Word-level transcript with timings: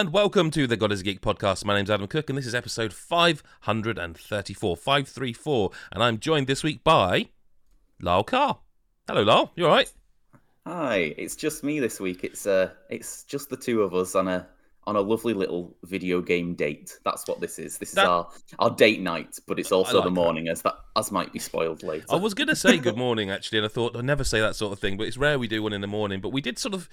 and 0.00 0.14
welcome 0.14 0.50
to 0.50 0.66
the 0.66 0.78
God 0.78 0.92
is 0.92 1.02
a 1.02 1.04
Geek 1.04 1.20
podcast. 1.20 1.62
My 1.66 1.74
name's 1.74 1.90
Adam 1.90 2.06
Cook, 2.06 2.30
and 2.30 2.38
this 2.38 2.46
is 2.46 2.54
episode 2.54 2.90
534, 2.90 4.74
534, 4.74 5.70
and 5.92 6.02
I'm 6.02 6.18
joined 6.18 6.46
this 6.46 6.62
week 6.62 6.82
by 6.82 7.28
Lyle 8.00 8.24
Carr. 8.24 8.60
Hello, 9.06 9.22
Lyle. 9.22 9.52
You 9.56 9.66
all 9.66 9.72
right? 9.74 9.92
Hi, 10.66 11.14
it's 11.18 11.36
just 11.36 11.62
me 11.62 11.80
this 11.80 12.00
week. 12.00 12.24
It's 12.24 12.46
uh, 12.46 12.70
it's 12.88 13.24
just 13.24 13.50
the 13.50 13.58
two 13.58 13.82
of 13.82 13.94
us 13.94 14.14
on 14.14 14.26
a 14.26 14.46
on 14.86 14.96
a 14.96 15.00
lovely 15.02 15.34
little 15.34 15.76
video 15.84 16.22
game 16.22 16.54
date. 16.54 16.98
That's 17.04 17.28
what 17.28 17.42
this 17.42 17.58
is. 17.58 17.76
This 17.76 17.90
That- 17.92 18.04
is 18.04 18.08
our 18.08 18.28
our 18.58 18.70
date 18.70 19.02
night, 19.02 19.38
but 19.46 19.58
it's 19.58 19.70
also 19.70 19.96
like 19.96 20.04
the 20.04 20.08
that. 20.10 20.14
morning, 20.14 20.48
as 20.48 20.62
that 20.62 20.76
as 20.96 21.12
might 21.12 21.30
be 21.30 21.38
spoiled 21.38 21.82
later. 21.82 22.06
I 22.08 22.16
was 22.16 22.32
going 22.32 22.48
to 22.48 22.56
say 22.56 22.78
good 22.78 22.96
morning, 22.96 23.30
actually, 23.30 23.58
and 23.58 23.66
I 23.66 23.68
thought 23.68 23.94
I'd 23.94 24.04
never 24.06 24.24
say 24.24 24.40
that 24.40 24.56
sort 24.56 24.72
of 24.72 24.78
thing, 24.78 24.96
but 24.96 25.08
it's 25.08 25.18
rare 25.18 25.38
we 25.38 25.46
do 25.46 25.62
one 25.62 25.74
in 25.74 25.82
the 25.82 25.86
morning. 25.86 26.22
But 26.22 26.30
we 26.30 26.40
did 26.40 26.58
sort 26.58 26.72
of, 26.72 26.88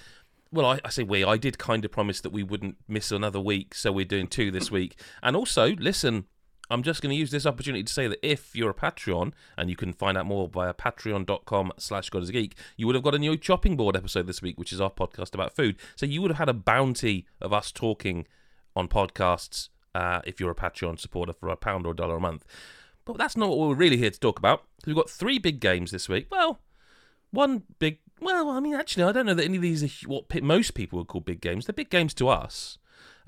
well, 0.52 0.66
I, 0.66 0.80
I 0.84 0.90
say 0.90 1.04
we, 1.04 1.24
I 1.24 1.38
did 1.38 1.58
kind 1.58 1.84
of 1.86 1.92
promise 1.92 2.22
that 2.22 2.32
we 2.32 2.44
wouldn't 2.44 2.78
miss 2.88 3.12
another 3.12 3.40
week, 3.40 3.74
so 3.76 3.92
we're 3.92 4.06
doing 4.06 4.28
two 4.28 4.52
this 4.52 4.72
week. 4.72 5.00
And 5.22 5.36
also, 5.36 5.76
listen, 5.76 6.26
I'm 6.70 6.84
just 6.84 7.02
going 7.02 7.14
to 7.14 7.20
use 7.20 7.32
this 7.32 7.46
opportunity 7.46 7.84
to 7.84 7.94
say 7.94 8.08
that 8.08 8.20
if 8.22 8.56
you're 8.56 8.72
a 8.72 8.74
Patreon, 8.74 9.32
and 9.58 9.70
you 9.70 9.76
can 9.76 9.94
find 9.94 10.18
out 10.18 10.26
more 10.26 10.48
via 10.48 10.74
patreon.com 10.74 11.74
slash 11.78 12.10
Geek, 12.10 12.58
you 12.76 12.88
would 12.88 12.96
have 12.96 13.04
got 13.04 13.16
a 13.16 13.20
new 13.20 13.38
chopping 13.38 13.78
board 13.78 13.96
episode 13.96 14.28
this 14.28 14.42
week, 14.42 14.58
which 14.58 14.74
is 14.74 14.82
our 14.82 14.92
podcast 14.92 15.34
about 15.34 15.56
food. 15.56 15.78
So 15.96 16.06
you 16.06 16.22
would 16.22 16.32
have 16.32 16.40
had 16.40 16.50
a 16.50 16.54
bounty 16.54 17.26
of 17.42 17.54
us 17.54 17.72
talking 17.72 18.28
on 18.76 18.88
podcasts 18.88 19.70
uh, 19.96 20.22
if 20.26 20.40
you're 20.40 20.52
a 20.52 20.56
Patreon 20.56 21.00
supporter 21.00 21.34
for 21.34 21.50
a 21.50 21.56
pound 21.56 21.86
or 21.86 21.94
a 21.94 21.96
dollar 21.96 22.18
a 22.18 22.22
month. 22.22 22.46
But 23.06 23.18
that's 23.18 23.38
not 23.38 23.50
what 23.50 23.58
we're 23.60 23.76
really 23.76 23.98
here 23.98 24.12
to 24.12 24.20
talk 24.20 24.38
about. 24.38 24.64
We've 24.86 24.96
got 24.96 25.10
three 25.10 25.40
big 25.40 25.62
games 25.62 25.92
this 25.92 26.10
week. 26.10 26.28
Well, 26.30 26.60
one 27.32 27.64
big. 27.80 28.00
Well, 28.20 28.50
I 28.50 28.60
mean, 28.60 28.74
actually, 28.74 29.04
I 29.04 29.12
don't 29.12 29.26
know 29.26 29.34
that 29.34 29.46
any 29.46 29.58
of 29.58 29.62
these 29.62 29.84
are 29.84 30.08
what 30.10 30.28
pe- 30.30 30.40
most 30.42 30.74
people 30.74 30.98
would 31.00 31.08
call 31.08 31.22
big 31.22 31.42
games. 31.42 31.66
They're 31.66 31.74
big 31.74 31.90
games 31.90 32.14
to 32.16 32.28
us, 32.30 32.78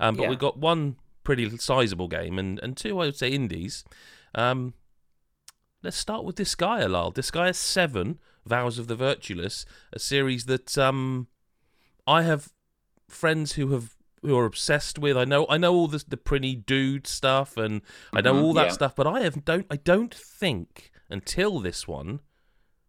um, 0.00 0.16
but 0.16 0.24
Yeah. 0.24 0.28
we've 0.30 0.38
got 0.38 0.58
one 0.58 0.96
pretty 1.24 1.48
sizable 1.58 2.08
game 2.08 2.38
and, 2.38 2.58
and 2.60 2.76
two, 2.76 2.98
I 3.00 3.04
would 3.06 3.16
say, 3.16 3.30
indies. 3.30 3.84
Um, 4.34 4.74
let's 5.82 5.96
start 5.96 6.24
with 6.24 6.36
Disgaea, 6.36 6.88
Lyle. 6.90 7.12
Disgaea 7.12 7.54
7, 7.54 8.18
Vows 8.46 8.78
of 8.78 8.86
the 8.88 8.96
Virtueless, 8.96 9.64
a 9.92 9.98
series 9.98 10.46
that 10.46 10.76
um, 10.78 11.28
I 12.06 12.22
have 12.22 12.52
friends 13.08 13.52
who 13.52 13.68
have 13.72 13.96
who 14.22 14.36
are 14.36 14.44
obsessed 14.44 14.98
with. 14.98 15.16
I 15.16 15.24
know 15.24 15.46
I 15.48 15.56
know 15.56 15.72
all 15.74 15.88
the 15.88 16.04
the 16.06 16.16
pretty 16.16 16.54
dude 16.54 17.06
stuff 17.06 17.56
and 17.56 17.80
I 18.12 18.20
know 18.20 18.34
Mhm, 18.34 18.42
all 18.42 18.52
that 18.54 18.66
yeah. 18.66 18.72
stuff, 18.72 18.94
but 18.94 19.06
I 19.06 19.20
have 19.20 19.44
don't 19.44 19.66
I 19.70 19.76
don't 19.76 20.14
think 20.14 20.90
until 21.08 21.58
this 21.60 21.88
one, 21.88 22.20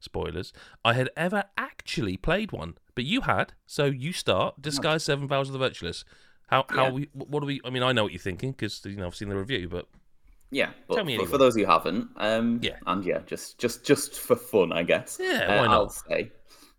spoilers, 0.03 0.51
I 0.83 0.93
had 0.93 1.09
ever 1.15 1.45
actually 1.57 2.17
played 2.17 2.51
one. 2.51 2.75
But 2.95 3.05
you 3.05 3.21
had, 3.21 3.53
so 3.65 3.85
you 3.85 4.11
start 4.13 4.61
Disgaea 4.61 4.99
Seven 5.01 5.27
Vows 5.27 5.47
of 5.49 5.53
the 5.53 5.59
Virtuous. 5.59 6.03
How 6.47 6.65
how 6.69 6.85
Yeah. 6.87 6.91
we 6.91 7.09
what 7.13 7.39
do 7.39 7.45
we? 7.45 7.61
I 7.63 7.69
mean, 7.69 7.83
I 7.83 7.91
know 7.93 8.03
what 8.03 8.11
you're 8.11 8.19
thinking 8.19 8.51
because 8.51 8.81
you 8.85 8.97
know 8.97 9.07
I've 9.07 9.15
seen 9.15 9.29
the 9.29 9.37
review, 9.37 9.69
but 9.69 9.87
yeah, 10.51 10.71
but 10.87 10.95
Tell 10.95 11.05
me 11.05 11.15
for, 11.15 11.21
anyway. 11.21 11.31
for 11.31 11.37
those 11.37 11.55
who 11.55 11.65
haven't, 11.65 12.09
um, 12.17 12.59
Yeah. 12.61 12.75
and 12.87 13.05
yeah, 13.05 13.19
just 13.25 13.57
just 13.57 13.85
just 13.85 14.19
for 14.19 14.35
fun, 14.35 14.73
I 14.73 14.83
guess. 14.83 15.17
Yeah, 15.21 15.45
uh, 15.47 15.57
why 15.59 15.67
not? 15.67 15.73
I'll 15.73 15.89
say. 15.89 16.31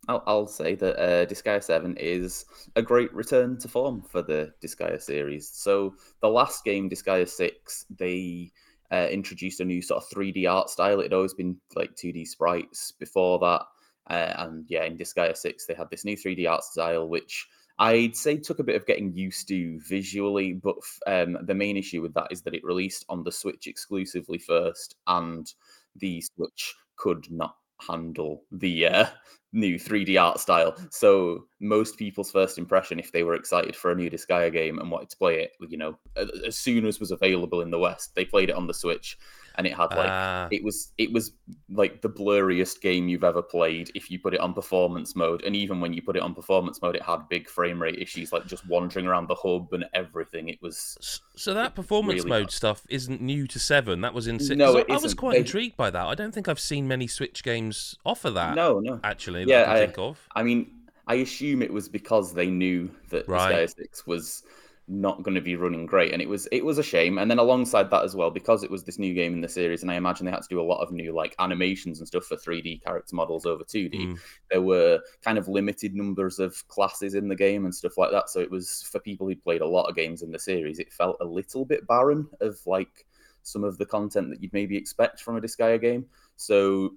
I'll, 0.09 0.23
I'll 0.27 0.47
say 0.49 0.75
that 0.75 0.97
uh, 1.01 1.27
Disgaea 1.27 1.63
7 1.63 1.97
is 1.97 2.45
a 2.75 2.83
great 2.83 3.15
return 3.15 3.57
to 3.59 3.69
form 3.69 4.03
for 4.03 4.21
the 4.21 4.53
Disgaea 4.61 5.01
series. 5.01 5.49
So, 5.49 5.95
the 6.21 6.29
last 6.29 6.65
game, 6.65 6.91
Disgaea 6.91 7.29
6, 7.29 7.87
they 7.99 8.51
uh, 8.93 9.09
introduced 9.11 9.61
a 9.61 9.65
new 9.65 9.81
sort 9.81 10.03
of 10.03 10.11
3D 10.11 10.51
art 10.51 10.69
style. 10.69 11.01
It 11.01 11.05
had 11.05 11.13
always 11.15 11.35
been 11.35 11.57
like 11.75 11.97
2D 11.97 12.27
sprites 12.27 12.93
before 12.93 13.39
that. 13.39 13.63
Uh, 14.11 14.35
and 14.39 14.67
yeah, 14.69 14.85
in 14.85 14.99
Disgaea 14.99 15.37
6, 15.37 15.67
they 15.67 15.75
had 15.75 15.89
this 15.91 16.05
new 16.05 16.17
3D 16.17 16.49
art 16.49 16.65
style, 16.65 17.09
which 17.09 17.47
I'd 17.79 18.17
say 18.17 18.37
took 18.37 18.59
a 18.59 18.65
bit 18.65 18.77
of 18.77 18.87
getting 18.87 19.15
used 19.15 19.49
to 19.49 19.81
visually. 19.89 20.53
But 20.53 20.77
um, 21.07 21.39
the 21.43 21.55
main 21.55 21.77
issue 21.77 22.03
with 22.03 22.13
that 22.15 22.29
is 22.31 22.43
that 22.43 22.55
it 22.55 22.65
released 22.65 23.05
on 23.09 23.25
the 23.25 23.33
Switch 23.33 23.67
exclusively 23.67 24.39
first, 24.39 24.97
and 25.07 25.51
the 25.97 26.21
Switch 26.21 26.75
could 26.97 27.31
not 27.31 27.57
handle 27.87 28.45
the 28.51 28.87
uh, 28.87 29.07
new 29.53 29.79
3D 29.79 30.21
art 30.21 30.41
style. 30.41 30.77
So 30.91 31.47
most 31.61 31.99
people's 31.99 32.31
first 32.31 32.59
impression, 32.59 32.99
if 32.99 33.13
they 33.13 33.23
were 33.23 33.35
excited 33.35 33.77
for 33.77 33.91
a 33.91 33.95
new 33.95 34.11
Disgaea 34.11 34.53
game 34.53 34.79
and 34.79 34.91
wanted 34.91 35.11
to 35.11 35.17
play 35.17 35.43
it, 35.43 35.53
you 35.69 35.77
know, 35.79 35.99
as 36.47 36.57
soon 36.57 36.87
as 36.87 37.01
was 37.01 37.11
available 37.11 37.61
in 37.61 37.71
the 37.71 37.79
West, 37.79 38.15
they 38.15 38.25
played 38.25 38.51
it 38.51 38.57
on 38.57 38.67
the 38.67 38.75
Switch, 38.75 39.19
and 39.57 39.67
it 39.67 39.75
had 39.75 39.91
like 39.91 40.09
Ah. 40.09 40.49
it 40.51 40.63
was 40.65 40.93
it 40.99 41.13
was 41.13 41.33
like 41.71 42.01
the 42.03 42.09
blurriest 42.09 42.81
game 42.81 43.09
you've 43.09 43.25
ever 43.25 43.43
played 43.43 43.91
if 43.95 44.11
you 44.11 44.19
put 44.19 44.35
it 44.35 44.41
on 44.41 44.55
performance 44.55 45.15
mode 45.17 45.43
and 45.45 45.55
even 45.57 45.81
when 45.81 45.93
you 45.93 46.03
put 46.03 46.17
it 46.17 46.23
on 46.23 46.35
performance 46.35 46.81
mode 46.83 46.97
it 46.97 47.03
had 47.03 47.29
big 47.29 47.49
frame 47.49 47.81
rate 47.81 47.99
issues 47.99 48.33
like 48.33 48.47
just 48.47 48.67
wandering 48.69 49.07
around 49.07 49.29
the 49.29 49.35
hub 49.35 49.73
and 49.73 49.85
everything 49.95 50.49
it 50.49 50.61
was 50.63 51.21
So 51.37 51.55
that 51.55 51.75
performance 51.75 52.21
really 52.25 52.29
mode 52.31 52.47
bad. 52.47 52.53
stuff 52.53 52.83
isn't 52.89 53.21
new 53.21 53.47
to 53.49 53.59
seven. 53.59 54.01
That 54.03 54.15
was 54.15 54.27
in 54.27 54.39
six. 54.39 54.57
no, 54.57 54.77
it 54.79 54.87
I, 54.89 54.93
I 54.93 54.97
was 54.97 55.05
isn't. 55.07 55.19
quite 55.19 55.33
They- 55.33 55.39
intrigued 55.41 55.77
by 55.77 55.91
that. 55.91 56.07
I 56.07 56.15
don't 56.15 56.33
think 56.33 56.49
I've 56.49 56.61
seen 56.61 56.87
many 56.89 57.07
Switch 57.07 57.43
games 57.43 57.97
offer 58.05 58.31
that. 58.31 58.55
no 58.55 58.81
no 58.81 59.01
actually, 59.05 59.45
that 59.45 59.51
Yeah, 59.51 59.63
I 59.71 59.77
I- 59.77 59.79
think 59.87 59.99
of. 59.99 60.19
I 60.35 60.43
mean, 60.43 60.71
I 61.07 61.15
assume 61.17 61.63
it 61.63 61.73
was 61.73 61.89
because 61.89 62.33
they 62.33 62.47
knew 62.47 62.89
that 63.11 63.27
Right. 63.29 63.67
Disgaea 63.69 63.75
6 63.77 64.07
was 64.07 64.43
not 64.89 65.23
going 65.23 65.35
to 65.35 65.41
be 65.41 65.57
running 65.57 65.87
great, 65.87 66.13
and 66.13 66.21
it 66.21 66.29
was 66.29 66.49
it 66.51 66.65
was 66.65 66.79
a 66.79 66.83
shame. 66.83 67.19
And 67.19 67.31
then 67.31 67.39
alongside 67.39 67.91
that 67.91 68.05
as 68.05 68.15
well, 68.15 68.31
because 68.31 68.63
it 68.63 68.71
was 68.71 68.85
this 68.85 68.99
new 68.99 69.15
game 69.15 69.33
in 69.33 69.41
the 69.41 69.49
series, 69.49 69.83
and 69.83 69.91
I 69.91 69.95
imagine 69.95 70.27
they 70.27 70.33
had 70.33 70.43
to 70.43 70.49
do 70.49 70.61
a 70.61 70.63
lot 70.63 70.83
of 70.83 70.93
new 70.93 71.13
like 71.13 71.35
animations 71.39 71.99
and 71.99 72.09
stuff 72.09 72.25
for 72.25 72.37
3D 72.37 72.83
character 72.83 73.15
models 73.15 73.47
over 73.47 73.65
2D. 73.65 73.95
Mm. 73.95 74.19
There 74.51 74.63
were 74.63 75.01
kind 75.23 75.39
of 75.39 75.49
limited 75.49 75.95
numbers 75.95 76.39
of 76.39 76.67
classes 76.69 77.15
in 77.15 77.29
the 77.29 77.37
game 77.37 77.65
and 77.65 77.75
stuff 77.75 77.97
like 77.97 78.11
that. 78.11 78.29
So 78.29 78.41
it 78.41 78.51
was 78.51 78.83
for 78.91 78.99
people 78.99 79.27
who'd 79.27 79.43
played 79.43 79.61
a 79.61 79.67
lot 79.67 79.89
of 79.89 79.97
games 79.97 80.23
in 80.23 80.33
the 80.33 80.39
series, 80.39 80.79
it 80.79 80.93
felt 80.93 81.17
a 81.21 81.25
little 81.25 81.65
bit 81.65 81.87
barren 81.87 82.29
of 82.41 82.59
like 82.67 83.07
some 83.45 83.65
of 83.65 83.79
the 83.79 83.87
content 83.87 84.31
that 84.31 84.43
you'd 84.43 84.53
maybe 84.53 84.77
expect 84.77 85.21
from 85.21 85.37
a 85.37 85.41
Disgaea 85.41 85.81
game. 85.81 86.07
So 86.37 86.95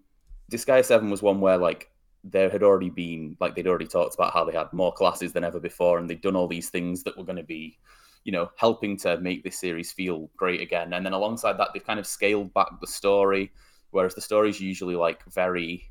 Disgaea 0.51 0.83
7 0.83 1.09
was 1.09 1.21
one 1.21 1.39
where 1.39 1.57
like 1.57 1.89
there 2.31 2.49
had 2.49 2.63
already 2.63 2.89
been 2.89 3.37
like 3.39 3.55
they'd 3.55 3.67
already 3.67 3.85
talked 3.85 4.15
about 4.15 4.33
how 4.33 4.43
they 4.43 4.53
had 4.53 4.71
more 4.73 4.91
classes 4.91 5.31
than 5.31 5.43
ever 5.43 5.59
before 5.59 5.99
and 5.99 6.09
they'd 6.09 6.21
done 6.21 6.35
all 6.35 6.47
these 6.47 6.69
things 6.69 7.03
that 7.03 7.15
were 7.17 7.23
going 7.23 7.35
to 7.35 7.43
be 7.43 7.77
you 8.23 8.31
know 8.31 8.49
helping 8.57 8.97
to 8.97 9.17
make 9.19 9.43
this 9.43 9.59
series 9.59 9.91
feel 9.91 10.29
great 10.35 10.59
again 10.59 10.93
and 10.93 11.05
then 11.05 11.13
alongside 11.13 11.57
that 11.57 11.69
they've 11.73 11.85
kind 11.85 11.99
of 11.99 12.07
scaled 12.07 12.53
back 12.53 12.67
the 12.81 12.87
story 12.87 13.51
whereas 13.91 14.15
the 14.15 14.21
story's 14.21 14.59
usually 14.59 14.95
like 14.95 15.23
very 15.31 15.83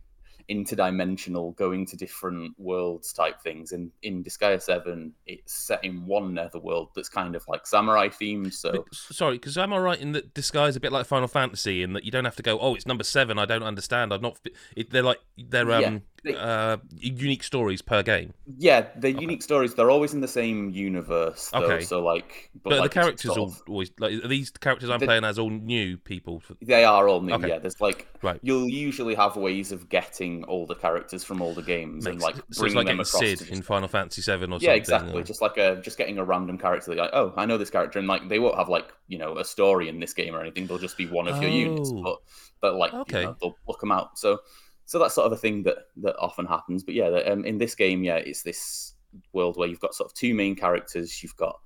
interdimensional 0.51 1.57
going 1.57 1.87
to 1.87 1.97
different 1.97 2.53
worlds 2.59 3.15
type 3.15 3.41
things 3.41 3.73
and 3.73 3.91
in 4.03 4.23
Disgaea 4.23 4.61
7 4.61 5.11
it's 5.27 5.55
set 5.55 5.83
in 5.83 6.05
one 6.05 6.35
netherworld 6.35 6.91
that's 6.95 7.09
kind 7.09 7.35
of 7.35 7.47
like 7.49 7.67
samurai 7.67 8.09
themed 8.09 8.53
so 8.53 8.85
sorry, 8.93 9.37
because 9.37 9.57
am 9.57 9.73
I 9.73 9.79
right 9.79 9.99
in 9.99 10.13
that 10.13 10.35
Disgaea 10.35 10.69
is 10.69 10.77
a 10.77 10.81
bit 10.81 10.93
like 10.93 11.07
Final 11.07 11.29
Fantasy 11.29 11.83
in 11.83 11.95
that 11.95 12.05
you 12.05 12.11
don't 12.11 12.27
have 12.27 12.37
to 12.37 12.43
go, 12.43 12.59
oh, 12.59 12.75
it's 12.75 12.85
number 12.85 13.05
seven. 13.05 13.39
I 13.39 13.47
don't 13.47 13.63
understand. 13.63 14.13
I'm 14.13 14.21
not. 14.21 14.39
It, 14.77 14.91
they're 14.91 15.03
like 15.03 15.21
they're 15.39 15.71
Yeah, 15.71 15.89
um 15.89 16.03
they- 16.25 16.35
uh 16.35 16.77
unique 16.97 17.43
stories 17.45 17.83
per 17.83 18.03
game. 18.03 18.33
yeah 18.59 18.87
they're 18.97 19.11
unique 19.11 19.43
stories 19.43 19.75
they're 19.75 19.91
always 19.91 20.13
in 20.15 20.21
the 20.21 20.29
same 20.29 20.71
universe 20.71 21.51
though, 21.53 21.61
Okay. 21.65 21.85
so 21.85 22.03
like 22.03 22.51
But, 22.63 22.79
like, 22.81 22.91
the 22.91 23.01
characters 23.01 23.31
all 23.37 23.55
always 23.69 23.91
like 23.99 24.25
are 24.25 24.29
these 24.29 24.51
characters 24.51 24.91
I'm 24.91 24.99
The- 25.01 25.07
playing 25.07 25.25
as 25.25 25.39
all 25.39 25.51
new 25.51 25.97
people. 25.99 26.43
They 26.63 26.85
are 26.85 27.09
all 27.09 27.21
new, 27.21 27.35
Okay. 27.35 27.49
yeah. 27.49 27.59
There's 27.59 27.81
like 27.81 28.09
Right. 28.23 28.41
you'll 28.43 28.69
usually 28.69 29.15
have 29.15 29.37
ways 29.37 29.71
of 29.71 29.89
getting 29.89 30.45
all 30.45 30.67
the 30.67 30.75
characters 30.75 31.23
from 31.25 31.43
all 31.43 31.53
the 31.55 31.63
games 31.63 32.07
and 32.07 32.21
like 32.21 32.37
so 32.37 32.43
it's 32.49 32.59
bringing 32.59 32.77
like 32.77 32.87
them 32.87 32.97
getting 32.97 33.09
across. 33.09 33.39
Cid 33.41 33.49
in 33.51 33.63
Final 33.63 33.89
Fantasy 33.89 34.23
Seven 34.23 34.51
or 34.53 34.57
something, 34.61 34.67
yeah, 34.69 34.83
something. 34.85 35.09
exactly. 35.09 35.21
or- 35.21 35.25
Just 35.25 35.43
like 35.43 35.57
a 35.59 35.77
just 35.83 35.99
getting 35.99 36.19
a 36.19 36.25
random 36.25 36.57
character. 36.59 36.95
Like, 36.95 37.11
oh, 37.13 37.33
I 37.37 37.45
know 37.47 37.59
this 37.59 37.71
character, 37.71 37.99
and 37.99 38.09
like 38.09 38.29
they 38.29 38.39
won't 38.39 38.57
have 38.57 38.69
like 38.69 38.93
you 39.09 39.19
know 39.19 39.37
a 39.39 39.45
story 39.45 39.89
in 39.89 40.01
this 40.01 40.15
game 40.15 40.35
or 40.35 40.41
anything. 40.41 40.67
They'll 40.67 40.79
just 40.79 40.97
be 40.97 41.07
one 41.07 41.29
of 41.29 41.41
your 41.43 41.51
units, 41.51 41.91
Oh. 41.95 42.03
but 42.03 42.17
but 42.63 42.75
like 42.77 42.95
Okay. 42.95 43.21
you 43.21 43.27
know, 43.27 43.37
they'll 43.41 43.57
look 43.69 43.81
them 43.81 43.93
out. 43.93 44.19
So 44.19 44.39
so 44.87 44.99
that's 44.99 45.15
sort 45.15 45.27
of 45.27 45.33
a 45.33 45.37
thing 45.37 45.63
that 45.65 45.77
that 45.99 46.17
often 46.19 46.47
happens. 46.47 46.83
But 46.83 46.95
yeah, 46.95 47.07
um, 47.09 47.45
in 47.45 47.59
this 47.59 47.75
game, 47.75 48.03
yeah, 48.05 48.17
it's 48.17 48.43
this 48.43 48.95
world 49.33 49.57
where 49.57 49.69
you've 49.69 49.81
got 49.81 49.95
sort 49.95 50.11
of 50.11 50.15
two 50.15 50.35
main 50.35 50.55
characters. 50.57 51.23
You've 51.23 51.37
got 51.37 51.59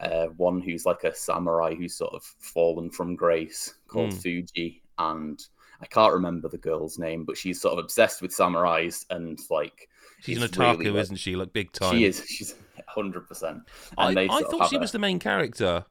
uh, 0.00 0.26
one 0.36 0.60
who's 0.60 0.84
like 0.84 1.04
a 1.04 1.14
samurai 1.14 1.74
who's 1.74 1.94
sort 1.96 2.12
of 2.14 2.22
fallen 2.22 2.90
from 2.90 3.14
grace 3.16 3.74
called 3.88 4.10
Mm. 4.12 4.22
Fuji, 4.22 4.82
and 4.98 5.42
I 5.80 5.86
can't 5.86 6.12
remember 6.12 6.48
the 6.48 6.58
girl's 6.58 6.98
name, 6.98 7.24
but 7.24 7.36
she's 7.36 7.60
sort 7.60 7.72
of 7.72 7.78
obsessed 7.84 8.22
with 8.22 8.30
samurais 8.30 9.04
and 9.10 9.38
like 9.50 9.88
She's 10.20 10.42
an 10.42 10.48
otaku, 10.48 10.78
really, 10.78 10.98
isn't 11.00 11.16
she? 11.16 11.36
Like 11.36 11.52
big 11.52 11.72
time. 11.72 11.94
she 11.94 12.04
is. 12.06 12.24
She's 12.28 12.54
hundred 12.88 13.26
percent. 13.28 13.62
I, 13.98 14.08
I 14.30 14.42
thought 14.42 14.70
she 14.70 14.76
a- 14.76 14.80
was 14.80 14.92
the 14.92 14.98
main 14.98 15.18
character, 15.18 15.84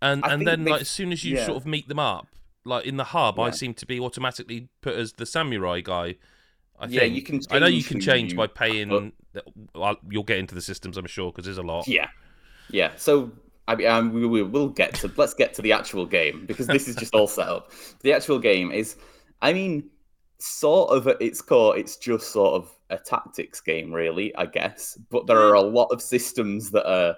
and 0.00 0.24
I 0.24 0.32
and 0.34 0.46
then 0.46 0.64
they- 0.64 0.70
like 0.72 0.80
as 0.82 0.88
soon 0.88 1.12
as 1.12 1.24
you 1.24 1.36
yeah. 1.36 1.44
sort 1.46 1.58
of 1.58 1.66
meet 1.66 1.88
them 1.88 1.98
up, 1.98 2.26
like 2.64 2.86
in 2.86 2.96
the 2.96 3.04
hub, 3.04 3.38
I 3.38 3.50
seem 3.50 3.74
to 3.74 3.86
be 3.86 4.00
automatically 4.00 4.68
put 4.80 4.94
as 4.94 5.14
the 5.14 5.26
samurai 5.26 5.80
guy. 5.80 6.16
I 6.78 6.86
Yeah, 6.86 7.00
think. 7.00 7.14
you 7.16 7.22
can 7.22 7.40
I 7.50 7.58
know 7.58 7.66
you 7.66 7.84
can 7.84 8.00
change 8.00 8.32
you 8.32 8.36
by 8.36 8.46
paying. 8.46 9.12
Well, 9.74 9.96
you'll 10.08 10.22
get 10.24 10.38
into 10.38 10.54
the 10.54 10.60
systems, 10.60 10.96
I'm 10.96 11.06
sure, 11.06 11.30
because 11.30 11.44
there's 11.44 11.58
a 11.58 11.62
lot. 11.62 11.86
Yeah, 11.86 12.08
yeah. 12.70 12.92
So 12.96 13.32
I 13.68 13.76
mean, 13.76 13.86
um, 13.88 14.12
we, 14.12 14.26
we 14.26 14.42
will 14.42 14.68
get 14.68 14.94
to 14.96 15.10
let's 15.16 15.34
get 15.34 15.54
to 15.54 15.62
the 15.62 15.72
actual 15.72 16.06
game 16.06 16.44
because 16.46 16.66
this 16.66 16.88
is 16.88 16.96
just 16.96 17.14
all 17.14 17.28
set 17.28 17.48
up. 17.48 17.70
The 18.02 18.12
actual 18.12 18.38
game 18.38 18.72
is, 18.72 18.96
I 19.40 19.52
mean, 19.52 19.90
sort 20.38 20.90
of 20.90 21.06
at 21.06 21.22
its 21.22 21.40
core, 21.40 21.76
it's 21.76 21.96
just 21.96 22.32
sort 22.32 22.54
of 22.54 22.70
a 22.90 22.98
tactics 22.98 23.60
game, 23.60 23.92
really, 23.92 24.34
I 24.34 24.46
guess. 24.46 24.98
But 25.10 25.26
there 25.26 25.38
are 25.38 25.54
a 25.54 25.62
lot 25.62 25.86
of 25.86 26.02
systems 26.02 26.70
that 26.72 26.88
are 26.88 27.16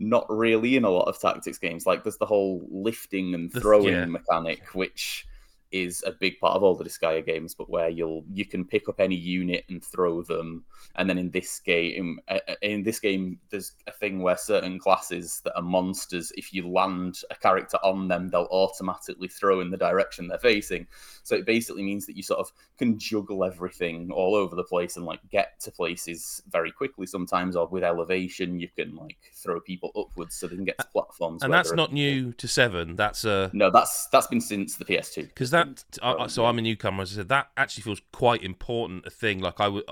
not 0.00 0.26
really 0.28 0.76
in 0.76 0.84
a 0.84 0.90
lot 0.90 1.06
of 1.06 1.20
tactics 1.20 1.58
games. 1.58 1.86
Like 1.86 2.02
there's 2.02 2.16
the 2.16 2.26
whole 2.26 2.66
lifting 2.70 3.34
and 3.34 3.52
throwing 3.52 3.94
yeah. 3.94 4.06
mechanic, 4.06 4.74
which 4.74 5.26
is 5.72 6.02
a 6.06 6.12
big 6.12 6.38
part 6.40 6.56
of 6.56 6.62
all 6.62 6.74
the 6.74 6.84
Disgaea 6.84 7.24
games, 7.24 7.54
but 7.54 7.70
where 7.70 7.88
you'll 7.88 8.24
you 8.32 8.44
can 8.44 8.64
pick 8.64 8.88
up 8.88 9.00
any 9.00 9.14
unit 9.14 9.64
and 9.68 9.82
throw 9.82 10.22
them. 10.22 10.64
And 10.96 11.08
then 11.08 11.18
in 11.18 11.30
this 11.30 11.60
game, 11.60 12.20
uh, 12.28 12.38
uh, 12.48 12.54
in 12.62 12.82
this 12.82 12.98
game, 12.98 13.38
there's 13.50 13.72
a 13.86 13.92
thing 13.92 14.20
where 14.20 14.36
certain 14.36 14.78
classes 14.78 15.40
that 15.44 15.56
are 15.56 15.62
monsters, 15.62 16.32
if 16.36 16.52
you 16.52 16.68
land 16.68 17.20
a 17.30 17.36
character 17.36 17.78
on 17.84 18.08
them, 18.08 18.28
they'll 18.28 18.48
automatically 18.50 19.28
throw 19.28 19.60
in 19.60 19.70
the 19.70 19.76
direction 19.76 20.26
they're 20.26 20.38
facing. 20.38 20.86
So 21.22 21.36
it 21.36 21.46
basically 21.46 21.82
means 21.82 22.06
that 22.06 22.16
you 22.16 22.22
sort 22.22 22.40
of 22.40 22.52
can 22.76 22.98
juggle 22.98 23.44
everything 23.44 24.10
all 24.10 24.34
over 24.34 24.56
the 24.56 24.64
place 24.64 24.96
and 24.96 25.06
like 25.06 25.20
get 25.30 25.60
to 25.60 25.70
places 25.70 26.42
very 26.48 26.72
quickly 26.72 27.06
sometimes, 27.06 27.54
or 27.54 27.68
with 27.68 27.84
elevation, 27.84 28.58
you 28.58 28.68
can 28.76 28.96
like 28.96 29.18
throw 29.32 29.60
people 29.60 29.92
upwards 29.96 30.34
so 30.34 30.48
they 30.48 30.56
can 30.56 30.64
get 30.64 30.78
to 30.78 30.86
platforms. 30.86 31.42
and 31.42 31.52
that's 31.52 31.72
not 31.72 31.92
new 31.92 32.32
to 32.32 32.48
seven. 32.48 32.96
That's 32.96 33.24
uh 33.24 33.50
No, 33.52 33.70
that's 33.70 34.06
that's 34.06 34.26
been 34.26 34.40
since 34.40 34.76
the 34.76 34.84
PS2. 34.84 35.28
because 35.28 35.50
that. 35.50 35.59
I- 36.02 36.26
so. 36.28 36.46
I'm 36.46 36.58
a 36.58 36.62
newcomer, 36.62 37.02
as 37.02 37.12
I 37.12 37.16
said. 37.16 37.28
That 37.28 37.50
actually 37.56 37.82
feels 37.82 38.00
quite 38.12 38.42
important. 38.42 39.06
A 39.06 39.10
thing 39.10 39.40
like 39.40 39.60
I 39.60 39.68
would. 39.68 39.84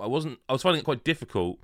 I 0.00 0.06
wasn't. 0.06 0.38
I 0.48 0.52
was 0.52 0.62
finding 0.62 0.80
it 0.80 0.84
quite 0.84 1.04
difficult, 1.04 1.58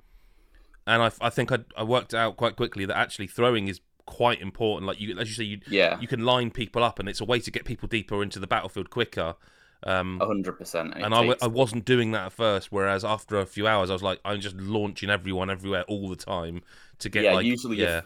and 0.87 1.01
I, 1.01 1.11
I 1.21 1.29
think 1.29 1.51
I, 1.51 1.59
I 1.77 1.83
worked 1.83 2.13
out 2.13 2.37
quite 2.37 2.55
quickly 2.55 2.85
that 2.85 2.97
actually 2.97 3.27
throwing 3.27 3.67
is 3.67 3.79
quite 4.05 4.41
important. 4.41 4.87
Like 4.87 4.99
you, 4.99 5.17
as 5.19 5.27
you 5.29 5.35
say, 5.35 5.43
you 5.43 5.59
Yeah, 5.67 5.99
you 5.99 6.07
can 6.07 6.25
line 6.25 6.51
people 6.51 6.83
up, 6.83 6.99
and 6.99 7.07
it's 7.09 7.21
a 7.21 7.25
way 7.25 7.39
to 7.39 7.51
get 7.51 7.65
people 7.65 7.87
deeper 7.87 8.21
into 8.21 8.39
the 8.39 8.47
battlefield 8.47 8.89
quicker. 8.89 9.35
Um, 9.83 10.19
hundred 10.19 10.53
percent. 10.53 10.93
and 10.95 11.13
I, 11.13 11.17
w- 11.17 11.35
I 11.43 11.47
wasn't 11.47 11.85
doing 11.85 12.11
that 12.13 12.25
at 12.27 12.33
first. 12.33 12.71
Whereas 12.71 13.05
after 13.05 13.37
a 13.39 13.45
few 13.45 13.67
hours, 13.67 13.89
I 13.89 13.93
was 13.93 14.01
like, 14.01 14.19
I'm 14.25 14.39
just 14.41 14.55
launching 14.57 15.09
everyone 15.11 15.49
everywhere 15.51 15.83
all 15.87 16.09
the 16.09 16.15
time 16.15 16.63
to 16.99 17.09
get 17.09 17.23
Yeah, 17.23 17.33
like 17.33 17.45
usually 17.45 17.77
yeah, 17.77 18.01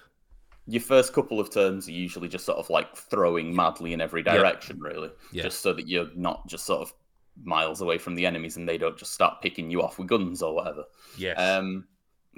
your 0.69 0.81
first 0.81 1.13
couple 1.13 1.39
of 1.39 1.49
turns 1.51 1.87
are 1.87 1.91
usually 1.91 2.27
just 2.27 2.45
sort 2.45 2.57
of 2.57 2.69
like 2.69 2.95
throwing 2.95 3.55
madly 3.55 3.93
in 3.93 4.01
every 4.01 4.23
Yeah. 4.25 4.35
direction, 4.37 4.79
really, 4.79 5.09
Yeah. 5.31 5.43
just 5.43 5.61
so 5.61 5.73
that 5.73 5.87
you're 5.87 6.09
not 6.15 6.47
just 6.47 6.65
sort 6.65 6.81
of 6.81 6.93
miles 7.43 7.81
away 7.81 7.97
from 7.97 8.15
the 8.15 8.25
enemies 8.25 8.57
and 8.57 8.67
they 8.67 8.77
don't 8.77 8.97
just 8.97 9.13
start 9.13 9.41
picking 9.41 9.71
you 9.71 9.81
off 9.81 9.97
with 9.97 10.07
guns 10.07 10.41
or 10.43 10.53
whatever. 10.55 10.83
yes, 11.17 11.37
Um, 11.39 11.87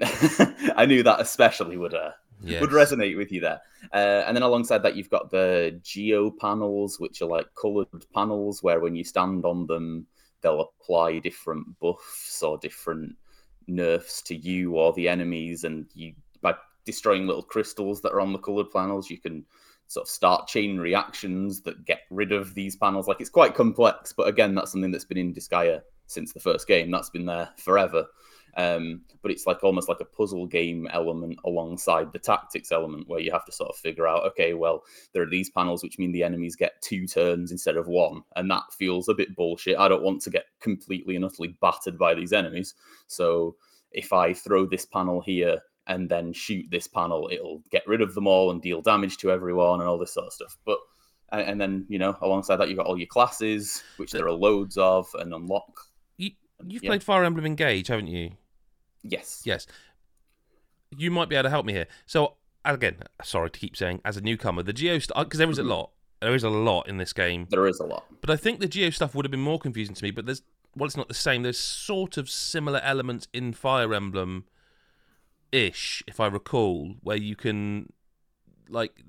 I 0.76 0.86
knew 0.86 1.02
that 1.02 1.20
especially 1.20 1.76
would 1.76 1.94
uh, 1.94 2.12
yes. 2.42 2.60
would 2.60 2.70
resonate 2.70 3.16
with 3.16 3.30
you 3.30 3.40
there. 3.40 3.60
Uh, 3.92 4.24
and 4.26 4.36
then 4.36 4.42
alongside 4.42 4.82
that, 4.82 4.96
you've 4.96 5.10
got 5.10 5.30
the 5.30 5.78
geo 5.82 6.30
panels, 6.30 6.98
which 6.98 7.20
are 7.22 7.26
like 7.28 7.46
colored 7.54 7.88
panels 8.14 8.62
where 8.62 8.80
when 8.80 8.94
you 8.96 9.04
stand 9.04 9.44
on 9.44 9.66
them, 9.66 10.06
they'll 10.40 10.60
apply 10.80 11.18
different 11.18 11.78
buffs 11.78 12.42
or 12.42 12.58
different 12.58 13.14
nerfs 13.66 14.22
to 14.22 14.34
you 14.34 14.76
or 14.76 14.92
the 14.94 15.08
enemies. 15.08 15.64
And 15.64 15.86
you, 15.94 16.14
by 16.40 16.54
destroying 16.84 17.26
little 17.26 17.42
crystals 17.42 18.00
that 18.02 18.12
are 18.12 18.20
on 18.20 18.32
the 18.32 18.38
colored 18.38 18.70
panels, 18.70 19.10
you 19.10 19.18
can 19.18 19.44
sort 19.86 20.06
of 20.06 20.10
start 20.10 20.48
chain 20.48 20.78
reactions 20.78 21.60
that 21.62 21.84
get 21.84 22.00
rid 22.10 22.32
of 22.32 22.54
these 22.54 22.76
panels. 22.76 23.08
Like 23.08 23.20
it's 23.20 23.30
quite 23.30 23.54
complex, 23.54 24.12
but 24.12 24.28
again, 24.28 24.54
that's 24.54 24.72
something 24.72 24.90
that's 24.90 25.04
been 25.04 25.18
in 25.18 25.34
Disgaea 25.34 25.82
since 26.06 26.32
the 26.32 26.40
first 26.40 26.66
game. 26.66 26.90
That's 26.90 27.10
been 27.10 27.26
there 27.26 27.50
forever. 27.56 28.06
Um, 28.56 29.02
but 29.22 29.30
it's 29.30 29.46
like 29.46 29.64
almost 29.64 29.88
like 29.88 30.00
a 30.00 30.04
puzzle 30.04 30.46
game 30.46 30.86
element 30.92 31.38
alongside 31.44 32.12
the 32.12 32.18
tactics 32.18 32.70
element 32.70 33.08
where 33.08 33.20
you 33.20 33.32
have 33.32 33.46
to 33.46 33.52
sort 33.52 33.70
of 33.70 33.76
figure 33.76 34.06
out 34.06 34.24
okay 34.24 34.52
well 34.52 34.82
there 35.14 35.22
are 35.22 35.30
these 35.30 35.48
panels 35.48 35.82
which 35.82 35.98
mean 35.98 36.12
the 36.12 36.22
enemies 36.22 36.54
get 36.54 36.82
two 36.82 37.06
turns 37.06 37.50
instead 37.50 37.78
of 37.78 37.88
one 37.88 38.22
and 38.36 38.50
that 38.50 38.64
feels 38.70 39.08
a 39.08 39.14
bit 39.14 39.34
bullshit 39.34 39.78
i 39.78 39.88
don't 39.88 40.02
want 40.02 40.20
to 40.20 40.28
get 40.28 40.44
completely 40.60 41.16
and 41.16 41.24
utterly 41.24 41.56
battered 41.62 41.96
by 41.96 42.12
these 42.12 42.34
enemies 42.34 42.74
so 43.06 43.56
if 43.92 44.12
i 44.12 44.34
throw 44.34 44.66
this 44.66 44.84
panel 44.84 45.22
here 45.22 45.58
and 45.86 46.08
then 46.08 46.32
shoot 46.32 46.64
this 46.70 46.86
panel 46.86 47.28
it'll 47.32 47.62
get 47.70 47.86
rid 47.86 48.00
of 48.00 48.14
them 48.14 48.26
all 48.26 48.50
and 48.50 48.62
deal 48.62 48.80
damage 48.80 49.16
to 49.16 49.30
everyone 49.30 49.80
and 49.80 49.88
all 49.88 49.98
this 49.98 50.14
sort 50.14 50.26
of 50.26 50.32
stuff 50.32 50.56
but 50.64 50.78
and 51.32 51.42
and 51.42 51.60
then 51.60 51.84
you 51.88 51.98
know 51.98 52.16
alongside 52.22 52.56
that 52.56 52.68
you've 52.68 52.78
got 52.78 52.86
all 52.86 52.98
your 52.98 53.06
classes 53.06 53.82
which 53.96 54.12
there 54.12 54.26
are 54.26 54.32
loads 54.32 54.76
of 54.76 55.08
and 55.18 55.34
unlock 55.34 55.86
You, 56.18 56.30
you've 56.64 56.82
Yeah. 56.84 56.90
played 56.90 57.02
Fire 57.02 57.24
Emblem 57.24 57.44
Engage, 57.46 57.88
haven't 57.88 58.06
you? 58.08 58.32
yes 59.02 59.42
Yes. 59.44 59.66
You 60.96 61.10
might 61.10 61.28
be 61.28 61.36
able 61.36 61.44
to 61.44 61.50
help 61.50 61.64
me 61.66 61.72
here. 61.72 61.86
So 62.06 62.34
again, 62.64 62.98
sorry 63.24 63.50
to 63.50 63.58
keep 63.58 63.76
saying, 63.76 64.00
as 64.04 64.16
a 64.16 64.20
newcomer, 64.20 64.62
the 64.62 64.72
geo 64.74 64.98
stuff 64.98 65.24
because 65.24 65.38
there 65.38 65.48
is 65.50 65.58
a 65.58 65.62
Mhm. 65.62 65.68
lot. 65.68 65.90
There 66.20 66.34
is 66.34 66.44
a 66.44 66.50
lot 66.50 66.86
in 66.88 66.98
this 66.98 67.12
game, 67.12 67.46
there 67.50 67.66
is 67.66 67.80
a 67.80 67.84
lot 67.86 68.04
but 68.20 68.30
I 68.30 68.36
think 68.36 68.60
the 68.60 68.68
geo 68.68 68.90
stuff 68.90 69.14
would 69.16 69.24
have 69.24 69.30
been 69.32 69.40
more 69.40 69.58
confusing 69.58 69.94
to 69.96 70.04
me. 70.04 70.10
But 70.12 70.26
there's 70.26 70.42
well, 70.76 70.86
it's 70.86 70.96
not 70.96 71.08
the 71.08 71.14
same. 71.14 71.42
There's 71.42 71.58
sort 71.58 72.16
of 72.16 72.30
similar 72.30 72.78
elements 72.80 73.26
in 73.34 73.52
Fire 73.52 73.92
Emblem, 73.92 74.44
ish, 75.52 76.02
if 76.06 76.18
I 76.20 76.26
recall, 76.26 76.94
where 77.02 77.16
you 77.16 77.36
can 77.36 77.92
like 78.68 79.02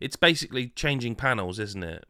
it's 0.00 0.16
basically 0.16 0.68
changing 0.68 1.14
panels, 1.14 1.58
isn't 1.58 1.82
it? 1.82 2.04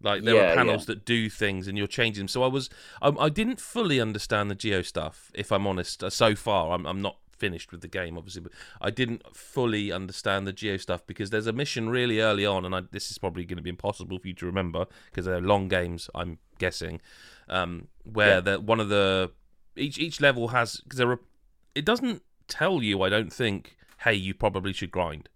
Like 0.00 0.22
there 0.24 0.36
Yeah, 0.36 0.42
are 0.42 0.54
panels 0.54 0.82
yeah. 0.82 0.86
that 0.86 1.04
do 1.04 1.28
things 1.28 1.66
and 1.66 1.76
you're 1.76 1.88
changing 1.88 2.22
them. 2.22 2.28
So 2.28 2.44
I 2.44 2.46
was, 2.46 2.70
I, 3.02 3.08
I 3.18 3.28
didn't 3.28 3.60
fully 3.60 4.00
understand 4.00 4.48
the 4.50 4.54
geo 4.54 4.82
stuff. 4.82 5.32
If 5.34 5.50
I'm 5.50 5.66
honest, 5.66 6.04
uh, 6.04 6.10
so 6.10 6.36
far 6.36 6.72
I'm, 6.72 6.86
I'm 6.86 7.02
not 7.02 7.16
finished 7.36 7.72
with 7.72 7.80
the 7.80 7.88
game, 7.88 8.16
obviously, 8.16 8.42
but 8.42 8.52
I 8.80 8.90
didn't 8.90 9.22
fully 9.34 9.90
understand 9.90 10.46
the 10.46 10.52
geo 10.52 10.76
stuff 10.76 11.04
because 11.06 11.30
there's 11.30 11.48
a 11.48 11.52
mission 11.52 11.88
really 11.88 12.20
early 12.20 12.46
on, 12.46 12.64
and 12.64 12.74
I, 12.74 12.82
this 12.92 13.10
is 13.10 13.18
probably 13.18 13.44
going 13.44 13.56
to 13.56 13.62
be 13.62 13.70
impossible 13.70 14.18
for 14.18 14.28
you 14.28 14.34
to 14.34 14.46
remember 14.46 14.86
because 15.10 15.24
they're 15.26 15.40
long 15.40 15.66
games. 15.68 16.08
I'm 16.14 16.38
guessing, 16.58 17.00
um, 17.48 17.88
where 18.04 18.36
Yeah. 18.36 18.40
the 18.40 18.60
one 18.60 18.78
of 18.80 18.88
the 18.88 19.32
each 19.76 19.98
each 19.98 20.20
level 20.20 20.48
has 20.48 20.76
because 20.80 20.98
there 20.98 21.10
are, 21.10 21.20
it 21.74 21.84
doesn't 21.84 22.22
tell 22.48 22.82
you. 22.82 23.02
I 23.02 23.08
don't 23.08 23.32
think. 23.32 23.76
Hey, 23.98 24.14
you 24.14 24.32
probably 24.34 24.72
should 24.72 24.90
grind. 24.90 25.28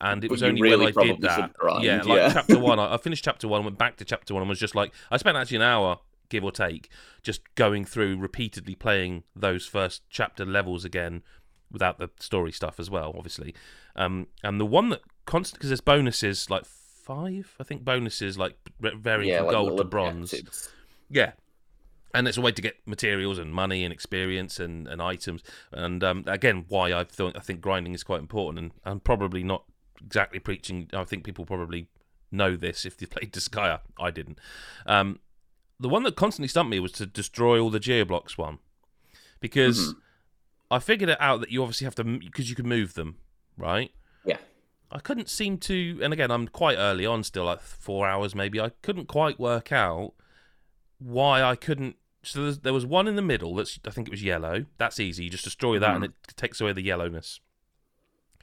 And 0.00 0.24
it 0.24 0.30
was 0.30 0.42
only 0.42 0.60
really 0.60 0.92
when 0.92 0.98
I 0.98 1.12
did 1.12 1.20
that, 1.22 1.54
grind, 1.54 1.84
yeah, 1.84 2.02
like 2.02 2.18
yeah. 2.18 2.32
chapter 2.32 2.58
one. 2.60 2.78
I, 2.78 2.94
I 2.94 2.96
finished 2.98 3.24
chapter 3.24 3.48
one, 3.48 3.64
went 3.64 3.78
back 3.78 3.96
to 3.96 4.04
chapter 4.04 4.34
one, 4.34 4.42
and 4.42 4.48
was 4.48 4.58
just 4.58 4.74
like, 4.74 4.92
I 5.10 5.16
spent 5.16 5.36
actually 5.38 5.56
an 5.56 5.62
hour, 5.62 6.00
give 6.28 6.44
or 6.44 6.52
take, 6.52 6.90
just 7.22 7.40
going 7.54 7.86
through 7.86 8.18
repeatedly 8.18 8.74
playing 8.74 9.24
those 9.34 9.66
first 9.66 10.02
chapter 10.10 10.44
levels 10.44 10.84
again, 10.84 11.22
without 11.70 11.98
the 11.98 12.10
story 12.20 12.52
stuff 12.52 12.78
as 12.78 12.90
well, 12.90 13.14
obviously. 13.16 13.54
Um, 13.94 14.26
and 14.42 14.60
the 14.60 14.66
one 14.66 14.90
that 14.90 15.00
constant 15.24 15.58
because 15.58 15.70
there's 15.70 15.80
bonuses 15.80 16.50
like 16.50 16.66
five, 16.66 17.54
I 17.58 17.64
think 17.64 17.84
bonuses 17.84 18.36
like 18.36 18.56
varying 18.80 19.30
yeah 19.30 19.38
from 19.38 19.46
like 19.46 19.54
gold 19.54 19.78
to 19.78 19.84
bronze. 19.84 20.32
objectives. 20.32 20.70
Yeah. 21.08 21.32
And 22.16 22.26
it's 22.28 22.36
a 22.36 22.40
way 22.40 22.52
to 22.52 22.62
get 22.62 22.76
materials 22.86 23.38
and 23.38 23.52
money 23.52 23.84
and 23.84 23.92
experience 23.92 24.58
and, 24.58 24.86
and 24.88 25.02
items. 25.02 25.42
And 25.72 26.02
um, 26.02 26.24
again, 26.26 26.64
why 26.68 26.92
I 26.92 27.04
thought 27.04 27.36
I 27.36 27.40
think 27.40 27.60
grinding 27.60 27.94
is 27.94 28.02
quite 28.02 28.20
important. 28.20 28.58
And 28.58 28.72
I'm 28.84 29.00
probably 29.00 29.42
not 29.42 29.64
exactly 30.04 30.38
preaching. 30.38 30.88
I 30.92 31.04
think 31.04 31.24
people 31.24 31.44
probably 31.44 31.88
know 32.30 32.56
this 32.56 32.84
if 32.84 32.96
they 32.96 33.06
played 33.06 33.32
Disgaea. 33.32 33.80
I 33.98 34.10
didn't. 34.10 34.38
Um, 34.86 35.20
the 35.78 35.88
one 35.88 36.02
that 36.04 36.16
constantly 36.16 36.48
stumped 36.48 36.70
me 36.70 36.80
was 36.80 36.92
to 36.92 37.06
destroy 37.06 37.60
all 37.60 37.70
the 37.70 37.80
geoblocks 37.80 38.38
one, 38.38 38.58
because 39.40 39.78
Mhm. 39.92 39.96
I 40.70 40.78
figured 40.78 41.10
it 41.10 41.20
out 41.20 41.40
that 41.40 41.50
you 41.50 41.62
obviously 41.62 41.84
have 41.84 41.94
to 41.96 42.04
because 42.04 42.48
you 42.50 42.56
can 42.56 42.66
move 42.68 42.94
them, 42.94 43.18
right? 43.56 43.92
Yeah. 44.24 44.38
I 44.90 44.98
couldn't 45.00 45.28
seem 45.28 45.58
to, 45.58 46.00
and 46.02 46.12
again, 46.12 46.30
I'm 46.30 46.48
quite 46.48 46.76
early 46.78 47.04
on 47.06 47.22
still, 47.24 47.44
like 47.44 47.60
four 47.60 48.08
hours 48.08 48.34
maybe. 48.34 48.58
I 48.60 48.70
couldn't 48.82 49.06
quite 49.06 49.38
work 49.38 49.70
out 49.70 50.14
why 50.98 51.42
I 51.42 51.56
couldn't. 51.56 51.96
So 52.26 52.50
there 52.52 52.72
was 52.72 52.84
one 52.86 53.06
in 53.08 53.16
the 53.16 53.22
middle 53.22 53.54
that's 53.54 53.78
I 53.86 53.90
think 53.90 54.08
it 54.08 54.10
was 54.10 54.22
yellow. 54.22 54.66
That's 54.78 54.98
easy. 55.00 55.24
You 55.24 55.30
just 55.30 55.44
destroy 55.44 55.78
that 55.78 55.94
and 55.96 56.04
Mhm. 56.04 56.08
it 56.08 56.36
takes 56.36 56.60
away 56.60 56.72
the 56.72 56.82
yellowness. 56.82 57.40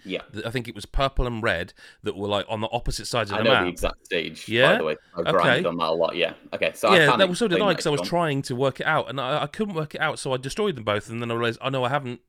Yeah. 0.05 0.21
I 0.45 0.49
think 0.51 0.67
it 0.67 0.75
was 0.75 0.85
purple 0.85 1.25
and 1.25 1.41
red 1.41 1.73
that 2.03 2.17
were 2.17 2.27
like 2.27 2.45
on 2.49 2.59
the 2.61 2.67
opposite 2.71 3.05
sides 3.07 3.31
of. 3.31 3.35
I 3.35 3.37
the 3.39 3.43
know 3.45 3.53
map. 3.53 3.63
the 3.63 3.69
exact 3.69 4.05
stage. 4.05 4.47
By 4.47 4.53
Yeah? 4.53 4.77
the 4.77 4.83
way, 4.83 4.95
I 5.15 5.19
Okay. 5.21 5.31
grinded 5.31 5.65
on 5.65 5.77
that 5.77 5.89
a 5.89 5.93
lot. 5.93 6.15
Yeah. 6.15 6.33
Okay. 6.53 6.71
So 6.75 6.93
yeah, 6.93 7.15
that 7.15 7.29
was 7.29 7.39
so 7.39 7.47
did 7.47 7.61
I 7.61 7.69
because 7.69 7.87
I 7.87 7.89
was 7.89 8.01
trying 8.01 8.41
to 8.43 8.55
work 8.55 8.79
it 8.81 8.85
out 8.85 9.09
and 9.09 9.19
I, 9.21 9.43
I 9.43 9.47
couldn't 9.47 9.75
work 9.75 9.95
it 9.95 10.01
out, 10.01 10.19
so 10.19 10.33
I 10.33 10.37
destroyed 10.37 10.75
them 10.75 10.83
both, 10.83 11.09
and 11.09 11.21
then 11.21 11.31
I 11.31 11.35
realized, 11.35 11.59
oh 11.61 11.69
no, 11.69 11.83
I 11.85 11.89
haven't 11.89 12.19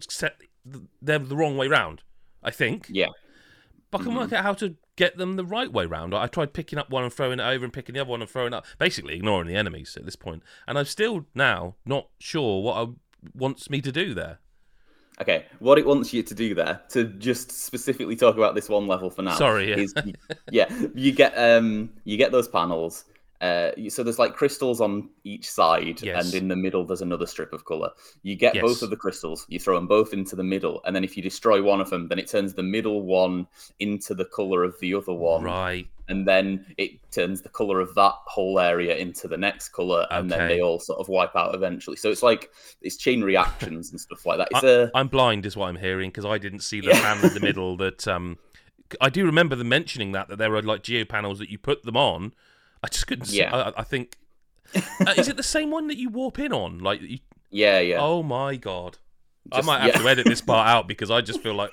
set 0.00 0.36
them 1.00 1.28
the 1.28 1.36
wrong 1.36 1.56
way 1.56 1.68
round. 1.68 2.02
I 2.42 2.50
think. 2.50 2.86
Yeah. 2.90 3.06
But 3.90 4.00
I 4.00 4.04
can 4.04 4.12
Mhm. 4.12 4.16
work 4.16 4.32
out 4.32 4.42
how 4.42 4.54
to 4.54 4.74
get 4.96 5.16
them 5.16 5.36
the 5.36 5.44
right 5.44 5.72
way 5.72 5.86
round. 5.86 6.14
I 6.14 6.26
tried 6.26 6.52
picking 6.52 6.78
up 6.78 6.90
one 6.90 7.04
and 7.04 7.12
throwing 7.12 7.40
it 7.40 7.42
over, 7.42 7.64
and 7.64 7.72
picking 7.72 7.94
the 7.94 8.00
other 8.00 8.10
one 8.10 8.20
and 8.20 8.30
throwing 8.30 8.52
it 8.52 8.56
up, 8.56 8.66
basically 8.78 9.16
ignoring 9.16 9.48
the 9.48 9.56
enemies 9.56 9.96
at 9.96 10.04
this 10.04 10.16
point. 10.16 10.42
And 10.66 10.78
I'm 10.78 10.84
still 10.84 11.26
now 11.34 11.76
not 11.84 12.08
sure 12.18 12.62
what 12.62 12.76
I 12.76 12.92
wants 13.34 13.70
me 13.70 13.80
to 13.80 13.92
do 13.92 14.14
there. 14.14 14.38
Okay. 15.20 15.46
What 15.58 15.78
it 15.78 15.86
wants 15.86 16.12
you 16.12 16.22
to 16.22 16.34
do 16.34 16.54
there, 16.54 16.80
to 16.90 17.04
just 17.04 17.52
specifically 17.52 18.16
talk 18.16 18.36
about 18.36 18.54
this 18.54 18.68
one 18.68 18.86
level 18.86 19.10
for 19.10 19.22
now. 19.22 19.36
Sorry, 19.36 19.70
yeah. 19.70 19.76
Is 19.76 19.94
yeah, 20.50 20.72
you 20.94 21.12
get 21.12 21.34
um 21.36 21.90
you 22.04 22.16
get 22.16 22.32
those 22.32 22.48
panels, 22.48 23.04
uh, 23.42 23.72
so 23.88 24.02
there's 24.02 24.18
like 24.18 24.34
crystals 24.34 24.80
on 24.80 25.10
each 25.24 25.50
side, 25.50 26.00
Yes. 26.00 26.24
and 26.24 26.34
in 26.42 26.48
the 26.48 26.56
middle 26.56 26.84
there's 26.86 27.02
another 27.02 27.26
strip 27.26 27.52
of 27.52 27.64
color. 27.64 27.90
You 28.22 28.36
get 28.36 28.54
Yes. 28.54 28.62
both 28.62 28.82
of 28.82 28.90
the 28.90 28.96
crystals, 28.96 29.44
you 29.48 29.58
throw 29.58 29.74
them 29.76 29.86
both 29.88 30.12
into 30.14 30.36
the 30.36 30.44
middle, 30.44 30.80
and 30.86 30.94
then 30.96 31.04
if 31.04 31.16
you 31.16 31.22
destroy 31.22 31.62
one 31.62 31.80
of 31.80 31.90
them, 31.90 32.08
then 32.08 32.18
it 32.18 32.28
turns 32.28 32.54
the 32.54 32.62
middle 32.62 33.02
one 33.02 33.46
into 33.80 34.14
the 34.14 34.24
color 34.24 34.62
of 34.64 34.78
the 34.80 34.94
other 34.94 35.12
one, 35.12 35.42
Right. 35.42 35.86
and 36.08 36.26
then 36.26 36.66
it 36.78 36.92
turns 37.10 37.42
the 37.42 37.48
color 37.48 37.80
of 37.80 37.94
that 37.96 38.14
whole 38.26 38.60
area 38.60 38.96
into 38.96 39.26
the 39.28 39.36
next 39.36 39.70
color, 39.70 40.06
and 40.10 40.30
then 40.30 40.46
they 40.48 40.60
all 40.60 40.78
sort 40.78 41.00
of 41.00 41.08
wipe 41.08 41.34
out 41.34 41.54
eventually. 41.54 41.96
So 41.96 42.10
it's 42.10 42.22
like 42.22 42.50
it's 42.80 42.96
chain 42.96 43.22
reactions 43.22 43.90
and 43.90 44.00
stuff 44.00 44.24
like 44.24 44.38
that. 44.38 44.48
It's 44.52 44.62
a 44.64 44.90
I'm 44.94 45.08
blind, 45.08 45.46
is 45.46 45.56
what 45.56 45.66
I'm 45.68 45.76
hearing, 45.76 46.10
because 46.10 46.24
I 46.24 46.38
didn't 46.38 46.60
see 46.60 46.80
the 46.80 46.88
Yeah. 46.88 47.00
panel 47.00 47.26
in 47.26 47.34
the 47.34 47.40
middle. 47.50 47.76
That 47.76 48.06
um, 48.06 48.38
I 49.00 49.10
do 49.10 49.24
remember 49.26 49.56
them 49.56 49.68
mentioning 49.68 50.12
that 50.12 50.28
that 50.28 50.36
there 50.38 50.54
are 50.54 50.62
like 50.62 50.82
geo 50.84 51.04
panels 51.04 51.38
that 51.40 51.50
you 51.50 51.58
put 51.58 51.82
them 51.82 51.96
on. 51.96 52.34
I 52.82 52.88
just 52.88 53.06
couldn't. 53.06 53.26
See, 53.26 53.38
Yeah. 53.38 53.54
I, 53.54 53.80
I 53.80 53.84
think. 53.84 54.16
uh, 54.74 55.14
is 55.16 55.28
it 55.28 55.36
the 55.36 55.42
same 55.42 55.70
one 55.70 55.86
that 55.88 55.98
you 55.98 56.08
warp 56.08 56.38
in 56.38 56.52
on? 56.52 56.78
Like, 56.78 57.00
you, 57.02 57.18
yeah, 57.50 57.78
yeah. 57.80 57.98
oh 58.00 58.22
my 58.22 58.56
god. 58.56 58.98
I 59.50 59.60
might 59.62 59.80
have 59.80 59.88
yeah. 59.88 59.98
to 59.98 60.08
edit 60.08 60.26
this 60.26 60.40
part 60.40 60.68
out 60.68 60.86
because 60.86 61.10
I 61.10 61.20
just 61.20 61.42
feel 61.42 61.54
like, 61.54 61.72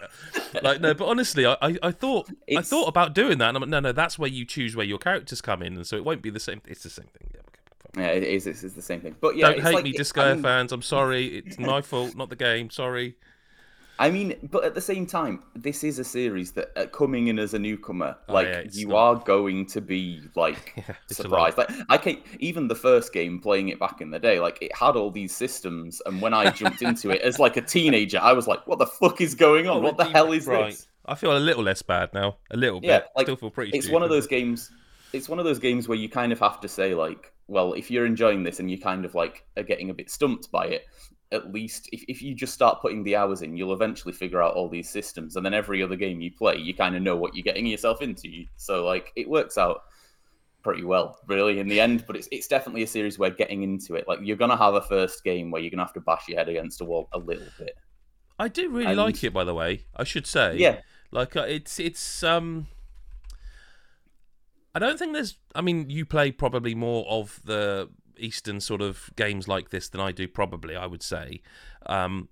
like 0.63 0.81
no. 0.81 0.93
But 0.95 1.07
honestly, 1.07 1.45
I, 1.45 1.55
I, 1.61 1.77
I 1.83 1.91
thought 1.91 2.27
I 2.57 2.61
thought 2.61 2.87
about 2.87 3.13
doing 3.13 3.37
that, 3.37 3.49
and 3.49 3.57
I'm 3.57 3.61
like, 3.61 3.69
no, 3.69 3.79
no, 3.79 3.91
that's 3.91 4.17
where 4.17 4.29
you 4.29 4.43
choose 4.43 4.75
where 4.75 4.85
your 4.85 4.97
characters 4.97 5.39
come 5.39 5.61
in, 5.61 5.75
and 5.75 5.85
so 5.85 5.95
it 5.95 6.03
won't 6.03 6.23
be 6.23 6.31
the 6.31 6.39
same. 6.39 6.61
It's 6.67 6.81
the 6.81 6.89
same 6.89 7.05
thing. 7.05 7.29
Yeah, 7.33 7.41
okay. 7.41 8.01
Yeah, 8.01 8.17
it 8.17 8.23
is. 8.23 8.47
It's, 8.47 8.63
it's 8.63 8.73
the 8.73 8.81
same 8.81 9.01
thing. 9.01 9.15
But 9.21 9.37
yeah, 9.37 9.49
Don't 9.49 9.59
it's 9.59 9.67
hate 9.67 9.75
like, 9.75 9.83
me, 9.83 9.93
Disgaea 9.93 10.41
fans. 10.41 10.71
I'm 10.71 10.81
sorry. 10.81 11.37
It's 11.37 11.59
my 11.59 11.81
fault, 11.81 12.15
not 12.15 12.29
the 12.29 12.35
game. 12.35 12.71
Sorry. 12.71 13.15
I 14.01 14.09
mean, 14.09 14.35
but 14.49 14.63
at 14.63 14.73
the 14.75 14.81
same 14.81 15.05
time, 15.05 15.43
this 15.55 15.83
is 15.83 15.99
a 15.99 16.03
series 16.05 16.53
that 16.53 16.71
uh, 16.77 16.85
coming 16.87 17.27
in 17.27 17.37
as 17.37 17.53
a 17.53 17.59
newcomer, 17.59 18.15
Oh, 18.29 18.33
like 18.33 18.47
yeah, 18.47 18.63
you 18.71 18.87
not- 18.87 18.95
are 18.97 19.15
going 19.25 19.65
to 19.67 19.81
be 19.81 20.21
like 20.35 20.73
Yeah, 20.77 20.95
it's 21.09 21.19
a 21.19 21.27
lot. 21.27 21.53
surprised. 21.53 21.57
Like 21.57 21.85
I 21.89 21.97
can't 21.97 22.19
even 22.39 22.69
the 22.69 22.75
first 22.75 23.11
game 23.11 23.39
playing 23.39 23.67
it 23.69 23.77
back 23.77 23.99
in 23.99 24.09
the 24.09 24.17
day, 24.19 24.39
like 24.39 24.57
it 24.61 24.73
had 24.75 24.95
all 24.95 25.11
these 25.11 25.35
systems, 25.35 26.01
and 26.05 26.21
when 26.21 26.33
I 26.33 26.49
jumped 26.49 26.81
into 26.81 27.09
it 27.11 27.21
as 27.21 27.39
like 27.39 27.57
a 27.57 27.61
teenager, 27.61 28.19
I 28.19 28.31
was 28.33 28.47
like, 28.47 28.65
"What 28.67 28.79
the 28.79 28.87
fuck 28.87 29.19
is 29.21 29.35
going 29.35 29.67
on? 29.67 29.83
what 29.83 29.97
the 29.97 30.05
hell 30.05 30.31
is 30.31 30.47
right. 30.47 30.71
this?" 30.71 30.87
I 31.05 31.15
feel 31.15 31.35
a 31.35 31.39
little 31.39 31.63
less 31.63 31.81
bad 31.81 32.13
now. 32.13 32.37
A 32.51 32.57
little 32.57 32.79
Yeah, 32.83 32.99
bit. 32.99 33.07
like, 33.17 33.25
Still 33.25 33.35
feel 33.35 33.49
pretty. 33.51 33.77
It's 33.77 33.89
one 33.89 34.03
of 34.03 34.09
those 34.09 34.27
games. 34.27 34.71
It's 35.11 35.27
one 35.27 35.39
of 35.39 35.45
those 35.45 35.59
games 35.59 35.87
where 35.87 35.97
you 35.97 36.07
kind 36.07 36.31
of 36.31 36.39
have 36.39 36.59
to 36.61 36.67
say 36.67 36.93
like, 36.93 37.33
well, 37.47 37.73
if 37.73 37.89
you're 37.89 38.05
enjoying 38.05 38.43
this 38.43 38.59
and 38.59 38.69
you 38.69 38.77
kind 38.79 39.03
of 39.05 39.15
like 39.15 39.43
are 39.57 39.63
getting 39.63 39.89
a 39.89 39.93
bit 39.93 40.11
stumped 40.11 40.51
by 40.51 40.67
it, 40.67 40.83
at 41.31 41.51
least 41.53 41.89
if, 41.91 42.03
if 42.07 42.21
you 42.21 42.33
just 42.33 42.53
start 42.53 42.81
putting 42.81 43.03
the 43.03 43.15
hours 43.15 43.41
in, 43.41 43.55
you'll 43.55 43.73
eventually 43.73 44.13
figure 44.13 44.41
out 44.41 44.55
all 44.55 44.67
these 44.67 44.89
systems, 44.89 45.35
and 45.35 45.45
then 45.45 45.53
every 45.53 45.83
other 45.83 45.95
game 45.95 46.21
you 46.21 46.31
play, 46.31 46.57
you 46.57 46.73
kind 46.73 46.95
of 46.95 47.01
know 47.01 47.15
what 47.15 47.35
you're 47.35 47.43
getting 47.43 47.65
yourself 47.67 48.01
into. 48.01 48.45
So 48.57 48.85
like, 48.85 49.11
it 49.15 49.29
works 49.29 49.57
out 49.57 49.83
pretty 50.63 50.83
well, 50.83 51.19
really, 51.27 51.59
in 51.59 51.67
the 51.67 51.79
end. 51.79 52.05
But 52.07 52.15
it's 52.15 52.27
it's 52.31 52.47
definitely 52.47 52.83
a 52.83 52.87
series 52.87 53.19
where 53.19 53.29
getting 53.29 53.63
into 53.63 53.95
it, 53.95 54.07
like 54.07 54.19
you're 54.23 54.37
gonna 54.37 54.57
have 54.57 54.73
a 54.73 54.81
first 54.81 55.23
game 55.23 55.51
where 55.51 55.61
you're 55.61 55.71
gonna 55.71 55.83
have 55.83 55.93
to 55.93 56.01
bash 56.01 56.27
your 56.27 56.37
head 56.37 56.49
against 56.49 56.81
a 56.81 56.85
wall 56.85 57.07
a 57.13 57.19
little 57.19 57.47
bit. 57.57 57.77
I 58.39 58.47
do 58.47 58.69
really 58.69 58.85
and- 58.87 58.97
like 58.97 59.23
it, 59.23 59.33
by 59.33 59.43
the 59.43 59.53
way. 59.53 59.85
I 59.95 60.03
should 60.05 60.25
say. 60.25 60.57
Yeah, 60.57 60.79
Like 61.11 61.35
uh, 61.35 61.45
it's 61.47 61.79
it's 61.79 62.23
um. 62.23 62.67
I 64.73 64.79
don't 64.79 64.97
think 64.99 65.13
there's. 65.13 65.37
I 65.55 65.61
mean, 65.61 65.89
you 65.89 66.05
play 66.05 66.31
probably 66.31 66.75
more 66.75 67.05
of 67.07 67.39
the 67.43 67.89
Eastern 68.19 68.59
sort 68.59 68.81
of 68.81 69.09
games 69.15 69.47
like 69.47 69.69
this 69.69 69.89
than 69.89 70.01
I 70.01 70.11
do. 70.11 70.27
Probably, 70.27 70.75
I 70.75 70.85
would 70.85 71.03
say. 71.03 71.41
Um, 71.85 72.29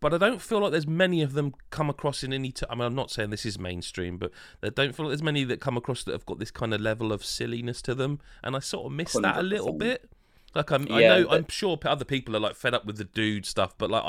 but 0.00 0.12
I 0.12 0.18
don't 0.18 0.42
feel 0.42 0.60
like 0.60 0.70
there's 0.72 0.86
many 0.86 1.22
of 1.22 1.32
them 1.32 1.54
come 1.70 1.88
across 1.88 2.22
in 2.22 2.32
any. 2.32 2.52
T- 2.52 2.66
I 2.68 2.74
mean, 2.74 2.84
I'm 2.84 2.94
not 2.94 3.10
saying 3.10 3.30
this 3.30 3.46
is 3.46 3.58
mainstream, 3.58 4.18
but 4.18 4.32
I 4.62 4.68
don't 4.68 4.94
feel 4.94 5.06
like 5.06 5.12
there's 5.12 5.22
many 5.22 5.44
that 5.44 5.60
come 5.60 5.76
across 5.78 6.04
that 6.04 6.12
have 6.12 6.26
got 6.26 6.38
this 6.38 6.50
kind 6.50 6.74
of 6.74 6.80
level 6.80 7.10
of 7.12 7.24
silliness 7.24 7.80
to 7.82 7.94
them, 7.94 8.20
and 8.42 8.54
I 8.54 8.58
sort 8.58 8.84
of 8.86 8.92
miss 8.92 9.14
that 9.22 9.36
a 9.38 9.42
little 9.42 9.72
bit. 9.78 10.10
Like 10.54 10.70
I'm, 10.70 10.86
I 10.92 11.00
know, 11.08 11.24
but- 11.28 11.34
I'm 11.34 11.48
sure 11.48 11.78
other 11.86 12.04
people 12.04 12.36
are 12.36 12.40
like 12.40 12.54
fed 12.54 12.74
up 12.74 12.84
with 12.84 12.98
the 12.98 13.04
dude 13.04 13.46
stuff, 13.46 13.76
but 13.78 13.90
like 13.90 14.04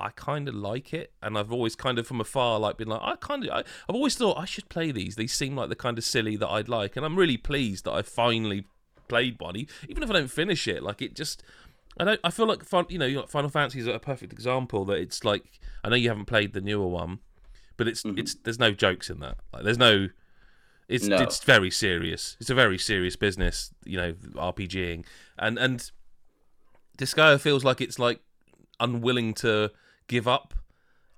I, 0.00 0.04
I 0.06 0.10
kind 0.10 0.48
of 0.48 0.54
like 0.56 0.92
it, 0.92 1.12
and 1.22 1.38
I've 1.38 1.52
always 1.52 1.76
kind 1.76 1.98
of 2.00 2.06
from 2.06 2.20
afar 2.20 2.58
like 2.58 2.76
been 2.76 2.88
like 2.88 3.00
I 3.02 3.14
kind 3.16 3.44
of 3.46 3.50
I've 3.52 3.64
always 3.94 4.16
thought 4.16 4.36
I 4.36 4.44
should 4.46 4.68
play 4.68 4.90
these. 4.90 5.14
These 5.14 5.32
seem 5.32 5.54
like 5.54 5.68
the 5.68 5.76
kind 5.76 5.96
of 5.96 6.02
silly 6.04 6.34
that 6.36 6.48
I'd 6.48 6.68
like, 6.68 6.96
and 6.96 7.06
I'm 7.06 7.16
really 7.16 7.36
pleased 7.36 7.84
that 7.84 7.92
I 7.92 8.02
finally 8.02 8.64
played 9.08 9.40
one. 9.40 9.56
Even 9.56 10.02
if 10.02 10.10
I 10.10 10.14
don't 10.14 10.30
finish 10.30 10.66
it, 10.68 10.82
like 10.82 11.00
it 11.02 11.14
just 11.14 11.42
I 11.98 12.04
don't 12.04 12.20
I 12.22 12.30
feel 12.30 12.46
like 12.46 12.64
fun, 12.64 12.86
you 12.88 12.98
know 12.98 13.26
Final 13.26 13.50
Fantasy 13.50 13.80
is 13.80 13.86
a 13.86 13.98
perfect 13.98 14.32
example 14.32 14.84
that 14.86 14.98
it's 14.98 15.24
like 15.24 15.60
I 15.82 15.88
know 15.88 15.96
you 15.96 16.08
haven't 16.08 16.26
played 16.26 16.52
the 16.52 16.60
newer 16.60 16.86
one, 16.86 17.20
but 17.76 17.88
it's 17.88 18.02
Mhm. 18.02 18.18
it's 18.18 18.34
there's 18.34 18.58
no 18.58 18.70
jokes 18.72 19.10
in 19.10 19.20
that. 19.20 19.38
Like 19.52 19.64
there's 19.64 19.78
no. 19.78 20.08
It's 20.88 21.06
No. 21.06 21.18
it's 21.18 21.44
very 21.44 21.70
serious. 21.70 22.34
It's 22.40 22.48
a 22.48 22.54
very 22.54 22.78
serious 22.78 23.14
business, 23.14 23.74
you 23.84 23.98
know, 23.98 24.12
RPGing, 24.36 25.04
and 25.38 25.58
and 25.58 25.90
Disgaea 26.96 27.38
feels 27.40 27.64
like 27.64 27.80
it's 27.80 27.98
like 27.98 28.20
unwilling 28.80 29.34
to 29.34 29.70
give 30.06 30.26
up 30.26 30.54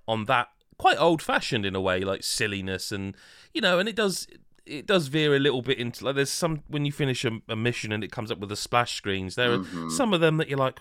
on 0.09 0.25
that 0.27 0.49
quite 0.79 0.97
old 0.99 1.23
fashioned 1.23 1.65
in 1.67 1.77
a 1.77 1.81
way 1.81 2.01
like 2.01 2.23
silliness 2.25 2.91
and 2.91 3.15
you 3.53 3.61
know 3.61 3.79
and 3.79 3.89
it 3.89 3.95
does 3.95 4.27
it 4.71 4.87
does 4.87 5.09
veer 5.09 5.35
a 5.35 5.39
little 5.39 5.62
bit 5.62 5.79
into 5.79 6.05
like 6.05 6.15
there's 6.15 6.31
some 6.31 6.62
when 6.69 6.85
you 6.85 6.93
finish 6.93 7.25
a, 7.25 7.31
a 7.49 7.57
mission 7.57 7.93
and 7.93 8.03
it 8.05 8.11
comes 8.12 8.31
up 8.31 8.39
with 8.39 8.49
the 8.49 8.57
splash 8.57 8.95
screens 8.97 9.35
there 9.35 9.53
are 9.53 9.59
Mhm. 9.59 9.91
some 9.91 10.15
of 10.15 10.21
them 10.21 10.37
that 10.39 10.49
you're 10.49 10.59
like 10.59 10.79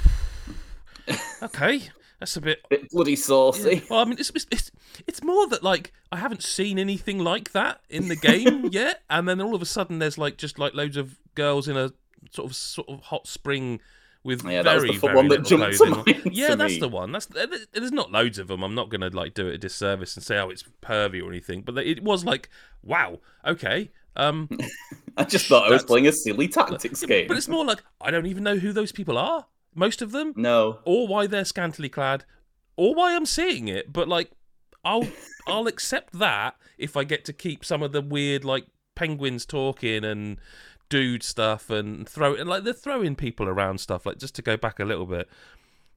okay 1.42 1.88
that's 2.18 2.36
a 2.36 2.40
bit 2.40 2.60
bit 2.68 2.90
bloody 2.90 3.16
saucy. 3.16 3.82
well, 3.88 4.00
I 4.00 4.04
mean, 4.04 4.18
it's, 4.18 4.30
it's 4.34 4.46
it's 4.50 4.70
it's 5.06 5.22
more 5.22 5.46
that 5.48 5.62
like 5.62 5.92
I 6.12 6.16
haven't 6.16 6.42
seen 6.42 6.78
anything 6.78 7.18
like 7.18 7.52
that 7.52 7.80
in 7.88 8.08
the 8.08 8.16
game 8.16 8.66
yet, 8.72 9.02
and 9.08 9.26
then 9.26 9.40
all 9.40 9.54
of 9.54 9.62
a 9.62 9.66
sudden 9.66 10.00
there's 10.00 10.18
like 10.18 10.36
just 10.36 10.58
like 10.58 10.74
loads 10.74 10.98
of 10.98 11.18
girls 11.34 11.66
in 11.66 11.78
a 11.78 11.92
sort 12.30 12.50
of 12.50 12.54
sort 12.56 12.88
of 12.90 13.00
hot 13.04 13.26
spring 13.26 13.80
with 14.22 14.44
Yeah, 14.44 14.62
that 14.62 14.76
very 14.80 14.92
the 14.92 14.98
very 14.98 15.16
one 15.16 15.28
that 15.28 15.44
jumped 15.44 15.78
to 15.78 15.86
clothing. 15.86 16.22
Yeah, 16.32 16.48
to 16.48 16.56
that's 16.56 16.74
me. 16.74 16.80
the 16.80 16.88
one. 16.88 17.12
That's 17.12 17.26
there's 17.26 17.92
not 17.92 18.12
loads 18.12 18.38
of 18.38 18.48
them. 18.48 18.62
I'm 18.62 18.74
not 18.74 18.90
gonna 18.90 19.08
like 19.10 19.34
do 19.34 19.48
it 19.48 19.54
a 19.54 19.58
disservice 19.58 20.16
and 20.16 20.24
say 20.24 20.38
oh 20.38 20.50
it's 20.50 20.64
pervy 20.82 21.22
or 21.22 21.28
anything, 21.28 21.62
but 21.62 21.76
it 21.78 22.02
was 22.02 22.24
like 22.24 22.48
wow, 22.82 23.20
okay. 23.46 23.90
Um, 24.16 24.48
I 25.16 25.24
just 25.24 25.46
thought 25.46 25.68
I 25.68 25.70
was 25.72 25.84
playing 25.84 26.06
a 26.06 26.12
silly 26.12 26.48
tactics 26.48 27.02
yeah, 27.02 27.08
game. 27.08 27.28
but 27.28 27.36
it's 27.36 27.48
more 27.48 27.64
like 27.64 27.82
I 28.00 28.10
don't 28.10 28.26
even 28.26 28.42
know 28.42 28.56
who 28.56 28.72
those 28.72 28.92
people 28.92 29.16
are. 29.16 29.46
Most 29.74 30.02
of 30.02 30.10
them, 30.10 30.32
No, 30.36 30.80
or 30.84 31.06
why 31.06 31.26
they're 31.28 31.44
scantily 31.44 31.88
clad, 31.88 32.24
or 32.76 32.94
why 32.94 33.14
I'm 33.14 33.26
seeing 33.26 33.68
it. 33.68 33.92
But 33.92 34.08
like, 34.08 34.32
I'll 34.84 35.06
I'll 35.46 35.66
accept 35.68 36.18
that 36.18 36.56
if 36.76 36.96
I 36.96 37.04
get 37.04 37.24
to 37.26 37.32
keep 37.32 37.64
some 37.64 37.82
of 37.82 37.92
the 37.92 38.02
weird 38.02 38.44
like 38.44 38.66
penguins 38.96 39.46
talking 39.46 40.04
and 40.04 40.38
dude 40.90 41.22
stuff 41.22 41.70
and 41.70 42.06
throw 42.06 42.34
and 42.34 42.50
like 42.50 42.64
they're 42.64 42.74
throwing 42.74 43.16
people 43.16 43.48
around 43.48 43.78
stuff. 43.78 44.04
Like 44.04 44.18
just 44.18 44.34
to 44.34 44.42
go 44.42 44.58
back 44.58 44.78
a 44.78 44.84
little 44.84 45.06
bit, 45.06 45.26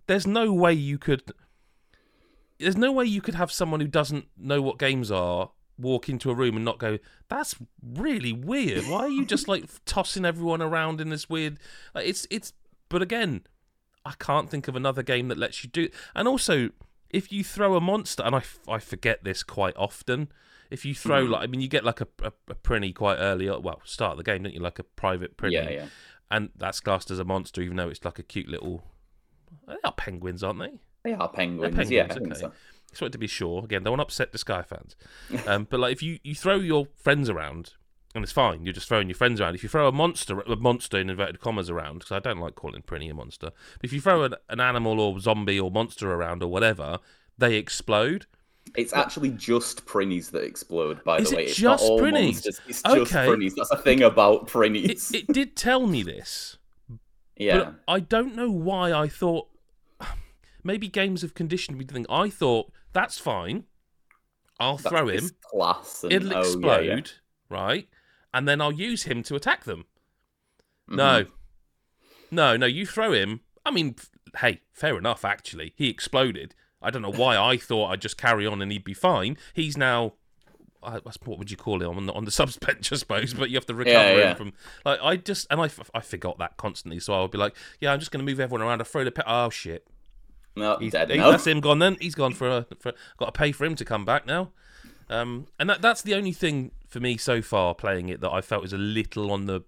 there's 0.08 0.26
no 0.26 0.54
way 0.54 0.72
you 0.72 0.98
could. 0.98 1.24
There's 2.60 2.78
no 2.78 2.94
way 2.94 3.04
you 3.04 3.20
could 3.20 3.36
have 3.36 3.52
someone 3.52 3.82
who 3.82 3.88
doesn't 3.88 4.28
know 4.38 4.62
what 4.62 4.80
games 4.80 5.12
are 5.12 5.52
walk 5.78 6.08
into 6.08 6.30
a 6.30 6.36
room 6.36 6.56
and 6.56 6.64
not 6.64 6.78
go, 6.78 7.00
"That's 7.28 7.56
really 7.86 8.32
weird. 8.32 8.86
Why 8.86 9.00
are 9.00 9.10
you 9.10 9.26
just 9.26 9.50
like 9.50 9.66
tossing 9.86 10.24
everyone 10.24 10.62
around 10.62 11.02
in 11.02 11.10
this 11.10 11.30
weird?" 11.30 11.60
Like 11.94 12.08
it's 12.08 12.26
it's. 12.30 12.54
But 12.88 13.02
again, 13.02 13.42
I 14.06 14.14
can't 14.20 14.50
think 14.50 14.68
of 14.68 14.76
another 14.76 15.04
game 15.04 15.28
that 15.30 15.38
lets 15.38 15.64
you 15.64 15.70
do. 15.70 15.90
And 16.14 16.28
also, 16.28 16.70
if 17.10 17.32
you 17.32 17.44
throw 17.44 17.76
a 17.76 17.82
monster, 17.82 18.24
and 18.24 18.36
I, 18.36 18.40
f- 18.40 18.60
I 18.68 18.78
forget 18.80 19.24
this 19.24 19.42
quite 19.42 19.76
often. 19.76 20.32
If 20.74 20.86
you 20.86 20.94
throw 20.96 21.26
Mhm. 21.26 21.30
like, 21.30 21.44
I 21.44 21.48
mean, 21.48 21.62
you 21.62 21.68
get 21.68 21.84
like 21.86 22.02
a, 22.02 22.08
a, 22.22 22.32
a 22.50 22.56
prinny 22.56 22.94
quite 22.94 23.18
early. 23.18 23.48
Well, 23.50 23.82
start 23.86 24.14
of 24.14 24.18
the 24.18 24.24
game, 24.24 24.44
don't 24.44 24.54
you? 24.54 24.60
Like 24.60 24.80
a 24.80 24.84
private 24.84 25.38
prinny, 25.38 25.52
yeah, 25.54 25.70
yeah. 25.70 25.86
and 26.32 26.50
that's 26.58 26.80
classed 26.80 27.12
as 27.12 27.20
a 27.20 27.24
monster, 27.24 27.62
even 27.62 27.78
though 27.78 27.90
it's 27.90 28.04
like 28.04 28.18
a 28.20 28.24
cute 28.24 28.50
little. 28.50 28.84
They 29.68 29.76
are 29.84 29.94
penguins, 29.94 30.44
aren't 30.44 30.60
they? 30.60 30.74
They 31.04 31.14
are 31.14 31.30
penguins. 31.30 31.76
penguins, 31.76 31.92
yeah, 31.92 32.08
okay. 32.12 32.34
so. 32.34 32.52
Just 32.90 33.02
wanted 33.02 33.14
to 33.14 33.18
be 33.20 33.28
sure. 33.28 33.64
Again, 33.64 33.84
don't 33.84 33.92
want 33.92 34.00
to 34.00 34.06
upset 34.06 34.32
the 34.32 34.38
Sky 34.38 34.62
fans. 34.64 34.96
Um, 35.48 35.68
but 35.70 35.80
like, 35.80 35.92
if 35.94 36.02
you, 36.04 36.20
you 36.24 36.36
throw 36.36 36.56
your 36.56 36.88
friends 36.96 37.30
around, 37.30 37.74
and 38.16 38.24
it's 38.24 38.32
fine, 38.32 38.66
you're 38.66 38.74
just 38.74 38.88
throwing 38.88 39.10
your 39.10 39.16
friends 39.16 39.42
around. 39.42 39.56
If 39.56 39.64
you 39.64 39.70
throw 39.70 39.88
a 39.88 39.92
monster, 39.92 40.40
a 40.42 40.56
monster 40.56 40.98
in 41.00 41.10
inverted 41.10 41.40
commas 41.40 41.70
around, 41.70 42.00
because 42.00 42.12
I 42.12 42.20
don't 42.20 42.40
like 42.40 42.56
calling 42.56 42.82
Prinny 42.84 43.10
a 43.12 43.14
monster. 43.14 43.48
But 43.80 43.84
if 43.86 43.94
you 43.94 44.02
throw 44.02 44.24
an, 44.24 44.36
an 44.50 44.60
animal 44.60 45.00
or 45.00 45.20
zombie 45.20 45.60
or 45.60 45.72
monster 45.72 46.12
around 46.12 46.42
or 46.44 46.48
whatever, 46.50 47.00
they 47.38 47.56
explode. 47.56 48.26
It's 48.76 48.94
actually 48.94 49.30
just 49.32 49.86
Prinnies 49.86 50.32
that 50.32 50.44
explode, 50.44 51.04
by 51.04 51.18
Is 51.20 51.30
the 51.30 51.36
it 51.36 51.38
way. 51.38 51.44
It's 51.46 51.56
just 51.56 51.84
not 51.84 51.90
all 51.90 52.00
Prinnies? 52.00 52.24
monsters. 52.24 52.62
It's 52.68 52.82
just 52.82 53.14
Okay. 53.14 53.28
Prinnies. 53.28 53.54
That's 53.56 53.72
a 53.72 53.78
thing 53.78 54.02
about 54.02 54.48
Prinnies. 54.48 55.14
it 55.14 55.28
did 55.28 55.56
tell 55.56 55.86
me 55.86 56.02
this, 56.02 56.58
yeah. 57.38 57.58
but 57.58 57.76
I 57.88 58.00
don't 58.00 58.36
know 58.36 58.50
why 58.50 58.92
I 58.92 59.08
thought. 59.08 59.48
Maybe 60.64 60.88
games 60.88 61.22
have 61.24 61.34
conditioned 61.34 61.78
me 61.78 61.84
to 61.86 61.94
think. 61.94 62.08
I 62.10 62.30
thought 62.30 62.72
that's 62.94 63.20
fine. 63.20 63.66
I'll 64.60 64.78
That's 64.78 64.88
throw 64.90 65.10
him. 65.10 65.30
Class. 65.42 66.04
And, 66.04 66.14
It'll 66.14 66.38
oh, 66.38 66.40
explode, 66.40 66.86
Yeah, 66.86 66.96
yeah. 66.96 67.02
right? 67.50 67.90
And 68.34 68.48
then 68.48 68.62
I'll 68.62 68.72
use 68.72 69.04
him 69.04 69.24
to 69.24 69.36
attack 69.36 69.66
them. 69.66 69.86
Mhm. 70.90 70.96
No. 70.96 71.26
No, 72.32 72.56
no, 72.58 72.66
you 72.66 72.86
throw 72.86 73.12
him. 73.12 73.42
I 73.66 73.72
mean, 73.72 73.96
f- 73.98 74.10
hey, 74.40 74.62
fair 74.72 74.98
enough, 74.98 75.26
actually. 75.26 75.74
He 75.76 75.90
exploded. 75.90 76.56
I 76.84 76.90
don't 76.92 77.02
know 77.02 77.12
why 77.12 77.38
I 77.38 77.58
thought 77.58 77.88
I'd 77.92 78.02
just 78.02 78.18
carry 78.18 78.46
on 78.46 78.62
and 78.62 78.72
he'd 78.72 78.84
be 78.84 78.94
fine. 78.94 79.38
He's 79.54 79.78
now 79.78 80.14
I, 80.84 81.00
what 81.24 81.40
would 81.40 81.50
you 81.50 81.56
call 81.56 81.82
it 81.82 81.86
on 81.86 82.06
the 82.08 82.14
on 82.14 82.26
the 82.26 82.32
subs 82.40 82.58
bench, 82.58 82.92
I 82.92 82.98
suppose. 82.98 83.34
But 83.34 83.50
you 83.50 83.56
have 83.56 83.66
to 83.68 83.74
recover 83.74 83.98
Yeah, 83.98 84.18
yeah. 84.18 84.30
him 84.32 84.36
from 84.38 84.54
like 84.86 85.00
I 85.02 85.16
just 85.16 85.48
and 85.50 85.62
I, 85.62 85.70
I 85.94 86.02
forgot 86.02 86.38
that 86.40 86.58
constantly. 86.58 87.00
So 87.00 87.14
I 87.14 87.22
would 87.22 87.32
be 87.32 87.38
like, 87.38 87.56
yeah, 87.80 87.94
I'm 87.94 88.00
just 88.00 88.12
going 88.12 88.26
to 88.26 88.30
move 88.30 88.40
everyone 88.40 88.62
around. 88.68 88.82
I 88.82 88.84
throw 88.84 89.04
the 89.06 89.12
pe- 89.12 89.24
oh 89.26 89.50
shit, 89.50 89.88
No, 90.58 90.78
he's 90.78 90.92
dead 90.92 91.10
he- 91.10 91.18
that's 91.18 91.48
him 91.48 91.62
gone. 91.62 91.80
Then 91.80 91.96
he's 92.02 92.16
gone 92.16 92.34
for 92.34 92.50
a 92.50 92.68
for 92.80 92.92
got 93.18 93.28
to 93.28 93.32
pay 93.32 93.52
for 93.54 93.64
him 93.66 93.76
to 93.76 93.86
come 93.86 94.04
back 94.04 94.26
now. 94.26 94.52
Um, 95.10 95.48
and 95.60 95.70
that 95.70 95.82
that's 95.82 96.02
the 96.02 96.16
only 96.16 96.32
thing 96.34 96.72
for 96.90 97.00
me 97.00 97.18
so 97.18 97.42
far 97.42 97.74
playing 97.76 98.10
it 98.10 98.20
that 98.22 98.32
I 98.32 98.42
felt 98.42 98.62
was 98.62 98.74
a 98.74 98.78
little 98.78 99.32
on 99.32 99.46
the. 99.46 99.62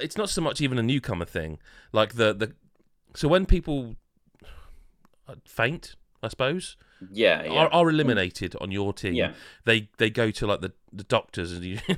It's 0.00 0.16
not 0.16 0.30
so 0.30 0.40
much 0.40 0.60
even 0.60 0.78
a 0.78 0.82
newcomer 0.82 1.24
thing, 1.26 1.58
like 1.92 2.14
the 2.14 2.32
the. 2.32 2.52
So 3.14 3.28
when 3.28 3.44
people 3.46 3.96
uh, 5.28 5.34
faint, 5.44 5.96
I 6.22 6.28
suppose 6.28 6.76
Yeah, 7.10 7.42
yeah. 7.44 7.50
are, 7.50 7.68
are 7.72 7.90
eliminated 7.90 8.54
on 8.60 8.70
your 8.70 8.92
team, 8.92 9.14
Yeah. 9.14 9.32
they 9.64 9.88
they 9.98 10.08
go 10.10 10.30
to 10.30 10.46
like 10.46 10.60
the, 10.60 10.72
the 10.92 11.04
doctors 11.04 11.52
and 11.52 11.64
you, 11.64 11.78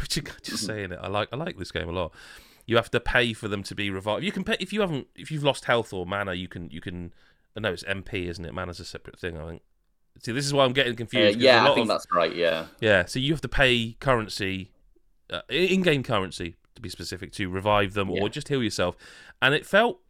which 0.00 0.16
is 0.16 0.22
Mm-hmm. 0.24 0.36
just 0.42 0.66
saying 0.66 0.92
it. 0.92 0.98
I 1.02 1.08
like 1.08 1.28
I 1.32 1.36
like 1.36 1.58
this 1.58 1.70
game 1.72 1.88
a 1.88 1.92
lot. 1.92 2.12
You 2.66 2.76
have 2.76 2.90
to 2.90 3.00
pay 3.00 3.32
for 3.32 3.48
them 3.48 3.62
to 3.64 3.74
be 3.74 3.90
revived. 3.90 4.24
You 4.24 4.32
can 4.32 4.44
pay 4.44 4.56
if 4.60 4.72
you 4.72 4.80
haven't 4.80 5.06
if 5.16 5.30
you've 5.30 5.44
lost 5.44 5.64
health 5.66 5.92
or 5.92 6.06
mana. 6.06 6.34
You 6.34 6.48
can 6.48 6.70
you 6.70 6.80
can. 6.80 7.12
I 7.56 7.60
know 7.60 7.72
it's 7.72 7.84
MP, 7.84 8.28
isn't 8.28 8.44
it? 8.44 8.54
Mana's 8.54 8.78
a 8.80 8.84
separate 8.84 9.18
thing. 9.18 9.36
I 9.38 9.46
think. 9.48 9.62
See, 10.22 10.32
this 10.32 10.44
is 10.46 10.52
why 10.52 10.64
I'm 10.64 10.72
getting 10.72 10.94
Uh, 11.00 11.30
yeah, 11.36 11.62
I 11.64 11.74
think 11.74 11.82
of- 11.84 11.88
that's 11.88 12.06
right. 12.12 12.34
Yeah. 12.34 12.66
yeah. 12.80 13.04
So 13.04 13.18
you 13.20 13.32
have 13.32 13.40
to 13.42 13.48
pay 13.48 13.96
currency, 14.00 14.72
uh, 15.30 15.42
in-game 15.48 16.02
currency 16.02 16.56
to 16.74 16.82
be 16.82 16.88
specific, 16.88 17.32
to 17.32 17.48
revive 17.48 17.94
them 17.94 18.10
Yeah. 18.10 18.22
or 18.22 18.28
just 18.28 18.48
heal 18.48 18.62
yourself, 18.62 18.96
and 19.40 19.54
it 19.54 19.64
felt 19.64 20.00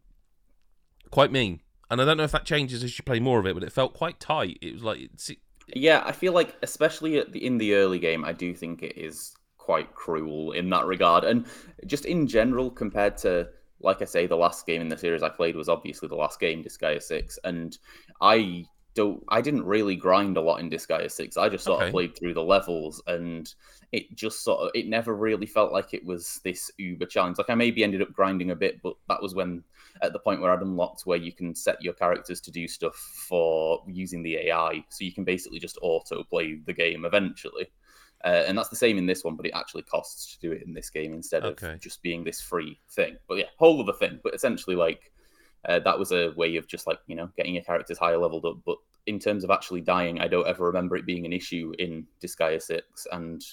quite 1.11 1.31
mean. 1.31 1.61
And 1.89 2.01
I 2.01 2.05
don't 2.05 2.17
know 2.17 2.23
if 2.23 2.31
that 2.31 2.45
changes 2.45 2.83
as 2.83 2.97
you 2.97 3.03
play 3.03 3.19
more 3.19 3.39
of 3.39 3.45
it, 3.47 3.53
but 3.53 3.63
it 3.63 3.71
felt 3.71 3.93
quite 3.93 4.19
tight. 4.19 4.59
It 4.61 4.73
was 4.73 4.83
like 4.83 4.99
it's, 4.99 5.31
Yeah, 5.75 6.01
I 6.05 6.11
feel 6.11 6.33
like 6.33 6.55
especially 6.63 7.19
at 7.19 7.31
the, 7.31 7.45
in 7.45 7.57
the 7.57 7.75
early 7.75 7.99
game, 7.99 8.25
I 8.25 8.33
do 8.33 8.53
think 8.55 8.81
it 8.81 8.97
is 8.97 9.35
quite 9.57 9.93
cruel 9.93 10.53
in 10.53 10.69
that 10.71 10.85
regard, 10.85 11.23
and 11.23 11.45
just 11.85 12.05
in 12.05 12.25
general 12.27 12.71
compared 12.71 13.17
to, 13.17 13.49
like 13.79 14.01
I 14.01 14.05
say, 14.05 14.25
the 14.25 14.35
last 14.35 14.65
game 14.65 14.81
in 14.81 14.89
the 14.89 14.97
series 14.97 15.21
I 15.21 15.29
played 15.29 15.55
was 15.55 15.69
obviously 15.69 16.07
the 16.07 16.15
last 16.15 16.39
game, 16.39 16.63
Disgaea 16.63 17.01
Six, 17.03 17.37
and 17.43 17.77
I 18.19 18.67
don't, 18.95 19.23
I 19.29 19.41
didn't 19.41 19.63
really 19.63 19.95
grind 19.95 20.37
a 20.37 20.41
lot 20.41 20.59
in 20.59 20.71
Disgaea 20.71 21.11
Six. 21.11 21.37
I 21.37 21.49
just 21.49 21.65
sort 21.65 21.79
Okay. 21.79 21.85
of 21.85 21.91
played 21.91 22.17
through 22.17 22.33
the 22.33 22.43
levels, 22.43 23.01
and 23.05 23.53
it 23.91 24.15
just 24.15 24.43
sort 24.43 24.59
of, 24.59 24.71
it 24.75 24.87
never 24.87 25.15
really 25.15 25.47
felt 25.47 25.71
like 25.71 25.93
it 25.93 26.05
was 26.05 26.39
this 26.43 26.69
uber 26.77 27.05
challenge. 27.05 27.37
Like 27.37 27.49
I 27.49 27.55
maybe 27.55 27.83
ended 27.83 28.01
up 28.01 28.13
grinding 28.13 28.51
a 28.51 28.55
bit, 28.55 28.81
but 28.83 28.93
that 29.07 29.21
was 29.21 29.33
when 29.33 29.63
at 30.01 30.13
the 30.13 30.19
point 30.19 30.41
where 30.41 30.51
I'd 30.51 30.61
unlocked 30.61 31.05
where 31.05 31.17
you 31.17 31.31
can 31.31 31.55
set 31.55 31.81
your 31.81 31.93
characters 31.93 32.39
to 32.41 32.51
do 32.51 32.67
stuff 32.67 32.95
for 32.95 33.83
using 33.87 34.21
the 34.21 34.37
AI. 34.37 34.83
So 34.89 35.03
you 35.03 35.11
can 35.11 35.23
basically 35.23 35.59
just 35.59 35.79
auto 35.81 36.23
play 36.23 36.59
the 36.65 36.73
game 36.73 37.03
eventually. 37.05 37.71
Uh, 38.23 38.43
and 38.47 38.57
that's 38.57 38.69
the 38.69 38.75
same 38.75 38.97
in 38.97 39.05
this 39.05 39.23
one, 39.23 39.35
but 39.35 39.45
it 39.45 39.53
actually 39.55 39.83
costs 39.83 40.33
to 40.35 40.39
do 40.39 40.51
it 40.51 40.63
in 40.63 40.73
this 40.73 40.89
game 40.89 41.13
instead 41.13 41.43
Okay. 41.43 41.73
of 41.73 41.81
just 41.81 42.03
being 42.03 42.23
this 42.23 42.41
free 42.41 42.79
thing. 42.91 43.17
But 43.27 43.37
yeah, 43.39 43.45
whole 43.57 43.81
other 43.81 43.93
thing. 43.93 44.19
But 44.23 44.35
essentially, 44.35 44.75
like, 44.75 45.11
uh, 45.67 45.79
that 45.79 45.97
was 45.97 46.11
a 46.11 46.31
way 46.35 46.57
of 46.57 46.67
just 46.67 46.85
like, 46.85 46.99
you 47.07 47.15
know, 47.15 47.29
getting 47.37 47.55
your 47.55 47.63
characters 47.63 47.97
higher 47.97 48.17
leveled 48.17 48.45
up. 48.45 48.57
But 48.65 48.77
in 49.07 49.19
terms 49.19 49.43
of 49.43 49.49
actually 49.51 49.81
dying, 49.81 50.19
I 50.19 50.27
don't 50.27 50.47
ever 50.47 50.65
remember 50.65 50.95
it 50.97 51.05
being 51.05 51.25
an 51.25 51.33
issue 51.33 51.71
in 51.79 52.05
Disgaea 52.21 52.61
6. 52.61 53.07
And 53.11 53.43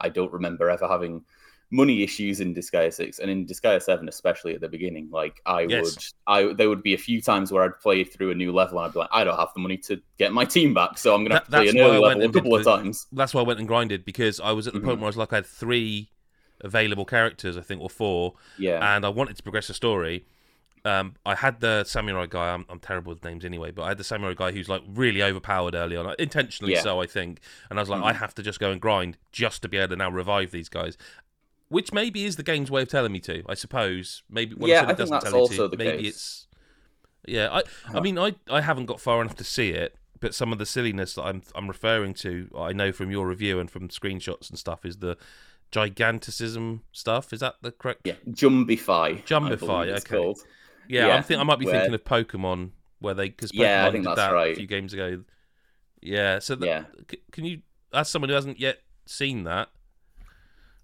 I 0.00 0.08
don't 0.08 0.32
remember 0.32 0.70
ever 0.70 0.88
having 0.88 1.24
money 1.70 2.02
issues 2.02 2.40
in 2.40 2.54
Disgaea 2.54 2.92
6 2.92 3.18
and 3.18 3.30
in 3.30 3.46
Disgaea 3.46 3.82
7 3.82 4.08
especially 4.08 4.54
at 4.54 4.60
the 4.60 4.68
beginning 4.68 5.08
like 5.10 5.40
I 5.46 5.66
Yes. 5.66 5.82
would 5.82 5.98
I 6.26 6.52
there 6.54 6.68
would 6.68 6.82
be 6.82 6.94
a 6.94 6.98
few 6.98 7.20
times 7.20 7.50
where 7.50 7.64
I'd 7.64 7.80
play 7.80 8.04
through 8.04 8.30
a 8.30 8.34
new 8.34 8.52
level 8.52 8.78
and 8.78 8.86
I'd 8.86 8.92
be 8.92 9.00
like 9.00 9.08
I 9.12 9.24
don't 9.24 9.36
have 9.38 9.48
the 9.54 9.60
money 9.60 9.76
to 9.78 10.00
get 10.18 10.32
my 10.32 10.44
team 10.44 10.74
back 10.74 10.98
so 10.98 11.14
I'm 11.14 11.22
going 11.22 11.30
to 11.30 11.36
have 11.36 11.44
to 11.46 11.50
play 11.50 11.68
an 11.68 11.78
early 11.78 11.98
level 11.98 12.22
a 12.22 12.28
couple 12.32 12.54
of 12.54 12.64
times 12.64 13.06
that's 13.12 13.34
why 13.34 13.40
I 13.40 13.44
went 13.44 13.58
and 13.58 13.66
grinded 13.68 14.04
because 14.04 14.38
I 14.40 14.52
was 14.52 14.66
at 14.68 14.74
the 14.74 14.80
point 14.80 14.98
Mhm. 14.98 15.00
where 15.00 15.06
I 15.06 15.08
was 15.08 15.16
like 15.16 15.32
I 15.32 15.36
had 15.36 15.46
three 15.46 16.10
available 16.60 17.04
characters, 17.04 17.56
I 17.56 17.60
think, 17.62 17.80
or 17.82 17.90
four, 17.90 18.34
yeah 18.56 18.78
and 18.94 19.04
I 19.04 19.08
wanted 19.08 19.36
to 19.36 19.42
progress 19.42 19.66
the 19.68 19.74
story. 19.74 20.26
Um, 20.86 21.14
I 21.24 21.34
had 21.34 21.60
the 21.60 21.84
samurai 21.84 22.26
guy. 22.28 22.52
I'm, 22.52 22.66
I'm 22.68 22.78
terrible 22.78 23.10
with 23.14 23.24
names 23.24 23.44
anyway, 23.44 23.70
but 23.70 23.84
I 23.84 23.88
had 23.88 23.98
the 23.98 24.04
samurai 24.04 24.34
guy 24.36 24.52
who's 24.52 24.68
like 24.68 24.82
really 24.86 25.22
overpowered 25.22 25.74
early 25.74 25.96
on, 25.96 26.14
intentionally 26.18 26.74
Yeah. 26.74 26.82
so, 26.82 27.00
I 27.00 27.06
think. 27.06 27.40
And 27.70 27.78
I 27.78 27.82
was 27.82 27.88
like, 27.88 28.02
I 28.02 28.12
Mhm. 28.12 28.16
have 28.16 28.34
to 28.34 28.42
just 28.42 28.60
go 28.60 28.70
and 28.70 28.80
grind 28.80 29.16
just 29.32 29.62
to 29.62 29.68
be 29.68 29.78
able 29.78 29.90
to 29.90 29.96
now 29.96 30.10
revive 30.10 30.50
these 30.50 30.68
guys, 30.68 30.98
which 31.68 31.92
maybe 31.92 32.24
is 32.26 32.36
the 32.36 32.42
game's 32.42 32.70
way 32.70 32.82
of 32.82 32.88
telling 32.88 33.12
me 33.12 33.20
to. 33.20 33.42
I 33.48 33.54
suppose 33.54 34.22
maybe 34.28 34.54
when 34.56 34.70
Yeah, 34.70 34.82
I 34.82 34.86
think 34.86 34.98
doesn't 34.98 35.14
that's 35.14 35.24
tell 35.24 35.40
also 35.40 35.64
to, 35.64 35.68
the 35.68 35.76
maybe 35.78 36.02
case. 36.02 36.08
it's 36.14 36.46
yeah. 37.26 37.48
I 37.50 37.62
I 37.96 38.00
mean 38.00 38.18
I 38.18 38.34
I 38.50 38.60
haven't 38.60 38.84
got 38.84 39.00
far 39.00 39.22
enough 39.22 39.36
to 39.36 39.44
see 39.44 39.70
it, 39.70 39.96
but 40.20 40.34
some 40.34 40.52
of 40.52 40.58
the 40.58 40.66
silliness 40.66 41.14
that 41.14 41.22
I'm 41.22 41.40
I'm 41.54 41.66
referring 41.66 42.12
to, 42.14 42.50
I 42.58 42.74
know 42.74 42.92
from 42.92 43.10
your 43.10 43.26
review 43.26 43.58
and 43.58 43.70
from 43.70 43.88
screenshots 43.88 44.50
and 44.50 44.58
stuff, 44.58 44.84
is 44.84 44.98
the 44.98 45.16
giganticism 45.70 46.82
stuff. 46.92 47.32
Is 47.32 47.40
that 47.40 47.56
the 47.62 47.72
correct? 47.72 48.02
yeah 48.04 48.14
Jumbify 48.28 49.16
I 49.18 49.22
Jumbify, 49.22 49.88
okay. 49.98 50.16
called. 50.16 50.40
Yeah, 50.88 51.06
Yeah, 51.08 51.16
I'm 51.16 51.22
think 51.22 51.40
I 51.40 51.44
might 51.44 51.58
be 51.58 51.66
where- 51.66 51.74
thinking 51.74 51.94
of 51.94 52.04
Pokemon 52.04 52.70
where 53.00 53.14
they 53.14 53.28
because 53.28 53.52
Pokemon 53.52 53.58
Yeah, 53.58 53.86
I 53.86 53.90
think 53.90 54.04
did 54.04 54.16
that's 54.16 54.30
that 54.32 54.34
a 54.48 54.54
few 54.54 54.66
games 54.66 54.92
ago. 54.92 55.22
Yeah, 56.02 56.38
so 56.38 56.56
yeah 56.60 56.84
c- 57.10 57.20
can 57.32 57.44
you 57.44 57.62
as 57.92 58.08
someone 58.10 58.28
who 58.28 58.34
hasn't 58.34 58.60
yet 58.60 58.78
seen 59.06 59.44
that? 59.44 59.68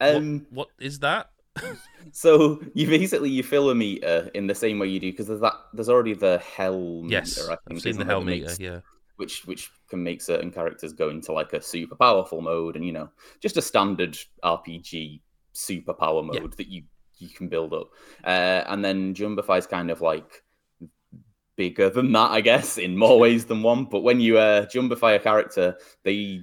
um 0.00 0.46
what, 0.50 0.68
what 0.78 0.84
is 0.86 1.00
that? 1.00 1.30
so 2.12 2.60
you 2.74 2.86
basically 2.86 3.28
you 3.30 3.42
fill 3.42 3.70
a 3.70 3.74
meter 3.74 4.30
in 4.34 4.46
the 4.46 4.54
same 4.54 4.78
way 4.78 4.86
you 4.88 5.00
do 5.00 5.10
because 5.10 5.26
there's 5.26 5.40
that 5.40 5.54
there's 5.74 5.88
already 5.88 6.14
the 6.14 6.38
hell 6.38 7.02
Yes, 7.06 7.36
meter 7.38 7.52
I 7.52 7.56
I've 7.70 7.80
seen 7.82 7.98
the 7.98 8.04
hell 8.04 8.22
meter. 8.22 8.46
makes- 8.46 8.60
Yeah, 8.60 8.80
which 9.16 9.44
which 9.46 9.70
can 9.88 10.02
make 10.02 10.22
certain 10.22 10.50
characters 10.50 10.92
go 10.92 11.10
into 11.10 11.32
like 11.32 11.52
a 11.52 11.60
super 11.60 11.96
powerful 11.96 12.40
mode 12.40 12.76
and 12.76 12.86
you 12.86 12.92
know 12.92 13.10
just 13.40 13.56
a 13.56 13.62
standard 13.62 14.16
RPG 14.42 15.20
superpower 15.54 16.24
mode 16.24 16.36
Yeah. 16.36 16.46
that 16.56 16.68
you 16.68 16.84
you 17.20 17.28
can 17.28 17.48
build 17.48 17.72
up. 17.72 17.90
Uh, 18.24 18.64
and 18.66 18.84
then 18.84 19.14
Jumbify 19.14 19.58
is 19.58 19.66
kind 19.66 19.90
of 19.90 20.00
like 20.00 20.42
bigger 21.56 21.90
than 21.90 22.12
that, 22.12 22.30
I 22.30 22.40
guess, 22.40 22.78
in 22.78 22.96
more 22.96 23.18
ways 23.18 23.44
than 23.44 23.62
one. 23.62 23.84
But 23.84 24.00
when 24.00 24.20
you 24.20 24.38
uh, 24.38 24.66
Jumbify 24.66 25.16
a 25.16 25.18
character, 25.18 25.76
they 26.02 26.42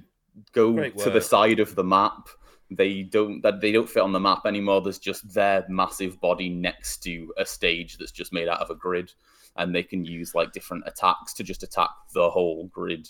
go 0.52 0.72
Great 0.74 0.98
to 0.98 1.10
the 1.10 1.20
side 1.20 1.60
of 1.60 1.74
the 1.74 1.84
map. 1.84 2.28
They 2.70 3.02
don't 3.02 3.40
that 3.42 3.60
they 3.60 3.72
don't 3.72 3.88
fit 3.88 4.02
on 4.02 4.12
the 4.12 4.20
map 4.20 4.42
anymore. 4.46 4.82
There's 4.82 4.98
just 4.98 5.32
their 5.32 5.64
massive 5.68 6.20
body 6.20 6.50
next 6.50 6.98
to 7.04 7.32
a 7.38 7.46
stage 7.46 7.96
that's 7.96 8.12
just 8.12 8.32
made 8.32 8.46
out 8.46 8.60
of 8.60 8.70
a 8.70 8.74
grid, 8.74 9.12
and 9.56 9.74
they 9.74 9.82
can 9.82 10.04
use 10.04 10.34
like 10.34 10.52
different 10.52 10.84
attacks 10.86 11.32
to 11.34 11.42
just 11.42 11.62
attack 11.62 11.90
the 12.12 12.28
whole 12.28 12.66
grid. 12.66 13.08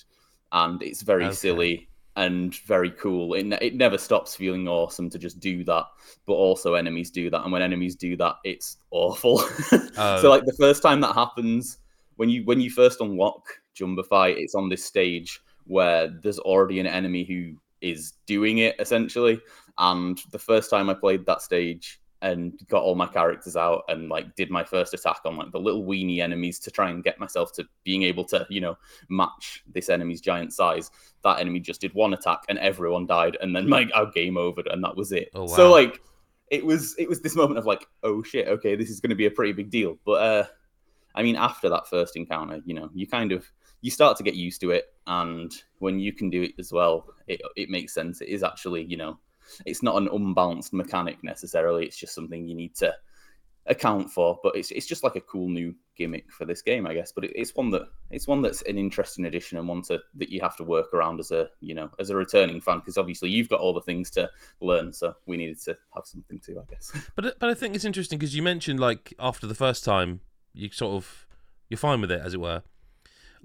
And 0.53 0.81
it's 0.83 1.03
very 1.03 1.27
Okay. 1.27 1.35
silly 1.35 1.89
and 2.19 2.55
very 2.57 2.91
cool. 2.91 3.35
It, 3.35 3.47
it 3.63 3.77
never 3.77 3.97
stops 3.97 4.35
feeling 4.35 4.67
awesome 4.67 5.09
to 5.11 5.19
just 5.19 5.39
do 5.39 5.63
that, 5.65 5.85
but 6.27 6.33
also 6.33 6.75
enemies 6.75 7.13
do 7.13 7.31
that, 7.31 7.43
and 7.45 7.53
when 7.53 7.63
enemies 7.63 7.95
do 7.95 8.17
that, 8.17 8.37
it's 8.45 8.79
awful. 8.91 9.43
Oh. 10.01 10.23
So 10.23 10.31
like 10.31 10.45
the 10.45 10.57
first 10.61 10.81
time 10.81 11.01
that 11.01 11.15
happens, 11.15 11.79
when 12.17 12.29
you 12.29 12.45
when 12.45 12.61
you 12.61 12.71
first 12.71 13.01
unlock 13.01 13.43
Jumbify, 13.75 14.37
it's 14.37 14.55
on 14.55 14.69
this 14.69 14.85
stage 14.85 15.41
where 15.65 16.09
there's 16.23 16.39
already 16.39 16.79
an 16.79 16.87
enemy 16.87 17.25
who 17.25 17.57
is 17.81 18.13
doing 18.27 18.59
it 18.59 18.77
essentially. 18.79 19.41
And 19.77 20.21
the 20.31 20.39
first 20.39 20.71
time 20.71 20.89
I 20.89 20.95
played 20.95 21.27
that 21.27 21.43
stage 21.43 22.01
and 22.21 22.59
got 22.69 22.83
all 22.83 22.97
my 22.97 23.07
characters 23.07 23.57
out 23.57 23.85
and 23.89 24.09
like 24.09 24.35
did 24.35 24.51
my 24.51 24.65
first 24.65 24.93
attack 24.93 25.21
on 25.25 25.37
like 25.37 25.53
the 25.53 25.61
little 25.61 25.85
weenie 25.85 26.19
enemies 26.19 26.59
to 26.59 26.71
try 26.71 26.91
and 26.91 27.05
get 27.05 27.21
myself 27.21 27.53
to 27.53 27.65
being 27.85 28.03
able 28.03 28.25
to, 28.25 28.47
you 28.51 28.61
know, 28.61 28.77
match 29.09 29.63
this 29.73 29.89
enemy's 29.89 30.21
giant 30.21 30.53
size. 30.53 30.91
That 31.23 31.39
enemy 31.39 31.61
just 31.61 31.81
did 31.81 31.95
one 31.95 32.15
attack 32.15 32.41
and 32.49 32.59
everyone 32.59 33.07
died 33.07 33.37
and 33.41 33.55
then 33.55 33.69
like 33.69 33.91
our 33.95 34.11
game 34.11 34.37
over 34.37 34.63
and 34.71 34.83
that 34.83 34.97
was 34.97 35.13
it. 35.13 35.31
Oh, 35.35 35.47
So 35.47 35.71
like 35.71 36.01
it 36.51 36.65
was 36.65 36.97
it 36.99 37.09
was 37.09 37.21
this 37.21 37.37
moment 37.37 37.59
of 37.59 37.67
like, 37.67 37.87
oh 38.03 38.23
shit, 38.23 38.49
okay, 38.49 38.75
this 38.75 38.91
is 38.91 39.01
gonna 39.01 39.15
be 39.15 39.27
a 39.27 39.31
pretty 39.31 39.53
big 39.53 39.71
deal. 39.71 39.97
But 40.05 40.13
uh 40.13 40.45
I 41.15 41.23
mean 41.23 41.37
after 41.37 41.69
that 41.69 41.89
first 41.89 42.17
encounter, 42.17 42.61
you 42.65 42.75
know, 42.75 42.91
you 42.95 43.07
kind 43.07 43.31
of 43.31 43.47
you 43.81 43.93
start 43.93 44.17
to 44.17 44.25
get 44.25 44.35
used 44.35 44.61
to 44.63 44.73
it 44.73 44.87
and 45.07 45.53
when 45.79 46.01
you 46.01 46.13
can 46.13 46.31
do 46.31 46.43
it 46.43 46.53
as 46.59 46.73
well, 46.73 47.07
it 47.29 47.41
it 47.55 47.71
makes 47.71 47.95
sense. 47.95 48.21
It 48.21 48.29
is 48.29 48.43
actually, 48.43 48.85
you 48.85 48.97
know, 48.97 49.19
it's 49.67 49.83
not 49.83 49.97
an 49.97 50.09
unbalanced 50.13 50.73
mechanic 50.73 51.23
necessarily. 51.23 51.85
It's 51.85 51.97
just 51.97 52.15
something 52.15 52.47
you 52.47 52.55
need 52.55 52.75
to 52.77 52.95
account 53.69 54.11
for. 54.11 54.39
But 54.43 54.57
it's 54.57 54.71
it's 54.71 54.87
just 54.87 55.05
like 55.05 55.17
a 55.17 55.21
cool 55.21 55.49
new 55.49 55.75
gimmick 55.97 56.31
for 56.33 56.45
this 56.45 56.63
game, 56.63 56.87
I 56.87 56.95
guess. 56.95 57.13
But 57.13 57.25
it, 57.25 57.33
it's 57.35 57.55
one 57.55 57.71
that 57.71 57.89
it's 58.11 58.27
one 58.27 58.43
that's 58.43 58.63
an 58.63 58.79
interesting 58.79 59.27
addition 59.27 59.59
and 59.59 59.69
one 59.69 59.83
to, 59.83 60.01
that 60.17 60.31
you 60.31 60.41
have 60.41 60.57
to 60.57 60.65
work 60.65 60.93
around 60.93 61.21
as 61.21 61.31
a 61.31 61.49
you 61.61 61.75
know 61.75 61.91
as 61.99 62.11
a 62.11 62.17
returning 62.17 62.61
fan 62.61 62.79
because 62.79 62.99
obviously 62.99 63.31
you've 63.31 63.49
got 63.49 63.61
all 63.61 63.75
the 63.75 63.83
things 63.83 64.11
to 64.13 64.29
learn. 64.61 64.93
So 64.93 65.15
we 65.27 65.37
needed 65.37 65.61
to 65.63 65.77
have 65.95 66.07
something 66.07 66.41
too, 66.41 66.61
I 66.61 66.71
guess. 66.71 66.93
But 67.15 67.39
but 67.39 67.49
I 67.49 67.55
think 67.55 67.75
it's 67.75 67.85
interesting 67.85 68.19
because 68.19 68.35
you 68.35 68.43
mentioned 68.43 68.81
like 68.81 69.15
after 69.19 69.47
the 69.47 69.55
first 69.55 69.85
time 69.85 70.21
you 70.53 70.71
sort 70.71 70.95
of 70.95 71.27
you're 71.69 71.79
fine 71.79 72.01
with 72.01 72.11
it 72.11 72.21
as 72.25 72.35
it 72.35 72.41
were. 72.41 72.63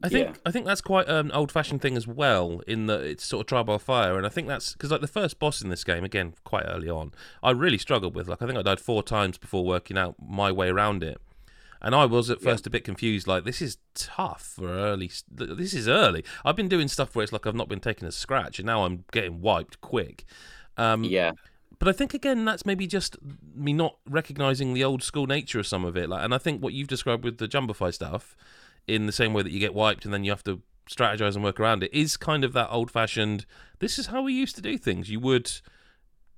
I 0.01 0.09
think 0.09 0.29
Yeah. 0.29 0.35
I 0.45 0.51
think 0.51 0.65
that's 0.65 0.81
quite 0.81 1.07
an 1.07 1.31
old 1.31 1.51
fashioned 1.51 1.81
thing 1.81 1.95
as 1.95 2.07
well 2.07 2.61
in 2.67 2.87
that 2.87 3.01
it's 3.01 3.25
sort 3.25 3.41
of 3.41 3.47
trial 3.47 3.63
by 3.63 3.77
fire, 3.77 4.17
and 4.17 4.25
I 4.25 4.29
think 4.29 4.47
that's 4.47 4.73
because 4.73 4.91
like 4.91 5.01
the 5.01 5.07
first 5.07 5.39
boss 5.39 5.61
in 5.61 5.69
this 5.69 5.83
game 5.83 6.03
again 6.03 6.33
quite 6.43 6.65
early 6.67 6.89
on, 6.89 7.11
I 7.41 7.51
really 7.51 7.77
struggled 7.77 8.15
with. 8.15 8.27
Like 8.27 8.41
I 8.41 8.45
think 8.47 8.57
I 8.57 8.61
died 8.63 8.79
four 8.79 9.03
times 9.03 9.37
before 9.37 9.63
working 9.65 9.97
out 9.97 10.15
my 10.19 10.51
way 10.51 10.69
around 10.69 11.03
it, 11.03 11.21
And 11.81 11.93
I 11.93 12.05
was 12.05 12.29
at 12.29 12.41
first 12.41 12.65
a 12.65 12.69
bit 12.69 12.83
confused. 12.85 13.27
Like 13.27 13.43
this 13.43 13.61
is 13.61 13.77
tough 13.93 14.41
for 14.55 14.67
early. 14.69 15.11
This 15.29 15.73
is 15.73 15.87
early. 15.87 16.23
I've 16.45 16.55
been 16.55 16.69
doing 16.69 16.87
stuff 16.87 17.15
where 17.15 17.23
it's 17.23 17.33
like 17.33 17.45
I've 17.45 17.55
not 17.55 17.67
been 17.69 17.81
taking 17.81 18.07
a 18.07 18.11
scratch, 18.11 18.59
and 18.59 18.65
now 18.65 18.85
I'm 18.85 19.03
getting 19.11 19.41
wiped 19.41 19.79
quick. 19.81 20.25
Um, 20.77 21.03
yeah. 21.03 21.31
But 21.79 21.89
I 21.89 21.91
think 21.91 22.13
again 22.13 22.45
that's 22.45 22.65
maybe 22.65 22.87
just 22.87 23.17
me 23.53 23.73
not 23.73 23.97
recognizing 24.09 24.73
the 24.73 24.83
old 24.85 25.03
school 25.03 25.27
nature 25.27 25.59
of 25.59 25.67
some 25.67 25.83
of 25.83 25.97
it. 25.97 26.07
Like, 26.09 26.23
and 26.23 26.33
I 26.33 26.37
think 26.37 26.63
what 26.63 26.73
you've 26.73 26.87
described 26.87 27.25
with 27.25 27.37
the 27.39 27.47
Jumbify 27.47 27.93
stuff, 27.93 28.37
in 28.87 29.05
the 29.05 29.11
same 29.11 29.33
way 29.33 29.43
that 29.43 29.51
you 29.51 29.59
get 29.59 29.73
wiped 29.73 30.05
and 30.05 30.13
then 30.13 30.23
you 30.23 30.31
have 30.31 30.43
to 30.43 30.61
strategize 30.89 31.35
and 31.35 31.43
work 31.43 31.59
around 31.59 31.83
it, 31.83 31.93
is 31.93 32.17
kind 32.17 32.43
of 32.43 32.53
that 32.53 32.69
old 32.69 32.91
fashioned. 32.91 33.45
This 33.79 33.97
is 33.97 34.07
how 34.07 34.21
we 34.21 34.33
used 34.33 34.55
to 34.55 34.61
do 34.61 34.77
things. 34.77 35.09
You 35.09 35.19
would 35.21 35.51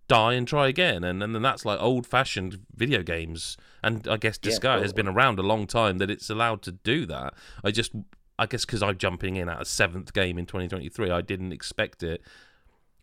die 0.08 0.34
and 0.34 0.48
try 0.48 0.68
again, 0.68 1.04
and 1.04 1.24
and 1.24 1.34
then 1.34 1.42
that's 1.42 1.66
like 1.66 1.82
old 1.82 2.06
fashioned 2.06 2.60
video 2.76 3.04
games. 3.04 3.58
And 3.84 4.08
I 4.08 4.18
guess 4.18 4.40
Yeah, 4.42 4.52
Disgaea 4.52 4.82
has 4.82 4.94
been 4.94 5.08
around 5.08 5.40
a 5.40 5.44
long 5.44 5.68
time 5.68 5.98
that 5.98 6.10
it's 6.10 6.30
allowed 6.30 6.62
to 6.64 6.72
do 6.72 7.06
that. 7.08 7.34
I 7.64 7.72
just. 7.72 7.92
I 8.38 8.48
guess 8.48 8.66
because 8.66 8.84
I'm 8.84 8.98
jumping 8.98 9.38
in 9.38 9.48
at 9.48 9.62
a 9.62 9.64
seventh 9.64 10.12
game 10.12 10.38
in 10.38 10.46
2023, 10.46 11.10
I 11.10 11.22
didn't 11.22 11.54
expect 11.54 12.04
it 12.04 12.22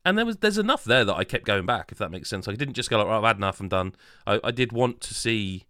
and 0.04 0.18
there 0.18 0.26
was 0.26 0.38
there's 0.38 0.58
enough 0.58 0.84
there 0.84 1.04
that 1.04 1.14
I 1.14 1.24
kept 1.24 1.44
going 1.44 1.66
back, 1.66 1.92
if 1.92 1.98
that 1.98 2.10
makes 2.10 2.28
sense. 2.28 2.48
I 2.48 2.54
didn't 2.54 2.74
just 2.74 2.90
go 2.90 2.98
like, 2.98 3.06
right, 3.06 3.18
I've 3.18 3.24
had 3.24 3.36
enough, 3.36 3.60
I'm 3.60 3.68
done. 3.68 3.94
I, 4.26 4.40
I 4.42 4.50
did 4.50 4.72
want 4.72 5.00
to 5.02 5.14
see 5.14 5.64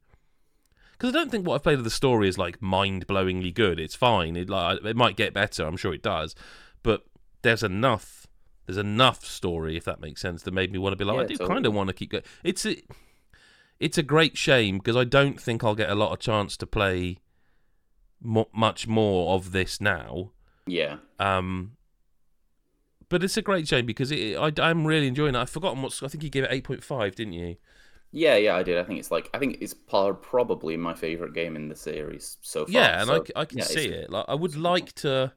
because 1.02 1.16
I 1.16 1.18
don't 1.18 1.32
think 1.32 1.44
what 1.48 1.56
I've 1.56 1.64
played 1.64 1.78
of 1.78 1.84
the 1.84 1.90
story 1.90 2.28
is 2.28 2.38
like 2.38 2.62
mind 2.62 3.08
blowingly 3.08 3.52
good. 3.52 3.80
It's 3.80 3.96
fine. 3.96 4.36
It 4.36 4.48
like 4.48 4.84
it 4.84 4.94
might 4.94 5.16
get 5.16 5.34
better. 5.34 5.66
I'm 5.66 5.76
sure 5.76 5.92
it 5.92 6.00
does, 6.02 6.36
but 6.84 7.04
there's 7.42 7.64
enough. 7.64 8.28
There's 8.66 8.78
enough 8.78 9.24
story, 9.24 9.76
if 9.76 9.82
that 9.86 10.00
makes 10.00 10.20
sense, 10.20 10.44
that 10.44 10.54
made 10.54 10.70
me 10.70 10.78
want 10.78 10.92
to 10.92 10.96
be 10.96 11.04
like, 11.04 11.16
Yeah, 11.16 11.22
I 11.22 11.26
do 11.26 11.34
totally. 11.34 11.48
kind 11.54 11.66
of 11.66 11.74
want 11.74 11.88
to 11.88 11.92
keep 11.92 12.12
going. 12.12 12.22
It's 12.44 12.64
a, 12.64 12.80
it's 13.80 13.98
a 13.98 14.04
great 14.04 14.38
shame 14.38 14.78
because 14.78 14.94
I 14.96 15.02
don't 15.02 15.40
think 15.40 15.64
I'll 15.64 15.74
get 15.74 15.90
a 15.90 15.96
lot 15.96 16.12
of 16.12 16.20
chance 16.20 16.56
to 16.58 16.66
play 16.68 17.18
mo- 18.22 18.48
much 18.54 18.86
more 18.86 19.34
of 19.34 19.50
this 19.50 19.80
now. 19.80 20.30
Yeah. 20.68 20.98
Um, 21.18 21.72
but 23.08 23.24
it's 23.24 23.36
a 23.36 23.42
great 23.42 23.66
shame 23.66 23.84
because 23.86 24.12
it, 24.12 24.36
I, 24.36 24.52
I'm 24.62 24.86
really 24.86 25.08
enjoying 25.08 25.34
it. 25.34 25.38
I've 25.38 25.50
forgotten 25.50 25.82
what 25.82 26.00
I 26.00 26.06
think 26.06 26.22
you 26.22 26.30
gave 26.30 26.44
it 26.44 26.52
eight 26.52 26.62
point 26.62 26.84
five, 26.84 27.16
didn't 27.16 27.32
you? 27.32 27.56
Yeah, 28.12 28.36
yeah, 28.36 28.56
I 28.56 28.62
did. 28.62 28.78
I 28.78 28.84
think 28.84 28.98
it's 29.00 29.10
like 29.10 29.30
I 29.32 29.38
think 29.38 29.58
it's 29.60 29.74
probably 29.74 30.76
my 30.76 30.94
favorite 30.94 31.32
game 31.34 31.56
in 31.56 31.68
the 31.68 31.76
series 31.76 32.36
so 32.42 32.66
far. 32.66 32.92
Yeah, 32.92 33.02
and 33.02 33.10
I 33.10 33.18
so, 33.18 33.26
c- 33.26 33.32
I, 33.34 33.44
can 33.44 33.60
yeah, 33.60 33.68
see 33.68 33.86
it. 33.86 34.10
Like 34.10 34.24
I 34.28 34.34
would 34.34 34.56
like 34.56 34.92
to. 34.96 35.32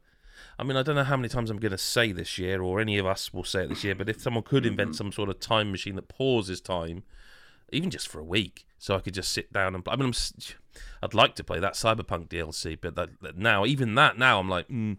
I 0.59 0.63
mean, 0.63 0.77
I 0.77 0.83
don't 0.83 0.95
know 0.95 1.03
how 1.03 1.17
many 1.17 1.29
times 1.29 1.49
I'm 1.49 1.57
going 1.59 1.71
to 1.71 1.77
say 1.77 2.11
this 2.11 2.37
year, 2.37 2.61
or 2.61 2.79
any 2.81 2.97
of 2.97 3.05
us 3.05 3.33
will 3.33 3.43
say 3.43 3.65
it 3.65 3.69
this 3.69 3.83
year. 3.83 3.95
But 3.95 4.09
if 4.09 4.21
someone 4.21 4.43
could 4.43 4.65
invent 4.65 4.93
Mm-hmm. 4.93 4.97
some 4.97 5.11
sort 5.11 5.29
of 5.29 5.39
time 5.39 5.71
machine 5.71 5.95
that 5.95 6.09
pauses 6.09 6.61
time, 6.61 7.03
even 7.71 7.89
just 7.91 8.07
for 8.09 8.19
a 8.19 8.25
week, 8.25 8.65
so 8.79 8.95
I 8.95 9.01
could 9.01 9.15
just 9.15 9.33
sit 9.33 9.53
down 9.53 9.75
and. 9.75 9.83
I 9.87 9.95
mean, 9.97 10.07
I'm. 10.07 10.13
I'd 11.03 11.13
like 11.15 11.35
to 11.35 11.43
play 11.43 11.59
that 11.59 11.73
Cyberpunk 11.73 12.29
DLC, 12.29 12.75
but 12.75 12.95
that, 12.95 13.09
that 13.21 13.37
now, 13.37 13.65
even 13.65 13.95
that 13.95 14.17
now, 14.17 14.39
I'm 14.39 14.49
like, 14.49 14.67
mm, 14.69 14.97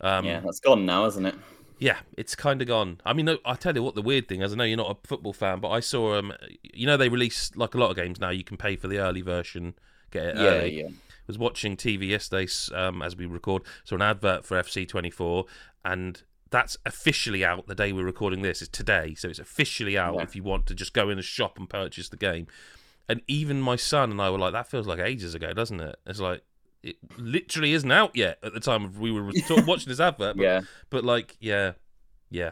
um, 0.00 0.40
Yeah, 0.40 0.40
that's 0.40 0.60
gone 0.60 0.86
now, 0.86 1.06
isn't 1.06 1.26
it? 1.26 1.34
Yeah, 1.78 1.98
it's 2.16 2.34
kind 2.36 2.62
of 2.62 2.68
gone. 2.68 3.00
I 3.04 3.12
mean, 3.12 3.28
I 3.44 3.54
tell 3.54 3.74
you 3.74 3.82
what, 3.82 3.94
the 3.94 4.02
weird 4.02 4.28
thing 4.28 4.42
is, 4.42 4.52
I 4.52 4.56
know 4.56 4.64
you're 4.64 4.76
not 4.76 4.96
a 5.04 5.06
football 5.08 5.32
fan, 5.32 5.60
but 5.60 5.70
I 5.70 5.80
saw 5.80 6.16
um, 6.18 6.32
you 6.62 6.86
know, 6.86 6.96
they 6.96 7.08
release 7.08 7.50
like 7.56 7.74
a 7.74 7.78
lot 7.78 7.90
of 7.90 7.96
games 7.96 8.20
now. 8.20 8.30
You 8.30 8.44
can 8.44 8.56
pay 8.56 8.76
for 8.76 8.86
the 8.88 8.98
early 8.98 9.22
version, 9.22 9.74
get 10.10 10.24
it 10.26 10.36
Yeah, 10.36 10.42
early. 10.50 10.80
yeah. 10.80 10.88
I 10.88 11.26
was 11.26 11.38
watching 11.38 11.76
TV 11.76 12.08
yesterday 12.08 12.46
um, 12.74 13.02
as 13.02 13.16
we 13.16 13.26
record, 13.26 13.62
so 13.82 13.96
an 13.96 14.02
advert 14.02 14.44
for 14.44 14.56
FC24, 14.60 15.46
and 15.84 16.22
that's 16.50 16.76
officially 16.86 17.44
out 17.44 17.66
the 17.66 17.74
day 17.74 17.92
we're 17.92 18.04
recording 18.04 18.42
this. 18.42 18.62
Is 18.62 18.68
today, 18.68 19.14
so 19.14 19.28
it's 19.28 19.38
officially 19.38 19.98
out 19.98 20.14
Yeah. 20.14 20.22
if 20.22 20.36
you 20.36 20.42
want 20.42 20.66
to 20.66 20.74
just 20.74 20.92
go 20.92 21.10
in 21.10 21.18
a 21.18 21.22
shop 21.22 21.58
and 21.58 21.68
purchase 21.68 22.08
the 22.08 22.16
game. 22.16 22.46
And 23.08 23.20
even 23.26 23.60
my 23.60 23.76
son 23.76 24.10
and 24.12 24.20
I 24.22 24.30
were 24.30 24.38
like, 24.38 24.52
"That 24.52 24.68
feels 24.70 24.86
like 24.86 25.00
ages 25.00 25.34
ago, 25.34 25.52
doesn't 25.52 25.80
it?" 25.80 25.96
It's 26.06 26.20
like 26.20 26.42
it 26.84 26.96
literally 27.18 27.72
isn't 27.72 27.90
out 27.90 28.14
yet 28.14 28.38
at 28.42 28.52
the 28.54 28.60
time 28.60 28.84
of 28.84 28.98
we 29.00 29.10
were 29.10 29.24
watching 29.66 29.88
this 29.88 30.00
advert. 30.00 30.36
But, 30.36 30.42
Yeah. 30.42 30.60
but 30.90 31.04
like, 31.04 31.36
yeah, 31.40 31.72
yeah. 32.30 32.50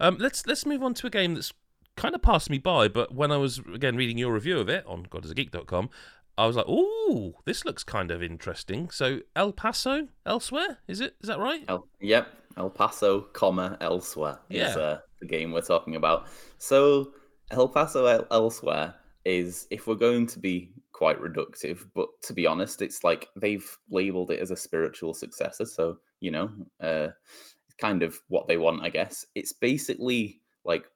Um, 0.00 0.16
let's 0.18 0.46
let's 0.46 0.64
move 0.64 0.82
on 0.82 0.94
to 0.94 1.06
a 1.06 1.10
game 1.10 1.34
that's 1.34 1.52
kind 1.96 2.14
of 2.14 2.22
passed 2.22 2.50
me 2.50 2.58
by. 2.58 2.88
But 2.88 3.14
when 3.14 3.30
I 3.32 3.36
was 3.36 3.58
again 3.72 3.96
reading 3.96 4.18
your 4.18 4.32
review 4.32 4.58
of 4.60 4.68
it 4.68 4.84
on 4.86 5.06
GodIsAGeek.com, 5.06 5.90
I 6.36 6.46
was 6.46 6.56
like, 6.56 6.68
"Ooh, 6.68 7.34
this 7.44 7.64
looks 7.64 7.82
kind 7.84 8.10
of 8.10 8.22
interesting." 8.22 8.90
So 8.90 9.20
El 9.36 9.52
Paso, 9.52 10.08
elsewhere, 10.26 10.78
is 10.88 11.00
it? 11.00 11.16
Is 11.22 11.28
that 11.28 11.38
right? 11.38 11.64
El, 11.68 11.86
yep, 12.00 12.28
El 12.56 12.70
Paso, 12.70 13.22
comma 13.32 13.76
elsewhere 13.80 14.38
is 14.50 14.76
Yeah. 14.76 14.82
uh, 14.82 14.98
the 15.20 15.26
game 15.26 15.52
we're 15.52 15.60
talking 15.62 15.96
about. 15.96 16.26
So 16.58 17.12
El 17.50 17.68
Paso 17.68 18.06
El- 18.06 18.26
elsewhere 18.30 18.94
is 19.24 19.66
if 19.70 19.86
we're 19.86 19.94
going 19.94 20.26
to 20.26 20.38
be 20.38 20.72
quite 20.92 21.20
reductive, 21.20 21.86
but 21.94 22.08
to 22.22 22.32
be 22.32 22.46
honest, 22.46 22.82
it's 22.82 23.04
like 23.04 23.28
they've 23.36 23.78
labeled 23.90 24.30
it 24.30 24.40
as 24.40 24.50
a 24.50 24.56
spiritual 24.56 25.14
successor. 25.14 25.64
So 25.64 25.98
you 26.20 26.30
know, 26.30 26.50
uh, 26.80 27.08
it's 27.66 27.74
kind 27.78 28.02
of 28.02 28.18
what 28.28 28.48
they 28.48 28.56
want, 28.56 28.82
I 28.82 28.88
guess. 28.88 29.26
It's 29.34 29.52
basically 29.52 30.40
like 30.64 30.86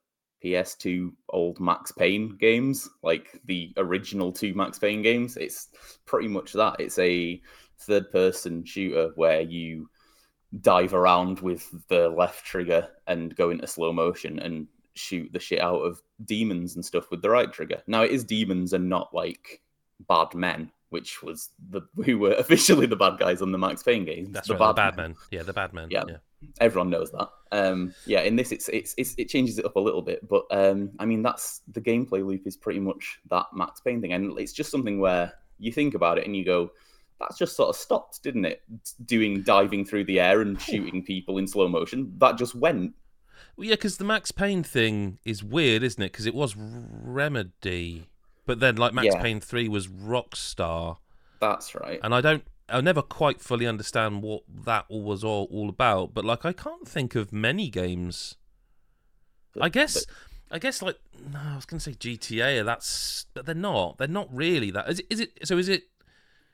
PS2 0.43 1.11
old 1.29 1.59
Max 1.59 1.91
Payne 1.91 2.37
games, 2.37 2.89
like 3.03 3.39
the 3.45 3.73
original 3.77 4.31
two 4.31 4.53
Max 4.53 4.79
Payne 4.79 5.01
games. 5.01 5.37
It's 5.37 5.69
pretty 6.05 6.27
much 6.27 6.53
that. 6.53 6.79
It's 6.79 6.99
a 6.99 7.41
third 7.79 8.11
person 8.11 8.63
shooter 8.63 9.11
where 9.15 9.41
you 9.41 9.89
dive 10.61 10.93
around 10.93 11.39
with 11.41 11.69
the 11.89 12.09
left 12.09 12.45
trigger 12.45 12.87
and 13.07 13.35
go 13.35 13.51
into 13.51 13.67
slow 13.67 13.93
motion 13.93 14.39
and 14.39 14.67
shoot 14.99 15.31
the 15.31 15.39
shit 15.39 15.61
out 15.61 15.79
of 15.79 16.01
demons 16.25 16.75
and 16.75 16.83
stuff 16.83 17.09
with 17.11 17.21
the 17.21 17.29
right 17.29 17.51
trigger. 17.51 17.81
Now 17.87 18.03
it 18.03 18.11
is 18.11 18.23
demons 18.23 18.73
and 18.73 18.89
not 18.89 19.13
like 19.13 19.61
bad 20.07 20.33
men, 20.35 20.71
which 20.89 21.21
was 21.23 21.49
the 21.69 21.81
who 22.05 22.19
were 22.19 22.33
officially 22.33 22.85
the 22.85 22.95
bad 22.95 23.17
guys 23.17 23.41
on 23.41 23.51
the 23.51 23.57
Max 23.57 23.83
Payne 23.83 24.05
games. 24.05 24.29
That's 24.31 24.47
the 24.47 24.55
right. 24.55 24.67
the 24.67 24.73
bad 24.73 24.97
men. 24.97 25.15
Yeah, 25.31 25.43
the 25.43 25.53
bad 25.53 25.73
men. 25.73 25.87
Yeah. 25.89 26.03
yeah. 26.07 26.17
everyone 26.59 26.89
knows 26.89 27.11
that. 27.11 27.29
Um, 27.51 27.93
yeah, 28.05 28.21
in 28.21 28.35
this, 28.35 28.51
it's, 28.51 28.69
it's 28.69 28.93
it's 28.97 29.15
it 29.17 29.29
changes 29.29 29.57
it 29.57 29.65
up 29.65 29.75
a 29.75 29.79
little 29.79 30.01
bit, 30.01 30.27
but 30.27 30.45
um, 30.51 30.91
I 30.99 31.05
mean 31.05 31.23
that's 31.23 31.61
the 31.71 31.81
gameplay 31.81 32.25
loop 32.25 32.45
is 32.45 32.57
pretty 32.57 32.79
much 32.79 33.19
that 33.29 33.45
Max 33.53 33.81
Payne 33.81 34.01
thing, 34.01 34.13
and 34.13 34.37
it's 34.39 34.53
just 34.53 34.71
something 34.71 34.99
where 34.99 35.33
you 35.57 35.71
think 35.71 35.93
about 35.93 36.17
it 36.17 36.25
and 36.25 36.35
you 36.35 36.45
go, 36.45 36.71
that's 37.19 37.37
just 37.37 37.55
sort 37.55 37.69
of 37.69 37.75
stopped, 37.75 38.23
didn't 38.23 38.45
it? 38.45 38.61
Doing 39.05 39.43
diving 39.43 39.85
through 39.85 40.05
the 40.05 40.19
air 40.19 40.41
and 40.41 40.59
shooting 40.61 41.03
people 41.03 41.37
in 41.37 41.47
slow 41.47 41.67
motion, 41.67 42.13
that 42.17 42.37
just 42.37 42.55
went. 42.55 42.93
Well, 43.59 43.67
yeah, 43.67 43.73
because 43.73 43.97
the 43.97 44.05
Max 44.05 44.31
Payne 44.31 44.63
thing 44.63 45.19
is 45.25 45.43
weird, 45.43 45.83
isn't 45.83 46.01
it? 46.01 46.13
Because 46.13 46.25
it 46.25 46.33
was 46.33 46.55
Remedy, 46.57 48.07
but 48.45 48.61
then 48.61 48.77
like 48.77 48.93
Max 48.93 49.07
Yeah. 49.07 49.21
Payne 49.21 49.41
Three 49.41 49.67
was 49.67 49.89
Rockstar, 49.89 50.95
That's 51.41 51.75
right. 51.75 51.99
and 52.01 52.15
I 52.15 52.21
don't, 52.21 52.45
I 52.69 52.79
never 52.79 53.01
quite 53.01 53.41
fully 53.41 53.67
understand 53.67 54.23
what 54.23 54.43
that 54.63 54.85
all 54.87 55.03
was 55.03 55.25
all, 55.25 55.49
all 55.51 55.67
about. 55.67 56.13
But 56.13 56.23
like, 56.23 56.45
I 56.45 56.53
can't 56.53 56.87
think 56.87 57.15
of 57.15 57.33
many 57.33 57.69
games. 57.69 58.35
But- 59.53 59.63
I 59.63 59.67
guess, 59.69 60.05
I 60.49 60.57
guess 60.57 60.81
like 60.81 60.97
no, 61.29 61.39
I 61.51 61.55
was 61.57 61.65
gonna 61.65 61.81
say 61.81 61.91
GTA. 61.91 62.63
That's, 62.63 63.25
but 63.33 63.45
they're 63.45 63.55
not. 63.55 63.97
They're 63.97 64.07
not 64.07 64.33
really 64.33 64.71
that. 64.71 64.87
Is 64.89 64.99
it? 64.99 65.07
Is 65.09 65.19
it 65.19 65.31
so? 65.43 65.57
Is 65.57 65.67
it? 65.67 65.83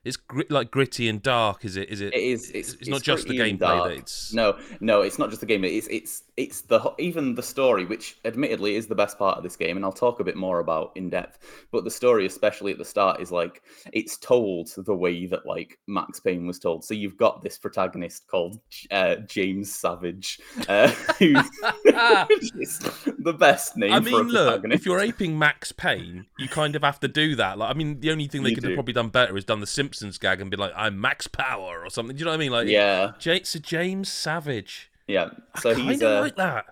It's 0.04 0.18
grit, 0.18 0.50
like 0.52 0.70
gritty 0.70 1.08
and 1.10 1.22
dark. 1.22 1.66
Is 1.66 1.78
it? 1.78 1.90
Is 1.90 2.00
it? 2.02 2.14
It 2.14 2.20
is. 2.20 2.52
It's, 2.52 2.74
It's, 2.74 2.88
not 2.88 3.02
just 3.02 3.28
the 3.28 3.38
gameplay 3.38 3.60
that 3.90 3.92
it's. 3.98 4.34
No, 4.34 4.58
no, 4.80 5.02
it's 5.02 5.18
not 5.20 5.30
just 5.30 5.40
the 5.42 5.48
game. 5.48 5.64
It's 5.64 5.88
it's 5.88 6.24
it's 6.38 6.62
the 6.62 6.94
even 7.00 7.34
the 7.36 7.44
story, 7.44 7.86
which 7.86 8.18
admittedly 8.26 8.76
is 8.76 8.88
the 8.88 8.96
best 8.96 9.18
part 9.18 9.38
of 9.38 9.44
this 9.44 9.56
game, 9.56 9.78
and 9.78 9.86
I'll 9.86 9.94
talk 9.94 10.20
a 10.20 10.24
bit 10.24 10.36
more 10.36 10.60
about 10.60 10.92
in 10.96 11.10
depth. 11.10 11.40
But 11.72 11.86
the 11.86 11.92
story, 11.92 12.26
especially 12.26 12.74
at 12.74 12.78
the 12.78 12.86
start, 12.86 13.22
is 13.22 13.32
like 13.32 13.64
it's 13.94 14.18
told 14.18 14.70
the 14.76 14.94
way 14.94 15.28
that 15.28 15.46
like 15.46 15.80
Max 15.88 16.20
Payne 16.20 16.46
was 16.46 16.60
told. 16.60 16.84
So 16.84 16.94
you've 16.94 17.18
got 17.18 17.42
this 17.42 17.58
protagonist 17.58 18.28
called 18.28 18.60
uh, 18.92 19.16
James 19.28 19.74
Savage, 19.74 20.42
uh, 20.68 20.90
who 21.20 21.36
which 21.36 22.52
is 22.60 22.80
the 23.18 23.36
best 23.38 23.78
name. 23.78 23.94
I 23.94 24.00
mean, 24.02 24.28
look, 24.28 24.66
if 24.66 24.86
you're 24.86 25.00
aping 25.00 25.40
Max 25.40 25.72
Payne, 25.72 26.26
you 26.38 26.50
kind 26.50 26.76
of 26.76 26.84
have 26.84 27.00
to 27.00 27.08
do 27.08 27.36
that. 27.38 27.58
Like, 27.58 27.74
I 27.74 27.78
mean, 27.78 28.02
the 28.02 28.12
only 28.12 28.28
thing 28.28 28.44
they 28.44 28.50
You 28.50 28.56
could 28.56 28.66
have 28.66 28.74
probably 28.74 28.94
done 28.94 29.10
better 29.10 29.38
is 29.38 29.46
done 29.46 29.62
the 29.62 29.68
Simpsons 29.68 30.18
gag 30.18 30.42
and 30.42 30.52
be 30.52 30.58
like, 30.58 30.74
"I'm 30.76 31.00
Max 31.00 31.28
Power" 31.28 31.82
or 31.86 31.90
something. 31.90 32.16
Do 32.16 32.20
you 32.20 32.26
know 32.26 32.32
what 32.32 32.36
I 32.36 32.40
mean? 32.40 32.52
Like, 32.52 32.68
yeah, 32.68 33.14
J- 33.20 33.44
so 33.44 33.60
James 33.60 34.12
Savage. 34.12 34.92
Yeah. 35.08 35.30
So 35.60 35.72
I 35.72 35.74
he's 35.76 36.02
uh, 36.02 36.22
like 36.22 36.36
that. 36.38 36.66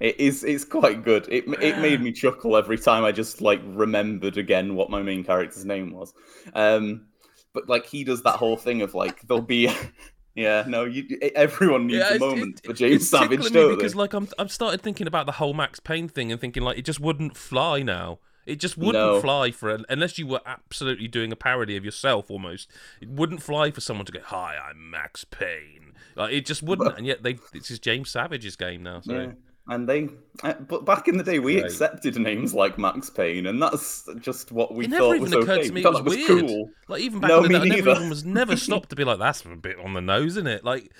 It 0.00 0.18
is. 0.20 0.44
It's 0.44 0.64
quite 0.64 1.02
good. 1.04 1.26
It 1.28 1.44
it 1.60 1.78
made 1.78 2.00
me 2.00 2.12
chuckle 2.12 2.56
every 2.56 2.78
time 2.78 3.04
I 3.04 3.12
just 3.12 3.40
like 3.40 3.60
remembered 3.64 4.36
again 4.38 4.74
what 4.76 4.90
my 4.90 5.02
main 5.02 5.24
character's 5.24 5.64
name 5.64 5.92
was. 5.92 6.14
Um, 6.54 7.06
but 7.52 7.68
like 7.68 7.84
he 7.86 8.04
does 8.04 8.22
that 8.22 8.36
whole 8.36 8.56
thing 8.56 8.82
of 8.82 8.94
like 8.94 9.22
there'll 9.22 9.42
be, 9.42 9.68
yeah, 10.36 10.64
no, 10.68 10.84
you 10.84 11.18
everyone 11.34 11.88
needs 11.88 12.10
Yeah, 12.10 12.14
a 12.14 12.18
moment 12.18 12.60
it- 12.60 12.66
for 12.66 12.72
James 12.74 13.02
it's 13.02 13.10
Savage, 13.10 13.30
tickling 13.30 13.52
don't 13.52 13.70
me 13.70 13.74
they? 13.74 13.76
because 13.76 13.96
like 13.96 14.12
I'm 14.12 14.28
I'm 14.38 14.48
started 14.48 14.80
thinking 14.82 15.08
about 15.08 15.26
the 15.26 15.32
whole 15.32 15.54
Max 15.54 15.80
Payne 15.80 16.08
thing 16.08 16.30
and 16.30 16.40
thinking 16.40 16.62
like 16.62 16.78
it 16.78 16.84
just 16.84 17.00
wouldn't 17.00 17.36
fly 17.36 17.82
now. 17.82 18.20
It 18.48 18.60
just 18.60 18.78
wouldn't 18.78 18.94
No. 18.94 19.20
fly 19.20 19.50
for 19.50 19.78
unless 19.88 20.18
you 20.18 20.26
were 20.26 20.40
absolutely 20.46 21.06
doing 21.06 21.30
a 21.32 21.36
parody 21.36 21.76
of 21.76 21.84
yourself 21.84 22.30
almost. 22.30 22.68
It 23.00 23.08
wouldn't 23.08 23.42
fly 23.42 23.70
for 23.70 23.80
someone 23.82 24.06
to 24.06 24.12
go, 24.12 24.20
"Hi, 24.24 24.56
I'm 24.56 24.90
Max 24.90 25.24
Payne." 25.24 25.92
Like 26.16 26.32
it 26.32 26.46
just 26.46 26.62
wouldn't. 26.62 26.96
And 26.96 27.06
yet 27.06 27.22
they 27.22 27.34
this 27.52 27.70
is 27.70 27.78
James 27.78 28.10
Savage's 28.10 28.56
game 28.56 28.82
now. 28.82 29.00
So 29.02 29.12
Yeah. 29.12 29.32
and 29.68 29.86
they. 29.88 30.08
Uh, 30.42 30.54
but 30.54 30.84
back 30.86 31.08
in 31.08 31.18
the 31.18 31.24
day, 31.24 31.38
we 31.40 31.60
accepted 31.60 32.16
names 32.16 32.54
like 32.54 32.78
Max 32.78 33.10
Payne, 33.10 33.44
and 33.46 33.60
that's 33.62 34.08
just 34.20 34.50
what 34.50 34.74
we 34.74 34.86
It 34.86 34.90
thought 34.92 34.96
never 35.02 35.14
even 35.16 35.20
was 35.22 35.32
occurred 35.34 35.58
okay. 35.58 35.68
to 35.68 35.72
me 35.74 35.80
it 35.80 35.84
thought 35.84 36.04
was 36.04 36.16
weird. 36.16 36.26
cool. 36.46 36.70
Like 36.88 37.02
even 37.02 37.20
back 37.20 37.28
No, 37.28 37.44
in 37.44 37.52
the 37.52 37.58
day, 37.58 37.64
I 37.64 37.68
never 37.76 37.90
even 37.90 38.08
was 38.08 38.24
never 38.24 38.56
stopped 38.66 38.88
to 38.90 38.96
be 38.96 39.04
like, 39.04 39.18
"That's 39.18 39.42
a 39.44 39.48
bit 39.56 39.78
on 39.78 39.92
the 39.92 40.00
nose, 40.00 40.32
isn't 40.38 40.46
it?" 40.46 40.64
Like, 40.64 40.90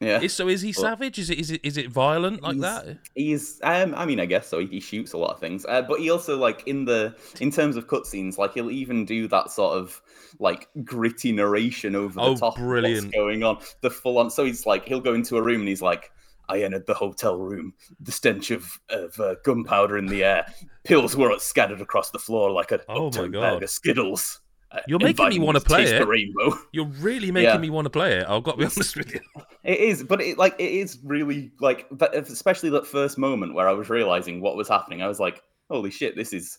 Yeah, 0.00 0.22
is, 0.22 0.32
so 0.32 0.48
is 0.48 0.62
he 0.62 0.72
savage? 0.72 1.18
Is 1.18 1.28
it 1.28 1.38
is 1.38 1.50
it 1.50 1.60
is 1.62 1.76
it 1.76 1.90
violent 1.90 2.42
like 2.42 2.54
He's- 2.56 2.62
that? 2.84 2.98
He's, 3.14 3.60
um, 3.62 3.94
I 3.94 4.06
mean, 4.06 4.18
I 4.18 4.24
guess 4.24 4.46
so. 4.46 4.60
He, 4.60 4.66
he 4.66 4.80
shoots 4.80 5.12
a 5.12 5.18
lot 5.18 5.32
of 5.34 5.40
things, 5.40 5.66
uh, 5.68 5.82
but 5.82 6.00
he 6.00 6.08
also 6.10 6.38
like 6.38 6.66
in 6.66 6.86
the 6.86 7.14
in 7.38 7.50
terms 7.50 7.76
of 7.76 7.86
cutscenes, 7.86 8.38
like 8.38 8.54
he'll 8.54 8.70
even 8.70 9.04
do 9.04 9.28
that 9.28 9.50
sort 9.50 9.76
of 9.76 10.00
like 10.38 10.68
gritty 10.84 11.32
narration 11.32 11.94
over 11.94 12.14
the 12.14 12.20
Oh, 12.22 12.34
top 12.34 12.56
of 12.56 12.62
brilliant. 12.64 13.06
what's 13.08 13.14
going 13.16 13.42
on. 13.42 13.58
The 13.82 13.90
full 13.90 14.16
on. 14.16 14.30
So 14.30 14.44
he's 14.46 14.64
like, 14.64 14.86
he'll 14.88 15.00
go 15.02 15.12
into 15.12 15.36
a 15.36 15.42
room 15.42 15.60
and 15.60 15.68
he's 15.68 15.82
like, 15.82 16.10
"I 16.48 16.62
entered 16.62 16.86
the 16.86 16.94
hotel 16.94 17.36
room. 17.36 17.74
The 18.00 18.12
stench 18.12 18.50
of 18.50 18.80
of 18.88 19.20
uh, 19.20 19.34
gunpowder 19.44 19.98
in 19.98 20.06
the 20.06 20.24
air. 20.24 20.46
Pills 20.84 21.14
were 21.14 21.38
scattered 21.38 21.82
across 21.82 22.10
the 22.10 22.18
floor 22.18 22.50
like 22.50 22.72
a 22.72 22.80
Oh 22.88 23.10
my 23.10 23.28
God. 23.28 23.40
bag 23.42 23.62
of 23.64 23.68
skittles." 23.68 24.40
Uh, 24.72 24.80
You're 24.86 24.98
making 25.00 25.28
me 25.28 25.38
wanna 25.38 25.60
play 25.60 25.84
it. 25.84 25.98
The 25.98 26.06
rainbow. 26.06 26.56
You're 26.72 26.86
really 26.86 27.30
making 27.32 27.54
Yeah. 27.54 27.58
me 27.58 27.70
want 27.70 27.86
to 27.86 27.90
play 27.90 28.18
it. 28.18 28.26
I've 28.28 28.42
got 28.44 28.52
to 28.52 28.58
be 28.58 28.64
honest 28.76 28.96
with 28.96 29.12
you. 29.12 29.20
It 29.64 29.78
is, 29.80 30.02
but 30.04 30.20
it 30.20 30.38
like 30.38 30.54
it 30.58 30.70
is 30.70 30.98
really 31.04 31.50
like, 31.60 31.86
especially 32.12 32.70
that 32.70 32.86
first 32.86 33.18
moment 33.18 33.54
where 33.54 33.68
I 33.68 33.72
was 33.72 33.88
realizing 33.90 34.40
what 34.40 34.56
was 34.56 34.68
happening. 34.68 35.02
I 35.02 35.08
was 35.08 35.18
like, 35.20 35.42
"Holy 35.70 35.90
shit! 35.90 36.14
This 36.16 36.32
is 36.32 36.58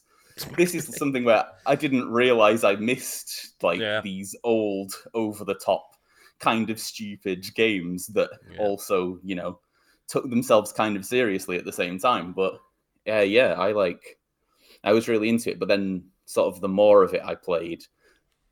this 0.58 0.74
is 0.76 0.96
something 0.98 1.24
where 1.24 1.46
I 1.66 1.76
didn't 1.76 2.10
realize 2.10 2.64
I 2.64 2.76
missed 2.76 3.62
like 3.64 3.80
Yeah. 3.80 4.02
these 4.02 4.36
old, 4.44 4.94
over 5.14 5.44
the 5.46 5.56
top, 5.56 5.96
kind 6.40 6.70
of 6.70 6.80
stupid 6.80 7.46
games 7.56 8.08
that 8.08 8.30
Yeah. 8.52 8.58
also, 8.60 9.20
you 9.24 9.36
know, 9.36 9.60
took 10.08 10.30
themselves 10.30 10.72
kind 10.72 10.96
of 10.98 11.06
seriously 11.06 11.58
at 11.58 11.66
the 11.66 11.72
same 11.74 12.00
time. 12.00 12.34
But 12.34 12.60
yeah, 13.06 13.22
yeah, 13.22 13.54
I 13.54 13.72
like, 13.74 14.20
I 14.84 14.94
was 14.94 15.08
really 15.08 15.30
into 15.30 15.50
it. 15.52 15.60
But 15.60 15.68
then, 15.68 16.04
sort 16.26 16.54
of, 16.54 16.62
the 16.62 16.70
more 16.70 17.04
of 17.04 17.14
it 17.14 17.22
I 17.26 17.36
played, 17.36 17.84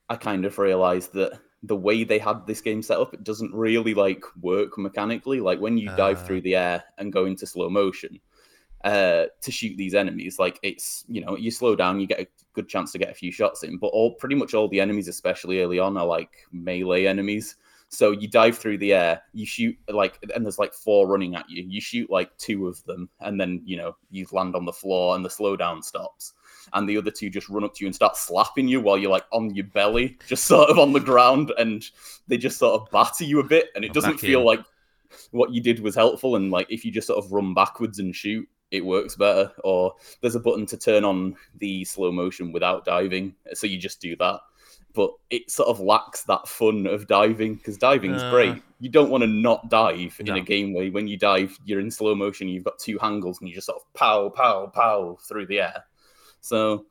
I 0.10 0.16
kind 0.16 0.46
of 0.46 0.58
realized 0.58 1.14
that 1.14 1.40
the 1.64 1.76
way 1.76 2.04
they 2.04 2.20
had 2.20 2.48
this 2.48 2.62
game 2.62 2.82
set 2.82 3.00
up, 3.00 3.14
it 3.14 3.24
doesn't 3.24 3.54
really 3.54 3.94
like 3.94 4.24
work 4.42 4.78
mechanically. 4.78 5.40
Like 5.40 5.60
when 5.60 5.78
you 5.78 5.90
dive 5.98 6.20
Ah. 6.22 6.26
through 6.26 6.42
the 6.42 6.56
air 6.56 6.84
and 6.98 7.12
go 7.14 7.26
into 7.26 7.46
slow 7.46 7.70
motion 7.70 8.20
uh, 8.86 9.26
to 9.42 9.52
shoot 9.52 9.76
these 9.78 9.94
enemies, 9.94 10.40
like 10.40 10.58
it's 10.64 11.04
you 11.08 11.22
know 11.22 11.36
you 11.36 11.52
slow 11.52 11.76
down, 11.76 12.00
you 12.00 12.08
get 12.08 12.22
a 12.22 12.28
good 12.54 12.70
chance 12.70 12.92
to 12.94 12.98
get 12.98 13.10
a 13.12 13.14
few 13.14 13.32
shots 13.32 13.64
in. 13.64 13.78
But 13.78 13.88
all 13.88 14.16
pretty 14.16 14.36
much 14.36 14.54
all 14.54 14.70
the 14.70 14.80
enemies, 14.80 15.08
especially 15.10 15.62
early 15.62 15.80
on, 15.80 15.98
are 15.98 16.06
like 16.06 16.32
melee 16.52 17.06
enemies. 17.06 17.56
So 17.92 18.12
you 18.12 18.28
dive 18.28 18.56
through 18.58 18.78
the 18.78 18.94
air, 18.94 19.22
you 19.34 19.48
shoot 19.48 19.76
like, 19.90 20.20
and 20.36 20.46
there's 20.46 20.60
like 20.60 20.74
four 20.74 21.08
running 21.08 21.36
at 21.36 21.50
you. 21.50 21.64
You 21.68 21.82
shoot 21.82 22.10
like 22.10 22.36
two 22.38 22.68
of 22.68 22.84
them, 22.86 23.10
and 23.20 23.40
then 23.42 23.62
you 23.66 23.78
know 23.78 23.96
you 24.12 24.26
land 24.32 24.56
on 24.56 24.64
the 24.66 24.72
floor, 24.72 25.16
and 25.16 25.26
the 25.26 25.30
slowdown 25.30 25.84
stops 25.84 26.34
and 26.74 26.88
the 26.88 26.98
other 26.98 27.12
two 27.12 27.30
just 27.30 27.50
run 27.50 27.64
up 27.64 27.74
to 27.76 27.84
you 27.84 27.88
and 27.88 27.96
start 27.96 28.18
slapping 28.18 28.68
you 28.68 28.82
while 28.82 28.98
you're 28.98 29.12
like 29.12 29.26
on 29.32 29.54
your 29.56 29.66
belly, 29.66 30.18
just 30.28 30.46
sort 30.46 30.70
of 30.70 30.78
on 30.80 30.94
the 30.94 31.00
ground, 31.00 31.52
and 31.58 31.90
they 32.28 32.38
just 32.38 32.58
sort 32.58 32.82
of 32.82 32.90
batter 32.92 33.24
you 33.24 33.40
a 33.40 33.44
bit, 33.44 33.70
and 33.76 33.84
it 33.86 33.92
Oh, 33.92 33.94
doesn't 33.94 34.20
feel 34.20 34.46
like 34.46 34.62
what 35.32 35.52
you 35.52 35.62
did 35.62 35.80
was 35.80 35.96
helpful. 35.96 36.36
And 36.36 36.52
like 36.52 36.68
if 36.70 36.86
you 36.86 36.92
just 36.92 37.08
sort 37.08 37.24
of 37.24 37.32
run 37.32 37.54
backwards 37.54 38.00
and 38.00 38.16
shoot, 38.16 38.48
it 38.72 38.86
works 38.86 39.16
better. 39.16 39.52
Or 39.64 39.96
there's 40.22 40.36
a 40.36 40.40
button 40.40 40.66
to 40.68 40.78
turn 40.78 41.04
on 41.04 41.36
the 41.58 41.84
slow 41.86 42.12
motion 42.12 42.52
without 42.52 42.86
diving, 42.86 43.36
so 43.54 43.66
you 43.68 43.78
just 43.78 44.00
do 44.02 44.16
that. 44.18 44.40
But 44.94 45.12
it 45.30 45.52
sort 45.52 45.70
of 45.70 45.80
lacks 45.80 46.24
that 46.24 46.48
fun 46.48 46.88
of 46.88 47.08
diving 47.08 47.56
because 47.56 47.78
diving's 47.78 48.22
Uh. 48.24 48.32
great. 48.32 48.64
You 48.80 48.90
don't 48.90 49.10
want 49.12 49.22
to 49.24 49.28
not 49.28 49.70
dive 49.70 50.16
in 50.20 50.30
a 50.30 50.42
game 50.42 50.74
where 50.74 50.90
when 50.90 51.08
you 51.08 51.18
dive, 51.18 51.58
you're 51.66 51.80
in 51.82 51.92
slow 51.92 52.16
motion, 52.16 52.48
you've 52.48 52.64
got 52.64 52.80
two 52.80 52.98
handles, 52.98 53.40
and 53.40 53.50
you 53.50 53.54
just 53.56 53.68
sort 53.68 53.82
of 53.82 53.94
pow, 53.94 54.30
pow, 54.30 54.68
pow 54.68 55.18
through 55.22 55.48
the 55.48 55.60
air. 55.62 55.84
So 56.42 56.86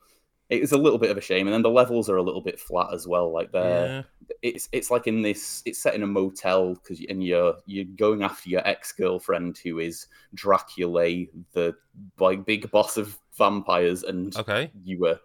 it's 0.50 0.72
a 0.72 0.78
little 0.78 0.98
bit 0.98 1.10
of 1.10 1.18
a 1.18 1.22
shame, 1.22 1.46
and 1.46 1.54
then 1.54 1.62
the 1.62 1.70
levels 1.70 2.08
are 2.08 2.16
a 2.16 2.22
little 2.22 2.40
bit 2.40 2.58
flat 2.58 2.94
as 2.94 3.06
well. 3.06 3.32
Like 3.32 3.52
they're 3.52 3.86
yeah. 3.86 4.02
it's 4.42 4.68
it's 4.72 4.90
like 4.90 5.06
in 5.06 5.22
this 5.22 5.62
it's 5.66 5.78
set 5.78 5.94
in 5.94 6.02
a 6.02 6.06
motel 6.06 6.74
because 6.74 7.04
and 7.08 7.22
you're 7.22 7.54
you're 7.66 7.84
going 7.84 8.22
after 8.22 8.48
your 8.48 8.66
ex 8.66 8.92
girlfriend 8.92 9.58
who 9.58 9.78
is 9.78 10.06
Dracula, 10.34 11.26
the 11.52 11.74
like 12.18 12.46
big 12.46 12.70
boss 12.70 12.96
of 12.96 13.18
vampires, 13.36 14.04
and 14.04 14.34
Okay. 14.36 14.70
you 14.84 14.98
were 14.98 15.20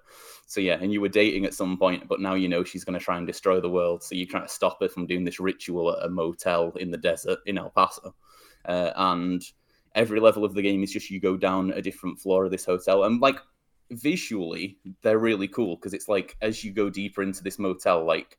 so 0.46 0.60
yeah, 0.60 0.78
and 0.82 0.92
you 0.92 1.00
were 1.00 1.10
dating 1.10 1.46
at 1.46 1.54
some 1.54 1.78
point, 1.78 2.08
but 2.08 2.20
now 2.20 2.34
you 2.34 2.50
know 2.50 2.64
she's 2.64 2.84
going 2.84 3.00
to 3.00 3.04
try 3.04 3.18
and 3.18 3.26
destroy 3.26 3.62
the 3.62 3.70
world. 3.70 4.04
So 4.04 4.16
you're 4.16 4.28
trying 4.28 4.44
to 4.44 4.54
stop 4.54 4.78
her 4.82 4.90
from 4.90 5.08
doing 5.08 5.24
this 5.24 5.40
ritual 5.40 5.92
at 5.92 6.06
a 6.06 6.10
motel 6.10 6.74
in 6.76 6.92
the 6.92 6.98
desert 6.98 7.40
in 7.46 7.58
El 7.58 7.70
Paso, 7.70 8.14
uh, 8.66 8.92
and 8.96 9.42
every 9.96 10.20
level 10.20 10.44
of 10.44 10.54
the 10.54 10.62
game 10.62 10.84
is 10.84 10.92
just 10.92 11.10
you 11.10 11.22
go 11.22 11.38
down 11.38 11.72
a 11.72 11.82
different 11.82 12.20
floor 12.20 12.44
of 12.44 12.52
this 12.52 12.66
hotel, 12.66 13.06
and 13.06 13.22
like 13.22 13.38
visually 13.96 14.78
they're 15.02 15.20
really 15.20 15.48
cool 15.48 15.76
because 15.76 15.94
it's 15.94 16.10
like 16.10 16.38
as 16.42 16.64
you 16.64 16.72
go 16.72 16.90
deeper 16.90 17.24
into 17.24 17.44
this 17.44 17.60
motel, 17.60 18.06
like 18.06 18.38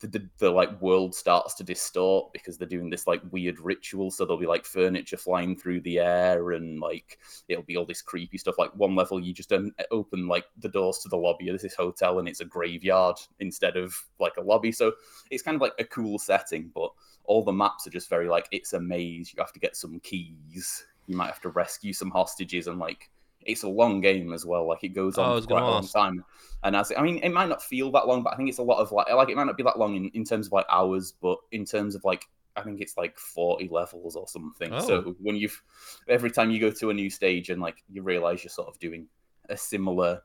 the, 0.00 0.08
the, 0.08 0.28
the 0.38 0.50
like 0.50 0.80
world 0.80 1.14
starts 1.14 1.54
to 1.54 1.64
distort 1.64 2.32
because 2.32 2.58
they're 2.58 2.68
doing 2.68 2.90
this 2.90 3.06
like 3.06 3.22
weird 3.30 3.58
ritual. 3.58 4.10
So 4.10 4.24
there'll 4.24 4.40
be 4.40 4.46
like 4.46 4.64
furniture 4.64 5.16
flying 5.16 5.56
through 5.56 5.80
the 5.82 5.98
air 5.98 6.52
and 6.52 6.80
like 6.80 7.18
it'll 7.48 7.64
be 7.64 7.76
all 7.76 7.86
this 7.86 8.02
creepy 8.02 8.38
stuff. 8.38 8.58
Like 8.58 8.74
one 8.76 8.94
level 8.94 9.20
you 9.20 9.32
just 9.32 9.52
open 9.90 10.28
like 10.28 10.44
the 10.58 10.68
doors 10.68 10.98
to 10.98 11.08
the 11.08 11.16
lobby 11.16 11.48
of 11.48 11.60
this 11.60 11.74
hotel 11.74 12.18
and 12.18 12.28
it's 12.28 12.40
a 12.40 12.44
graveyard 12.44 13.16
instead 13.38 13.76
of 13.76 13.94
like 14.18 14.36
a 14.36 14.42
lobby. 14.42 14.72
So 14.72 14.92
it's 15.30 15.42
kind 15.42 15.54
of 15.54 15.60
like 15.60 15.74
a 15.78 15.84
cool 15.84 16.18
setting 16.18 16.70
but 16.74 16.90
all 17.24 17.44
the 17.44 17.52
maps 17.52 17.86
are 17.86 17.90
just 17.90 18.10
very 18.10 18.28
like 18.28 18.48
it's 18.50 18.72
a 18.72 18.80
maze. 18.80 19.32
You 19.34 19.42
have 19.42 19.52
to 19.52 19.60
get 19.60 19.76
some 19.76 20.00
keys. 20.00 20.84
You 21.06 21.16
might 21.16 21.26
have 21.26 21.40
to 21.42 21.48
rescue 21.48 21.92
some 21.92 22.10
hostages 22.10 22.66
and 22.66 22.78
like 22.78 23.10
it's 23.42 23.62
a 23.62 23.68
long 23.68 24.00
game 24.00 24.32
as 24.32 24.44
well 24.44 24.68
like 24.68 24.84
it 24.84 24.90
goes 24.90 25.16
Oh, 25.16 25.22
on 25.22 25.40
for 25.42 25.48
quite 25.48 25.62
a 25.62 25.66
long 25.66 25.86
time 25.86 26.24
and 26.62 26.76
as 26.76 26.92
I 26.96 27.02
mean, 27.02 27.18
it 27.22 27.30
might 27.30 27.48
not 27.48 27.62
feel 27.62 27.90
that 27.92 28.06
long, 28.06 28.22
but 28.22 28.34
I 28.34 28.36
think 28.36 28.48
it's 28.48 28.58
a 28.58 28.62
lot 28.62 28.80
of 28.80 28.92
like, 28.92 29.10
like 29.10 29.30
it 29.30 29.36
might 29.36 29.44
not 29.44 29.56
be 29.56 29.62
that 29.62 29.78
long 29.78 29.96
in, 29.96 30.08
in 30.08 30.24
terms 30.24 30.46
of 30.46 30.52
like 30.52 30.66
hours, 30.70 31.14
but 31.20 31.38
in 31.52 31.64
terms 31.64 31.94
of 31.94 32.04
like, 32.04 32.26
I 32.56 32.62
think 32.62 32.80
it's 32.80 32.96
like 32.96 33.18
40 33.18 33.68
levels 33.70 34.16
or 34.16 34.28
something. 34.28 34.70
Oh. 34.72 34.80
So 34.80 35.16
when 35.20 35.36
you've, 35.36 35.62
every 36.08 36.30
time 36.30 36.50
you 36.50 36.60
go 36.60 36.70
to 36.70 36.90
a 36.90 36.94
new 36.94 37.08
stage 37.08 37.48
and 37.48 37.62
like 37.62 37.82
you 37.88 38.02
realize 38.02 38.44
you're 38.44 38.50
sort 38.50 38.68
of 38.68 38.78
doing 38.78 39.06
a 39.48 39.56
similar 39.56 40.20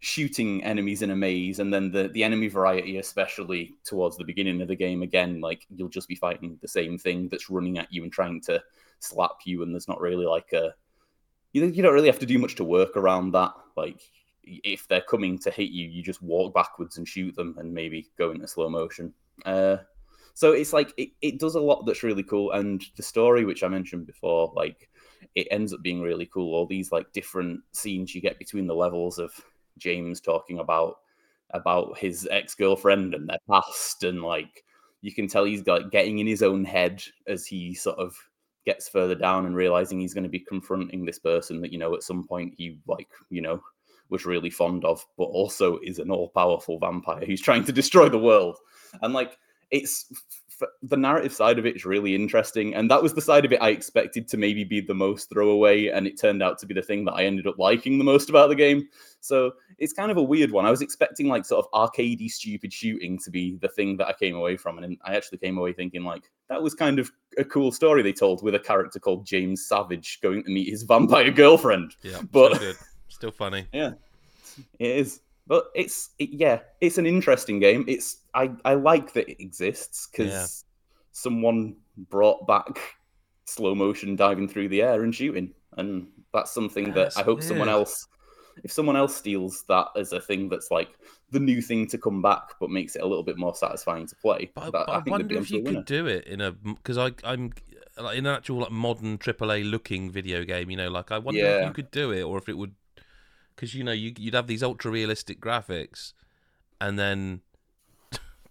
shooting 0.00 0.62
enemies 0.62 1.00
in 1.00 1.10
a 1.10 1.16
maze, 1.16 1.58
and 1.58 1.72
then 1.72 1.90
the, 1.90 2.08
the 2.08 2.22
enemy 2.22 2.48
variety, 2.48 2.98
especially 2.98 3.74
towards 3.82 4.18
the 4.18 4.24
beginning 4.24 4.60
of 4.60 4.68
the 4.68 4.76
game, 4.76 5.02
again, 5.02 5.40
like 5.40 5.66
you'll 5.74 5.88
just 5.88 6.08
be 6.08 6.14
fighting 6.14 6.58
the 6.60 6.68
same 6.68 6.98
thing 6.98 7.28
that's 7.30 7.48
running 7.48 7.78
at 7.78 7.90
you 7.90 8.02
and 8.02 8.12
trying 8.12 8.42
to 8.42 8.62
slap 8.98 9.36
you, 9.44 9.62
and 9.62 9.72
there's 9.72 9.88
not 9.88 10.00
really 10.00 10.26
like 10.26 10.52
a, 10.52 10.74
you, 11.52 11.64
you 11.66 11.82
don't 11.82 11.94
really 11.94 12.08
have 12.08 12.18
to 12.20 12.26
do 12.26 12.38
much 12.38 12.54
to 12.56 12.64
work 12.64 12.96
around 12.96 13.32
that. 13.32 13.52
Like, 13.76 14.00
if 14.44 14.88
they're 14.88 15.02
coming 15.02 15.38
to 15.40 15.50
hit 15.50 15.70
you, 15.70 15.88
you 15.88 16.02
just 16.02 16.22
walk 16.22 16.54
backwards 16.54 16.96
and 16.96 17.06
shoot 17.06 17.34
them 17.36 17.54
and 17.58 17.72
maybe 17.72 18.10
go 18.16 18.30
into 18.30 18.46
slow 18.46 18.68
motion. 18.68 19.12
Uh, 19.44 19.76
so 20.34 20.52
it's 20.52 20.72
like 20.72 20.92
it, 20.96 21.10
it 21.20 21.40
does 21.40 21.56
a 21.56 21.60
lot 21.60 21.84
that's 21.84 22.02
really 22.02 22.22
cool. 22.22 22.52
And 22.52 22.84
the 22.96 23.02
story, 23.02 23.44
which 23.44 23.62
I 23.62 23.68
mentioned 23.68 24.06
before, 24.06 24.52
like 24.54 24.88
it 25.34 25.48
ends 25.50 25.72
up 25.72 25.82
being 25.82 26.00
really 26.00 26.26
cool. 26.26 26.54
All 26.54 26.66
these 26.66 26.92
like 26.92 27.12
different 27.12 27.60
scenes 27.72 28.14
you 28.14 28.20
get 28.20 28.38
between 28.38 28.66
the 28.66 28.74
levels 28.74 29.18
of 29.18 29.32
James 29.78 30.20
talking 30.20 30.60
about 30.60 30.98
about 31.50 31.98
his 31.98 32.28
ex 32.30 32.54
girlfriend 32.54 33.14
and 33.14 33.28
their 33.28 33.38
past, 33.50 34.04
and 34.04 34.22
like 34.22 34.64
you 35.00 35.12
can 35.12 35.26
tell 35.26 35.44
he's 35.44 35.66
like 35.66 35.90
getting 35.90 36.18
in 36.18 36.26
his 36.26 36.42
own 36.42 36.64
head 36.64 37.02
as 37.26 37.46
he 37.46 37.74
sort 37.74 37.98
of 37.98 38.16
gets 38.64 38.88
further 38.88 39.14
down 39.14 39.46
and 39.46 39.56
realizing 39.56 40.00
he's 40.00 40.14
going 40.14 40.24
to 40.24 40.30
be 40.30 40.40
confronting 40.40 41.04
this 41.04 41.18
person 41.18 41.60
that 41.60 41.72
you 41.72 41.78
know 41.78 41.94
at 41.94 42.02
some 42.02 42.26
point 42.26 42.54
he 42.56 42.78
like 42.86 43.08
you 43.30 43.40
know 43.40 43.62
was 44.10 44.26
really 44.26 44.50
fond 44.50 44.84
of, 44.84 45.04
but 45.16 45.24
also 45.24 45.78
is 45.82 45.98
an 45.98 46.10
all 46.10 46.28
powerful 46.30 46.78
vampire 46.78 47.24
who's 47.24 47.40
trying 47.40 47.64
to 47.64 47.72
destroy 47.72 48.08
the 48.08 48.18
world. 48.18 48.56
And 49.02 49.12
like, 49.12 49.38
it's 49.70 50.10
the 50.82 50.96
narrative 50.96 51.32
side 51.32 51.58
of 51.58 51.66
it 51.66 51.76
is 51.76 51.84
really 51.84 52.14
interesting. 52.14 52.74
And 52.74 52.90
that 52.90 53.02
was 53.02 53.14
the 53.14 53.20
side 53.20 53.44
of 53.44 53.52
it 53.52 53.62
I 53.62 53.70
expected 53.70 54.28
to 54.28 54.36
maybe 54.36 54.64
be 54.64 54.80
the 54.80 54.94
most 54.94 55.28
throwaway. 55.30 55.86
And 55.88 56.06
it 56.06 56.18
turned 56.20 56.42
out 56.42 56.58
to 56.58 56.66
be 56.66 56.74
the 56.74 56.82
thing 56.82 57.04
that 57.06 57.12
I 57.12 57.24
ended 57.24 57.46
up 57.46 57.58
liking 57.58 57.98
the 57.98 58.04
most 58.04 58.28
about 58.30 58.48
the 58.48 58.54
game. 58.54 58.88
So 59.20 59.52
it's 59.78 59.92
kind 59.92 60.10
of 60.10 60.16
a 60.16 60.22
weird 60.22 60.50
one. 60.50 60.66
I 60.66 60.70
was 60.70 60.82
expecting 60.82 61.28
like 61.28 61.44
sort 61.44 61.64
of 61.64 61.70
arcadey, 61.72 62.30
stupid 62.30 62.72
shooting 62.72 63.18
to 63.24 63.30
be 63.30 63.56
the 63.56 63.68
thing 63.68 63.96
that 63.98 64.08
I 64.08 64.12
came 64.12 64.36
away 64.36 64.56
from. 64.56 64.78
And 64.78 64.96
I 65.04 65.16
actually 65.16 65.38
came 65.38 65.58
away 65.58 65.72
thinking 65.72 66.04
like, 66.04 66.30
that 66.48 66.62
was 66.62 66.74
kind 66.74 66.98
of 66.98 67.10
a 67.36 67.44
cool 67.44 67.72
story 67.72 68.02
they 68.02 68.12
told 68.12 68.42
with 68.42 68.54
a 68.54 68.58
character 68.60 68.98
called 68.98 69.26
James 69.26 69.66
Savage 69.66 70.20
going 70.22 70.44
to 70.44 70.50
meet 70.50 70.68
his 70.68 70.82
vampire 70.82 71.30
girlfriend. 71.30 71.94
Yeah. 72.02 72.20
But- 72.32 72.56
Still 72.56 72.68
good. 72.72 72.76
Still 73.10 73.30
funny. 73.32 73.66
Yeah, 73.72 73.92
it 74.78 74.96
is, 74.96 75.20
but 75.46 75.70
it's 75.74 76.10
it, 76.18 76.28
yeah, 76.30 76.60
it's 76.80 76.98
an 76.98 77.06
interesting 77.06 77.58
game. 77.58 77.84
It's 77.88 78.18
I 78.38 78.50
I 78.64 78.74
like 78.74 79.12
that 79.14 79.28
it 79.28 79.40
exists 79.42 80.08
because 80.10 80.32
Yeah. 80.32 80.46
someone 81.12 81.76
brought 82.10 82.46
back 82.46 82.78
slow 83.46 83.74
motion 83.74 84.16
diving 84.16 84.48
through 84.48 84.68
the 84.68 84.82
air 84.82 85.02
and 85.04 85.14
shooting, 85.14 85.52
and 85.76 86.06
that's 86.32 86.52
something 86.52 86.92
that 86.94 87.16
I 87.16 87.22
hope 87.22 87.42
someone 87.42 87.68
else. 87.68 88.06
If 88.64 88.72
someone 88.72 88.96
else 88.96 89.14
steals 89.16 89.64
that 89.68 89.86
as 89.96 90.12
a 90.12 90.20
thing 90.20 90.48
that's 90.48 90.70
like 90.70 90.90
the 91.30 91.38
new 91.40 91.60
thing 91.62 91.86
to 91.88 91.98
come 91.98 92.20
back, 92.22 92.54
but 92.60 92.70
makes 92.70 92.96
it 92.96 93.02
a 93.02 93.06
little 93.06 93.22
bit 93.22 93.38
more 93.38 93.54
satisfying 93.54 94.06
to 94.08 94.16
play, 94.16 94.50
But, 94.54 94.62
I- 94.62 94.70
that, 94.70 94.86
but 94.86 94.88
I, 94.90 95.00
think 95.00 95.10
wonder 95.10 95.38
if 95.38 95.50
you 95.50 95.62
winner. 95.62 95.76
could 95.78 95.84
do 95.86 96.06
it 96.06 96.24
in 96.26 96.40
a 96.40 96.52
because 96.52 96.98
I 96.98 97.12
I'm 97.24 97.52
like 97.96 98.18
in 98.18 98.26
an 98.26 98.34
actual 98.34 98.58
like 98.58 98.70
modern 98.72 99.18
AAA 99.18 99.70
looking 99.70 100.10
video 100.10 100.44
game. 100.44 100.70
You 100.70 100.76
know, 100.76 100.90
like 100.90 101.10
I 101.12 101.18
wonder 101.18 101.40
if 101.40 101.66
you 101.66 101.72
could 101.72 101.90
do 101.90 102.12
it, 102.12 102.22
or 102.22 102.38
if 102.38 102.48
it 102.48 102.56
would, 102.58 102.74
because 103.54 103.74
you 103.74 103.84
know 103.84 103.92
you 103.92 104.12
you'd 104.18 104.34
have 104.34 104.46
these 104.48 104.62
ultra 104.62 104.90
realistic 104.90 105.40
graphics, 105.40 106.12
and 106.80 106.98
then 106.98 107.42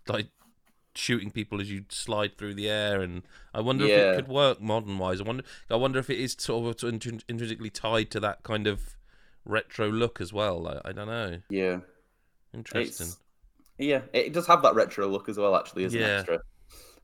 like 0.10 0.28
shooting 0.96 1.30
people 1.30 1.62
as 1.62 1.70
you 1.72 1.86
slide 1.90 2.38
through 2.38 2.56
the 2.56 2.70
air, 2.70 3.02
and 3.02 3.24
I 3.54 3.62
wonder 3.62 3.86
if 3.86 3.92
it 3.92 4.16
could 4.16 4.28
work 4.28 4.62
modern 4.62 4.98
wise. 4.98 5.22
I 5.22 5.24
wonder, 5.24 5.44
I 5.70 5.76
wonder 5.76 6.00
if 6.00 6.10
it 6.10 6.20
is 6.20 6.36
sort 6.38 6.84
of 6.84 6.92
intrin- 6.92 7.24
intrinsically 7.30 7.70
tied 7.70 8.12
to 8.12 8.20
that 8.22 8.44
kind 8.44 8.68
of 8.68 8.96
retro 9.46 9.90
look 9.90 10.20
as 10.20 10.34
well. 10.34 10.68
I, 10.68 10.90
I 10.90 10.92
don't 10.92 11.08
know. 11.08 11.40
Yeah. 11.50 11.80
Interesting. 12.54 13.08
It's 13.08 13.18
yeah, 13.78 14.02
it 14.12 14.34
does 14.34 14.48
have 14.48 14.64
that 14.64 14.74
retro 14.74 15.08
look 15.08 15.30
as 15.30 15.38
well. 15.38 15.56
Actually, 15.56 15.86
as 15.86 15.94
an 15.94 16.00
Yeah. 16.02 16.18
extra 16.20 16.40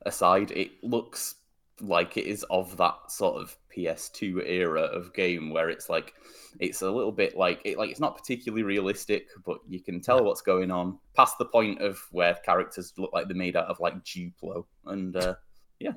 aside, 0.04 0.50
it 0.50 0.72
looks 0.82 1.36
like 1.80 2.16
it 2.16 2.26
is 2.26 2.44
of 2.50 2.76
that 2.76 3.10
sort 3.10 3.40
of 3.40 3.56
PS2 3.76 4.46
era 4.46 4.82
of 4.82 5.12
game 5.14 5.50
where 5.50 5.70
it's 5.70 5.88
like 5.88 6.14
it's 6.60 6.82
a 6.82 6.90
little 6.90 7.12
bit 7.12 7.36
like 7.36 7.60
it 7.64 7.76
like 7.78 7.90
it's 7.90 8.00
not 8.00 8.16
particularly 8.16 8.62
realistic, 8.62 9.28
but 9.44 9.58
you 9.68 9.80
can 9.80 10.00
tell 10.00 10.22
what's 10.24 10.40
going 10.42 10.70
on 10.70 10.98
past 11.14 11.36
the 11.38 11.44
point 11.44 11.80
of 11.80 11.98
where 12.12 12.34
characters 12.34 12.92
look 12.96 13.12
like 13.12 13.26
they're 13.26 13.36
made 13.36 13.56
out 13.56 13.66
of 13.66 13.80
like 13.80 14.02
Duplo, 14.04 14.64
and 14.86 15.16
uh, 15.16 15.34
yeah, 15.80 15.92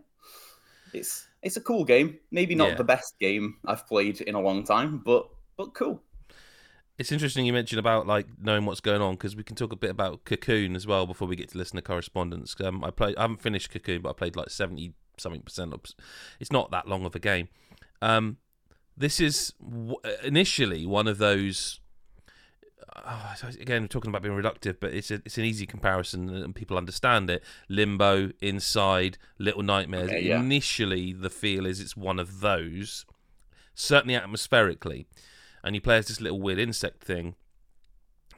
it's 0.93 1.27
it's 1.43 1.57
a 1.57 1.61
cool 1.61 1.85
game. 1.85 2.17
Maybe 2.31 2.55
not 2.55 2.69
Yeah. 2.69 2.75
the 2.75 2.83
best 2.83 3.19
game 3.19 3.57
I've 3.65 3.85
played 3.87 4.21
in 4.21 4.35
a 4.35 4.41
long 4.41 4.63
time, 4.63 5.01
but 5.05 5.29
but 5.57 5.73
cool. 5.73 6.01
It's 6.97 7.11
interesting 7.11 7.45
you 7.45 7.53
mentioned 7.53 7.79
about 7.79 8.07
like 8.07 8.25
knowing 8.41 8.65
what's 8.65 8.79
going 8.81 9.01
on 9.03 9.13
because 9.13 9.35
we 9.35 9.43
can 9.43 9.55
talk 9.55 9.71
a 9.71 9.75
bit 9.75 9.91
about 9.91 10.25
Cocoon 10.25 10.75
as 10.75 10.87
well 10.87 11.05
before 11.05 11.27
we 11.27 11.35
get 11.35 11.49
to 11.49 11.57
listener 11.59 11.81
correspondence. 11.81 12.55
Um, 12.59 12.83
I 12.83 12.89
played, 12.89 13.15
I 13.17 13.21
haven't 13.21 13.43
finished 13.43 13.69
Cocoon, 13.69 14.01
but 14.01 14.09
I 14.09 14.13
played 14.13 14.35
like 14.35 14.49
seventy 14.49 14.93
something 15.17 15.41
percent. 15.41 15.73
It's 16.39 16.51
not 16.51 16.71
that 16.71 16.87
long 16.87 17.05
of 17.05 17.15
a 17.15 17.19
game. 17.19 17.49
Um, 18.01 18.37
this 18.95 19.19
is 19.19 19.53
w- 19.61 19.97
initially 20.23 20.85
one 20.85 21.07
of 21.07 21.17
those. 21.17 21.79
Uh, 22.95 23.35
again, 23.59 23.83
we're 23.83 23.87
talking 23.87 24.09
about 24.09 24.23
being 24.23 24.35
reductive, 24.35 24.77
but 24.79 24.93
it's 24.93 25.11
a, 25.11 25.15
it's 25.25 25.37
an 25.37 25.45
easy 25.45 25.65
comparison 25.65 26.29
and 26.29 26.55
people 26.55 26.77
understand 26.77 27.29
it. 27.29 27.43
Limbo, 27.69 28.31
Inside, 28.41 29.17
Little 29.37 29.61
Nightmares. 29.61 30.09
Okay, 30.09 30.21
yeah. 30.21 30.39
Initially, 30.39 31.13
the 31.13 31.29
feel 31.29 31.65
is 31.65 31.79
it's 31.79 31.95
one 31.95 32.19
of 32.19 32.39
those, 32.39 33.05
certainly 33.75 34.15
atmospherically 34.15 35.05
and 35.63 35.75
you 35.75 35.81
play 35.81 35.97
as 35.97 36.07
this 36.07 36.21
little 36.21 36.39
weird 36.39 36.59
insect 36.59 37.03
thing 37.03 37.35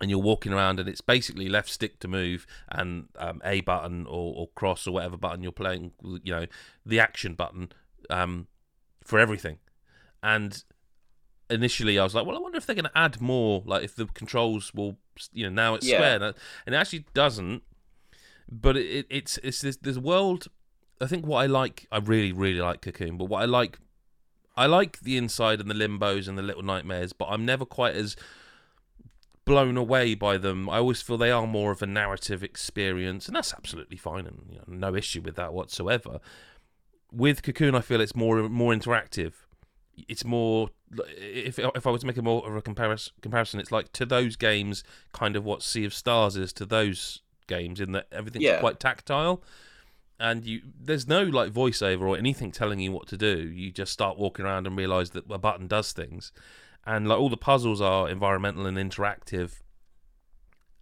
and 0.01 0.09
you're 0.09 0.19
walking 0.19 0.53
around 0.53 0.79
and 0.79 0.87
it's 0.87 1.01
basically 1.01 1.49
left 1.49 1.69
stick 1.69 1.99
to 1.99 2.07
move 2.07 2.45
and 2.69 3.07
um, 3.17 3.41
a 3.43 3.61
button 3.61 4.05
or, 4.05 4.33
or 4.35 4.47
cross 4.55 4.87
or 4.87 4.91
whatever 4.91 5.17
button 5.17 5.43
you're 5.43 5.51
playing 5.51 5.91
you 6.23 6.31
know 6.33 6.45
the 6.85 6.99
action 6.99 7.33
button 7.35 7.71
um, 8.09 8.47
for 9.03 9.19
everything 9.19 9.57
and 10.23 10.63
initially 11.49 11.97
i 11.97 12.03
was 12.03 12.13
like 12.13 12.25
well 12.25 12.35
i 12.37 12.39
wonder 12.39 12.57
if 12.57 12.65
they're 12.65 12.75
going 12.75 12.85
to 12.85 12.97
add 12.97 13.19
more 13.19 13.63
like 13.65 13.83
if 13.83 13.95
the 13.95 14.05
controls 14.05 14.71
will 14.73 14.97
you 15.33 15.43
know 15.43 15.49
now 15.53 15.73
it's 15.75 15.87
Yeah. 15.87 15.97
square 15.97 16.15
and 16.15 16.23
it- 16.23 16.37
and 16.65 16.75
it 16.75 16.77
actually 16.77 17.05
doesn't 17.13 17.63
but 18.51 18.77
it, 18.77 19.05
it's 19.09 19.37
it's 19.43 19.61
this 19.61 19.77
this 19.77 19.97
world 19.97 20.47
i 21.01 21.07
think 21.07 21.25
what 21.25 21.39
i 21.39 21.45
like 21.47 21.87
i 21.91 21.97
really 21.97 22.31
really 22.31 22.59
like 22.61 22.81
cocoon 22.81 23.17
but 23.17 23.25
what 23.25 23.41
i 23.41 23.45
like 23.45 23.79
I 24.57 24.65
like 24.65 24.99
the 24.99 25.15
inside 25.15 25.61
and 25.61 25.69
the 25.71 25.73
limbos 25.73 26.27
and 26.27 26.37
the 26.37 26.41
little 26.41 26.63
nightmares, 26.63 27.13
but 27.13 27.27
I'm 27.27 27.45
never 27.45 27.63
quite 27.63 27.95
as 27.95 28.17
blown 29.49 29.77
away 29.77 30.13
by 30.15 30.37
them. 30.37 30.69
I 30.69 30.77
always 30.77 31.01
feel 31.01 31.17
they 31.17 31.31
are 31.31 31.47
more 31.47 31.71
of 31.71 31.81
a 31.81 31.87
narrative 31.87 32.43
experience, 32.43 33.27
and 33.27 33.35
that's 33.35 33.53
absolutely 33.53 33.97
fine, 33.97 34.25
and 34.27 34.45
you 34.49 34.57
know, 34.57 34.63
no 34.89 34.95
issue 34.95 35.21
with 35.21 35.35
that 35.35 35.53
whatsoever. 35.53 36.19
With 37.11 37.41
Cocoon, 37.41 37.73
I 37.75 37.81
feel 37.81 37.99
it's 37.99 38.15
more 38.15 38.47
more 38.47 38.73
interactive. 38.73 39.33
It's 40.07 40.23
more 40.23 40.69
if 41.17 41.57
if 41.59 41.87
I 41.87 41.89
was 41.89 42.01
to 42.01 42.07
make 42.07 42.17
a 42.17 42.21
more 42.21 42.47
of 42.47 42.55
a 42.55 42.61
comparison, 42.61 43.13
comparison, 43.21 43.59
it's 43.59 43.71
like 43.71 43.91
to 43.93 44.05
those 44.05 44.35
games, 44.35 44.83
kind 45.13 45.35
of 45.35 45.43
what 45.43 45.63
Sea 45.63 45.85
of 45.85 45.93
Stars 45.93 46.35
is 46.37 46.53
to 46.53 46.65
those 46.65 47.21
games, 47.47 47.81
in 47.81 47.91
that 47.93 48.07
everything's 48.11 48.43
Yeah. 48.45 48.59
quite 48.59 48.79
tactile 48.79 49.43
and 50.21 50.45
you 50.45 50.61
there's 50.77 51.07
no 51.07 51.23
like 51.23 51.53
voiceover 51.53 52.01
or 52.01 52.17
anything 52.17 52.51
telling 52.51 52.79
you 52.81 52.91
what 52.91 53.07
to 53.07 53.15
do 53.15 53.37
you 53.61 53.71
just 53.71 53.93
start 53.93 54.17
walking 54.17 54.43
around 54.43 54.67
and 54.67 54.75
realize 54.75 55.11
that 55.11 55.23
a 55.31 55.37
button 55.37 55.65
does 55.65 55.93
things 55.93 56.33
and 56.89 57.07
like 57.07 57.19
all 57.19 57.29
the 57.29 57.37
puzzles 57.37 57.79
are 57.81 58.09
environmental 58.09 58.65
and 58.65 58.77
interactive. 58.77 59.59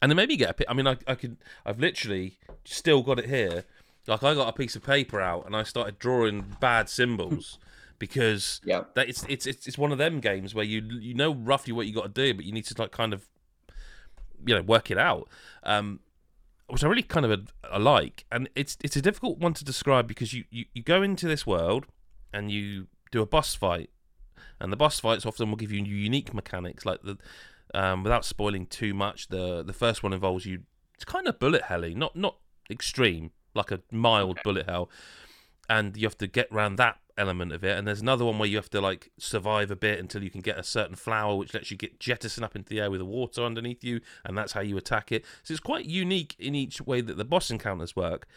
And 0.01 0.09
then 0.11 0.15
maybe 0.15 0.33
you 0.33 0.39
get 0.39 0.51
a 0.51 0.53
pi- 0.53 0.69
i 0.69 0.73
mean 0.73 0.87
I, 0.87 0.95
I 1.07 1.15
could 1.15 1.37
i've 1.65 1.79
literally 1.79 2.37
still 2.65 3.01
got 3.03 3.19
it 3.19 3.25
here. 3.37 3.65
Like 4.07 4.23
i 4.23 4.33
got 4.33 4.47
a 4.47 4.53
piece 4.53 4.75
of 4.75 4.83
paper 4.83 5.19
out 5.21 5.45
and 5.45 5.55
i 5.55 5.63
started 5.63 5.99
drawing 5.99 6.55
bad 6.61 6.87
symbols 6.89 7.59
because 7.99 8.61
Yeah. 8.63 8.83
that 8.95 9.09
it's, 9.09 9.23
it's 9.27 9.45
it's 9.45 9.67
it's 9.67 9.77
one 9.77 9.91
of 9.91 9.97
them 9.97 10.19
games 10.19 10.53
where 10.55 10.63
you 10.65 10.81
you 11.07 11.13
know 11.13 11.33
roughly 11.33 11.73
what 11.73 11.87
you 11.87 11.93
got 11.93 12.03
to 12.15 12.21
do 12.25 12.33
but 12.35 12.45
you 12.45 12.51
need 12.53 12.65
to 12.65 12.75
like 12.81 12.91
kind 12.91 13.13
of 13.13 13.27
you 14.45 14.53
know 14.55 14.61
work 14.61 14.91
it 14.91 14.97
out 14.99 15.27
um 15.63 15.99
which 16.69 16.83
I 16.83 16.87
really 16.89 17.01
kind 17.01 17.25
of 17.25 17.31
uh, 17.73 17.79
like, 17.79 18.25
and 18.29 18.49
it's 18.53 18.77
it's 18.83 18.97
a 18.97 19.01
difficult 19.01 19.39
one 19.39 19.53
to 19.53 19.63
describe 19.63 20.05
because 20.05 20.33
you, 20.33 20.43
you, 20.49 20.65
you 20.73 20.83
go 20.83 21.01
into 21.01 21.25
this 21.25 21.47
world 21.47 21.85
and 22.33 22.51
you 22.51 22.87
do 23.09 23.21
a 23.21 23.25
boss 23.25 23.55
fight, 23.55 23.89
and 24.59 24.71
the 24.71 24.77
boss 24.77 24.99
fights 24.99 25.25
often 25.25 25.49
will 25.49 25.57
give 25.57 25.71
you 25.71 25.83
unique 25.83 26.33
mechanics. 26.33 26.85
Like 26.85 27.01
the 27.03 27.17
um, 27.73 28.03
without 28.03 28.25
spoiling 28.25 28.65
too 28.65 28.93
much, 28.93 29.27
the 29.27 29.63
the 29.63 29.73
first 29.73 30.03
one 30.03 30.13
involves 30.13 30.45
you. 30.45 30.61
It's 30.95 31.05
kind 31.05 31.27
of 31.27 31.39
bullet 31.39 31.63
helly, 31.63 31.93
not 31.93 32.15
not 32.15 32.37
extreme, 32.69 33.31
like 33.53 33.71
a 33.71 33.81
mild 33.91 34.39
bullet 34.43 34.67
hell, 34.67 34.89
and 35.69 35.95
you 35.95 36.07
have 36.07 36.17
to 36.19 36.27
get 36.27 36.47
around 36.51 36.77
that 36.77 36.97
element 37.17 37.51
of 37.51 37.63
it. 37.63 37.77
And 37.77 37.87
there's 37.87 38.01
another 38.01 38.25
one 38.25 38.37
where 38.37 38.47
you 38.47 38.57
have 38.57 38.69
to 38.69 38.81
like 38.81 39.11
survive 39.17 39.71
a 39.71 39.75
bit 39.75 39.99
until 39.99 40.23
you 40.23 40.29
can 40.29 40.41
get 40.41 40.57
a 40.57 40.63
certain 40.63 40.95
flower, 40.95 41.35
which 41.35 41.53
lets 41.53 41.71
you 41.71 41.77
get 41.77 41.99
jettison 41.99 42.43
up 42.43 42.55
into 42.55 42.69
the 42.69 42.79
air 42.79 42.91
with 42.91 42.99
the 42.99 43.05
water 43.05 43.43
underneath 43.43 43.83
you, 43.83 44.01
and 44.23 44.37
that's 44.37 44.53
how 44.53 44.61
you 44.61 44.77
attack 44.77 45.11
it. 45.11 45.25
So 45.43 45.51
it's 45.53 45.61
quite 45.61 45.85
unique 45.85 46.35
in 46.39 46.55
each 46.55 46.81
way 46.81 47.01
that 47.01 47.17
the 47.17 47.25
boss 47.25 47.49
encounters 47.49 47.95
work. 47.95 48.27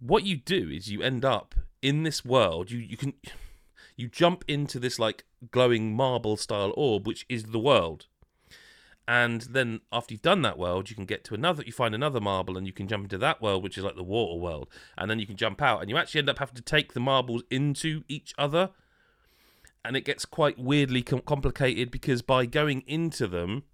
What 0.00 0.24
you 0.24 0.36
do 0.36 0.68
is 0.68 0.90
you 0.90 1.02
end 1.02 1.24
up 1.24 1.54
in 1.80 2.02
this 2.02 2.24
world. 2.24 2.70
You 2.70 2.78
you 2.78 2.96
can 2.96 3.14
you 3.96 4.08
jump 4.08 4.44
into 4.48 4.78
this 4.78 4.98
like 4.98 5.24
glowing 5.50 5.94
marble 5.94 6.36
style 6.36 6.72
orb, 6.76 7.06
which 7.06 7.26
is 7.28 7.44
the 7.44 7.58
world. 7.58 8.06
And 9.08 9.42
then 9.42 9.80
after 9.90 10.14
you've 10.14 10.22
done 10.22 10.42
that 10.42 10.58
world, 10.58 10.88
you 10.88 10.96
can 10.96 11.06
get 11.06 11.24
to 11.24 11.34
another. 11.34 11.64
You 11.66 11.72
find 11.72 11.94
another 11.94 12.20
marble, 12.20 12.56
and 12.56 12.66
you 12.66 12.72
can 12.72 12.86
jump 12.86 13.04
into 13.04 13.18
that 13.18 13.42
world, 13.42 13.62
which 13.62 13.76
is 13.76 13.84
like 13.84 13.96
the 13.96 14.02
water 14.04 14.38
world. 14.40 14.68
And 14.96 15.10
then 15.10 15.18
you 15.18 15.26
can 15.26 15.36
jump 15.36 15.60
out, 15.60 15.80
and 15.80 15.90
you 15.90 15.96
actually 15.96 16.20
end 16.20 16.30
up 16.30 16.38
having 16.38 16.54
to 16.54 16.62
take 16.62 16.92
the 16.92 17.00
marbles 17.00 17.42
into 17.50 18.04
each 18.08 18.32
other. 18.38 18.70
And 19.84 19.96
it 19.96 20.04
gets 20.04 20.24
quite 20.24 20.58
weirdly 20.58 21.02
com- 21.02 21.20
complicated 21.22 21.90
because 21.90 22.22
by 22.22 22.46
going 22.46 22.82
into 22.86 23.26
them, 23.26 23.64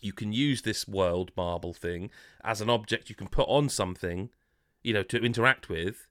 you 0.00 0.12
can 0.12 0.32
use 0.32 0.62
this 0.62 0.86
world 0.86 1.32
marble 1.36 1.72
thing 1.72 2.10
as 2.44 2.60
an 2.60 2.70
object 2.70 3.08
you 3.08 3.16
can 3.16 3.28
put 3.28 3.48
on 3.48 3.68
something, 3.68 4.30
you 4.82 4.92
know, 4.92 5.02
to 5.04 5.18
interact 5.18 5.68
with 5.68 6.06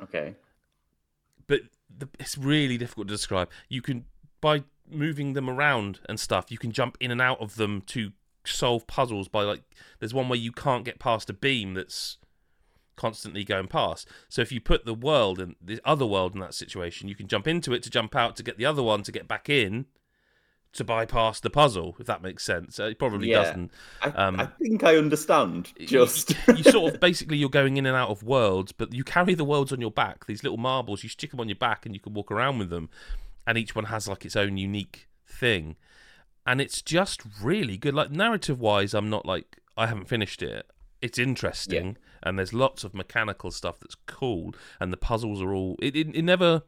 Okay. 0.00 0.34
but 1.46 1.60
the, 1.96 2.08
it's 2.18 2.36
really 2.38 2.78
difficult 2.78 3.08
to 3.08 3.14
describe. 3.14 3.50
You 3.68 3.82
can 3.82 4.04
by 4.40 4.64
moving 4.90 5.32
them 5.32 5.48
around 5.48 6.00
and 6.08 6.20
stuff, 6.20 6.50
you 6.50 6.58
can 6.58 6.72
jump 6.72 6.96
in 7.00 7.10
and 7.10 7.20
out 7.20 7.40
of 7.40 7.56
them 7.56 7.82
to 7.86 8.12
solve 8.44 8.86
puzzles. 8.86 9.28
By 9.28 9.42
like, 9.42 9.62
there's 9.98 10.14
one 10.14 10.28
where 10.28 10.38
you 10.38 10.52
can't 10.52 10.84
get 10.84 10.98
past 10.98 11.30
a 11.30 11.32
beam 11.32 11.74
that's 11.74 12.18
constantly 12.96 13.44
going 13.44 13.68
past. 13.68 14.08
So 14.28 14.42
if 14.42 14.52
you 14.52 14.60
put 14.60 14.84
the 14.84 14.94
world 14.94 15.40
and 15.40 15.56
the 15.60 15.80
other 15.84 16.06
world 16.06 16.34
in 16.34 16.40
that 16.40 16.54
situation, 16.54 17.08
you 17.08 17.14
can 17.14 17.26
jump 17.26 17.48
into 17.48 17.72
it 17.72 17.82
to 17.84 17.90
jump 17.90 18.14
out 18.14 18.36
to 18.36 18.42
get 18.42 18.58
the 18.58 18.66
other 18.66 18.82
one 18.82 19.02
to 19.04 19.12
get 19.12 19.26
back 19.26 19.48
in 19.48 19.86
to 20.74 20.84
bypass 20.84 21.40
the 21.40 21.50
puzzle. 21.50 21.96
If 21.98 22.06
that 22.06 22.22
makes 22.22 22.44
sense, 22.44 22.78
Uh, 22.78 22.84
it 22.84 22.98
probably 22.98 23.30
Yeah. 23.30 23.42
doesn't. 23.44 23.70
I, 24.02 24.08
Um, 24.10 24.40
I 24.40 24.46
think 24.46 24.84
I 24.84 24.96
understand. 24.96 25.72
Just 25.80 26.34
you, 26.48 26.62
sort 26.64 26.94
of 26.94 27.00
basically 27.00 27.36
you're 27.38 27.48
going 27.48 27.76
in 27.76 27.86
and 27.86 27.96
out 27.96 28.10
of 28.10 28.22
worlds, 28.22 28.72
but 28.72 28.92
you 28.92 29.04
carry 29.04 29.34
the 29.34 29.44
worlds 29.44 29.72
on 29.72 29.80
your 29.80 29.90
back. 29.90 30.26
These 30.26 30.42
little 30.42 30.58
marbles, 30.58 31.02
you 31.02 31.08
stick 31.08 31.30
them 31.30 31.40
on 31.40 31.48
your 31.48 31.56
back, 31.56 31.86
and 31.86 31.94
you 31.94 32.00
can 32.00 32.14
walk 32.14 32.30
around 32.30 32.58
with 32.58 32.70
them, 32.70 32.88
and 33.46 33.56
each 33.58 33.74
one 33.74 33.86
has 33.86 34.06
like 34.08 34.24
its 34.24 34.36
own 34.36 34.56
unique 34.56 35.08
thing, 35.26 35.76
and 36.46 36.60
it's 36.60 36.82
just 36.82 37.22
really 37.42 37.76
good. 37.76 37.94
Like 37.94 38.10
narrative 38.10 38.60
wise, 38.60 38.94
I'm 38.94 39.08
not 39.10 39.24
like 39.26 39.58
I 39.76 39.86
haven't 39.86 40.08
finished 40.08 40.42
it. 40.42 40.66
It's 41.00 41.18
interesting, 41.18 41.96
and 42.22 42.38
there's 42.38 42.52
lots 42.52 42.84
of 42.84 42.94
mechanical 42.94 43.50
stuff 43.50 43.78
that's 43.80 43.96
cool, 44.06 44.54
and 44.80 44.92
the 44.92 44.96
puzzles 44.96 45.42
are 45.42 45.52
all. 45.52 45.76
It 45.80 45.94
it, 45.96 46.14
it 46.14 46.22
never. 46.22 46.62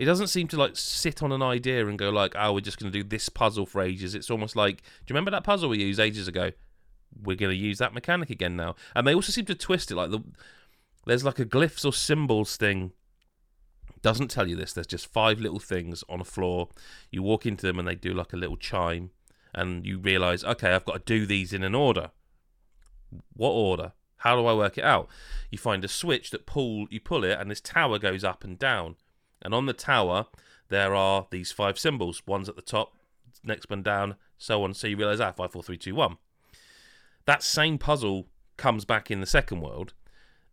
It 0.00 0.06
doesn't 0.06 0.28
seem 0.28 0.48
to 0.48 0.56
like 0.56 0.78
sit 0.78 1.22
on 1.22 1.30
an 1.30 1.42
idea 1.42 1.86
and 1.86 1.98
go 1.98 2.08
like, 2.08 2.32
"Oh, 2.34 2.54
we're 2.54 2.62
just 2.62 2.78
going 2.78 2.90
to 2.90 2.98
do 3.02 3.06
this 3.06 3.28
puzzle 3.28 3.66
for 3.66 3.82
ages." 3.82 4.14
It's 4.14 4.30
almost 4.30 4.56
like, 4.56 4.78
do 4.78 4.82
you 5.08 5.14
remember 5.14 5.30
that 5.30 5.44
puzzle 5.44 5.68
we 5.68 5.84
used 5.84 6.00
ages 6.00 6.26
ago? 6.26 6.52
We're 7.22 7.36
going 7.36 7.50
to 7.50 7.56
use 7.56 7.76
that 7.80 7.92
mechanic 7.92 8.30
again 8.30 8.56
now. 8.56 8.76
And 8.96 9.06
they 9.06 9.14
also 9.14 9.30
seem 9.30 9.44
to 9.44 9.54
twist 9.54 9.90
it 9.90 9.96
like 9.96 10.10
the 10.10 10.20
there's 11.04 11.22
like 11.22 11.38
a 11.38 11.44
glyphs 11.44 11.84
or 11.84 11.92
symbols 11.92 12.56
thing. 12.56 12.92
Doesn't 14.00 14.30
tell 14.30 14.48
you 14.48 14.56
this. 14.56 14.72
There's 14.72 14.86
just 14.86 15.06
five 15.06 15.38
little 15.38 15.58
things 15.58 16.02
on 16.08 16.18
a 16.18 16.24
floor. 16.24 16.70
You 17.10 17.22
walk 17.22 17.44
into 17.44 17.66
them 17.66 17.78
and 17.78 17.86
they 17.86 17.94
do 17.94 18.14
like 18.14 18.32
a 18.32 18.38
little 18.38 18.56
chime, 18.56 19.10
and 19.54 19.84
you 19.84 19.98
realize, 19.98 20.42
okay, 20.44 20.72
I've 20.72 20.86
got 20.86 20.94
to 20.94 21.18
do 21.18 21.26
these 21.26 21.52
in 21.52 21.62
an 21.62 21.74
order. 21.74 22.10
What 23.34 23.50
order? 23.50 23.92
How 24.16 24.34
do 24.34 24.46
I 24.46 24.54
work 24.54 24.78
it 24.78 24.84
out? 24.84 25.10
You 25.50 25.58
find 25.58 25.84
a 25.84 25.88
switch 25.88 26.30
that 26.30 26.46
pull 26.46 26.86
you 26.88 27.00
pull 27.00 27.22
it, 27.22 27.38
and 27.38 27.50
this 27.50 27.60
tower 27.60 27.98
goes 27.98 28.24
up 28.24 28.44
and 28.44 28.58
down 28.58 28.96
and 29.42 29.54
on 29.54 29.66
the 29.66 29.72
tower 29.72 30.26
there 30.68 30.94
are 30.94 31.26
these 31.30 31.50
five 31.50 31.78
symbols. 31.78 32.22
One's 32.26 32.48
at 32.48 32.56
the 32.56 32.62
top, 32.62 32.96
next 33.42 33.68
one 33.68 33.82
down, 33.82 34.14
so 34.38 34.62
on. 34.62 34.72
So 34.72 34.86
you 34.86 34.96
realise 34.96 35.20
ah, 35.20 35.32
five, 35.32 35.52
four, 35.52 35.62
three, 35.62 35.76
two, 35.76 35.94
one. 35.94 36.16
That 37.26 37.42
same 37.42 37.76
puzzle 37.76 38.28
comes 38.56 38.84
back 38.84 39.10
in 39.10 39.20
the 39.20 39.26
second 39.26 39.60
world, 39.60 39.94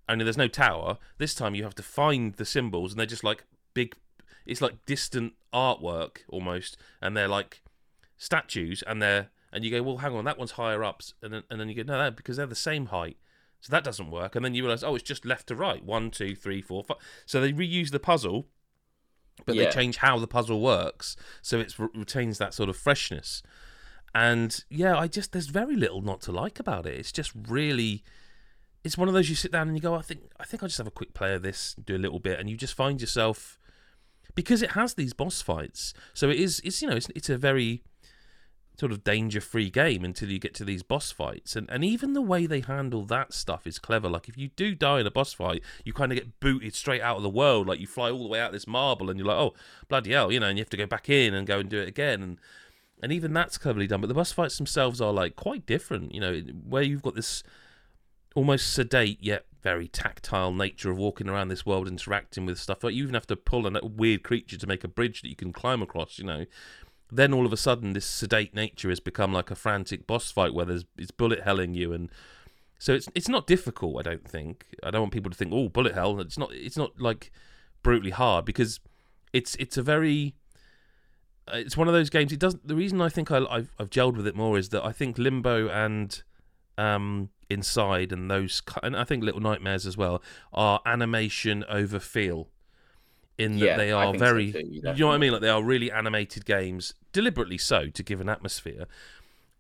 only 0.10 0.24
there's 0.24 0.38
no 0.38 0.48
tower. 0.48 0.98
This 1.18 1.36
time 1.36 1.56
you 1.56 1.64
have 1.64 1.76
to 1.76 1.84
find 1.84 2.34
the 2.36 2.46
symbols, 2.46 2.92
and 2.92 3.00
they're 3.00 3.06
just 3.06 3.24
like 3.24 3.44
big. 3.74 3.96
It's 4.46 4.62
like 4.62 4.86
distant 4.86 5.34
artwork 5.54 6.20
almost, 6.30 6.78
and 7.02 7.16
they're 7.16 7.28
like 7.28 7.62
statues, 8.18 8.84
and 8.88 9.02
they're 9.02 9.30
and 9.52 9.64
you 9.64 9.72
go, 9.72 9.82
well, 9.84 9.98
hang 9.98 10.14
on, 10.14 10.26
that 10.26 10.38
one's 10.38 10.52
higher 10.52 10.84
up, 10.84 11.02
and 11.22 11.34
then 11.34 11.44
and 11.50 11.60
then 11.60 11.68
you 11.70 11.76
go, 11.76 11.84
no, 11.84 11.98
that 11.98 12.16
because 12.16 12.38
they're 12.38 12.46
the 12.46 12.56
same 12.56 12.88
height, 12.88 13.18
so 13.60 13.72
that 13.72 13.84
doesn't 13.84 14.12
work. 14.12 14.36
And 14.36 14.46
then 14.46 14.54
you 14.54 14.64
realise, 14.64 14.84
oh, 14.84 14.96
it's 14.96 15.04
just 15.04 15.26
left 15.26 15.48
to 15.48 15.56
right, 15.56 15.84
one, 15.84 16.10
two, 16.10 16.36
three, 16.36 16.62
four, 16.62 16.84
five. 16.84 16.98
So 17.26 17.42
they 17.42 17.52
reuse 17.52 17.92
the 17.92 18.00
puzzle, 18.00 18.48
but 19.46 19.56
Yeah. 19.56 19.66
they 19.66 19.72
change 19.72 19.98
how 19.98 20.20
the 20.20 20.28
puzzle 20.28 20.62
works, 20.62 21.16
so 21.42 21.60
it 21.60 21.74
retains 21.78 22.38
that 22.38 22.54
sort 22.54 22.70
of 22.70 22.78
freshness. 22.78 23.42
And 24.16 24.64
yeah, 24.70 24.98
I 24.98 25.08
just 25.08 25.32
there's 25.32 25.48
very 25.48 25.76
little 25.76 26.02
not 26.02 26.22
to 26.22 26.32
like 26.32 26.60
about 26.60 26.86
it. 26.86 26.96
It's 26.98 27.12
just 27.12 27.32
really 27.48 28.04
it's 28.84 28.98
one 28.98 29.08
of 29.10 29.14
those 29.14 29.30
you 29.30 29.36
sit 29.36 29.52
down 29.52 29.68
and 29.68 29.76
you 29.76 29.82
go, 29.82 29.96
I 29.96 30.02
think 30.02 30.22
I 30.40 30.46
think 30.46 30.64
I'll 30.64 30.70
just 30.70 30.78
have 30.78 30.88
a 30.88 30.92
quick 30.92 31.14
play 31.14 31.34
of 31.34 31.42
this, 31.44 31.76
do 31.86 31.96
a 31.96 31.98
little 32.00 32.20
bit, 32.20 32.40
and 32.40 32.50
you 32.50 32.58
just 32.58 32.74
find 32.74 33.00
yourself 33.02 33.60
because 34.36 34.62
it 34.62 34.72
has 34.72 34.94
these 34.94 35.14
boss 35.14 35.42
fights. 35.42 35.94
So 36.14 36.30
it 36.30 36.38
is 36.40 36.62
it's 36.64 36.82
you 36.82 36.90
know, 36.90 36.96
it's 36.96 37.10
it's 37.16 37.30
a 37.30 37.38
very 37.38 37.84
sort 38.80 38.92
of 38.92 39.04
danger 39.04 39.42
free 39.42 39.70
game 39.70 40.06
until 40.06 40.30
you 40.30 40.40
get 40.40 40.54
to 40.56 40.66
these 40.66 40.84
boss 40.84 41.12
fights. 41.12 41.56
And 41.56 41.70
and 41.70 41.84
even 41.84 42.14
the 42.14 42.22
way 42.22 42.46
they 42.46 42.62
handle 42.62 43.04
that 43.06 43.34
stuff 43.34 43.66
is 43.66 43.80
clever. 43.80 44.10
Like 44.10 44.30
if 44.30 44.38
you 44.38 44.50
do 44.50 44.76
die 44.76 45.00
in 45.00 45.08
a 45.08 45.12
boss 45.12 45.34
fight, 45.34 45.64
you 45.84 45.94
kind 45.94 46.12
of 46.12 46.18
get 46.18 46.40
booted 46.40 46.76
straight 46.76 47.02
out 47.02 47.18
of 47.18 47.24
the 47.24 47.30
world. 47.30 47.68
Like 47.68 47.80
you 47.80 47.88
fly 47.88 48.12
all 48.12 48.24
the 48.24 48.30
way 48.30 48.40
out 48.40 48.52
this 48.52 48.68
marble 48.68 49.10
and 49.10 49.20
you're 49.20 49.28
like, 49.28 49.38
Oh, 49.38 49.54
bloody 49.88 50.12
hell, 50.12 50.32
you 50.32 50.40
know, 50.40 50.48
and 50.48 50.58
you 50.58 50.62
have 50.62 50.70
to 50.70 50.78
go 50.78 50.86
back 50.86 51.10
in 51.10 51.34
and 51.34 51.48
go 51.48 51.60
and 51.60 51.70
do 51.70 51.80
it 51.80 51.88
again 51.88 52.22
and 52.22 52.38
and 53.02 53.12
even 53.12 53.34
that's 53.34 53.58
cleverly 53.58 53.88
done. 53.88 54.02
But 54.02 54.08
the 54.08 54.16
boss 54.16 54.32
fights 54.32 54.58
themselves 54.58 55.00
are 55.02 55.14
like 55.14 55.36
quite 55.36 55.66
different, 55.66 56.14
you 56.14 56.20
know, 56.20 56.40
where 56.68 56.82
you've 56.82 57.04
got 57.04 57.16
this 57.16 57.44
almost 58.36 58.74
sedate 58.74 59.18
yet 59.22 59.46
very 59.64 59.88
tactile 59.88 60.54
nature 60.54 60.92
of 60.92 60.98
walking 60.98 61.28
around 61.28 61.50
this 61.50 61.66
world 61.66 61.88
interacting 61.88 62.46
with 62.46 62.58
stuff. 62.58 62.84
Like 62.84 62.94
you 62.94 63.04
even 63.04 63.16
have 63.16 63.28
to 63.28 63.36
pull 63.36 63.68
a 63.68 63.86
weird 63.86 64.24
creature 64.24 64.58
to 64.58 64.68
make 64.68 64.84
a 64.84 64.88
bridge 64.88 65.22
that 65.22 65.30
you 65.30 65.36
can 65.36 65.52
climb 65.52 65.82
across, 65.82 66.18
you 66.18 66.24
know. 66.24 66.46
Then 67.12 67.34
all 67.34 67.46
of 67.46 67.54
a 67.54 67.58
sudden 67.58 67.94
this 67.94 68.06
sedate 68.06 68.54
nature 68.54 68.90
has 68.90 69.00
become 69.00 69.32
like 69.32 69.50
a 69.50 69.56
frantic 69.56 70.06
boss 70.06 70.32
fight 70.32 70.54
where 70.54 70.66
there's 70.66 70.86
it's 70.98 71.12
bullet 71.12 71.42
helling 71.42 71.74
you 71.74 71.94
and 71.94 72.10
so 72.80 72.94
it's 72.94 73.08
it's 73.16 73.30
not 73.30 73.48
difficult, 73.48 73.98
I 74.00 74.10
don't 74.10 74.28
think. 74.28 74.68
I 74.84 74.92
don't 74.92 75.02
want 75.02 75.14
people 75.14 75.32
to 75.32 75.38
think, 75.38 75.52
oh, 75.54 75.70
bullet 75.70 75.94
hell. 75.94 76.20
It's 76.20 76.38
not 76.38 76.54
it's 76.54 76.78
not 76.78 77.00
like 77.00 77.32
brutally 77.82 78.12
hard 78.12 78.46
because 78.46 78.80
it's 79.34 79.56
it's 79.56 79.78
a 79.78 79.82
very 79.82 80.36
uh, 81.48 81.58
it's 81.58 81.78
one 81.78 81.88
of 81.88 81.94
those 81.94 82.10
games. 82.10 82.32
It 82.32 82.40
doesn't 82.40 82.68
the 82.68 82.76
reason 82.76 83.02
I 83.02 83.10
think 83.10 83.32
I, 83.32 83.46
I've 83.50 83.72
I've 83.80 83.90
gelled 83.90 84.16
with 84.18 84.28
it 84.28 84.36
more 84.36 84.58
is 84.58 84.70
that 84.70 84.86
I 84.86 84.92
think 84.92 85.18
Limbo 85.18 85.70
and 85.70 86.22
um 86.78 87.30
Inside 87.50 88.12
and 88.12 88.30
those 88.30 88.62
and 88.84 88.96
I 88.96 89.06
think 89.06 89.24
Little 89.24 89.40
Nightmares 89.40 89.88
as 89.88 89.96
well 89.96 90.22
are 90.52 90.82
animation 90.86 91.64
over 91.70 92.00
feel. 92.00 92.50
In 93.38 93.60
that 93.60 93.66
Yeah, 93.66 93.78
they 93.78 93.92
are 93.92 94.06
think 94.06 94.16
so 94.16 94.26
very, 94.26 94.52
too, 94.52 94.64
you 94.68 94.82
know 94.82 95.08
what 95.08 95.14
I 95.14 95.18
mean? 95.20 95.32
Like 95.32 95.42
they 95.42 95.50
are 95.50 95.64
really 95.64 95.92
animated 95.92 96.46
games, 96.46 96.94
deliberately 97.14 97.58
so 97.58 97.90
to 97.90 98.04
give 98.04 98.20
an 98.22 98.30
atmosphere. 98.30 98.88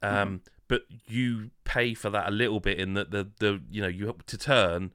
Um, 0.01 0.11
Mm-hmm. 0.11 0.36
but 0.67 0.82
you 1.07 1.51
pay 1.63 1.93
for 1.93 2.09
that 2.09 2.28
a 2.28 2.32
little 2.32 2.59
bit 2.59 2.80
in 2.80 2.93
that 2.95 3.11
the 3.11 3.30
the 3.39 3.61
you 3.69 3.82
know 3.82 3.88
you 3.88 4.07
have 4.07 4.25
to 4.25 4.38
turn, 4.38 4.93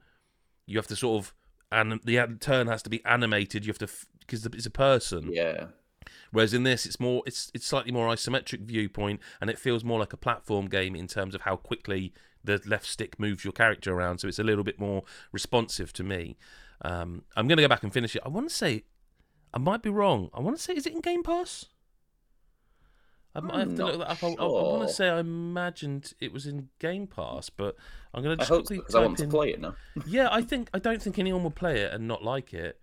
you 0.65 0.77
have 0.77 0.87
to 0.87 0.95
sort 0.95 1.23
of 1.23 1.33
and 1.71 1.99
the 2.03 2.37
turn 2.39 2.67
has 2.67 2.83
to 2.83 2.89
be 2.89 3.03
animated. 3.05 3.65
You 3.65 3.71
have 3.71 3.79
to 3.79 3.89
because 4.19 4.45
it's 4.45 4.65
a 4.65 4.69
person. 4.71 5.29
Yeah. 5.31 5.67
Whereas 6.31 6.53
in 6.53 6.63
this, 6.63 6.85
it's 6.85 6.99
more 6.99 7.23
it's 7.25 7.51
it's 7.53 7.65
slightly 7.65 7.91
more 7.91 8.07
isometric 8.07 8.61
viewpoint, 8.65 9.19
and 9.39 9.49
it 9.49 9.57
feels 9.59 9.83
more 9.83 9.99
like 9.99 10.13
a 10.13 10.17
platform 10.17 10.67
game 10.67 10.95
in 10.95 11.07
terms 11.07 11.35
of 11.35 11.41
how 11.41 11.55
quickly 11.55 12.13
the 12.43 12.61
left 12.65 12.85
stick 12.87 13.17
moves 13.19 13.43
your 13.45 13.53
character 13.53 13.93
around. 13.93 14.17
So 14.19 14.27
it's 14.27 14.39
a 14.39 14.43
little 14.43 14.63
bit 14.65 14.79
more 14.79 15.03
responsive 15.31 15.93
to 15.93 16.03
me. 16.03 16.37
Um, 16.83 17.23
I'm 17.35 17.47
going 17.47 17.57
to 17.57 17.63
go 17.63 17.67
back 17.67 17.83
and 17.83 17.93
finish 17.93 18.15
it. 18.15 18.21
I 18.25 18.29
want 18.29 18.49
to 18.49 18.55
say, 18.55 18.83
I 19.53 19.57
might 19.57 19.81
be 19.81 19.89
wrong. 19.89 20.29
I 20.33 20.39
want 20.41 20.57
to 20.57 20.61
say, 20.61 20.73
is 20.73 20.85
it 20.85 20.93
in 20.93 21.01
Game 21.01 21.23
Pass? 21.23 21.65
I 23.35 23.39
might 23.39 23.59
have 23.59 23.75
to 23.75 23.85
look 23.85 23.97
that 23.99 24.09
up. 24.11 24.23
I, 24.23 24.27
I, 24.27 24.45
want 24.45 24.87
to 24.87 24.93
say 24.93 25.09
I 25.09 25.19
imagined 25.19 26.13
it 26.19 26.31
was 26.31 26.45
in 26.45 26.69
Game 26.79 27.07
Pass, 27.07 27.49
but 27.49 27.75
I'm 28.13 28.21
going 28.21 28.37
to 28.37 28.41
I 28.41 28.45
just 28.45 28.49
hope 28.49 28.59
quickly 28.67 28.77
because 28.77 28.95
I 28.95 28.99
want 28.99 29.17
to 29.17 29.27
play 29.27 29.49
it 29.49 29.59
now. 29.59 29.75
yeah, 30.05 30.27
I 30.31 30.41
think 30.43 30.69
I 30.73 30.79
don't 30.79 31.01
think 31.01 31.17
anyone 31.17 31.41
will 31.41 31.49
play 31.51 31.79
it 31.81 31.93
and 31.93 32.07
not 32.07 32.23
like 32.23 32.53
it. 32.53 32.79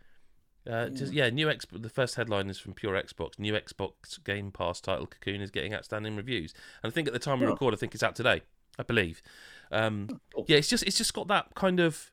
Uh, 0.69 0.89
just, 0.89 1.13
yeah, 1.13 1.31
new 1.31 1.49
X. 1.49 1.67
The 1.71 1.89
first 1.89 2.17
headline 2.17 2.51
is 2.51 2.59
from 2.59 2.75
Pure 2.75 3.01
Xbox. 3.01 3.39
New 3.39 3.53
Xbox 3.55 4.23
Game 4.25 4.51
Pass 4.51 4.81
title 4.81 5.07
Cocoon 5.07 5.41
is 5.41 5.51
getting 5.51 5.73
outstanding 5.73 6.17
reviews, 6.17 6.53
and 6.83 6.93
I 6.93 6.95
think 6.95 7.07
at 7.07 7.15
the 7.15 7.21
time 7.21 7.41
we 7.41 7.47
Oh. 7.47 7.51
record, 7.51 7.73
I 7.73 7.77
think 7.77 7.95
it's 7.95 8.03
out 8.03 8.17
today. 8.17 8.43
I 8.79 8.83
believe. 8.83 9.23
Um, 9.71 10.21
Cool. 10.35 10.47
yeah, 10.49 10.57
it's 10.57 10.69
just 10.69 10.83
it's 10.85 10.99
just 10.99 11.15
got 11.15 11.29
that 11.29 11.55
kind 11.55 11.79
of. 11.81 12.11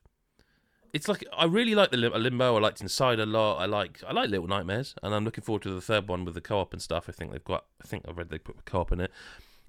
It's 0.92 1.06
like 1.08 1.24
I 1.36 1.44
really 1.44 1.74
like 1.74 1.90
the 1.90 1.96
Limbo. 1.98 2.56
I 2.56 2.60
liked 2.60 2.80
Inside 2.80 3.20
a 3.20 3.26
lot. 3.26 3.56
I 3.58 3.66
like 3.66 4.00
I 4.06 4.12
like 4.12 4.30
Little 4.30 4.46
Nightmares, 4.48 4.94
and 5.02 5.14
I'm 5.14 5.24
looking 5.24 5.44
forward 5.44 5.62
to 5.62 5.70
the 5.70 5.80
third 5.80 6.08
one 6.08 6.24
with 6.24 6.34
the 6.34 6.40
co-op 6.40 6.72
and 6.72 6.80
stuff. 6.80 7.06
I 7.08 7.12
think 7.12 7.30
they've 7.32 7.44
got. 7.44 7.64
I 7.82 7.86
think 7.86 8.04
I 8.08 8.12
read 8.12 8.30
they 8.30 8.38
put 8.38 8.56
the 8.56 8.62
co-op 8.62 8.92
in 8.92 9.00
it, 9.00 9.10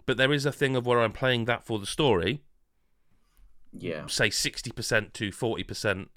but 0.05 0.17
there 0.17 0.31
is 0.31 0.45
a 0.45 0.51
thing 0.51 0.75
of 0.75 0.85
where 0.85 1.01
I'm 1.01 1.11
playing 1.11 1.45
that 1.45 1.65
for 1.65 1.77
the 1.77 1.85
story, 1.85 2.41
Yeah. 3.73 4.07
say 4.07 4.29
60% 4.29 5.13
to 5.13 5.29
40% 5.29 6.07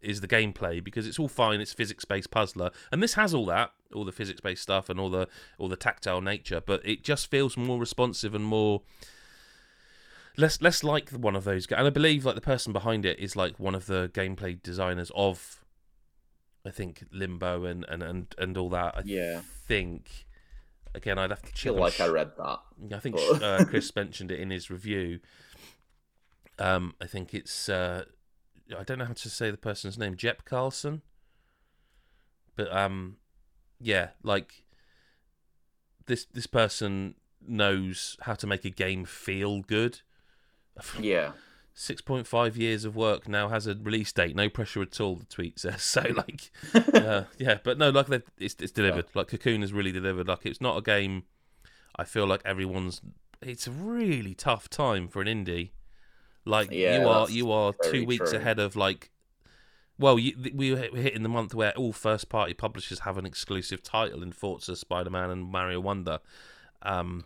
is 0.00 0.20
the 0.20 0.26
gameplay 0.28 0.82
because 0.82 1.06
it's 1.06 1.18
all 1.20 1.28
fine 1.28 1.60
it's 1.60 1.72
physics 1.72 2.04
based 2.04 2.28
puzzler 2.32 2.72
and 2.90 3.00
this 3.00 3.14
has 3.14 3.32
all 3.32 3.46
that 3.46 3.70
all 3.94 4.04
the 4.04 4.10
physics 4.10 4.40
based 4.40 4.60
stuff 4.60 4.88
and 4.90 4.98
all 4.98 5.08
the 5.08 5.28
all 5.58 5.68
the 5.68 5.76
tactile 5.76 6.20
nature 6.20 6.60
but 6.60 6.84
it 6.84 7.04
just 7.04 7.30
feels 7.30 7.56
more 7.56 7.78
responsive 7.78 8.34
and 8.34 8.44
more 8.44 8.82
less 10.36 10.60
less 10.62 10.82
like 10.82 11.10
one 11.10 11.36
of 11.36 11.44
those 11.44 11.66
and 11.66 11.86
i 11.86 11.90
believe 11.90 12.24
like 12.24 12.34
the 12.34 12.40
person 12.40 12.72
behind 12.72 13.04
it 13.04 13.18
is 13.18 13.36
like 13.36 13.58
one 13.60 13.74
of 13.74 13.86
the 13.86 14.10
gameplay 14.14 14.60
designers 14.62 15.10
of 15.14 15.62
i 16.64 16.70
think 16.70 17.04
limbo 17.12 17.64
and 17.64 17.84
and 17.88 18.02
and, 18.02 18.34
and 18.38 18.56
all 18.56 18.70
that 18.70 18.96
i 18.96 19.02
Yeah. 19.04 19.42
think 19.66 20.26
again 20.94 21.18
i'd 21.18 21.30
have 21.30 21.42
to 21.42 21.48
I 21.48 21.50
check 21.50 21.62
feel 21.72 21.74
like 21.76 21.92
sh- 21.94 22.00
I 22.00 22.08
read 22.08 22.32
that. 22.38 22.60
I 22.94 22.98
think 22.98 23.16
But- 23.16 23.42
uh, 23.42 23.64
Chris 23.68 23.94
mentioned 23.94 24.30
it 24.30 24.40
in 24.40 24.50
his 24.50 24.70
review. 24.70 25.20
Um, 26.58 26.94
I 27.00 27.06
think 27.06 27.32
it's 27.34 27.68
uh, 27.68 28.04
I 28.78 28.82
don't 28.84 28.98
know 28.98 29.06
how 29.06 29.14
to 29.14 29.28
say 29.30 29.50
the 29.50 29.56
person's 29.56 29.96
name, 29.98 30.16
Jep 30.16 30.44
Carlsen. 30.44 31.02
But 32.56 32.70
um, 32.76 33.16
yeah, 33.80 34.10
like 34.22 34.64
this 36.06 36.26
this 36.26 36.46
person 36.46 37.14
knows 37.46 38.16
how 38.22 38.34
to 38.34 38.46
make 38.46 38.64
a 38.64 38.70
game 38.70 39.04
feel 39.04 39.62
good. 39.62 40.00
Yeah. 41.00 41.32
Six 41.74 42.02
point 42.02 42.26
five 42.26 42.56
years 42.56 42.84
of 42.84 42.94
work 42.94 43.28
now 43.28 43.48
has 43.48 43.66
a 43.66 43.74
release 43.74 44.12
date. 44.12 44.36
No 44.36 44.48
pressure 44.50 44.82
at 44.82 45.00
all. 45.00 45.16
The 45.16 45.24
tweet 45.24 45.58
says 45.58 45.82
so. 45.82 46.02
Like, 46.14 46.50
uh, 46.94 47.24
yeah, 47.38 47.58
but 47.62 47.78
no, 47.78 47.90
like 47.90 48.08
it's 48.38 48.56
it's 48.58 48.72
delivered. 48.72 49.06
Like 49.14 49.28
Cocoon 49.28 49.62
has 49.62 49.72
really 49.72 49.92
delivered. 49.92 50.28
Like 50.28 50.44
it's 50.44 50.60
not 50.60 50.76
a 50.76 50.82
game. 50.82 51.24
I 51.96 52.04
feel 52.04 52.26
like 52.26 52.42
everyone's. 52.44 53.00
It's 53.40 53.66
a 53.66 53.70
really 53.70 54.34
tough 54.34 54.68
time 54.68 55.08
for 55.08 55.22
an 55.22 55.28
indie. 55.28 55.70
Like 56.44 56.70
Yeah, 56.70 57.00
you 57.00 57.08
are 57.08 57.30
you 57.30 57.52
are 57.52 57.72
two 57.84 58.04
weeks 58.04 58.30
true. 58.30 58.38
ahead 58.38 58.58
of 58.58 58.76
like. 58.76 59.10
Well, 59.98 60.18
you, 60.18 60.34
we 60.54 60.74
we're 60.74 60.88
hitting 61.00 61.22
the 61.22 61.28
month 61.28 61.54
where 61.54 61.72
all 61.72 61.92
first 61.92 62.28
party 62.28 62.54
publishers 62.54 63.00
have 63.00 63.16
an 63.18 63.24
exclusive 63.26 63.82
title 63.82 64.22
in 64.22 64.32
Forza, 64.32 64.74
Spider 64.74 65.10
Man, 65.10 65.30
and 65.30 65.50
Mario 65.50 65.80
Wonder. 65.80 66.18
Um, 66.82 67.24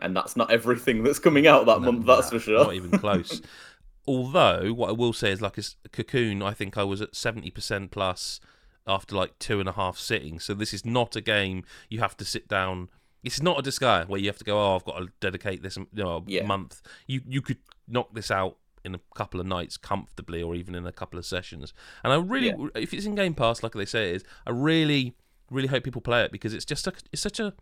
And 0.00 0.16
that's 0.16 0.36
not 0.36 0.50
everything 0.50 1.02
that's 1.02 1.18
coming 1.18 1.46
out 1.46 1.66
that 1.66 1.80
no, 1.80 1.92
month, 1.92 2.06
that's 2.06 2.30
for 2.30 2.38
sure. 2.38 2.64
Not 2.64 2.74
even 2.74 2.90
close. 2.98 3.40
Although, 4.06 4.72
what 4.72 4.88
I 4.88 4.92
will 4.92 5.12
say 5.12 5.30
is, 5.30 5.40
like, 5.40 5.58
a 5.58 5.62
Cocoon, 5.90 6.42
I 6.42 6.52
think 6.54 6.76
I 6.76 6.82
was 6.82 7.00
at 7.00 7.14
seventy 7.14 7.50
percent 7.50 7.90
plus 7.92 8.40
after 8.86 9.14
like 9.14 9.38
two 9.38 9.60
and 9.60 9.68
a 9.68 9.72
half 9.72 9.96
sittings. 9.96 10.44
So 10.44 10.54
this 10.54 10.74
is 10.74 10.84
not 10.84 11.14
a 11.14 11.20
game 11.20 11.64
you 11.88 12.00
have 12.00 12.16
to 12.16 12.24
sit 12.24 12.48
down. 12.48 12.88
It's 13.22 13.40
not 13.40 13.60
a 13.60 13.62
disguise 13.62 14.08
where 14.08 14.18
you 14.18 14.26
have 14.26 14.38
to 14.38 14.44
go. 14.44 14.58
Oh, 14.58 14.74
I've 14.74 14.84
got 14.84 14.98
to 14.98 15.08
dedicate 15.20 15.62
this, 15.62 15.76
you 15.76 15.86
know, 15.92 16.24
Yeah. 16.26 16.44
month. 16.46 16.82
You 17.06 17.20
you 17.28 17.40
could 17.42 17.58
knock 17.86 18.12
this 18.14 18.30
out 18.30 18.56
in 18.84 18.96
a 18.96 19.00
couple 19.14 19.38
of 19.38 19.46
nights 19.46 19.76
comfortably, 19.76 20.42
or 20.42 20.56
even 20.56 20.74
in 20.74 20.84
a 20.84 20.90
couple 20.92 21.16
of 21.16 21.24
sessions. 21.24 21.72
And 22.02 22.12
I 22.12 22.16
really, 22.16 22.48
Yeah. 22.48 22.68
if 22.74 22.92
it's 22.92 23.06
in 23.06 23.14
Game 23.14 23.34
Pass, 23.34 23.62
like 23.62 23.72
they 23.74 23.84
say 23.84 24.10
it 24.10 24.16
is, 24.16 24.24
I 24.44 24.50
really, 24.50 25.14
really 25.48 25.68
hope 25.68 25.84
people 25.84 26.00
play 26.00 26.24
it 26.24 26.32
because 26.32 26.52
it's 26.52 26.64
just 26.64 26.88
a, 26.88 26.92
it's 27.12 27.22
such 27.22 27.38
a 27.38 27.54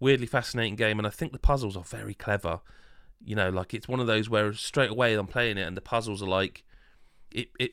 weirdly 0.00 0.26
fascinating 0.26 0.76
game, 0.76 0.98
and 0.98 1.06
I 1.06 1.10
think 1.10 1.32
the 1.32 1.38
puzzles 1.38 1.76
are 1.76 1.84
very 1.84 2.14
clever. 2.14 2.60
You 3.24 3.34
know, 3.34 3.50
like 3.50 3.74
it's 3.74 3.88
one 3.88 4.00
of 4.00 4.06
those 4.06 4.28
where 4.28 4.52
straight 4.52 4.90
away 4.90 5.14
I'm 5.14 5.26
playing 5.26 5.58
it, 5.58 5.66
and 5.66 5.76
the 5.76 5.82
puzzles 5.82 6.22
are 6.22 6.28
like, 6.28 6.64
it. 7.30 7.48
it 7.58 7.72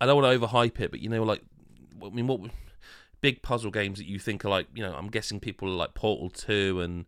I 0.00 0.06
don't 0.06 0.22
want 0.22 0.32
to 0.32 0.46
overhype 0.46 0.78
it, 0.78 0.92
but 0.92 1.00
you 1.00 1.08
know, 1.08 1.24
like, 1.24 1.42
I 2.04 2.10
mean, 2.10 2.28
what 2.28 2.40
big 3.20 3.42
puzzle 3.42 3.72
games 3.72 3.98
that 3.98 4.06
you 4.06 4.20
think 4.20 4.44
are 4.44 4.48
like, 4.48 4.68
you 4.74 4.82
know, 4.82 4.94
I'm 4.94 5.08
guessing 5.08 5.40
people 5.40 5.68
are 5.68 5.76
like 5.76 5.94
Portal 5.94 6.30
Two 6.30 6.80
and 6.80 7.06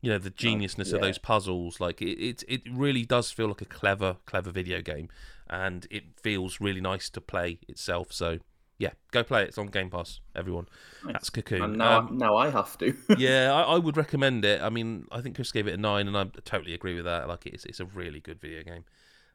you 0.00 0.10
know 0.10 0.18
the 0.18 0.28
oh, 0.30 0.42
geniusness 0.42 0.92
of 0.92 1.00
yeah. 1.00 1.06
those 1.06 1.18
puzzles. 1.18 1.80
Like 1.80 2.00
it, 2.02 2.20
it, 2.22 2.44
it 2.46 2.62
really 2.70 3.04
does 3.04 3.30
feel 3.30 3.48
like 3.48 3.62
a 3.62 3.66
clever, 3.66 4.16
clever 4.26 4.50
video 4.50 4.80
game, 4.80 5.08
and 5.48 5.86
it 5.90 6.04
feels 6.20 6.60
really 6.60 6.80
nice 6.80 7.10
to 7.10 7.20
play 7.20 7.58
itself. 7.68 8.12
So 8.12 8.38
Yeah, 8.78 8.90
go 9.10 9.24
play 9.24 9.42
it. 9.42 9.48
It's 9.48 9.58
on 9.58 9.66
Game 9.66 9.90
Pass. 9.90 10.20
Everyone, 10.36 10.68
Nice. 11.04 11.12
that's 11.14 11.30
Cocoon. 11.30 11.62
And 11.62 11.78
now, 11.78 11.98
Um, 11.98 12.16
now 12.16 12.36
I 12.36 12.48
have 12.50 12.78
to. 12.78 12.94
yeah, 13.18 13.52
I, 13.52 13.74
I 13.74 13.78
would 13.78 13.96
recommend 13.96 14.44
it. 14.44 14.62
I 14.62 14.68
mean, 14.70 15.06
I 15.10 15.20
think 15.20 15.34
Chris 15.34 15.50
gave 15.50 15.66
it 15.66 15.74
a 15.74 15.76
nine, 15.76 16.06
and 16.06 16.16
I 16.16 16.24
totally 16.44 16.74
agree 16.74 16.94
with 16.94 17.04
that. 17.04 17.26
Like, 17.26 17.44
it's 17.46 17.64
it's 17.64 17.80
a 17.80 17.86
really 17.86 18.20
good 18.20 18.40
video 18.40 18.62
game. 18.62 18.84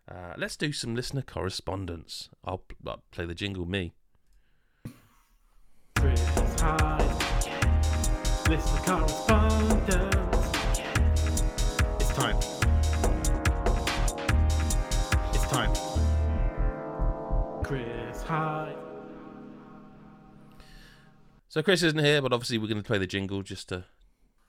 Uh, 0.09 0.33
let's 0.37 0.55
do 0.55 0.71
some 0.71 0.95
listener 0.95 1.21
correspondence. 1.23 2.29
I'll, 2.45 2.59
p- 2.59 2.75
I'll 2.87 3.03
play 3.11 3.25
the 3.25 3.33
jingle. 3.35 3.65
Me. 3.65 3.93
Chris 5.97 6.21
White. 6.61 7.09
Listen 8.49 8.75
to 8.77 8.81
correspondence. 8.83 10.49
It's 11.99 12.13
time. 12.13 12.37
It's 15.33 15.47
time. 15.49 15.73
Chris 17.63 18.21
White. 18.23 18.75
So 21.53 21.61
Chris 21.61 21.83
isn't 21.83 22.03
here, 22.03 22.19
but 22.19 22.33
obviously 22.33 22.57
we're 22.57 22.65
going 22.65 22.81
to 22.81 22.83
play 22.83 22.97
the 22.97 23.05
jingle 23.05 23.43
just 23.43 23.69
to 23.69 23.85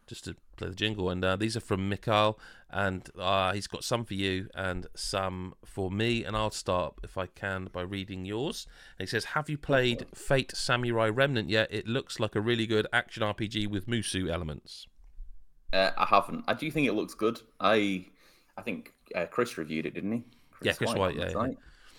just 0.07 0.25
to 0.25 0.37
play 0.57 0.71
the 0.71 0.75
jingle. 0.75 1.11
And 1.11 1.23
uh, 1.23 1.37
these 1.37 1.55
are 1.55 1.61
from 1.61 1.87
Mikhail, 1.87 2.39
and 2.71 3.07
uh, 3.19 3.53
he's 3.53 3.67
got 3.67 3.85
some 3.85 4.07
for 4.07 4.15
you 4.15 4.49
and 4.55 4.87
some 4.97 5.53
for 5.67 5.91
me. 5.91 6.25
And 6.25 6.35
I'll 6.35 6.51
start 6.51 6.95
if 7.03 7.19
I 7.19 7.27
can 7.27 7.69
by 7.71 7.83
reading 7.83 8.25
yours. 8.25 8.67
And 8.99 9.07
he 9.07 9.11
says, 9.11 9.27
"Have 9.27 9.51
you 9.51 9.59
played 9.59 10.07
Fate 10.15 10.57
Samurai 10.57 11.11
Remnant 11.11 11.51
yet? 11.51 11.69
It 11.71 11.87
looks 11.87 12.21
like 12.21 12.35
a 12.35 12.41
really 12.41 12.67
good 12.67 12.87
action 12.91 13.23
RPG 13.23 13.69
with 13.69 13.87
Musou 13.87 14.33
elements." 14.33 14.87
Uh, 15.75 15.91
I 15.99 16.07
haven't. 16.07 16.45
I 16.49 16.55
do 16.55 16.71
think 16.71 16.89
it 16.89 16.95
looks 16.95 17.13
good. 17.13 17.39
I 17.61 18.07
I 18.57 18.63
think 18.63 18.95
uh, 19.15 19.27
Chris 19.27 19.59
reviewed 19.59 19.85
it, 19.85 19.93
didn't 19.93 20.13
he? 20.13 20.25
Yeah, 20.63 20.73
Chris 20.73 20.95
White, 20.95 21.17
yeah, 21.17 21.25
that's 21.25 21.35
yeah. 21.35 21.53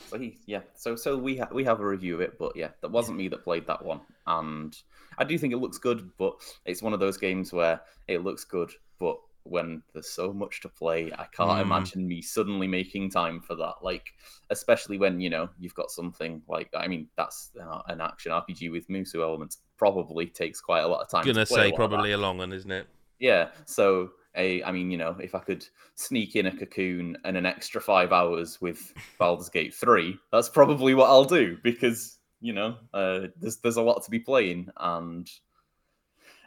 So 0.10 0.18
he, 0.18 0.38
yeah. 0.48 0.62
So 0.76 0.96
so 0.96 1.16
we 1.16 1.38
ha- 1.38 1.50
we 1.52 1.64
have 1.64 1.80
a 1.80 1.86
review 1.86 2.16
of 2.16 2.22
it, 2.22 2.40
but 2.40 2.56
yeah, 2.56 2.70
that 2.82 2.90
wasn't 2.90 3.20
me 3.20 3.28
that 3.28 3.44
played 3.44 3.68
that 3.68 3.86
one, 3.86 4.02
and 4.26 4.76
I 5.18 5.24
do 5.24 5.38
think 5.38 5.54
it 5.54 5.58
looks 5.58 5.78
good, 5.78 6.10
but 6.18 6.36
it's 6.66 6.82
one 6.82 6.94
of 6.94 7.00
those 7.00 7.18
games 7.18 7.52
where 7.54 7.82
it 8.08 8.24
looks 8.24 8.44
good, 8.44 8.72
but 9.00 9.18
when 9.44 9.84
there's 9.94 10.10
so 10.10 10.34
much 10.34 10.60
to 10.62 10.70
play, 10.70 11.12
I 11.20 11.26
can't 11.26 11.60
Mm. 11.60 11.62
imagine 11.62 12.08
me 12.08 12.20
suddenly 12.22 12.68
making 12.68 13.12
time 13.12 13.40
for 13.40 13.54
that. 13.56 13.76
Like, 13.84 14.12
especially 14.50 14.98
when 14.98 15.22
you 15.22 15.30
know 15.30 15.50
you've 15.60 15.76
got 15.76 15.92
something 15.92 16.42
like 16.48 16.70
I 16.76 16.88
mean, 16.88 17.08
that's 17.16 17.52
uh, 17.62 17.82
an 17.88 18.02
action 18.02 18.32
RPG 18.32 18.72
with 18.72 18.88
Musou 18.88 19.22
elements. 19.22 19.60
Probably 19.78 20.26
takes 20.28 20.60
quite 20.62 20.82
a 20.82 20.88
lot 20.88 21.02
of 21.02 21.10
time. 21.10 21.24
to 21.26 21.32
Gonna 21.34 21.46
say 21.46 21.72
probably 21.74 22.12
a 22.14 22.18
long 22.18 22.40
one, 22.40 22.54
isn't 22.54 22.72
it? 22.72 22.88
Yeah. 23.20 23.50
So 23.66 24.12
a, 24.36 24.64
I 24.64 24.72
mean, 24.72 24.90
you 24.90 24.98
know, 24.98 25.16
if 25.22 25.36
I 25.36 25.40
could 25.40 25.66
sneak 25.94 26.36
in 26.36 26.48
a 26.48 26.58
cocoon 26.58 27.16
and 27.24 27.38
an 27.38 27.46
extra 27.46 27.80
five 27.80 28.12
hours 28.12 28.60
with 28.62 28.94
Baldur's 29.20 29.50
Gate 29.50 29.74
three, 29.76 30.18
that's 30.32 30.50
probably 30.50 30.96
what 30.96 31.10
I'll 31.10 31.24
do 31.24 31.58
because 31.64 32.18
you 32.46 32.54
know, 32.54 32.76
uh, 32.94 33.28
there's 33.42 33.58
there's 33.58 33.78
a 33.78 33.82
lot 33.82 34.04
to 34.04 34.12
be 34.12 34.20
playing 34.20 34.70
and. 34.78 35.30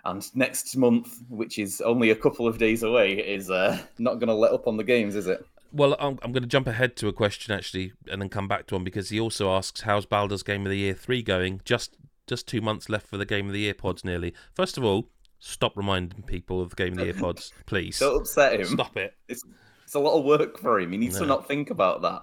And 0.04 0.24
next 0.34 0.74
month, 0.76 1.18
which 1.28 1.58
is 1.58 1.82
only 1.82 2.10
a 2.10 2.14
couple 2.14 2.46
of 2.46 2.56
days 2.56 2.82
away, 2.82 3.14
is 3.14 3.50
uh, 3.50 3.78
not 3.98 4.14
going 4.14 4.28
to 4.28 4.34
let 4.34 4.52
up 4.52 4.66
on 4.66 4.76
the 4.78 4.84
games, 4.84 5.14
is 5.16 5.26
it? 5.26 5.44
Well, 5.72 5.96
I'm, 5.98 6.18
I'm 6.22 6.32
going 6.32 6.44
to 6.44 6.48
jump 6.48 6.66
ahead 6.66 6.96
to 6.96 7.08
a 7.08 7.12
question 7.12 7.52
actually, 7.52 7.92
and 8.10 8.22
then 8.22 8.28
come 8.30 8.48
back 8.48 8.68
to 8.68 8.76
one 8.76 8.84
because 8.84 9.10
he 9.10 9.20
also 9.20 9.52
asks, 9.52 9.82
"How's 9.82 10.06
Baldur's 10.06 10.44
Game 10.44 10.64
of 10.64 10.70
the 10.70 10.78
Year 10.78 10.94
three 10.94 11.20
going?" 11.20 11.60
Just 11.64 11.96
just 12.26 12.46
two 12.46 12.60
months 12.62 12.88
left 12.88 13.06
for 13.08 13.18
the 13.18 13.26
Game 13.26 13.48
of 13.48 13.52
the 13.52 13.60
Year 13.60 13.74
pods, 13.74 14.04
nearly. 14.04 14.32
First 14.54 14.78
of 14.78 14.84
all, 14.84 15.08
stop 15.40 15.76
reminding 15.76 16.22
people 16.22 16.62
of 16.62 16.70
the 16.70 16.76
Game 16.76 16.92
of 16.92 16.98
the 17.00 17.04
Year 17.06 17.14
pods, 17.14 17.52
please. 17.66 17.98
Don't 17.98 18.20
upset 18.20 18.60
him. 18.60 18.66
Stop 18.66 18.96
it. 18.96 19.14
It's 19.28 19.42
it's 19.84 19.94
a 19.94 19.98
lot 20.00 20.16
of 20.16 20.24
work 20.24 20.58
for 20.58 20.80
him. 20.80 20.92
He 20.92 20.98
needs 20.98 21.18
to 21.18 21.26
not 21.26 21.48
think 21.48 21.70
about 21.70 22.02
that. 22.02 22.22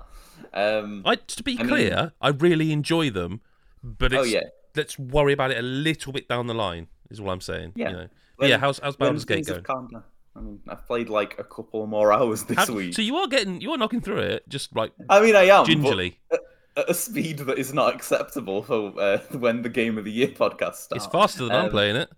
Um, 0.53 1.03
I 1.05 1.15
to 1.15 1.43
be 1.43 1.57
I 1.59 1.63
mean- 1.63 1.67
clear, 1.67 2.13
I 2.21 2.29
really 2.29 2.71
enjoy 2.71 3.09
them, 3.11 3.41
but 3.85 4.11
it's, 4.13 4.21
oh 4.21 4.23
yeah, 4.23 4.43
let's 4.75 4.97
worry 4.99 5.33
about 5.33 5.51
it 5.51 5.57
a 5.57 5.61
little 5.61 6.11
bit 6.11 6.27
down 6.27 6.47
the 6.47 6.53
line. 6.53 6.87
Is 7.09 7.21
what 7.21 7.31
I'm 7.33 7.41
saying. 7.41 7.73
Yeah. 7.75 7.89
You 7.89 7.95
know. 7.95 8.07
When- 8.37 8.49
yeah. 8.49 8.57
How's 8.57 8.79
how's 8.79 8.95
Baldur's 8.95 9.25
Gate 9.25 9.45
going? 9.45 9.57
have 9.59 9.63
calmed 9.63 9.91
down. 9.91 10.03
I 10.35 10.41
mean, 10.41 10.59
I've 10.67 10.85
played 10.85 11.07
like 11.09 11.39
a 11.39 11.43
couple 11.45 11.85
more 11.87 12.11
hours 12.17 12.43
this 12.43 12.69
week. 12.69 12.93
so 12.93 13.01
you 13.01 13.15
are 13.17 13.27
getting, 13.27 13.61
you 13.61 13.71
are 13.71 13.77
knocking 13.77 14.01
through 14.01 14.19
it, 14.19 14.49
just 14.49 14.75
like 14.75 14.91
I 15.09 15.21
mean, 15.21 15.35
I 15.35 15.43
am 15.43 15.65
gingerly. 15.65 16.19
at 16.75 16.89
a 16.89 16.93
speed 16.93 17.37
that 17.39 17.57
is 17.57 17.73
not 17.73 17.95
acceptable 17.95 18.61
for 18.63 18.93
uh, 18.99 19.17
when 19.37 19.61
the 19.61 19.69
game 19.69 19.97
of 19.97 20.03
the 20.03 20.11
year 20.11 20.27
podcast 20.27 20.75
starts. 20.75 20.91
It's 20.91 21.05
faster 21.07 21.43
than 21.45 21.53
I'm 21.55 21.65
Um, 21.65 21.71
playing 21.71 21.95
it. 21.95 22.09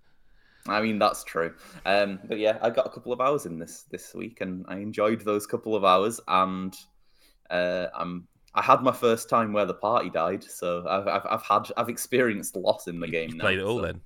I 0.67 0.81
mean, 0.81 0.97
that's 0.99 1.23
true. 1.23 1.53
Um, 1.85 2.19
but 2.25 2.39
yeah, 2.39 2.57
I 2.61 2.71
got 2.71 2.87
a 2.87 2.89
couple 2.89 3.13
of 3.13 3.21
hours 3.21 3.45
in 3.45 3.59
this 3.59 3.83
this 3.91 4.13
week, 4.15 4.41
and 4.41 4.65
I 4.67 4.77
enjoyed 4.77 5.21
those 5.21 5.45
couple 5.45 5.75
of 5.75 5.85
hours. 5.85 6.19
And 6.27 6.75
uh, 7.51 7.85
I'm 7.95 8.27
I 8.57 8.63
had 8.63 8.81
my 8.81 8.91
first 8.91 9.29
time 9.29 9.53
where 9.53 9.67
the 9.67 9.75
party 9.75 10.09
died, 10.09 10.43
so 10.43 10.83
I've 10.89 11.07
I've, 11.07 11.27
I've 11.29 11.43
had 11.43 11.71
I've 11.77 11.89
experienced 11.89 12.55
loss 12.55 12.87
in 12.87 12.99
the 12.99 13.07
game. 13.07 13.29
You've 13.29 13.37
now, 13.37 13.43
played 13.43 13.59
it 13.59 13.63
all 13.63 13.77
so. 13.77 13.85
then. 13.85 14.01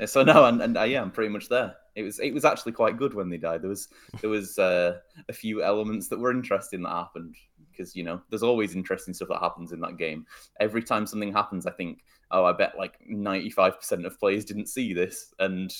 Yeah, 0.00 0.06
So 0.06 0.22
no, 0.24 0.46
and, 0.46 0.62
and 0.62 0.78
uh, 0.78 0.84
yeah, 0.84 1.02
I'm 1.02 1.10
pretty 1.10 1.28
much 1.28 1.50
there. 1.50 1.74
It 1.94 2.02
was 2.02 2.18
it 2.18 2.32
was 2.32 2.46
actually 2.46 2.72
quite 2.72 2.96
good 2.96 3.12
when 3.12 3.28
they 3.28 3.36
died. 3.36 3.60
There 3.60 3.68
was 3.68 3.88
there 4.22 4.30
was 4.30 4.58
uh, 4.58 4.98
a 5.28 5.32
few 5.34 5.62
elements 5.62 6.08
that 6.08 6.18
were 6.18 6.30
interesting 6.30 6.82
that 6.82 6.88
happened 6.88 7.36
because 7.70 7.94
you 7.94 8.04
know 8.04 8.22
there's 8.30 8.42
always 8.42 8.74
interesting 8.74 9.12
stuff 9.12 9.28
that 9.28 9.40
happens 9.40 9.72
in 9.72 9.80
that 9.80 9.98
game. 9.98 10.24
Every 10.60 10.82
time 10.82 11.06
something 11.06 11.32
happens, 11.32 11.66
I 11.66 11.72
think, 11.72 12.04
oh, 12.30 12.44
I 12.46 12.52
bet 12.52 12.78
like 12.78 12.98
95% 13.06 14.06
of 14.06 14.18
players 14.18 14.46
didn't 14.46 14.68
see 14.68 14.94
this, 14.94 15.34
and 15.40 15.70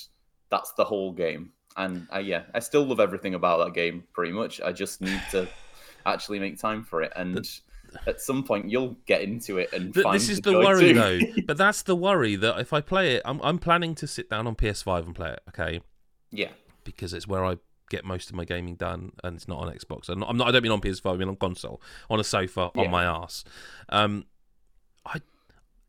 that's 0.51 0.73
the 0.73 0.85
whole 0.85 1.11
game. 1.11 1.53
And 1.79 2.07
uh, 2.15 2.19
yeah, 2.19 2.43
I 2.53 2.59
still 2.59 2.85
love 2.85 3.01
everything 3.01 3.35
about 3.35 3.65
that 3.65 3.75
game 3.75 4.05
pretty 4.13 4.33
much. 4.33 4.61
I 4.61 4.73
just 4.73 5.01
need 5.01 5.23
to 5.31 5.49
actually 6.07 6.39
make 6.39 6.59
time 6.61 6.85
for 6.85 7.01
it, 7.01 7.15
and 7.17 7.49
at 8.07 8.21
some 8.21 8.43
point 8.45 8.71
you'll 8.71 8.97
get 9.07 9.23
into 9.23 9.59
it 9.59 9.73
and 9.73 9.93
Th- 9.95 10.07
this 10.13 10.29
is 10.29 10.41
the 10.41 10.53
worry 10.53 10.93
too. 10.93 10.95
though. 10.95 11.21
But 11.47 11.57
that's 11.57 11.83
the 11.83 11.97
worry 11.97 12.37
that 12.37 12.59
if 12.61 12.73
I 12.73 12.81
play 12.81 13.15
it, 13.17 13.23
I'm 13.25 13.41
I'm 13.43 13.59
planning 13.59 13.95
to 13.97 14.07
sit 14.07 14.29
down 14.31 14.47
on 14.47 14.55
PS5 14.55 15.07
and 15.07 15.15
play 15.15 15.31
it. 15.33 15.41
Okay, 15.51 15.81
yeah, 16.31 16.49
because 16.85 17.13
it's 17.13 17.27
where 17.29 17.45
I 17.45 17.57
get 17.91 18.05
most 18.05 18.31
of 18.31 18.35
my 18.37 18.45
gaming 18.45 18.77
done, 18.77 19.13
and 19.23 19.37
it's 19.37 19.47
not 19.47 19.59
on 19.59 19.73
Xbox. 19.73 20.09
I'm 20.09 20.19
not. 20.21 20.31
I'm 20.31 20.37
not 20.37 20.49
I 20.49 20.53
don't 20.53 20.63
mean 20.63 20.73
on 20.73 20.81
PS5. 20.81 21.15
I 21.15 21.17
mean 21.17 21.29
on 21.29 21.37
console, 21.37 21.81
on 22.09 22.19
a 22.21 22.25
sofa, 22.25 22.71
Yeah. 22.75 22.83
on 22.83 22.91
my 22.91 23.05
ass. 23.05 23.45
Um, 23.91 24.25
I 25.07 25.21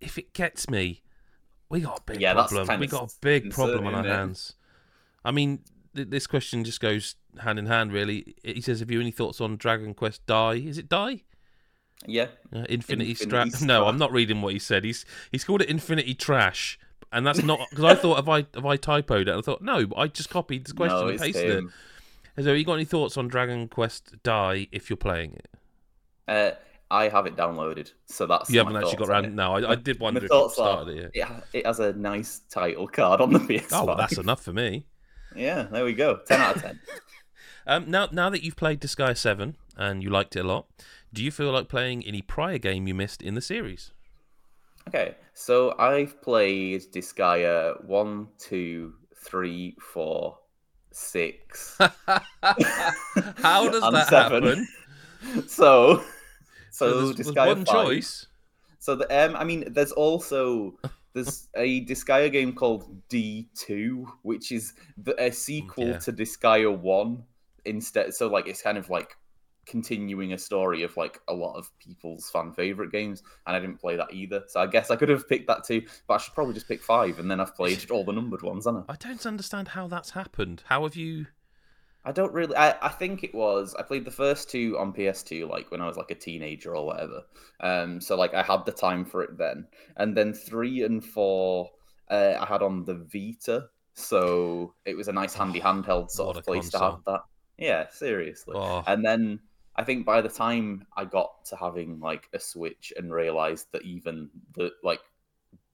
if 0.02 0.18
it 0.18 0.34
gets 0.34 0.70
me, 0.70 1.02
we 1.70 1.80
got 1.82 2.00
a 2.00 2.02
big 2.04 2.22
Yeah, 2.22 2.34
problem. 2.34 2.80
We 2.80 2.88
got 2.88 3.12
a 3.12 3.16
big 3.22 3.50
problem 3.52 3.88
on 3.88 3.96
our 3.96 4.02
concerning, 4.02 4.06
isn't 4.06 4.12
it? 4.12 4.16
hands. 4.18 4.56
I 5.24 5.32
mean, 5.32 5.60
th- 5.96 6.10
this 6.10 6.28
question 6.28 6.64
just 6.64 6.80
goes 6.82 7.16
hand 7.40 7.58
in 7.58 7.66
hand. 7.66 7.92
Really, 7.94 8.36
he 8.44 8.62
says, 8.62 8.82
"Have 8.82 8.92
you 8.92 9.00
any 9.00 9.12
thoughts 9.12 9.40
on 9.42 9.56
Dragon 9.58 9.94
Quest 9.94 10.26
Dai? 10.26 10.56
Is 10.56 10.78
it 10.78 10.90
Die?" 10.90 11.24
Yeah. 12.06 12.28
Uh, 12.54 12.66
Infinity, 12.70 13.12
Infinity 13.12 13.50
Stra- 13.52 13.68
No, 13.68 13.86
I'm 13.88 13.98
not 13.98 14.12
reading 14.12 14.42
what 14.42 14.54
he 14.54 14.60
said. 14.60 14.84
He's 14.84 15.06
he's 15.32 15.44
called 15.44 15.62
it 15.62 15.70
Infinity 15.70 16.14
Trash, 16.14 16.80
and 17.12 17.26
that's 17.26 17.44
not 17.44 17.60
because 17.70 17.86
I 17.86 17.96
thought 18.02 18.16
have 18.18 18.30
I 18.30 18.46
have 18.54 18.66
I 18.66 18.78
typoed 18.78 19.28
it? 19.28 19.30
I 19.36 19.42
thought 19.42 19.62
no, 19.62 19.86
I 19.98 20.08
just 20.08 20.30
copied 20.30 20.66
this 20.66 20.74
question 20.74 21.00
no, 21.00 21.08
and 21.08 21.20
pasted 21.20 21.50
him. 21.58 21.72
it. 22.38 22.44
So, 22.44 22.52
you 22.52 22.66
got 22.66 22.74
any 22.74 22.84
thoughts 22.86 23.16
on 23.16 23.30
Dragon 23.30 23.68
Quest 23.70 24.22
Dai 24.24 24.68
if 24.74 24.90
you're 24.90 24.98
playing 24.98 25.36
it? 25.36 25.48
Uh, 26.28 26.52
I 26.92 27.08
have 27.08 27.26
it 27.26 27.38
downloaded, 27.38 27.94
so 28.08 28.26
that's 28.28 28.50
You 28.50 28.60
haven't 28.60 28.76
actually 28.76 28.98
got 28.98 29.08
around. 29.10 29.34
No, 29.36 29.54
I, 29.54 29.72
I 29.72 29.76
did 29.76 30.02
wonder 30.02 30.20
My 30.20 30.26
if 30.26 30.30
thoughts 30.30 30.60
are, 30.60 30.84
started 30.84 30.98
it. 30.98 31.12
it, 31.14 31.24
ha- 31.24 31.42
it 31.54 31.66
has 31.66 31.80
a 31.80 31.94
nice 31.94 32.42
title 32.50 32.88
card 32.90 33.22
on 33.22 33.32
the 33.32 33.40
PS5. 33.40 33.68
Oh, 33.72 33.86
well, 33.86 33.96
that's 33.96 34.18
enough 34.18 34.42
for 34.44 34.52
me. 34.52 34.86
Yeah, 35.34 35.64
there 35.64 35.86
we 35.86 35.94
go. 35.94 36.18
Ten 36.28 36.42
out 36.42 36.58
of 36.58 36.62
ten. 36.62 36.80
Um, 37.66 37.90
now, 37.90 38.10
now 38.12 38.30
that 38.30 38.44
you've 38.44 38.56
played 38.58 38.82
Disgaea 38.82 39.18
Seven 39.18 39.56
and 39.78 40.04
you 40.04 40.10
liked 40.10 40.36
it 40.36 40.40
a 40.46 40.48
lot, 40.48 40.68
do 41.16 41.24
you 41.24 41.32
feel 41.32 41.52
like 41.52 41.68
playing 41.70 42.06
any 42.06 42.22
prior 42.22 42.58
game 42.60 42.88
you 42.88 42.94
missed 42.94 43.22
in 43.22 43.34
the 43.36 43.42
series? 43.42 43.92
okay, 44.88 45.16
so 45.34 45.74
I've 45.80 46.22
played 46.22 46.82
Disgaea 46.94 47.84
one, 47.86 48.28
two, 48.38 48.94
three, 49.24 49.76
four, 49.82 50.38
six. 50.92 51.76
How 52.42 53.70
does 53.70 53.82
that 53.92 54.08
seven. 54.10 54.44
happen? 54.44 54.68
So, 55.48 56.04
so, 56.70 56.86
there's, 57.08 57.16
there's 57.16 57.28
Disgaea 57.32 57.48
one 57.48 57.66
5. 57.66 57.74
choice. 57.86 58.28
So 58.78 58.96
the 58.96 59.08
um, 59.26 59.36
I 59.36 59.44
mean, 59.44 59.74
there's 59.74 59.92
also 59.92 60.78
there's 61.14 61.48
a 61.56 61.84
Disgaea 61.86 62.32
game 62.32 62.54
called 62.54 63.02
D 63.10 63.50
two, 63.56 64.06
which 64.22 64.52
is 64.52 64.74
the, 64.98 65.16
a 65.20 65.32
sequel 65.32 65.88
Yeah. 65.88 65.98
to 66.00 66.14
Disgaea 66.14 66.78
one. 66.78 67.24
Instead, 67.66 68.14
so 68.14 68.28
like 68.28 68.48
it's 68.48 68.62
kind 68.62 68.78
of 68.78 68.92
like 68.92 69.18
continuing 69.66 70.34
a 70.34 70.38
story 70.38 70.84
of 70.84 70.96
like 70.98 71.20
a 71.28 71.34
lot 71.34 71.56
of 71.56 71.70
people's 71.80 72.30
fan 72.30 72.52
favorite 72.54 72.92
games, 72.92 73.24
and 73.46 73.56
I 73.56 73.60
didn't 73.60 73.80
play 73.80 73.96
that 73.96 74.14
either. 74.14 74.44
So 74.48 74.62
I 74.62 74.68
guess 74.68 74.92
I 74.92 74.96
could 74.96 75.10
have 75.10 75.28
picked 75.28 75.48
that 75.48 75.64
too, 75.64 75.84
but 76.08 76.16
I 76.16 76.18
should 76.18 76.34
probably 76.34 76.54
just 76.54 76.68
pick 76.68 76.82
five, 76.82 77.20
and 77.20 77.30
then 77.30 77.40
I've 77.40 77.56
played 77.56 77.90
all 77.92 78.04
the 78.04 78.14
numbered 78.14 78.42
ones, 78.42 78.66
haven't 78.66 78.86
I? 78.90 78.94
I 78.94 78.96
don't 78.96 79.26
understand 79.26 79.70
how 79.70 79.88
that's 79.88 80.12
happened. 80.12 80.64
How 80.66 80.84
have 80.84 80.96
you? 80.96 81.28
I 82.08 82.12
don't 82.12 82.34
really. 82.34 82.56
I, 82.56 82.76
I 82.82 82.90
think 82.90 83.24
it 83.24 83.34
was. 83.34 83.76
I 83.78 83.82
played 83.82 84.06
the 84.06 84.12
first 84.12 84.50
two 84.50 84.78
on 84.78 84.94
PS2, 84.94 85.50
like 85.50 85.72
when 85.72 85.82
I 85.82 85.88
was 85.88 85.98
like 85.98 86.12
a 86.12 86.16
teenager 86.16 86.76
or 86.76 86.86
whatever. 86.86 87.24
Um, 87.60 88.00
so 88.00 88.16
like 88.16 88.34
I 88.36 88.44
had 88.44 88.66
the 88.66 88.72
time 88.72 89.06
for 89.06 89.24
it 89.24 89.38
then, 89.38 89.68
and 89.98 90.16
then 90.16 90.34
three 90.34 90.84
and 90.84 91.04
four 91.04 91.72
uh, 92.10 92.36
I 92.40 92.46
had 92.46 92.62
on 92.62 92.86
the 92.86 92.94
Vita, 93.12 93.70
so 93.96 94.76
it 94.86 94.96
was 94.96 95.08
a 95.08 95.14
nice 95.14 95.34
handy 95.34 95.60
handheld 95.60 96.12
sort 96.12 96.28
What 96.28 96.38
of 96.38 96.46
place 96.46 96.70
to 96.72 96.80
have 96.80 97.00
that. 97.08 97.22
Yeah, 97.58 97.88
seriously. 97.90 98.54
Oh, 98.56 98.84
And 98.86 99.04
then 99.04 99.40
I 99.78 99.84
think 99.84 100.06
by 100.06 100.22
the 100.22 100.30
time 100.30 100.86
I 100.96 101.06
got 101.06 101.46
to 101.46 101.56
having 101.56 102.00
like 102.00 102.30
a 102.34 102.40
Switch 102.40 102.94
and 102.96 103.14
realized 103.14 103.68
that 103.74 103.84
even 103.84 104.30
the 104.54 104.72
like 104.84 105.02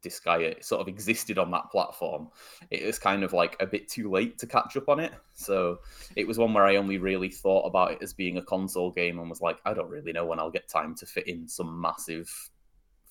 Disgaea 0.03 0.57
uh, 0.57 0.61
sort 0.61 0.81
of 0.81 0.87
existed 0.87 1.37
on 1.37 1.51
that 1.51 1.69
platform, 1.71 2.29
it 2.71 2.85
was 2.85 2.97
kind 2.97 3.23
of 3.23 3.33
like 3.33 3.55
a 3.59 3.67
bit 3.67 3.87
too 3.87 4.09
late 4.09 4.37
to 4.39 4.47
catch 4.47 4.75
up 4.75 4.89
on 4.89 4.99
it. 4.99 5.13
So 5.33 5.79
it 6.15 6.27
was 6.27 6.37
one 6.37 6.53
where 6.53 6.65
I 6.65 6.77
only 6.77 6.97
really 6.97 7.29
thought 7.29 7.67
about 7.67 7.91
it 7.91 7.99
as 8.01 8.13
being 8.13 8.37
a 8.37 8.43
console 8.43 8.91
game 8.91 9.19
and 9.19 9.29
was 9.29 9.41
like, 9.41 9.59
I 9.65 9.73
don't 9.73 9.89
really 9.89 10.11
know 10.11 10.25
when 10.25 10.39
I'll 10.39 10.49
get 10.49 10.67
time 10.67 10.95
to 10.95 11.05
fit 11.05 11.27
in 11.27 11.47
some 11.47 11.79
massive 11.79 12.29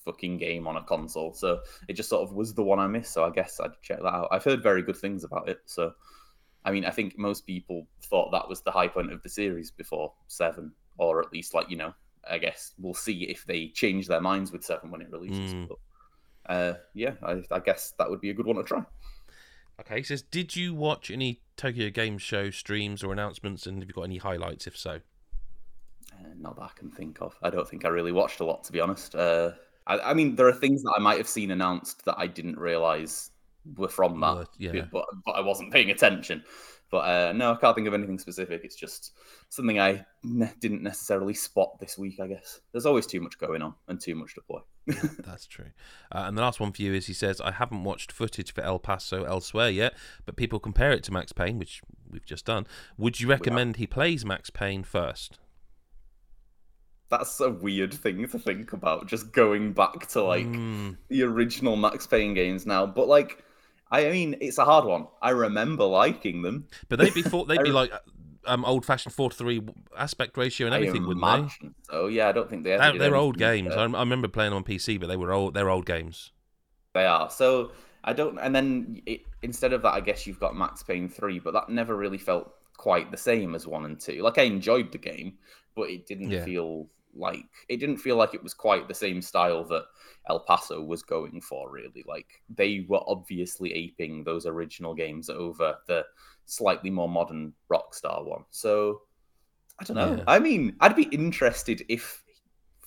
fucking 0.04 0.38
game 0.38 0.66
on 0.66 0.76
a 0.76 0.82
console. 0.82 1.32
So 1.34 1.60
it 1.86 1.92
just 1.92 2.08
sort 2.08 2.28
of 2.28 2.34
was 2.34 2.54
the 2.54 2.64
one 2.64 2.80
I 2.80 2.88
missed. 2.88 3.12
So 3.12 3.24
I 3.24 3.30
guess 3.30 3.60
I'd 3.60 3.80
check 3.82 3.98
that 3.98 4.14
out. 4.14 4.28
I've 4.32 4.44
heard 4.44 4.62
very 4.62 4.82
good 4.82 4.96
things 4.96 5.22
about 5.22 5.48
it. 5.48 5.60
So 5.66 5.92
I 6.64 6.72
mean, 6.72 6.84
I 6.84 6.90
think 6.90 7.18
most 7.18 7.46
people 7.46 7.86
thought 8.02 8.32
that 8.32 8.48
was 8.48 8.60
the 8.60 8.70
high 8.70 8.88
point 8.88 9.12
of 9.12 9.22
the 9.22 9.28
series 9.28 9.70
before 9.70 10.12
seven, 10.28 10.72
or 11.00 11.20
at 11.20 11.32
least 11.32 11.54
like 11.54 11.70
you 11.70 11.76
know, 11.76 11.94
I 12.30 12.38
guess 12.38 12.74
we'll 12.78 12.94
see 12.94 13.24
if 13.24 13.44
they 13.44 13.68
change 13.68 14.06
their 14.06 14.20
minds 14.20 14.52
with 14.52 14.64
seven 14.64 14.90
when 14.90 15.00
it 15.00 15.10
releases. 15.10 15.54
Mm. 15.54 15.68
But, 15.68 15.78
uh, 16.52 16.74
yeah, 16.94 17.14
I, 17.22 17.42
I 17.50 17.60
guess 17.60 17.94
that 17.98 18.08
would 18.10 18.20
be 18.20 18.30
a 18.30 18.34
good 18.34 18.46
one 18.46 18.56
to 18.56 18.62
try. 18.62 18.84
Okay, 19.80 19.96
he 19.96 20.02
says, 20.02 20.20
did 20.20 20.54
you 20.54 20.74
watch 20.74 21.10
any 21.10 21.40
Tokyo 21.56 21.88
Game 21.88 22.18
Show 22.18 22.50
streams 22.50 23.02
or 23.02 23.12
announcements, 23.12 23.66
and 23.66 23.80
have 23.80 23.88
you 23.88 23.94
got 23.94 24.02
any 24.02 24.18
highlights? 24.18 24.66
If 24.66 24.76
so, 24.76 25.00
Uh, 26.12 26.28
not 26.38 26.56
that 26.56 26.62
I 26.62 26.70
can 26.74 26.90
think 26.90 27.20
of. 27.22 27.36
I 27.42 27.50
don't 27.50 27.68
think 27.68 27.84
I 27.84 27.88
really 27.88 28.12
watched 28.12 28.40
a 28.40 28.44
lot, 28.44 28.64
to 28.64 28.72
be 28.72 28.80
honest. 28.80 29.14
Uh, 29.14 29.52
I, 29.86 29.98
I 30.00 30.14
mean, 30.14 30.36
there 30.36 30.48
are 30.48 30.52
things 30.52 30.82
that 30.82 30.94
I 30.96 31.00
might 31.00 31.18
have 31.18 31.28
seen 31.28 31.50
announced 31.50 32.04
that 32.04 32.16
I 32.18 32.26
didn't 32.26 32.58
realize 32.58 33.30
were 33.76 33.88
from 33.88 34.20
that, 34.20 34.48
yeah. 34.58 34.86
but, 34.92 35.06
but 35.24 35.32
I 35.32 35.40
wasn't 35.40 35.72
paying 35.72 35.90
attention. 35.90 36.42
But 36.90 36.98
uh, 36.98 37.32
no, 37.32 37.52
I 37.52 37.56
can't 37.56 37.76
think 37.76 37.86
of 37.86 37.94
anything 37.94 38.18
specific. 38.18 38.62
It's 38.64 38.74
just 38.74 39.12
something 39.48 39.78
I 39.78 40.04
ne- 40.24 40.52
didn't 40.58 40.82
necessarily 40.82 41.34
spot 41.34 41.78
this 41.78 41.96
week, 41.96 42.18
I 42.20 42.26
guess. 42.26 42.60
There's 42.72 42.86
always 42.86 43.06
too 43.06 43.20
much 43.20 43.38
going 43.38 43.62
on 43.62 43.74
and 43.86 44.00
too 44.00 44.16
much 44.16 44.34
to 44.34 44.40
play. 44.40 44.60
that's 45.24 45.46
true. 45.46 45.70
Uh, 46.10 46.24
and 46.26 46.36
the 46.36 46.42
last 46.42 46.58
one 46.58 46.72
for 46.72 46.82
you 46.82 46.92
is 46.92 47.06
he 47.06 47.12
says, 47.12 47.40
I 47.40 47.52
haven't 47.52 47.84
watched 47.84 48.10
footage 48.10 48.52
for 48.52 48.62
El 48.62 48.80
Paso 48.80 49.22
elsewhere 49.22 49.70
yet, 49.70 49.94
but 50.26 50.34
people 50.34 50.58
compare 50.58 50.90
it 50.90 51.04
to 51.04 51.12
Max 51.12 51.32
Payne, 51.32 51.58
which 51.58 51.80
we've 52.10 52.26
just 52.26 52.44
done. 52.44 52.66
Would 52.98 53.20
you 53.20 53.28
recommend 53.28 53.76
he 53.76 53.86
plays 53.86 54.24
Max 54.24 54.50
Payne 54.50 54.82
first? 54.82 55.38
That's 57.08 57.40
a 57.40 57.50
weird 57.50 57.92
thing 57.92 58.26
to 58.28 58.38
think 58.38 58.72
about, 58.72 59.08
just 59.08 59.32
going 59.32 59.72
back 59.72 60.06
to 60.08 60.22
like 60.22 60.46
Mm, 60.46 60.96
the 61.08 61.24
original 61.24 61.74
Max 61.76 62.06
Payne 62.06 62.34
games 62.34 62.66
now. 62.66 62.86
But 62.86 63.08
like, 63.08 63.42
I 63.90 64.10
mean, 64.10 64.36
it's 64.40 64.58
a 64.58 64.64
hard 64.64 64.84
one. 64.84 65.06
I 65.20 65.30
remember 65.30 65.84
liking 65.84 66.42
them. 66.42 66.68
but 66.88 66.98
they'd 66.98 67.14
be 67.14 67.22
thought 67.22 67.44
they'd 67.48 67.62
be 67.62 67.70
like 67.72 67.92
um, 68.46 68.64
old-fashioned 68.64 69.14
four 69.14 69.30
to 69.30 69.36
three 69.36 69.60
aspect 69.96 70.36
ratio 70.36 70.66
and 70.66 70.74
everything, 70.74 71.06
wouldn't 71.06 71.60
they? 71.60 71.68
So 71.90 72.06
yeah, 72.06 72.28
I 72.28 72.32
don't 72.32 72.48
think 72.48 72.64
they. 72.64 72.72
Ever 72.72 72.92
They're, 72.92 72.98
they're 73.10 73.16
old 73.16 73.36
games. 73.36 73.74
I, 73.74 73.82
I 73.82 74.00
remember 74.00 74.28
playing 74.28 74.52
on 74.52 74.64
PC, 74.64 74.98
but 75.00 75.08
they 75.08 75.16
were 75.16 75.32
old. 75.32 75.54
They're 75.54 75.70
old 75.70 75.86
games. 75.86 76.32
They 76.94 77.04
are. 77.06 77.30
So 77.30 77.72
I 78.04 78.12
don't. 78.12 78.38
And 78.38 78.54
then 78.54 79.02
it, 79.06 79.22
instead 79.42 79.72
of 79.72 79.82
that, 79.82 79.94
I 79.94 80.00
guess 80.00 80.26
you've 80.26 80.40
got 80.40 80.56
Max 80.56 80.82
Payne 80.82 81.08
three, 81.08 81.38
but 81.38 81.52
that 81.52 81.68
never 81.68 81.96
really 81.96 82.18
felt 82.18 82.52
quite 82.76 83.10
the 83.10 83.16
same 83.16 83.54
as 83.54 83.66
one 83.66 83.84
and 83.84 84.00
two. 84.00 84.22
Like 84.22 84.38
I 84.38 84.42
enjoyed 84.42 84.90
the 84.92 84.98
game, 84.98 85.34
but 85.74 85.90
it 85.90 86.06
didn't 86.06 86.30
Yeah. 86.30 86.44
feel 86.44 86.86
like 87.14 87.44
it 87.68 87.78
didn't 87.78 87.98
feel 87.98 88.16
like 88.16 88.34
it 88.34 88.42
was 88.42 88.54
quite 88.54 88.88
the 88.88 88.94
same 88.94 89.20
style 89.22 89.64
that 89.64 89.84
El 90.28 90.40
Paso 90.40 90.82
was 90.82 91.02
going 91.02 91.40
for. 91.40 91.70
Really, 91.70 92.04
like 92.06 92.26
they 92.48 92.86
were 92.88 93.02
obviously 93.06 93.72
aping 93.72 94.24
those 94.24 94.46
original 94.46 94.94
games 94.94 95.28
over 95.28 95.76
the 95.86 96.04
slightly 96.46 96.90
more 96.90 97.08
modern 97.08 97.52
Rockstar 97.72 98.24
one. 98.24 98.44
So 98.50 99.02
I 99.78 99.84
don't 99.84 99.96
know. 99.96 100.16
Yeah. 100.16 100.24
I 100.26 100.38
mean, 100.38 100.76
I'd 100.80 100.96
be 100.96 101.04
interested 101.04 101.84
if 101.88 102.22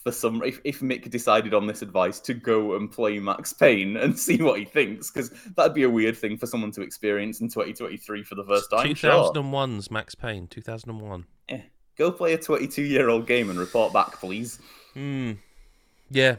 for 0.03 0.11
some 0.11 0.43
if, 0.43 0.59
if 0.65 0.81
Mick 0.81 1.09
decided 1.09 1.53
on 1.53 1.65
this 1.65 1.81
advice 1.81 2.19
to 2.21 2.33
go 2.33 2.75
and 2.75 2.91
play 2.91 3.19
Max 3.19 3.53
Payne 3.53 3.97
and 3.97 4.17
see 4.17 4.41
what 4.41 4.59
he 4.59 4.65
thinks, 4.65 5.09
because 5.09 5.31
that'd 5.55 5.73
be 5.73 5.83
a 5.83 5.89
weird 5.89 6.17
thing 6.17 6.37
for 6.37 6.45
someone 6.45 6.71
to 6.71 6.81
experience 6.81 7.41
in 7.41 7.47
2023 7.47 8.23
for 8.23 8.35
the 8.35 8.43
first 8.43 8.69
time. 8.69 8.93
Sure. 8.93 9.31
2001's 9.33 9.89
Max 9.89 10.13
Payne. 10.13 10.47
2001. 10.47 11.25
Eh. 11.49 11.61
Go 11.97 12.11
play 12.11 12.33
a 12.33 12.37
22 12.37 12.81
year 12.83 13.09
old 13.09 13.27
game 13.27 13.49
and 13.49 13.59
report 13.59 13.93
back, 13.93 14.19
please. 14.19 14.59
Hmm. 14.93 15.33
Yeah. 16.09 16.37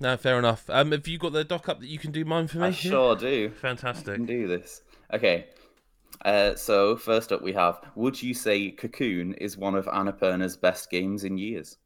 No, 0.00 0.16
fair 0.16 0.38
enough. 0.38 0.68
Um, 0.68 0.92
have 0.92 1.08
you 1.08 1.18
got 1.18 1.32
the 1.32 1.44
doc 1.44 1.68
up 1.68 1.80
that 1.80 1.88
you 1.88 1.98
can 1.98 2.12
do 2.12 2.24
mine 2.24 2.48
for 2.48 2.58
me? 2.58 2.66
I 2.66 2.70
sure 2.70 3.16
do. 3.16 3.50
Fantastic. 3.50 3.58
I 3.58 3.60
Fantastic. 3.60 4.14
can 4.16 4.26
do 4.26 4.46
this. 4.46 4.82
Okay. 5.12 5.46
Uh, 6.24 6.54
so 6.54 6.96
first 6.96 7.32
up 7.32 7.42
we 7.42 7.52
have: 7.52 7.78
Would 7.94 8.22
you 8.22 8.34
say 8.34 8.70
Cocoon 8.70 9.34
is 9.34 9.56
one 9.56 9.74
of 9.74 9.86
Annapurna's 9.86 10.56
best 10.56 10.90
games 10.90 11.24
in 11.24 11.38
years? 11.38 11.76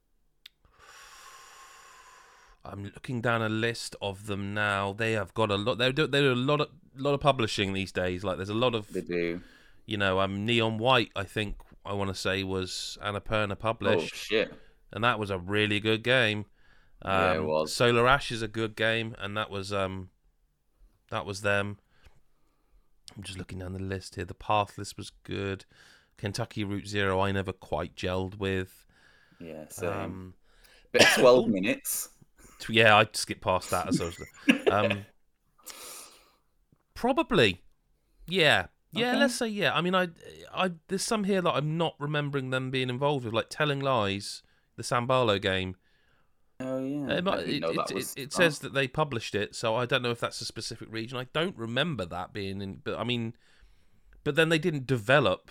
I'm 2.65 2.85
looking 2.85 3.21
down 3.21 3.43
a 3.43 3.49
list 3.49 3.97
of 4.03 4.27
them 4.27 4.53
now. 4.55 4.93
They 4.93 5.13
have 5.13 5.33
got 5.35 5.51
a 5.51 5.57
lot. 5.57 5.79
They 5.79 5.91
do. 5.93 6.07
They 6.07 6.21
do 6.21 6.33
a 6.33 6.35
lot 6.35 6.61
of 6.61 6.69
lot 6.97 7.15
of 7.15 7.21
publishing 7.21 7.73
these 7.73 7.93
days. 7.93 8.23
Like 8.23 8.37
there's 8.37 8.51
a 8.51 8.55
lot 8.55 8.75
of 8.75 8.93
They 8.93 9.01
do. 9.01 9.41
you 9.87 9.97
know. 9.97 10.21
Um, 10.21 10.45
Neon 10.45 10.79
White. 10.79 11.11
I 11.17 11.25
think 11.25 11.57
I 11.85 11.93
want 11.95 12.09
to 12.09 12.15
say 12.15 12.43
was 12.45 12.99
Annapurna 13.03 13.53
Oh 13.53 13.55
published, 13.57 14.15
shit! 14.15 14.53
and 14.93 15.03
that 15.05 15.19
was 15.19 15.31
a 15.31 15.39
really 15.39 15.81
good 15.81 16.03
game. 16.03 16.47
Um, 17.03 17.13
Yeah, 17.13 17.35
it 17.35 17.45
was. 17.45 17.73
Solar 17.75 18.07
Ash 18.07 18.31
is 18.31 18.43
a 18.43 18.49
good 18.49 18.77
game, 18.77 19.15
and 19.19 19.37
that 19.37 19.51
was 19.51 19.73
um, 19.73 20.11
that 21.11 21.25
was 21.27 21.41
them. 21.43 21.79
I'm 23.17 23.23
just 23.23 23.39
looking 23.39 23.59
down 23.59 23.73
the 23.73 23.79
list 23.81 24.15
here. 24.17 24.25
The 24.25 24.35
Pathless 24.35 24.97
was 24.97 25.11
good. 25.25 25.65
Kentucky 26.17 26.63
Route 26.65 26.87
Zero, 26.87 27.19
I 27.21 27.33
never 27.33 27.53
quite 27.53 27.97
gelled 27.97 28.39
with. 28.39 28.87
Yeah. 29.41 29.65
So 29.71 29.91
Um, 29.93 30.35
bit 30.93 31.03
12 31.17 31.49
minutes. 31.49 32.11
yeah, 32.69 32.95
I 32.97 33.09
skipped 33.13 33.41
past 33.41 33.71
that 33.71 33.89
as 33.89 34.01
I 34.01 34.05
was. 34.05 34.23
Um, 34.71 35.07
probably, 36.95 37.63
yeah, 38.27 38.67
yeah. 38.93 39.11
Okay. 39.11 39.19
Let's 39.21 39.35
say 39.37 39.49
yeah. 39.49 39.75
I 39.75 39.81
mean, 39.81 39.95
I, 39.95 40.09
I 40.53 40.73
there's 40.89 41.03
some 41.03 41.25
here 41.25 41.43
that 41.43 41.53
I'm 41.53 41.77
not 41.77 41.95
remembering 41.99 42.51
them 42.51 42.71
being 42.71 42.91
involved 42.91 43.25
with, 43.25 43.35
like 43.35 43.47
Telling 43.51 43.81
Lies, 43.81 44.43
the 44.77 44.83
Sam 44.83 45.07
Barlow 45.07 45.39
game. 45.39 45.77
Oh 46.59 46.85
yeah. 46.85 47.15
It, 47.17 47.25
might- 47.25 47.41
it, 47.41 47.65
it, 47.65 47.75
that 47.75 47.91
it- 47.91 48.15
it 48.17 48.33
says 48.33 48.59
that 48.59 48.75
they 48.75 48.87
published 48.87 49.35
it, 49.35 49.55
so 49.55 49.75
I 49.77 49.87
don't 49.87 50.03
know 50.03 50.11
if 50.11 50.21
that's 50.21 50.41
a 50.41 50.45
specific 50.45 50.89
region. 50.93 51.19
I 51.19 51.27
don't 51.33 51.57
remember 51.57 52.05
that 52.07 52.33
being 52.33 52.61
in, 52.61 52.81
but 52.85 52.99
I 52.99 53.05
mean, 53.05 53.35
but 54.25 54.35
then 54.35 54.49
they 54.51 54.59
didn't 54.59 54.87
develop 54.87 55.51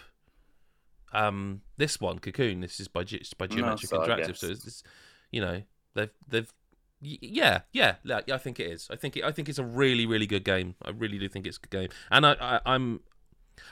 um 1.11 1.61
this 1.77 1.99
one, 1.99 2.19
Cocoon. 2.19 2.61
This 2.61 2.79
is 2.79 2.87
by 2.87 3.03
by 3.03 3.47
No, 3.47 3.55
Geometric 3.55 3.89
so 3.89 3.99
Interactive, 3.99 4.37
so 4.37 4.47
it's, 4.47 4.67
it's 4.67 4.83
you 5.31 5.41
know 5.41 5.63
they've 5.95 6.11
they've 6.27 6.53
yeah 7.01 7.61
yeah 7.71 7.95
yeah, 8.03 8.21
I 8.31 8.37
think 8.37 8.59
it 8.59 8.71
is. 8.71 8.87
I 8.91 8.95
think 8.95 9.17
it, 9.17 9.23
I 9.23 9.31
think 9.31 9.49
it's 9.49 9.57
a 9.57 9.63
really 9.65 10.05
really 10.05 10.27
good 10.27 10.43
game. 10.43 10.75
I 10.83 10.91
really 10.91 11.17
do 11.17 11.27
think 11.27 11.47
it's 11.47 11.57
a 11.57 11.61
good 11.61 11.71
game, 11.71 11.89
and 12.11 12.25
I, 12.25 12.33
I 12.39 12.59
I'm. 12.65 12.99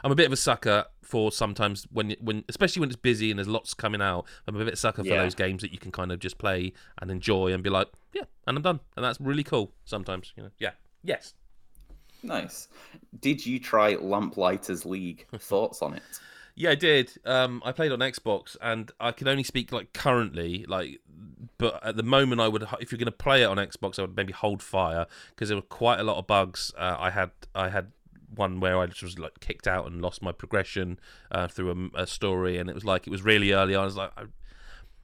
I'm 0.04 0.12
a 0.12 0.16
bit 0.16 0.26
of 0.26 0.32
a 0.34 0.38
sucker 0.38 0.86
for 1.02 1.32
sometimes 1.32 1.88
when 1.92 2.16
when 2.20 2.44
especially 2.50 2.82
when 2.82 2.90
it's 2.90 2.98
busy 2.98 3.32
and 3.32 3.40
there's 3.40 3.48
lots 3.48 3.74
coming 3.74 4.02
out. 4.02 4.26
I'm 4.48 4.56
a 4.56 4.60
bit 4.60 4.68
of 4.68 4.74
a 4.74 4.78
sucker 4.78 5.04
for 5.04 5.10
Yeah. 5.10 5.24
those 5.24 5.36
games 5.36 5.62
that 5.62 5.72
you 5.72 5.78
can 5.80 5.92
kind 5.92 6.12
of 6.12 6.20
just 6.20 6.38
play 6.38 6.74
and 7.02 7.10
enjoy 7.12 7.54
and 7.54 7.64
be 7.64 7.70
like, 7.70 7.88
yeah, 8.14 8.24
and 8.46 8.58
I'm 8.58 8.64
done. 8.64 8.80
And 8.96 9.04
that's 9.06 9.20
really 9.22 9.44
cool 9.44 9.72
sometimes, 9.86 10.34
you 10.36 10.44
know. 10.44 10.50
Yeah. 10.60 10.72
Yes. 11.04 11.34
Nice. 12.24 12.68
Did 13.22 13.46
you 13.46 13.60
try 13.60 13.96
Lamplighters 13.96 14.86
League? 14.86 15.28
Thoughts 15.38 15.82
on 15.82 15.94
it? 15.94 16.02
Yeah, 16.56 16.72
I 16.72 16.76
did. 16.76 17.12
Um, 17.24 17.62
I 17.64 17.72
played 17.72 17.92
on 17.92 18.00
Xbox, 18.00 18.58
and 18.60 18.92
I 19.00 19.12
can 19.12 19.28
only 19.28 19.44
speak 19.44 19.72
like 19.72 19.94
currently, 19.94 20.66
like, 20.68 21.00
but 21.60 21.80
at 21.86 21.98
the 21.98 22.04
moment, 22.04 22.42
I 22.42 22.48
would 22.48 22.64
if 22.82 22.92
you're 22.92 22.98
going 22.98 23.06
to 23.06 23.12
play 23.12 23.44
it 23.44 23.46
on 23.46 23.58
Xbox, 23.58 24.00
I 24.00 24.02
would 24.02 24.16
maybe 24.16 24.34
hold 24.34 24.64
fire 24.64 25.06
because 25.30 25.50
there 25.50 25.58
were 25.58 25.62
quite 25.62 26.00
a 26.00 26.04
lot 26.04 26.18
of 26.18 26.26
bugs. 26.26 26.74
Uh, 26.76 26.96
I 26.98 27.12
had 27.12 27.30
I 27.54 27.70
had 27.70 27.92
one 28.38 28.60
where 28.60 28.78
I 28.78 28.86
just 28.88 29.04
was 29.04 29.20
like 29.20 29.40
kicked 29.40 29.68
out 29.68 29.88
and 29.88 30.02
lost 30.02 30.22
my 30.22 30.32
progression 30.32 31.00
uh, 31.32 31.48
through 31.48 31.90
a, 31.96 32.04
a 32.04 32.08
story, 32.08 32.58
and 32.58 32.70
it 32.70 32.74
was 32.74 32.86
like 32.86 33.08
it 33.08 33.10
was 33.10 33.24
really 33.24 33.52
early 33.52 33.76
on. 33.76 33.82
I 33.82 33.86
was 33.86 33.98
like. 33.98 34.12
I, 34.18 34.24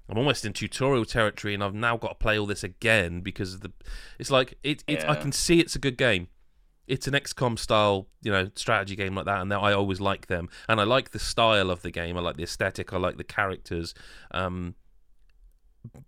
I'm 0.09 0.17
almost 0.17 0.43
in 0.43 0.51
tutorial 0.51 1.05
territory, 1.05 1.53
and 1.53 1.63
I've 1.63 1.73
now 1.73 1.95
got 1.95 2.09
to 2.09 2.15
play 2.15 2.38
all 2.38 2.45
this 2.45 2.63
again 2.63 3.21
because 3.21 3.53
of 3.53 3.61
the. 3.61 3.71
It's 4.19 4.29
like 4.29 4.57
it. 4.61 4.84
it 4.86 5.07
I 5.07 5.15
can 5.15 5.31
see 5.31 5.61
it's 5.61 5.77
a 5.77 5.79
good 5.79 5.97
game. 5.97 6.27
It's 6.88 7.07
an 7.07 7.13
XCOM 7.13 7.57
style, 7.57 8.07
you 8.21 8.29
know, 8.29 8.51
strategy 8.55 8.97
game 8.97 9.15
like 9.15 9.25
that, 9.25 9.41
and 9.41 9.53
I 9.53 9.71
always 9.71 10.01
like 10.01 10.27
them. 10.27 10.49
And 10.67 10.81
I 10.81 10.84
like 10.84 11.11
the 11.11 11.19
style 11.19 11.71
of 11.71 11.84
the 11.84 11.91
game. 11.91 12.17
I 12.17 12.19
like 12.19 12.36
the 12.36 12.43
aesthetic. 12.43 12.91
I 12.91 12.97
like 12.97 13.15
the 13.15 13.23
characters. 13.23 13.93
Um, 14.31 14.75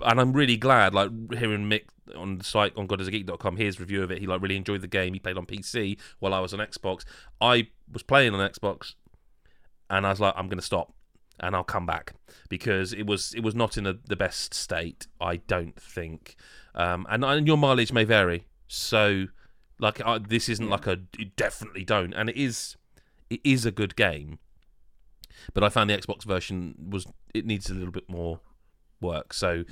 and 0.03 0.19
I'm 0.19 0.34
really 0.34 0.57
glad, 0.57 0.93
like 0.93 1.09
hearing 1.34 1.69
Mick 1.69 1.84
on 2.15 2.38
the 2.38 2.43
site 2.43 2.76
on 2.78 2.88
GodIsAGeek.com, 2.88 3.57
his 3.57 3.80
review 3.80 4.03
of 4.03 4.11
it. 4.11 4.19
He 4.19 4.28
like 4.28 4.41
really 4.41 4.55
enjoyed 4.55 4.82
the 4.82 4.88
game. 4.88 5.13
He 5.13 5.19
played 5.19 5.38
on 5.38 5.45
PC 5.45 5.97
while 6.19 6.34
I 6.34 6.39
was 6.39 6.53
on 6.53 6.59
Xbox. 6.59 7.03
I 7.41 7.67
was 7.91 8.03
playing 8.03 8.34
on 8.34 8.49
Xbox, 8.49 8.93
and 9.89 10.05
I 10.05 10.09
was 10.09 10.19
like, 10.19 10.34
I'm 10.38 10.49
to 10.49 10.61
stop, 10.61 10.93
and 11.39 11.55
I'll 11.55 11.63
come 11.63 11.86
back 11.86 12.13
because 12.49 12.93
it 12.93 13.05
was 13.05 13.34
it 13.34 13.41
was 13.41 13.55
not 13.55 13.78
in 13.78 13.86
a, 13.86 13.93
the 14.07 14.15
best 14.15 14.53
state. 14.53 15.07
I 15.19 15.38
don't 15.38 15.80
think, 15.80 16.36
um, 16.73 17.05
and, 17.09 17.23
and 17.23 17.47
your 17.47 17.57
mileage 17.57 17.91
may 17.91 18.03
vary. 18.03 18.47
So, 18.67 19.26
like, 19.80 20.03
I, 20.05 20.19
this 20.19 20.49
isn't 20.49 20.69
like 20.69 20.88
a 20.88 20.95
definitely 20.95 21.84
don't, 21.84 22.13
and 22.13 22.30
it 22.30 22.38
is 22.38 22.78
it 23.30 23.41
is 23.43 23.65
a 23.65 23.71
good 23.71 23.95
game. 23.95 24.39
But 25.53 25.63
I 25.63 25.69
found 25.69 25.89
the 25.89 25.97
Xbox 25.97 26.23
version 26.23 26.76
was 26.89 27.05
it 27.34 27.45
needs 27.45 27.69
a 27.69 27.73
little 27.73 27.91
bit 27.91 28.09
more 28.09 28.39
work. 29.02 29.34
So 29.34 29.64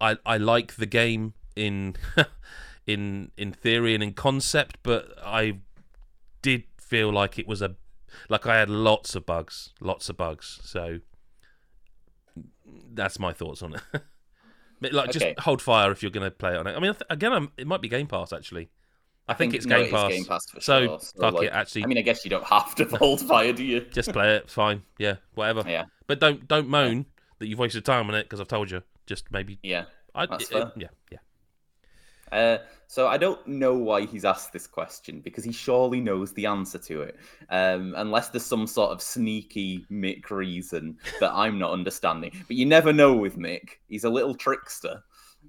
I 0.00 0.16
I 0.24 0.36
like 0.36 0.76
the 0.76 0.86
game 0.86 1.34
in 1.56 1.96
in 2.86 3.30
in 3.36 3.52
theory 3.52 3.94
and 3.94 4.02
in 4.02 4.12
concept, 4.12 4.78
but 4.82 5.12
I 5.24 5.58
did 6.42 6.64
feel 6.78 7.12
like 7.12 7.38
it 7.38 7.46
was 7.46 7.62
a 7.62 7.76
like 8.28 8.46
I 8.46 8.58
had 8.58 8.70
lots 8.70 9.14
of 9.14 9.26
bugs, 9.26 9.72
lots 9.80 10.08
of 10.08 10.16
bugs. 10.16 10.60
So 10.62 11.00
that's 12.92 13.18
my 13.18 13.32
thoughts 13.32 13.62
on 13.62 13.74
it. 13.74 13.82
Like, 14.92 15.12
just 15.12 15.38
hold 15.38 15.62
fire 15.62 15.90
if 15.92 16.02
you're 16.02 16.10
going 16.10 16.26
to 16.26 16.30
play 16.30 16.52
it 16.52 16.58
on 16.58 16.66
it. 16.66 16.76
I 16.76 16.80
mean, 16.80 16.94
again, 17.08 17.32
I'm, 17.32 17.50
it 17.56 17.66
might 17.66 17.80
be 17.80 17.88
Game 17.88 18.06
Pass 18.06 18.34
actually. 18.34 18.68
I, 19.26 19.32
think, 19.32 19.54
it's 19.54 19.64
no, 19.64 19.76
Game 19.78 19.86
is 19.86 19.92
Pass. 19.92 20.10
Game 20.10 20.24
Pass 20.26 20.46
so. 20.60 20.98
So, 20.98 20.98
fuck 21.20 21.34
like, 21.34 21.46
it. 21.46 21.52
Actually, 21.52 21.84
I 21.84 21.86
mean, 21.86 21.96
I 21.96 22.02
guess 22.02 22.22
you 22.24 22.30
don't 22.30 22.44
have 22.44 22.74
to 22.74 22.84
hold 22.98 23.22
fire, 23.22 23.54
do 23.54 23.64
you? 23.64 23.80
just 23.80 24.12
play 24.12 24.36
it. 24.36 24.50
Fine. 24.50 24.82
Yeah, 24.98 25.16
whatever. 25.34 25.64
Yeah, 25.66 25.84
But 26.06 26.20
don't 26.20 26.46
don't 26.46 26.68
moan 26.68 27.06
that 27.44 27.48
you've 27.48 27.58
wasted 27.58 27.84
time 27.84 28.08
on 28.08 28.14
it 28.14 28.22
because 28.24 28.40
I've 28.40 28.48
told 28.48 28.70
you. 28.70 28.82
Just 29.06 29.30
maybe. 29.30 29.58
yeah. 29.62 29.84
I, 30.14 30.24
That's 30.24 30.44
it- 30.44 30.50
fair. 30.50 30.72
yeah, 30.76 30.88
yeah. 31.12 31.18
Uh, 32.32 32.58
so 32.86 33.06
I 33.06 33.18
don't 33.18 33.46
know 33.46 33.74
why 33.74 34.06
he's 34.06 34.24
asked 34.24 34.52
this 34.52 34.66
question 34.66 35.20
because 35.20 35.44
he 35.44 35.52
surely 35.52 36.00
knows 36.00 36.32
the 36.32 36.46
answer 36.46 36.78
to 36.78 37.02
it, 37.02 37.16
um, 37.50 37.94
unless 37.96 38.30
there's 38.30 38.46
some 38.46 38.66
sort 38.66 38.90
of 38.92 39.02
sneaky 39.02 39.84
Mick 39.92 40.30
reason 40.30 40.96
that 41.20 41.32
I'm 41.32 41.58
not 41.58 41.72
understanding. 41.72 42.32
But 42.48 42.56
you 42.56 42.64
never 42.66 42.92
know 42.92 43.12
with 43.12 43.36
Mick; 43.36 43.68
he's 43.88 44.04
a 44.04 44.10
little 44.10 44.34
trickster, 44.34 45.02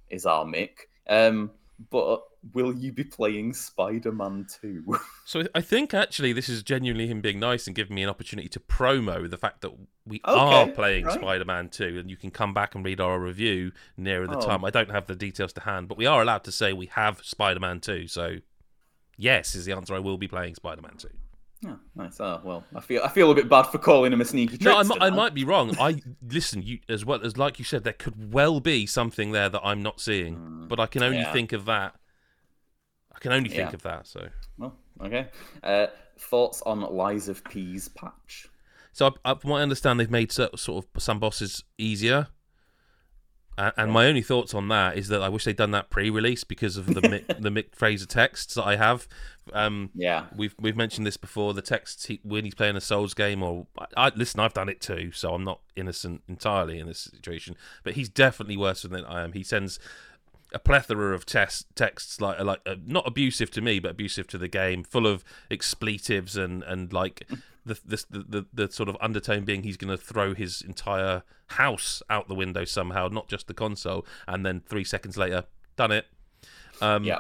is 0.10 0.26
our 0.26 0.46
Mick. 0.46 0.72
Um, 1.08 1.50
but 1.90 2.22
will 2.54 2.74
you 2.76 2.92
be 2.92 3.04
playing 3.04 3.54
Spider-Man 3.54 4.48
2? 4.62 4.84
So 5.28 5.44
I 5.56 5.62
think 5.62 5.94
actually 5.94 6.34
this 6.34 6.48
is 6.50 6.62
genuinely 6.62 7.08
him 7.08 7.20
being 7.20 7.40
nice 7.40 7.66
and 7.66 7.76
giving 7.76 7.96
me 7.96 8.04
an 8.04 8.10
opportunity 8.10 8.48
to 8.50 8.60
promo 8.60 9.28
the 9.28 9.38
fact 9.38 9.62
that 9.62 9.72
we 10.06 10.22
Okay, 10.24 10.32
are 10.40 10.68
playing 10.68 11.06
right. 11.06 11.16
Spider-Man 11.20 11.70
2 11.70 11.98
and 12.00 12.10
you 12.12 12.16
can 12.16 12.30
come 12.30 12.54
back 12.54 12.76
and 12.76 12.86
read 12.86 13.02
our 13.02 13.20
review 13.20 13.72
nearer 13.98 14.28
the 14.28 14.38
Oh. 14.38 14.42
time. 14.46 14.64
I 14.64 14.70
don't 14.70 14.92
have 14.92 15.08
the 15.08 15.16
details 15.16 15.52
to 15.54 15.62
hand, 15.62 15.88
but 15.88 15.98
we 15.98 16.06
are 16.06 16.22
allowed 16.22 16.44
to 16.44 16.52
say 16.52 16.74
we 16.74 16.86
have 16.88 17.22
Spider-Man 17.24 17.80
2. 17.80 18.08
So 18.08 18.36
yes 19.18 19.56
is 19.56 19.66
the 19.66 19.72
answer. 19.74 19.96
I 19.96 20.00
will 20.00 20.18
be 20.20 20.28
playing 20.28 20.56
Spider-Man 20.56 20.98
2. 20.98 21.08
oh, 21.70 21.80
nice. 21.96 22.20
Oh 22.20 22.42
well, 22.44 22.64
I 22.76 22.82
feel 22.82 23.02
I 23.04 23.10
feel 23.10 23.32
a 23.32 23.36
bit 23.36 23.50
bad 23.50 23.64
for 23.64 23.80
calling 23.80 24.14
him 24.14 24.22
a 24.22 24.26
sneaky 24.26 24.58
trickster. 24.60 24.84
No, 24.96 24.96
I, 25.04 25.08
I 25.08 25.10
might 25.10 25.34
be 25.34 25.44
wrong. 25.44 25.76
I 25.80 26.02
listen. 26.22 26.62
You 26.62 26.80
as 26.88 27.04
well 27.04 27.22
as 27.24 27.38
like 27.38 27.58
you 27.58 27.66
said, 27.66 27.84
there 27.84 27.94
could 27.94 28.32
well 28.34 28.60
be 28.60 28.86
something 28.86 29.32
there 29.32 29.50
that 29.50 29.62
I'm 29.64 29.82
not 29.82 30.00
seeing, 30.00 30.66
but 30.70 30.80
I 30.80 30.86
can 30.86 31.02
only 31.02 31.18
Mm. 31.18 31.22
yeah. 31.24 31.34
think 31.34 31.54
of 31.54 31.66
that. 31.66 31.96
I 33.16 33.20
can 33.20 33.32
only 33.32 33.50
think 33.50 33.70
Yeah. 33.70 33.74
of 33.76 33.82
that. 33.84 34.08
So, 34.08 34.28
Well, 34.58 34.76
okay. 35.02 35.30
Uh, 35.64 35.88
thoughts 36.20 36.62
on 36.66 36.82
Lies 36.82 37.28
of 37.30 37.44
P's 37.46 37.88
patch? 37.90 38.48
so 38.92 39.08
I, 39.26 39.32
I, 39.32 39.36
from 39.36 39.50
what 39.52 39.60
I 39.60 39.62
understand, 39.64 40.00
they've 40.00 40.12
made 40.12 40.32
sort 40.32 40.58
sort 40.60 40.86
of 40.96 41.02
some 41.02 41.20
bosses 41.20 41.64
easier. 41.78 42.28
A- 43.58 43.72
And 43.78 43.92
my 43.94 44.06
only 44.08 44.22
thoughts 44.22 44.54
on 44.54 44.68
that 44.68 44.98
is 44.98 45.08
that 45.08 45.22
I 45.22 45.30
wish 45.30 45.46
they'd 45.46 45.56
done 45.56 45.72
that 45.72 45.90
pre-release 45.90 46.44
because 46.44 46.76
of 46.76 46.88
the 46.88 47.00
Mick, 47.02 47.28
the 47.42 47.50
Mick 47.50 47.74
Fraser 47.74 48.06
texts 48.06 48.56
that 48.56 48.66
I 48.66 48.76
have. 48.76 49.08
Um, 49.54 49.92
Yeah. 49.96 50.26
We've 50.36 50.54
we've 50.60 50.76
mentioned 50.76 51.08
this 51.08 51.16
before. 51.18 51.54
The 51.54 51.62
texts 51.62 52.06
he, 52.08 52.20
when 52.24 52.44
he's 52.44 52.56
playing 52.56 52.76
a 52.76 52.82
Souls 52.82 53.14
game, 53.14 53.42
or 53.44 53.68
I, 53.80 53.86
I 54.08 54.12
listen, 54.16 54.42
I've 54.42 54.54
done 54.54 54.68
it 54.70 54.82
too, 54.82 55.12
so 55.14 55.34
I'm 55.34 55.44
not 55.46 55.62
innocent 55.76 56.24
entirely 56.28 56.80
in 56.80 56.88
this 56.88 57.00
situation. 57.00 57.56
But 57.84 57.94
he's 57.94 58.10
definitely 58.10 58.58
worse 58.58 58.82
than 58.82 59.06
I 59.06 59.24
am. 59.24 59.32
He 59.32 59.44
sends 59.44 59.80
a 60.56 60.60
plethora 60.60 61.14
of 61.14 61.26
test, 61.26 61.68
texts 61.76 62.22
like 62.22 62.40
like 62.40 62.62
uh, 62.66 62.76
not 62.86 63.06
abusive 63.06 63.52
to 63.52 63.62
me, 63.62 63.78
but 63.80 63.92
abusive 63.92 64.26
to 64.28 64.38
the 64.38 64.48
game, 64.48 64.84
full 64.84 65.06
of 65.06 65.24
expletives 65.52 66.38
and 66.38 66.64
and 66.64 66.94
like 66.94 67.28
the 67.66 67.78
the, 67.86 68.06
the, 68.10 68.46
the 68.54 68.72
sort 68.72 68.88
of 68.88 68.98
undertone 69.02 69.44
being 69.44 69.64
he's 69.64 69.78
going 69.78 69.96
to 69.96 70.02
throw 70.02 70.34
his 70.34 70.62
entire 70.62 71.24
house 71.48 72.02
out 72.10 72.28
the 72.30 72.34
window 72.36 72.64
somehow, 72.64 73.10
not 73.10 73.28
just 73.28 73.48
the 73.48 73.54
console. 73.54 74.06
And 74.28 74.46
then 74.46 74.62
three 74.66 74.86
seconds 74.86 75.18
later, 75.18 75.44
done 75.76 75.92
it. 75.92 76.08
Um, 76.82 77.04
Yeah. 77.04 77.20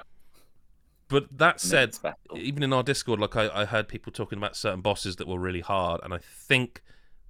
But 1.07 1.37
that 1.37 1.59
said, 1.59 1.95
even 2.35 2.63
in 2.63 2.73
our 2.73 2.81
Discord, 2.81 3.19
like 3.19 3.35
I, 3.35 3.49
I 3.53 3.65
heard 3.65 3.87
people 3.87 4.11
talking 4.11 4.39
about 4.39 4.55
certain 4.55 4.81
bosses 4.81 5.17
that 5.17 5.27
were 5.27 5.37
really 5.37 5.59
hard, 5.59 6.01
and 6.03 6.11
I 6.13 6.17
think 6.17 6.81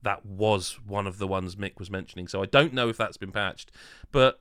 that 0.01 0.25
was 0.25 0.79
one 0.85 1.07
of 1.07 1.17
the 1.17 1.27
ones 1.27 1.57
Mick 1.57 1.77
was 1.77 1.89
mentioning. 1.89 2.29
So 2.29 2.41
I 2.41 2.45
don't 2.45 2.73
know 2.73 2.87
if 2.87 2.95
that's 2.95 3.17
been 3.17 3.33
patched, 3.33 3.71
but 4.13 4.39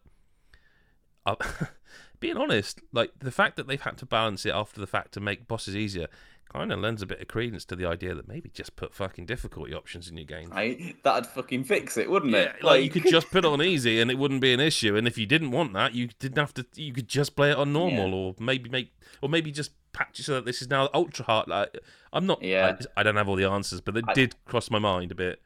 uh, 1.27 1.37
being 2.21 2.37
honest, 2.37 2.81
like 2.93 3.13
the 3.19 3.31
fact 3.33 3.57
that 3.57 3.67
they've 3.67 3.81
had 3.81 3.97
to 3.99 4.07
balance 4.07 4.45
it 4.47 4.55
after 4.55 4.81
the 4.81 4.87
fact 4.87 5.13
to 5.13 5.21
make 5.21 5.47
bosses 5.49 5.75
easier 5.77 6.09
kind 6.53 6.71
of 6.71 6.79
lends 6.79 7.03
a 7.03 7.07
bit 7.07 7.21
of 7.21 7.27
credence 7.27 7.65
to 7.65 7.75
the 7.75 7.85
idea 7.85 8.15
that 8.15 8.29
maybe 8.29 8.49
just 8.49 8.77
put 8.77 8.95
fucking 8.95 9.27
difficulty 9.27 9.75
options 9.75 10.09
in 10.09 10.17
your 10.17 10.25
game. 10.27 10.51
I, 10.53 10.95
that'd 11.03 11.27
fucking 11.27 11.65
fix 11.65 11.97
it, 11.97 12.09
wouldn't 12.09 12.31
Yeah, 12.33 12.43
it? 12.43 12.63
like 12.63 12.85
you 12.85 12.91
could 12.91 13.07
just 13.11 13.29
put 13.31 13.45
it 13.45 13.49
on 13.49 13.61
easy 13.61 14.01
and 14.01 14.09
it 14.09 14.19
wouldn't 14.19 14.41
be 14.41 14.53
an 14.53 14.61
issue. 14.61 14.95
And 14.97 15.07
if 15.09 15.19
you 15.19 15.27
didn't 15.27 15.51
want 15.51 15.73
that, 15.73 15.95
you 15.95 16.09
didn't 16.21 16.39
have 16.39 16.55
to. 16.55 16.67
You 16.77 16.93
could 16.93 17.09
just 17.09 17.35
play 17.35 17.51
it 17.51 17.57
on 17.57 17.73
normal, 17.73 18.09
Yeah. 18.11 18.15
or 18.15 18.35
maybe 18.39 18.71
make, 18.71 18.93
or 19.21 19.29
maybe 19.29 19.51
just 19.51 19.73
patch 19.93 20.21
it 20.21 20.25
so 20.25 20.35
that 20.35 20.45
this 20.45 20.63
is 20.63 20.69
now 20.71 20.89
ultra 20.95 21.25
hard. 21.25 21.49
Like 21.49 21.77
I'm 22.13 22.25
not. 22.27 22.41
Yeah. 22.41 22.77
I, 22.97 23.01
I 23.01 23.03
don't 23.03 23.17
have 23.17 23.29
all 23.29 23.37
the 23.37 23.51
answers, 23.51 23.81
but 23.81 23.97
it 23.97 24.05
I- 24.07 24.13
did 24.15 24.37
cross 24.45 24.71
my 24.71 24.79
mind 24.79 25.11
a 25.11 25.17
bit. 25.17 25.43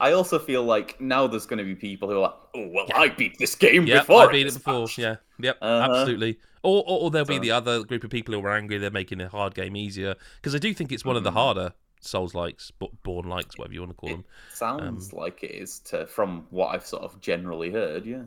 I 0.00 0.12
also 0.12 0.38
feel 0.38 0.62
like 0.64 1.00
now 1.00 1.26
there's 1.26 1.46
going 1.46 1.58
to 1.58 1.64
be 1.64 1.74
people 1.74 2.08
who 2.08 2.16
are 2.16 2.20
like, 2.20 2.34
"Oh 2.54 2.68
well, 2.68 2.88
I 2.94 3.08
beat 3.08 3.38
this 3.38 3.54
game 3.54 3.84
Yeah, 3.86 4.00
before." 4.00 4.22
I 4.22 4.26
beat 4.26 4.46
it 4.46 4.54
before. 4.54 4.86
patched." 4.86 4.98
Yeah, 4.98 5.16
yep, 5.38 5.58
Uh-huh. 5.60 5.82
absolutely. 5.84 6.38
Or, 6.62 6.82
or, 6.86 7.02
or 7.02 7.10
there'll 7.10 7.26
be 7.26 7.38
the 7.38 7.52
other 7.52 7.84
group 7.84 8.02
of 8.04 8.10
people 8.10 8.34
who 8.34 8.40
are 8.44 8.56
angry. 8.56 8.78
They're 8.78 8.90
making 8.90 9.20
a 9.20 9.28
hard 9.28 9.54
game 9.54 9.76
easier 9.76 10.16
because 10.36 10.54
I 10.54 10.58
do 10.58 10.74
think 10.74 10.90
it's 10.92 11.04
one 11.04 11.16
of 11.16 11.22
the 11.24 11.30
Mhm. 11.30 11.32
harder 11.32 11.72
Souls 12.00 12.34
likes, 12.34 12.72
Born 13.02 13.28
likes, 13.28 13.56
whatever 13.56 13.74
you 13.74 13.80
want 13.80 13.90
to 13.92 13.96
call 13.96 14.10
them. 14.12 14.24
Sounds 14.48 15.12
Um, 15.12 15.12
like 15.12 15.44
it 15.44 15.52
is 15.52 15.78
to 15.80 16.06
from 16.06 16.46
what 16.50 16.74
I've 16.74 16.86
sort 16.86 17.04
of 17.04 17.20
generally 17.20 17.70
heard. 17.70 18.06
Yeah. 18.06 18.24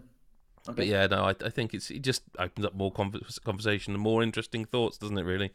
Okay. 0.70 0.76
But 0.76 0.86
yeah, 0.86 1.08
no, 1.08 1.24
I, 1.24 1.32
I 1.44 1.50
think 1.50 1.74
it's 1.74 1.90
it 1.92 2.00
just 2.02 2.24
opens 2.38 2.66
up 2.66 2.74
more 2.76 2.92
convers 2.92 3.40
conversation 3.40 3.94
and 3.94 4.02
more 4.02 4.24
interesting 4.24 4.66
thoughts, 4.66 4.98
doesn't 4.98 5.18
it? 5.18 5.24
Really, 5.24 5.52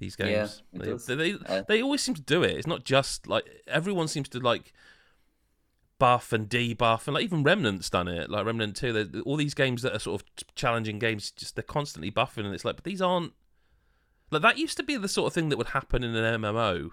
these 0.00 0.16
Yeah, 0.20 0.48
games. 0.48 0.62
it 0.72 0.82
they, 0.82 0.84
does. 0.84 1.14
they, 1.14 1.14
they, 1.32 1.38
Uh, 1.46 1.62
they 1.68 1.82
always 1.82 2.02
seem 2.02 2.14
to 2.16 2.22
do 2.22 2.42
it. 2.42 2.56
It's 2.56 2.66
not 2.66 2.84
just 2.84 3.26
like 3.28 3.44
everyone 3.68 4.08
seems 4.08 4.28
to 4.30 4.40
like 4.40 4.72
buff 5.98 6.32
and 6.32 6.48
debuff, 6.48 7.06
and 7.06 7.14
like 7.14 7.24
even 7.24 7.42
Remnant's 7.42 7.90
done 7.90 8.08
it. 8.08 8.30
Like 8.30 8.44
Remnant 8.44 8.76
Two, 8.76 9.22
all 9.24 9.36
these 9.36 9.54
games 9.54 9.82
that 9.82 9.94
are 9.94 9.98
sort 9.98 10.20
of 10.20 10.54
challenging 10.54 10.98
games, 10.98 11.30
just 11.30 11.56
they're 11.56 11.62
constantly 11.62 12.10
buffing, 12.10 12.44
and 12.44 12.54
it's 12.54 12.64
like, 12.64 12.76
but 12.76 12.84
these 12.84 13.02
aren't. 13.02 13.32
Like 14.30 14.42
that 14.42 14.58
used 14.58 14.76
to 14.78 14.82
be 14.82 14.96
the 14.96 15.08
sort 15.08 15.28
of 15.28 15.32
thing 15.34 15.50
that 15.50 15.56
would 15.56 15.68
happen 15.68 16.02
in 16.02 16.14
an 16.14 16.40
MMO, 16.42 16.90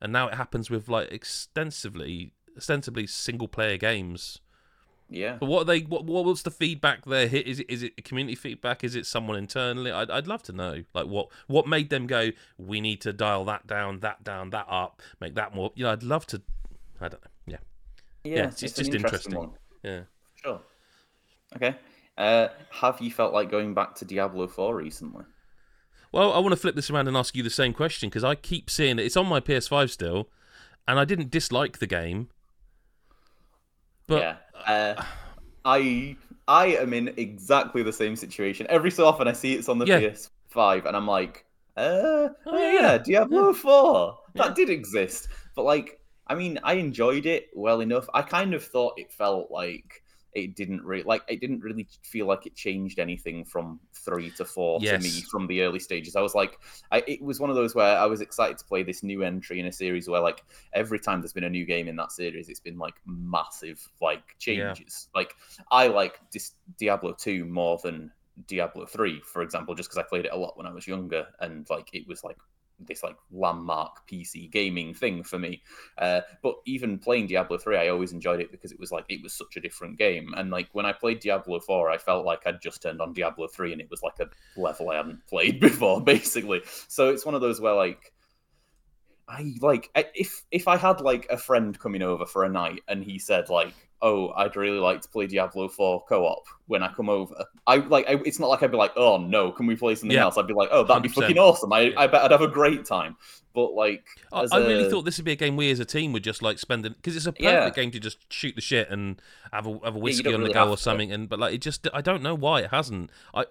and 0.00 0.12
now 0.12 0.28
it 0.28 0.34
happens 0.34 0.70
with 0.70 0.88
like 0.88 1.10
extensively, 1.10 2.32
ostensibly 2.56 3.06
single 3.06 3.48
player 3.48 3.76
games. 3.78 4.38
yeah. 5.08 5.36
But 5.40 5.46
what 5.46 5.62
are 5.62 5.64
they? 5.64 5.80
What 5.80 6.04
what 6.04 6.24
was 6.24 6.42
the 6.42 6.50
feedback 6.50 7.04
there? 7.06 7.26
Hit 7.26 7.46
is 7.46 7.60
it 7.60 7.70
is 7.70 7.82
it 7.82 8.04
community 8.04 8.34
feedback? 8.34 8.84
Is 8.84 8.94
it 8.94 9.06
someone 9.06 9.36
internally? 9.36 9.90
I'd 9.90 10.10
I'd 10.10 10.26
love 10.26 10.42
to 10.44 10.52
know. 10.52 10.84
Like 10.94 11.06
what 11.06 11.28
what 11.46 11.66
made 11.66 11.90
them 11.90 12.06
go? 12.06 12.30
We 12.58 12.80
need 12.80 13.00
to 13.00 13.12
dial 13.12 13.44
that 13.46 13.66
down, 13.66 14.00
that 14.00 14.22
down, 14.22 14.50
that 14.50 14.66
up, 14.68 15.00
make 15.20 15.34
that 15.34 15.54
more. 15.54 15.72
You 15.74 15.84
know, 15.84 15.92
I'd 15.92 16.02
love 16.02 16.26
to. 16.26 16.42
I 17.00 17.08
don't 17.08 17.24
know. 17.24 17.31
Yeah, 18.24 18.30
Yeah, 18.34 18.38
it's- 18.44 18.62
it's 18.62 18.74
just 18.74 18.94
interesting. 18.94 19.34
one. 19.36 19.50
yeah. 19.82 20.02
Sure. 20.42 20.60
Okay. 21.56 21.76
Uh, 22.16 22.48
have 22.70 23.00
you 23.00 23.10
felt 23.10 23.32
like 23.32 23.50
going 23.50 23.74
back 23.74 23.94
to 23.96 24.04
Diablo 24.04 24.46
4 24.46 24.76
recently? 24.76 25.24
Well, 26.12 26.32
I 26.32 26.38
want 26.40 26.52
to 26.52 26.56
flip 26.56 26.74
this 26.74 26.90
around 26.90 27.08
and 27.08 27.16
ask 27.16 27.34
you 27.34 27.42
the 27.42 27.50
same 27.50 27.72
question 27.72 28.08
because 28.10 28.22
I 28.24 28.34
keep 28.34 28.68
seeing 28.70 28.98
it. 28.98 29.04
It's 29.06 29.16
on 29.16 29.26
my 29.26 29.40
PS5 29.40 29.90
still, 29.90 30.28
and 30.86 30.98
I 30.98 31.04
didn't 31.06 31.30
dislike 31.30 31.78
the 31.78 31.86
game. 31.86 32.28
But 34.06 34.22
yeah. 34.22 34.36
Uh, 34.96 35.04
I 35.64 36.16
I 36.48 36.66
am 36.76 36.92
in 36.92 37.08
exactly 37.16 37.82
the 37.82 37.92
same 37.92 38.16
situation. 38.16 38.66
Every 38.68 38.90
so 38.90 39.06
often 39.06 39.26
I 39.28 39.32
see 39.32 39.54
it's 39.54 39.68
on 39.68 39.78
the 39.78 39.86
Yeah. 39.86 40.00
PS5 40.00 40.84
and 40.86 40.96
I'm 40.96 41.06
like, 41.06 41.46
uh, 41.76 42.28
oh, 42.46 42.58
yeah, 42.58 42.72
yeah. 42.72 42.98
Diablo 42.98 43.52
4. 43.54 44.18
That 44.34 44.48
Yeah. 44.48 44.54
did 44.54 44.70
exist. 44.70 45.28
But 45.54 45.62
like, 45.62 45.98
I 46.32 46.34
mean, 46.34 46.58
I 46.62 46.74
enjoyed 46.74 47.26
it 47.26 47.50
well 47.54 47.80
enough. 47.80 48.06
I 48.14 48.22
kind 48.22 48.54
of 48.54 48.64
thought 48.64 48.94
it 48.96 49.12
felt 49.12 49.50
like 49.50 50.02
it 50.32 50.56
didn't 50.56 50.82
really 50.82 51.02
like 51.02 51.20
it 51.28 51.42
didn't 51.42 51.60
really 51.60 51.86
feel 52.02 52.24
like 52.24 52.46
it 52.46 52.54
changed 52.54 52.98
anything 52.98 53.44
from 53.44 53.78
three 53.92 54.30
to 54.30 54.46
four 54.46 54.80
to 54.80 54.98
me 54.98 55.10
from 55.30 55.46
the 55.46 55.60
early 55.60 55.78
stages. 55.78 56.16
I 56.16 56.22
was 56.22 56.34
like, 56.34 56.58
I, 56.90 57.04
it 57.06 57.20
was 57.20 57.38
one 57.38 57.50
of 57.50 57.56
those 57.56 57.74
where 57.74 57.98
I 57.98 58.06
was 58.06 58.22
excited 58.22 58.56
to 58.56 58.64
play 58.64 58.82
this 58.82 59.02
new 59.02 59.22
entry 59.22 59.60
in 59.60 59.66
a 59.66 59.72
series 59.72 60.08
where 60.08 60.22
like 60.22 60.42
every 60.72 60.98
time 60.98 61.20
there's 61.20 61.34
been 61.34 61.44
a 61.44 61.50
new 61.50 61.66
game 61.66 61.86
in 61.86 61.96
that 61.96 62.12
series, 62.12 62.48
it's 62.48 62.60
been 62.60 62.78
like 62.78 62.94
massive 63.04 63.86
like 64.00 64.22
Yeah. 64.46 64.72
changes. 64.72 65.08
Like 65.14 65.34
I 65.70 65.88
like 65.88 66.18
Dis- 66.30 66.54
Diablo 66.78 67.12
two 67.12 67.44
more 67.44 67.78
than 67.84 68.10
Diablo 68.46 68.86
three, 68.86 69.20
for 69.20 69.42
example, 69.42 69.74
just 69.74 69.90
because 69.90 69.98
I 69.98 70.08
played 70.08 70.24
it 70.24 70.32
a 70.32 70.36
lot 70.38 70.56
when 70.56 70.64
I 70.64 70.72
was 70.72 70.86
younger, 70.86 71.26
and 71.40 71.68
like 71.68 71.90
it 71.92 72.08
was 72.08 72.24
like 72.24 72.38
this 72.86 73.02
like 73.02 73.16
landmark 73.30 74.06
PC 74.08 74.50
gaming 74.50 74.94
thing 74.94 75.22
for 75.22 75.38
me. 75.38 75.62
Uh, 75.98 76.20
but 76.42 76.56
even 76.66 76.98
playing 76.98 77.26
Diablo 77.26 77.58
3, 77.58 77.76
I 77.76 77.88
always 77.88 78.12
enjoyed 78.12 78.40
it 78.40 78.50
because 78.50 78.72
it 78.72 78.80
was 78.80 78.92
like 78.92 79.04
it 79.08 79.22
was 79.22 79.32
such 79.34 79.56
a 79.56 79.60
different 79.60 79.98
game. 79.98 80.32
And 80.36 80.50
like 80.50 80.68
when 80.72 80.86
I 80.86 80.92
played 80.92 81.20
Diablo 81.20 81.60
4, 81.60 81.90
I 81.90 81.98
felt 81.98 82.24
like 82.24 82.46
I'd 82.46 82.60
just 82.60 82.82
turned 82.82 83.00
on 83.00 83.12
Diablo 83.12 83.48
3 83.48 83.72
and 83.72 83.80
it 83.80 83.90
was 83.90 84.02
like 84.02 84.18
a 84.20 84.60
level 84.60 84.90
I 84.90 84.96
hadn't 84.96 85.26
played 85.26 85.60
before, 85.60 86.02
basically. 86.02 86.62
So 86.88 87.10
it's 87.10 87.26
one 87.26 87.34
of 87.34 87.40
those 87.40 87.60
where 87.60 87.74
like 87.74 88.12
I 89.28 89.54
like 89.60 89.90
if 90.14 90.44
if 90.50 90.68
I 90.68 90.76
had 90.76 91.00
like 91.00 91.26
a 91.30 91.38
friend 91.38 91.78
coming 91.78 92.02
over 92.02 92.26
for 92.26 92.44
a 92.44 92.48
night 92.48 92.82
and 92.88 93.02
he 93.02 93.18
said 93.18 93.48
like, 93.48 93.74
"Oh, 94.02 94.30
I'd 94.36 94.56
really 94.56 94.78
like 94.78 95.00
to 95.00 95.08
play 95.08 95.26
Diablo 95.26 95.68
4 95.68 96.04
co-op 96.08 96.44
when 96.66 96.82
I 96.82 96.92
come 96.92 97.08
over." 97.08 97.34
I 97.66 97.76
like. 97.76 98.06
I, 98.08 98.20
it's 98.26 98.38
not 98.38 98.48
like 98.48 98.62
I'd 98.62 98.70
be 98.70 98.76
like, 98.76 98.92
"Oh 98.96 99.16
no, 99.16 99.52
can 99.52 99.66
we 99.66 99.76
play 99.76 99.94
something 99.94 100.14
Yeah. 100.16 100.24
else?" 100.24 100.36
I'd 100.36 100.46
be 100.46 100.54
like, 100.54 100.68
"Oh, 100.72 100.84
that'd 100.84 101.02
be 101.02 101.08
100%. 101.08 101.14
fucking 101.14 101.38
awesome. 101.38 101.72
I, 101.72 101.92
I 101.96 102.06
bet 102.08 102.22
I'd 102.22 102.30
have 102.32 102.42
a 102.42 102.48
great 102.48 102.84
time." 102.84 103.16
But 103.54 103.74
like, 103.74 104.06
I, 104.32 104.44
really 104.56 104.86
a- 104.86 104.90
thought 104.90 105.02
this 105.04 105.18
would 105.18 105.26
be 105.26 105.32
a 105.32 105.36
game 105.36 105.56
we 105.56 105.70
as 105.70 105.78
a 105.78 105.84
team 105.84 106.12
would 106.14 106.24
just 106.24 106.40
like 106.42 106.58
spend 106.58 106.86
it 106.86 106.96
because 106.96 107.16
it's 107.16 107.26
a 107.26 107.32
perfect 107.32 107.44
Yeah. 107.44 107.68
game 107.70 107.90
to 107.90 108.00
just 108.00 108.32
shoot 108.32 108.54
the 108.54 108.60
shit 108.62 108.88
and 108.90 109.20
have 109.52 109.66
a 109.66 109.78
have 109.84 109.94
a 109.94 109.98
whiskey 109.98 110.22
don't 110.24 110.34
on 110.36 110.42
the 110.44 110.52
go 110.54 110.70
or 110.70 110.76
to. 110.76 110.82
something. 110.82 111.12
And 111.12 111.28
but 111.28 111.38
like 111.38 111.54
it 111.54 111.60
just 111.60 111.86
I 111.92 112.00
don't 112.00 112.22
know 112.22 112.34
why 112.34 112.60
it 112.60 112.70
hasn't. 112.70 113.10
I 113.34 113.44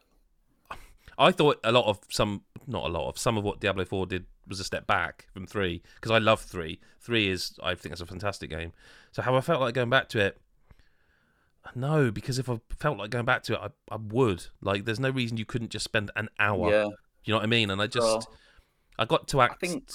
I 1.17 1.31
thought 1.31 1.59
a 1.63 1.71
lot 1.71 1.85
of 1.85 1.99
some 2.09 2.43
not 2.67 2.85
a 2.85 2.87
lot 2.89 3.07
of 3.09 3.17
some 3.17 3.37
of 3.37 3.43
what 3.43 3.59
Diablo 3.59 3.85
Four 3.85 4.05
did 4.05 4.25
was 4.47 4.59
a 4.59 4.63
step 4.63 4.87
back 4.87 5.27
from 5.33 5.45
three 5.45 5.81
because 5.95 6.11
I 6.11 6.17
love 6.17 6.41
three. 6.41 6.79
Three 6.99 7.29
is 7.29 7.57
I 7.63 7.75
think 7.75 7.93
it's 7.93 8.01
a 8.01 8.05
fantastic 8.05 8.49
game. 8.49 8.73
So 9.11 9.21
how 9.21 9.35
I 9.35 9.41
felt 9.41 9.61
like 9.61 9.73
going 9.73 9.89
back 9.89 10.09
to 10.09 10.19
it. 10.19 10.37
No, 11.75 12.09
because 12.11 12.39
if 12.39 12.49
I 12.49 12.59
felt 12.79 12.97
like 12.97 13.11
going 13.11 13.25
back 13.25 13.43
to 13.43 13.53
it, 13.53 13.59
I, 13.61 13.93
I 13.93 13.97
would. 13.97 14.47
Like, 14.61 14.85
there's 14.85 14.99
no 14.99 15.11
reason 15.11 15.37
you 15.37 15.45
couldn't 15.45 15.69
just 15.69 15.83
spend 15.85 16.09
an 16.15 16.27
hour. 16.39 16.71
yeah, 16.71 16.87
You 17.23 17.33
know 17.33 17.37
what 17.37 17.43
I 17.43 17.47
mean? 17.47 17.69
And 17.69 17.79
I 17.79 17.85
just, 17.85 18.05
Sure. 18.07 18.21
I 18.97 19.05
got 19.05 19.27
to 19.29 19.41
act 19.41 19.59
think- 19.61 19.87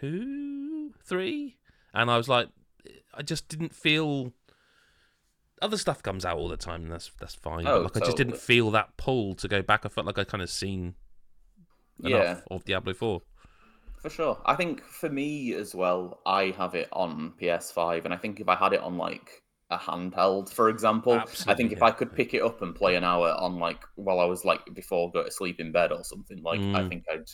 two, 0.00 0.92
three, 1.04 1.56
and 1.92 2.10
I 2.10 2.16
was 2.16 2.28
like, 2.28 2.48
I 3.12 3.22
just 3.22 3.48
didn't 3.48 3.74
feel. 3.74 4.32
Other 5.64 5.78
stuff 5.78 6.02
comes 6.02 6.24
out 6.24 6.36
all 6.36 6.48
the 6.48 6.56
time, 6.58 6.82
and 6.84 6.92
that's 6.92 7.10
that's 7.18 7.34
fine. 7.34 7.70
Oh, 7.70 7.82
but 7.82 7.82
like, 7.82 7.96
I 7.96 8.00
just 8.00 8.16
didn't 8.16 8.36
feel 8.36 8.70
that 8.72 8.96
pull 8.98 9.34
to 9.36 9.48
go 9.48 9.62
back. 9.62 9.86
I 9.86 9.88
felt 9.88 10.06
like 10.06 10.18
I 10.18 10.24
kind 10.24 10.42
of 10.42 10.50
seen 10.50 10.94
enough 12.04 12.30
Yeah. 12.30 12.42
of 12.50 12.64
Diablo 12.64 12.94
Four. 12.94 13.22
for 14.00 14.10
sure. 14.10 14.40
I 14.44 14.54
think 14.54 14.82
for 14.84 15.08
me 15.08 15.54
as 15.54 15.74
well, 15.74 16.20
I 16.26 16.54
have 16.58 16.74
it 16.74 16.88
on 16.92 17.32
PS5, 17.38 18.04
and 18.04 18.12
I 18.12 18.16
think 18.16 18.40
if 18.40 18.48
I 18.48 18.56
had 18.56 18.72
it 18.72 18.80
on 18.80 18.96
like 18.98 19.42
a 19.70 19.78
handheld, 19.78 20.50
for 20.52 20.68
example, 20.68 21.28
I 21.46 21.54
Absolutely, 21.54 21.54
think 21.54 21.72
if 21.72 21.82
yeah. 21.82 21.82
I 21.82 21.90
could 21.90 22.14
pick 22.14 22.34
it 22.34 22.42
up 22.42 22.62
and 22.62 22.74
play 22.74 22.96
an 22.96 23.04
hour 23.04 23.30
on 23.30 23.58
like 23.58 23.82
while 23.96 24.20
I 24.20 24.24
was 24.26 24.44
like 24.44 24.60
before 24.74 25.10
go 25.10 25.24
to 25.24 25.30
sleep 25.30 25.60
in 25.60 25.72
bed 25.72 25.92
or 25.92 26.04
something, 26.04 26.42
like 26.42 26.68
I 26.74 26.82
Mm. 26.82 26.90
think 26.90 27.04
I'd, 27.10 27.24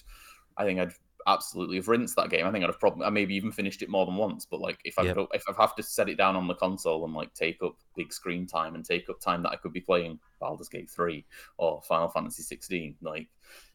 I 0.57 0.64
think 0.64 0.78
I'd 0.81 0.93
absolutely 1.26 1.76
have 1.76 1.88
rinsed 1.88 2.16
that 2.16 2.30
game. 2.30 2.46
I 2.46 2.50
think 2.52 2.64
I'd 2.64 2.68
have 2.68 2.80
probably, 2.80 3.04
I 3.04 3.10
maybe 3.10 3.34
even 3.34 3.52
finished 3.52 3.82
it 3.82 3.88
more 3.88 4.06
than 4.06 4.16
once. 4.16 4.46
But 4.46 4.60
like 4.60 4.78
if 4.84 4.98
I 4.98 5.02
Yep. 5.02 5.16
would 5.16 5.26
if 5.34 5.44
I 5.48 5.52
have 5.60 5.74
to 5.76 5.82
set 5.82 6.08
it 6.08 6.16
down 6.16 6.36
on 6.36 6.46
the 6.46 6.54
console 6.54 7.04
and 7.04 7.14
like 7.14 7.32
take 7.34 7.62
up 7.62 7.74
big 7.96 8.12
screen 8.12 8.46
time 8.46 8.74
and 8.74 8.84
take 8.84 9.08
up 9.10 9.20
time 9.20 9.42
that 9.42 9.50
I 9.50 9.56
could 9.56 9.72
be 9.72 9.80
playing 9.80 10.18
Baldur's 10.40 10.68
Gate 10.68 10.90
three 10.90 11.24
or 11.58 11.82
Final 11.82 12.08
Fantasy 12.08 12.42
sixteen, 12.42 12.96
like 13.02 13.28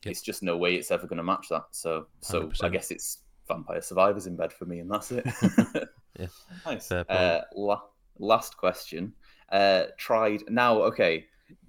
Yep. 0.03 0.11
it's 0.11 0.21
just 0.21 0.43
no 0.43 0.55
way 0.57 0.75
it's 0.75 0.91
ever 0.91 1.07
going 1.07 1.17
to 1.17 1.23
match 1.23 1.47
that. 1.49 1.63
So 1.71 2.07
so 2.21 2.43
I 2.61 2.69
100%. 2.69 2.71
guess 2.71 2.91
it's 2.91 3.19
Vampire 3.47 3.81
Survivors 3.81 4.25
in 4.27 4.35
bed 4.35 4.51
for 4.53 4.65
me, 4.65 4.79
and 4.79 4.89
that's 4.91 5.11
it. 5.11 5.25
Yeah. 6.19 6.27
nice. 6.65 6.89
Uh, 6.91 7.41
la- 7.55 7.81
last 8.19 8.55
question. 8.55 9.11
Uh, 9.51 9.83
tried 9.97 10.43
now. 10.47 10.81
Okay, 10.83 11.25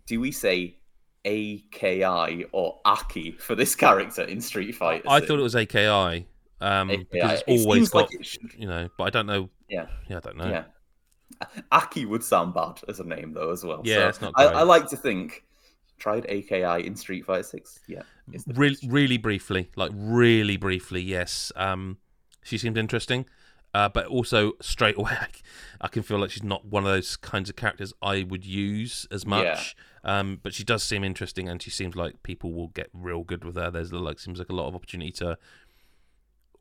do 0.07 0.21
we 0.21 0.31
say 0.31 0.79
AKI 1.27 2.47
or 2.53 2.79
Aki 2.85 3.33
for 3.33 3.55
this 3.55 3.75
character 3.75 4.23
in 4.23 4.41
Street 4.41 4.75
Fighter? 4.75 5.05
I 5.09 5.21
thought 5.21 5.39
it 5.39 5.43
was 5.43 5.57
AKI 5.57 6.27
um, 6.61 6.91
AKI. 6.91 7.07
because 7.11 7.33
it's 7.33 7.43
It 7.47 7.61
always 7.61 7.79
seems 7.79 7.89
got, 7.91 7.99
like 8.11 8.15
it 8.21 8.27
should- 8.27 8.55
you 8.57 8.67
know, 8.69 8.89
but 8.97 9.05
I 9.05 9.11
don't 9.11 9.27
know. 9.27 9.51
Yeah. 9.69 9.87
Yeah, 10.09 10.19
I 10.19 10.21
don't 10.21 10.37
know. 10.37 10.49
Yeah. 10.49 10.65
Aki 11.73 12.07
would 12.07 12.23
sound 12.23 12.55
bad 12.55 12.81
as 12.89 13.01
a 13.01 13.05
name 13.05 13.33
though 13.33 13.51
as 13.51 13.65
well. 13.65 13.83
Yeah, 13.85 13.97
So 13.97 14.09
it's 14.09 14.21
not 14.21 14.33
I, 14.37 14.47
great. 14.47 14.57
I 14.57 14.63
like 14.63 14.89
to 14.89 14.97
think 14.97 15.45
tried 15.99 16.25
AKI 16.29 16.87
in 16.87 16.95
Street 16.97 17.25
Fighter 17.27 17.43
Six. 17.43 17.81
Yeah. 17.89 18.03
Really, 18.47 18.77
really 18.87 19.19
briefly, 19.19 19.69
like 19.77 19.91
really 19.95 20.57
briefly, 20.57 21.01
yes. 21.03 21.53
Um, 21.57 21.99
she 22.43 22.59
seemed 22.59 22.79
interesting, 22.79 23.27
uh, 23.77 23.91
but 23.91 24.07
also 24.07 24.53
straight 24.63 24.97
away, 25.03 25.19
I 25.83 25.89
can 25.89 26.03
feel 26.03 26.19
like 26.19 26.31
she's 26.31 26.43
not 26.43 26.65
one 26.65 26.85
of 26.85 26.89
those 26.89 27.15
kinds 27.17 27.51
of 27.51 27.57
characters 27.57 27.93
I 28.01 28.23
would 28.23 28.47
use 28.47 29.07
as 29.11 29.27
much. 29.27 29.77
Um, 30.03 30.41
but 30.43 30.55
she 30.55 30.65
does 30.65 30.83
seem 30.83 31.05
interesting, 31.05 31.47
and 31.47 31.61
she 31.61 31.69
seems 31.69 31.95
like 31.95 32.23
people 32.23 32.55
will 32.55 32.69
get 32.69 32.89
real 32.95 33.23
good 33.23 33.45
with 33.45 33.57
her. 33.57 33.71
There's 33.71 33.93
like 33.93 34.19
seems 34.19 34.39
like 34.39 34.49
a 34.49 34.55
lot 34.55 34.67
of 34.67 34.75
opportunity 34.75 35.13
to 35.13 35.37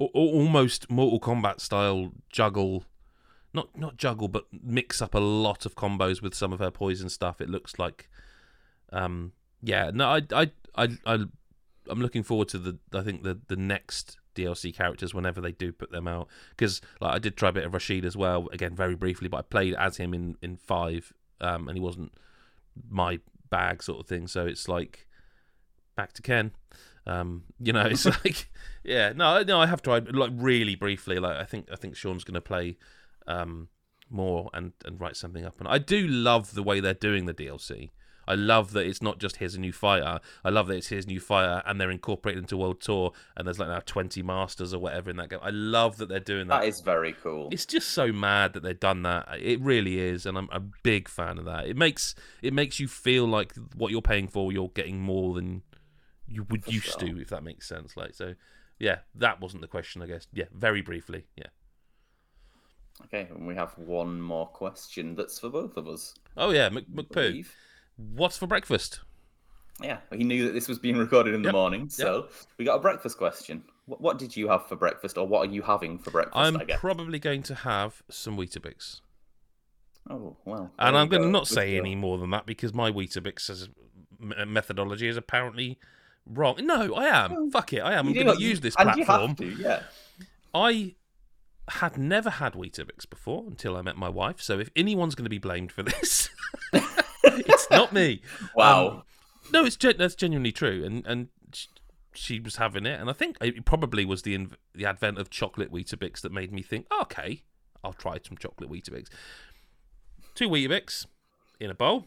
al- 0.02 0.12
al- 0.14 0.34
almost 0.40 0.92
Mortal 0.92 1.22
Kombat 1.22 1.62
style 1.62 2.12
juggle. 2.30 2.84
Not 3.54 3.78
not 3.78 3.96
juggle, 3.96 4.28
but 4.28 4.48
mix 4.52 5.02
up 5.02 5.16
a 5.16 5.20
lot 5.20 5.66
of 5.66 5.76
combos 5.76 6.22
with 6.22 6.36
some 6.36 6.52
of 6.52 6.60
her 6.60 6.72
poison 6.72 7.08
stuff. 7.08 7.40
It 7.40 7.50
looks 7.50 7.80
like, 7.80 8.10
um, 8.92 9.32
yeah. 9.62 9.90
No, 9.94 10.10
I, 10.10 10.22
I, 10.34 10.52
I, 10.76 10.88
I 11.06 11.14
I'm 11.88 12.02
looking 12.02 12.24
forward 12.24 12.50
to 12.50 12.58
the 12.58 12.78
I 12.92 13.04
think 13.04 13.24
the 13.24 13.40
the 13.48 13.56
next 13.56 14.18
DLC 14.36 14.76
characters 14.76 15.14
whenever 15.14 15.42
they 15.42 15.52
do 15.52 15.72
put 15.72 15.92
them 15.92 16.08
out. 16.08 16.28
Because 16.52 16.82
like 17.02 17.16
I 17.16 17.20
did 17.20 17.38
try 17.38 17.50
a 17.50 17.54
bit 17.54 17.66
of 17.66 17.74
Rashid 17.74 18.06
as 18.06 18.16
well 18.16 18.48
again 18.52 18.76
very 18.76 18.96
briefly 18.96 19.28
but 19.28 19.38
I 19.38 19.42
played 19.44 19.74
as 19.76 19.98
him 19.98 20.14
in 20.14 20.38
in 20.42 20.58
five 20.58 21.14
um 21.42 21.68
and 21.68 21.78
he 21.78 21.82
wasn't 21.82 22.14
my 22.90 23.20
bag 23.50 23.82
sort 23.82 24.00
of 24.00 24.08
thing. 24.08 24.28
So 24.28 24.46
it's 24.46 24.68
like 24.68 25.08
back 25.96 26.14
to 26.14 26.22
Ken. 26.22 26.52
Um 27.08 27.44
you 27.60 27.74
know 27.74 27.86
it's 27.86 28.06
like 28.26 28.50
yeah 28.84 29.14
no 29.16 29.44
no 29.44 29.62
I 29.62 29.68
have 29.68 29.82
tried 29.82 30.14
like 30.16 30.32
really 30.34 30.76
briefly. 30.76 31.20
Like 31.20 31.38
I 31.38 31.46
think 31.46 31.70
I 31.72 31.76
think 31.76 31.96
Sean's 31.96 32.24
gonna 32.24 32.42
play 32.42 32.78
um 33.28 33.70
more 34.10 34.50
and 34.54 34.74
and 34.84 35.00
write 35.00 35.18
something 35.18 35.46
up. 35.46 35.60
And 35.60 35.68
I 35.68 35.78
do 35.78 36.08
love 36.08 36.54
the 36.54 36.64
way 36.64 36.80
they're 36.80 36.94
doing 36.94 37.26
the 37.26 37.34
DLC 37.34 37.92
I 38.28 38.36
love 38.36 38.74
that 38.74 38.86
it's 38.86 39.02
not 39.02 39.20
just 39.20 39.38
here's 39.38 39.56
a 39.56 39.60
new 39.60 39.74
fighter. 39.74 40.20
I 40.44 40.50
love 40.50 40.68
that 40.68 40.76
it's 40.76 40.88
here's 40.88 41.06
a 41.06 41.10
new 41.10 41.20
fighter 41.20 41.62
and 41.66 41.80
they're 41.80 41.92
incorporated 41.92 42.44
into 42.44 42.58
World 42.58 42.82
Tour 42.82 43.12
and 43.36 43.48
there's 43.48 43.60
like 43.60 43.70
now 43.70 43.82
20 43.86 44.22
masters 44.24 44.74
or 44.74 44.80
whatever 44.80 45.10
in 45.10 45.18
that 45.18 45.30
game. 45.30 45.40
I 45.42 45.52
love 45.52 45.98
that 45.98 46.10
they're 46.10 46.20
doing 46.20 46.48
that. 46.48 46.62
That 46.62 46.68
is 46.68 46.82
very 46.82 47.14
cool. 47.14 47.50
It's 47.52 47.66
just 47.66 47.90
so 47.90 48.12
mad 48.12 48.54
that 48.54 48.64
they've 48.64 48.80
done 48.80 49.04
that. 49.04 49.28
It 49.40 49.62
really 49.62 50.00
is, 50.00 50.26
and 50.26 50.38
I'm 50.38 50.50
a 50.52 50.60
big 50.60 51.08
fan 51.08 51.38
of 51.38 51.46
that. 51.46 51.68
It 51.68 51.78
makes 51.78 52.16
it 52.42 52.54
makes 52.54 52.80
you 52.80 52.88
feel 52.88 53.26
like 53.26 53.54
what 53.76 53.92
you're 53.92 54.02
paying 54.02 54.28
for, 54.28 54.52
you're 54.52 54.70
getting 54.70 55.00
more 55.00 55.34
than 55.34 55.64
you 56.28 56.44
would 56.50 56.66
For 56.66 56.72
used 56.72 57.00
sure. 57.00 57.10
to, 57.10 57.22
if 57.22 57.30
that 57.30 57.44
makes 57.44 57.68
sense. 57.68 57.96
Like 57.96 58.16
so, 58.16 58.36
yeah, 58.80 59.00
that 59.16 59.40
wasn't 59.42 59.62
the 59.62 59.68
question, 59.68 60.02
I 60.02 60.08
guess. 60.08 60.28
Yeah, 60.34 60.46
very 60.54 60.82
briefly, 60.82 61.26
yeah. 61.36 61.48
Okay, 63.06 63.28
and 63.30 63.46
we 63.46 63.56
have 63.56 63.78
one 63.78 64.22
more 64.22 64.48
question 64.48 65.16
that's 65.16 65.40
for 65.40 65.50
both 65.50 65.78
of 65.78 65.88
us. 65.88 66.16
Oh 66.38 66.52
yeah, 66.52 66.70
Mc, 66.70 66.90
McPoo. 66.90 67.46
What's 67.98 68.38
for 68.38 68.48
breakfast? 68.48 69.00
Yeah, 69.82 69.98
he 70.14 70.24
knew 70.24 70.46
that 70.46 70.54
this 70.54 70.68
was 70.68 70.80
being 70.80 70.98
recorded 70.98 71.34
in 71.34 71.42
the 71.42 71.48
Yep, 71.48 71.54
morning, 71.54 71.90
so 71.90 72.30
we 72.58 72.64
got 72.64 72.76
a 72.76 72.80
breakfast 72.80 73.18
question. 73.18 73.64
What, 73.88 74.00
what 74.00 74.18
did 74.18 74.36
you 74.36 74.48
have 74.48 74.68
for 74.68 74.78
breakfast, 74.78 75.18
or 75.18 75.28
what 75.28 75.48
are 75.48 75.52
you 75.52 75.62
having 75.62 75.98
for 75.98 76.12
breakfast? 76.12 76.38
I'm 76.38 76.58
I 76.58 76.64
guess. 76.64 76.80
probably 76.80 77.20
going 77.20 77.44
to 77.44 77.56
have 77.56 78.02
some 78.10 78.38
Weetabix. 78.38 79.02
Oh 80.10 80.38
well. 80.46 80.72
And 80.80 80.98
I'm 80.98 81.10
going 81.10 81.24
to 81.24 81.30
not 81.30 81.48
say 81.48 81.78
any 81.78 81.96
more 81.96 82.18
than 82.18 82.30
that 82.30 82.46
because 82.46 82.74
my 82.74 82.92
Weetabix 82.92 83.50
is, 83.50 83.70
uh, 84.38 84.46
methodology 84.46 85.08
is 85.08 85.18
apparently 85.18 85.78
wrong. 86.26 86.56
No, 86.62 86.94
I 86.94 87.06
am. 87.06 87.32
Oh, 87.34 87.50
Fuck 87.50 87.74
it, 87.74 87.80
I 87.80 87.94
am. 87.94 88.08
I'm 88.08 88.14
going 88.14 88.28
to 88.28 88.42
use 88.42 88.62
this 88.62 88.76
platform. 88.76 89.36
To, 89.36 89.46
yeah. 89.46 89.82
I 90.54 90.96
had 91.68 91.98
never 91.98 92.30
had 92.30 92.54
Weetabix 92.54 93.10
before 93.10 93.44
until 93.48 93.76
I 93.76 93.82
met 93.82 93.98
my 93.98 94.10
wife. 94.10 94.42
So 94.42 94.60
if 94.60 94.70
anyone's 94.76 95.16
going 95.16 95.26
to 95.26 95.30
be 95.30 95.40
blamed 95.40 95.72
for 95.72 95.84
this, 95.84 96.30
it's 97.48 97.70
not 97.70 97.94
me. 97.94 98.22
Wow. 98.56 98.88
Um, 98.88 99.04
no, 99.52 99.66
it's 99.66 99.78
that's 99.78 100.16
genuinely 100.16 100.52
true, 100.52 100.84
and 100.84 101.06
and 101.06 101.28
she 102.14 102.40
was 102.40 102.56
having 102.56 102.86
it, 102.86 103.00
and 103.00 103.10
I 103.10 103.14
think 103.14 103.38
it 103.42 103.66
probably 103.66 104.06
was 104.06 104.24
the 104.24 104.36
inv- 104.36 104.56
the 104.74 104.86
advent 104.86 105.20
of 105.20 105.30
chocolate 105.30 105.72
Weetabix 105.72 106.22
that 106.22 106.32
made 106.32 106.52
me 106.52 106.62
think, 106.62 106.88
okay, 107.02 107.44
I'll 107.84 107.94
try 107.94 108.18
some 108.26 108.38
chocolate 108.38 108.70
Weetabix. 108.70 109.08
Two 110.34 110.50
Weetabix 110.50 111.06
in 111.60 111.70
a 111.70 111.76
bowl, 111.76 112.06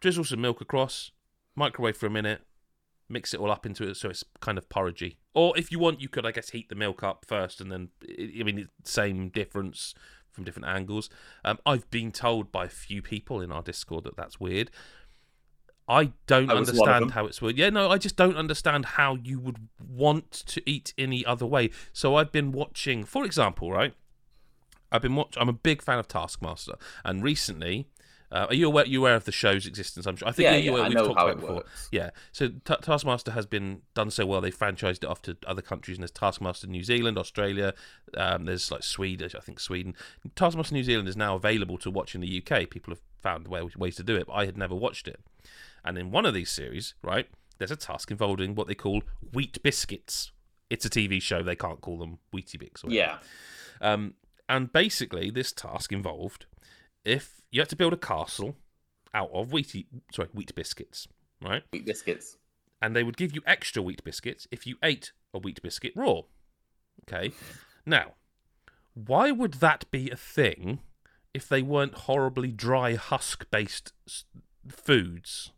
drizzle 0.00 0.24
some 0.24 0.40
milk 0.40 0.60
across, 0.60 1.10
microwave 1.56 1.96
for 1.96 2.06
a 2.06 2.10
minute, 2.10 2.42
mix 3.08 3.32
it 3.32 3.40
all 3.40 3.50
up 3.50 3.64
into 3.64 3.88
it 3.88 3.96
so 3.96 4.10
it's 4.10 4.24
kind 4.40 4.58
of 4.58 4.68
porridgey. 4.68 5.16
Or 5.34 5.56
if 5.56 5.72
you 5.72 5.78
want, 5.78 6.00
you 6.00 6.08
could, 6.08 6.26
I 6.26 6.30
guess, 6.32 6.50
heat 6.50 6.68
the 6.68 6.74
milk 6.74 7.02
up 7.02 7.24
first, 7.26 7.60
and 7.60 7.70
then 7.72 7.88
I 8.08 8.42
mean, 8.42 8.68
same 8.84 9.28
difference 9.28 9.94
from 10.30 10.44
different 10.44 10.68
angles. 10.68 11.10
Um, 11.44 11.58
I've 11.66 11.90
been 11.90 12.12
told 12.12 12.52
by 12.52 12.66
a 12.66 12.68
few 12.68 13.02
people 13.02 13.40
in 13.40 13.52
our 13.52 13.62
Discord 13.62 14.04
that 14.04 14.16
that's 14.16 14.38
weird. 14.38 14.70
I 15.88 16.12
don't 16.26 16.50
I 16.50 16.54
was 16.54 16.70
one 16.72 16.88
of 16.88 16.94
understand 16.94 17.12
how 17.12 17.26
it's 17.26 17.40
weird. 17.40 17.56
Yeah, 17.56 17.70
no, 17.70 17.90
I 17.90 17.96
just 17.96 18.16
don't 18.16 18.36
understand 18.36 18.84
how 18.84 19.16
you 19.16 19.38
would 19.40 19.68
want 19.80 20.30
to 20.30 20.62
eat 20.68 20.92
any 20.98 21.24
other 21.24 21.46
way. 21.46 21.70
So 21.94 22.16
I've 22.16 22.30
been 22.30 22.52
watching, 22.52 23.04
for 23.04 23.24
example, 23.24 23.72
right? 23.72 23.94
I've 24.92 25.02
been 25.02 25.16
watch. 25.16 25.34
I'm 25.38 25.48
a 25.48 25.54
big 25.54 25.82
fan 25.82 25.98
of 25.98 26.08
Taskmaster, 26.08 26.74
and 27.04 27.22
recently, 27.22 27.88
uh, 28.30 28.46
are 28.48 28.54
you 28.54 28.66
aware? 28.66 28.86
You 28.86 29.00
aware 29.00 29.14
of 29.14 29.24
the 29.24 29.32
show's 29.32 29.66
existence? 29.66 30.06
I'm 30.06 30.16
sure. 30.16 30.28
I 30.28 30.32
think 30.32 30.44
Yeah, 30.44 30.56
you 30.56 30.72
yeah, 30.76 30.78
are. 30.78 30.84
I 30.84 30.88
We've 30.88 30.96
know 30.96 31.06
talked 31.06 31.18
how 31.18 31.26
about 31.26 31.36
it 31.38 31.40
before. 31.40 31.56
works. 31.56 31.88
Yeah. 31.90 32.10
So 32.32 32.48
Ta 32.64 32.76
Taskmaster 32.76 33.30
has 33.32 33.46
been 33.46 33.82
done 33.94 34.10
so 34.10 34.26
well. 34.26 34.40
They 34.40 34.50
franchised 34.50 34.98
it 34.98 35.06
off 35.06 35.22
to 35.22 35.36
other 35.46 35.62
countries, 35.62 35.96
and 35.96 36.02
there's 36.02 36.10
Taskmaster 36.10 36.66
New 36.66 36.82
Zealand, 36.84 37.16
Australia. 37.18 37.74
Um, 38.16 38.44
there's 38.44 38.70
like 38.70 38.82
Sweden, 38.82 39.30
I 39.36 39.40
think 39.40 39.60
Sweden. 39.60 39.94
Taskmaster 40.36 40.74
New 40.74 40.84
Zealand 40.84 41.08
is 41.08 41.16
now 41.16 41.36
available 41.36 41.78
to 41.78 41.90
watch 41.90 42.14
in 42.14 42.20
the 42.20 42.42
UK. 42.42 42.68
People 42.70 42.92
have 42.92 43.00
found 43.20 43.48
way, 43.48 43.62
ways 43.76 43.96
to 43.96 44.02
do 44.02 44.16
it, 44.16 44.26
but 44.26 44.34
I 44.34 44.44
had 44.46 44.56
never 44.58 44.74
watched 44.74 45.08
it. 45.08 45.20
And 45.84 45.96
in 45.96 46.10
one 46.10 46.26
of 46.26 46.34
these 46.34 46.50
series, 46.50 46.94
right, 47.02 47.28
there's 47.58 47.70
a 47.70 47.76
task 47.76 48.10
involving 48.10 48.54
what 48.54 48.66
they 48.66 48.74
call 48.74 49.02
wheat 49.32 49.62
biscuits. 49.62 50.32
It's 50.70 50.84
a 50.84 50.90
TV 50.90 51.20
show. 51.22 51.42
They 51.42 51.56
can't 51.56 51.80
call 51.80 51.98
them 51.98 52.18
Weetabix. 52.34 52.84
Or 52.84 52.90
Yeah. 52.90 53.18
um, 53.80 54.14
and 54.50 54.72
basically, 54.72 55.30
this 55.30 55.50
task 55.52 55.92
involved 55.92 56.46
if 57.04 57.40
you 57.50 57.60
had 57.60 57.68
to 57.70 57.76
build 57.76 57.92
a 57.92 57.96
castle 57.96 58.56
out 59.14 59.30
of 59.32 59.52
wheat, 59.52 59.86
sorry, 60.12 60.28
wheat 60.32 60.54
biscuits, 60.54 61.08
right? 61.42 61.62
Wheat 61.72 61.86
biscuits. 61.86 62.36
And 62.80 62.94
they 62.94 63.02
would 63.02 63.16
give 63.16 63.34
you 63.34 63.42
extra 63.46 63.82
wheat 63.82 64.04
biscuits 64.04 64.46
if 64.50 64.66
you 64.66 64.76
ate 64.82 65.12
a 65.34 65.38
wheat 65.38 65.60
biscuit 65.62 65.92
raw. 65.96 66.22
Okay. 67.08 67.32
Now, 67.86 68.12
why 68.94 69.30
would 69.30 69.54
that 69.54 69.90
be 69.90 70.10
a 70.10 70.16
thing 70.16 70.80
if 71.32 71.48
they 71.48 71.62
weren't 71.62 71.94
horribly 71.94 72.52
dry 72.52 72.94
husk 72.94 73.48
based 73.50 73.92
foods? 74.68 75.52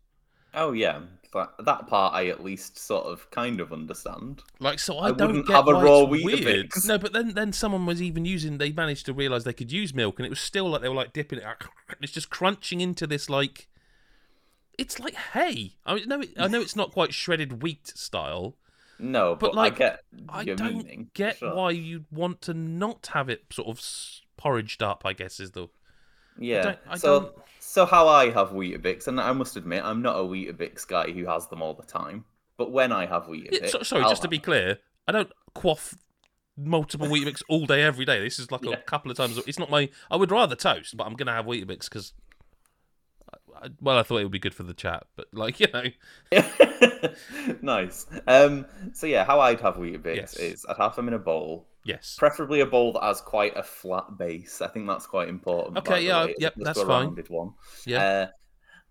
Oh 0.53 0.71
yeah, 0.73 0.99
that, 1.33 1.53
that 1.65 1.87
part 1.87 2.13
I 2.13 2.27
at 2.27 2.43
least 2.43 2.77
sort 2.77 3.05
of 3.05 3.29
kind 3.31 3.59
of 3.61 3.71
understand. 3.71 4.41
Like, 4.59 4.79
so 4.79 4.97
I, 4.97 5.07
I 5.07 5.11
don't 5.11 5.45
get 5.45 5.55
have 5.55 5.67
a 5.67 5.73
why 5.73 5.83
raw 5.83 6.03
weird. 6.03 6.71
No, 6.85 6.97
but 6.97 7.13
then 7.13 7.33
then 7.33 7.53
someone 7.53 7.85
was 7.85 8.01
even 8.01 8.25
using. 8.25 8.57
They 8.57 8.71
managed 8.71 9.05
to 9.05 9.13
realize 9.13 9.43
they 9.43 9.53
could 9.53 9.71
use 9.71 9.93
milk, 9.93 10.19
and 10.19 10.25
it 10.25 10.29
was 10.29 10.39
still 10.39 10.69
like 10.69 10.81
they 10.81 10.89
were 10.89 10.95
like 10.95 11.13
dipping 11.13 11.39
it. 11.39 11.45
It's 12.01 12.11
just 12.11 12.29
crunching 12.29 12.81
into 12.81 13.05
this 13.07 13.29
like. 13.29 13.67
It's 14.77 14.99
like 14.99 15.13
hay. 15.13 15.75
I 15.85 15.95
mean, 15.95 16.07
no, 16.07 16.23
I 16.39 16.47
know 16.47 16.61
it's 16.61 16.75
not 16.75 16.91
quite 16.91 17.13
shredded 17.13 17.61
wheat 17.61 17.87
style. 17.87 18.55
No, 18.97 19.35
But, 19.35 19.53
but, 19.53 19.55
like, 19.55 19.73
I 19.73 19.79
get 19.79 19.99
I 20.29 20.43
don't 20.43 20.77
meaning. 20.77 21.09
get 21.13 21.37
sure. 21.37 21.55
why 21.55 21.71
you'd 21.71 22.05
want 22.11 22.41
to 22.43 22.53
not 22.53 23.07
have 23.13 23.29
it 23.29 23.43
sort 23.51 23.67
of 23.67 23.81
porridged 24.37 24.81
up. 24.81 25.03
I 25.05 25.13
guess 25.13 25.39
is 25.39 25.51
the 25.51 25.67
Yeah. 26.37 26.61
don't- 26.63 26.79
I 26.89 26.97
so 26.97 27.19
don't- 27.19 27.35
so 27.59 27.85
how 27.85 28.07
I 28.07 28.31
have 28.31 28.49
Weetabix, 28.49 29.07
and 29.07 29.19
I 29.19 29.31
must 29.33 29.55
admit 29.55 29.83
I'm 29.85 30.01
not 30.01 30.15
a 30.17 30.23
Weetabix 30.23 30.85
guy 30.87 31.11
who 31.11 31.25
has 31.25 31.47
them 31.47 31.61
all 31.61 31.73
the 31.73 31.83
time. 31.83 32.25
But 32.57 32.71
when 32.71 32.91
I 32.91 33.05
have 33.05 33.25
Weetabix, 33.27 33.61
Yeah, 33.61 33.67
so, 33.67 33.83
sorry, 33.83 34.03
I'll 34.03 34.09
just 34.09 34.21
to 34.23 34.27
be 34.27 34.39
clear, 34.39 34.79
I 35.07 35.11
don't 35.13 35.31
quaff 35.55 35.95
multiple 36.57 37.07
Weetabix 37.07 37.41
all 37.49 37.65
day, 37.65 37.81
every 37.83 38.03
day. 38.05 38.19
This 38.21 38.39
is 38.39 38.51
like 38.51 38.63
Yeah. 38.63 38.73
a 38.73 38.77
couple 38.77 39.09
of 39.09 39.17
times. 39.17 39.37
It's 39.47 39.57
not 39.59 39.69
my. 39.69 39.89
I 40.09 40.15
would 40.17 40.31
rather 40.31 40.55
toast, 40.55 40.97
but 40.97 41.05
I'm 41.07 41.13
gonna 41.15 41.33
have 41.33 41.45
Weetabix 41.45 41.85
because. 41.89 42.13
Well, 43.79 43.97
I 43.97 44.01
thought 44.03 44.17
it 44.17 44.23
would 44.23 44.31
be 44.31 44.39
good 44.39 44.55
for 44.55 44.63
the 44.63 44.73
chat, 44.73 45.05
but 45.15 45.27
like 45.33 45.59
you 45.59 45.67
know, 45.71 45.83
nice. 47.61 48.05
Um, 48.27 48.65
so 48.93 49.07
yeah, 49.07 49.23
how 49.23 49.39
I'd 49.39 49.61
have 49.61 49.75
Weetabix 49.75 50.15
Yes. 50.15 50.35
is 50.35 50.65
I'd 50.67 50.77
have 50.77 50.95
them 50.95 51.07
in 51.07 51.13
a 51.13 51.19
bowl, 51.19 51.67
yes, 51.83 52.15
preferably 52.17 52.59
a 52.61 52.65
bowl 52.65 52.93
that 52.93 53.03
has 53.03 53.21
quite 53.21 53.55
a 53.57 53.63
flat 53.63 54.17
base. 54.17 54.61
I 54.61 54.67
think 54.67 54.87
that's 54.87 55.05
quite 55.07 55.29
important. 55.29 55.77
Okay, 55.77 56.05
yeah, 56.05 56.25
way, 56.25 56.35
yep, 56.37 56.53
that's 56.57 56.79
a 56.79 56.85
fine. 56.85 57.05
rounded 57.07 57.29
one. 57.29 57.53
yeah, 57.85 58.03
Uh, 58.03 58.27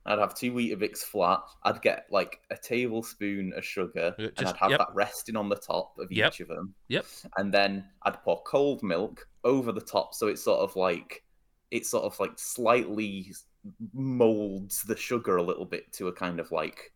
I'd 0.07 0.19
have 0.19 0.35
two 0.35 0.53
Weetabix 0.53 0.99
flat. 0.99 1.41
I'd 1.63 1.83
get 1.83 2.07
like 2.11 2.41
a 2.51 2.57
tablespoon 2.57 3.53
of 3.57 3.65
sugar, 3.65 4.15
Yeah, 4.19 4.29
and 4.39 4.49
I'd 4.49 4.57
have 4.57 4.71
yep. 4.71 4.79
that 4.79 4.95
resting 4.95 5.37
on 5.37 5.49
the 5.49 5.57
top 5.57 5.99
of 5.99 6.11
Yep. 6.11 6.33
each 6.33 6.41
of 6.41 6.49
them. 6.49 6.75
Yep. 6.89 7.05
And 7.37 7.53
then 7.53 7.85
I'd 8.03 8.23
pour 8.23 8.43
cold 8.45 8.83
milk 8.83 9.29
over 9.45 9.73
the 9.73 9.81
top, 9.81 10.15
so 10.15 10.29
it's 10.29 10.43
sort 10.43 10.61
of 10.61 10.75
like 10.77 11.23
it 11.71 11.87
sort 11.87 12.05
of 12.05 12.19
like 12.19 12.33
slightly 12.37 13.33
molds 13.93 14.83
the 14.85 14.97
sugar 14.97 15.37
a 15.37 15.43
little 15.43 15.65
bit 15.67 15.93
to 15.93 16.09
a 16.09 16.13
kind 16.13 16.41
of 16.41 16.51
like 16.51 16.93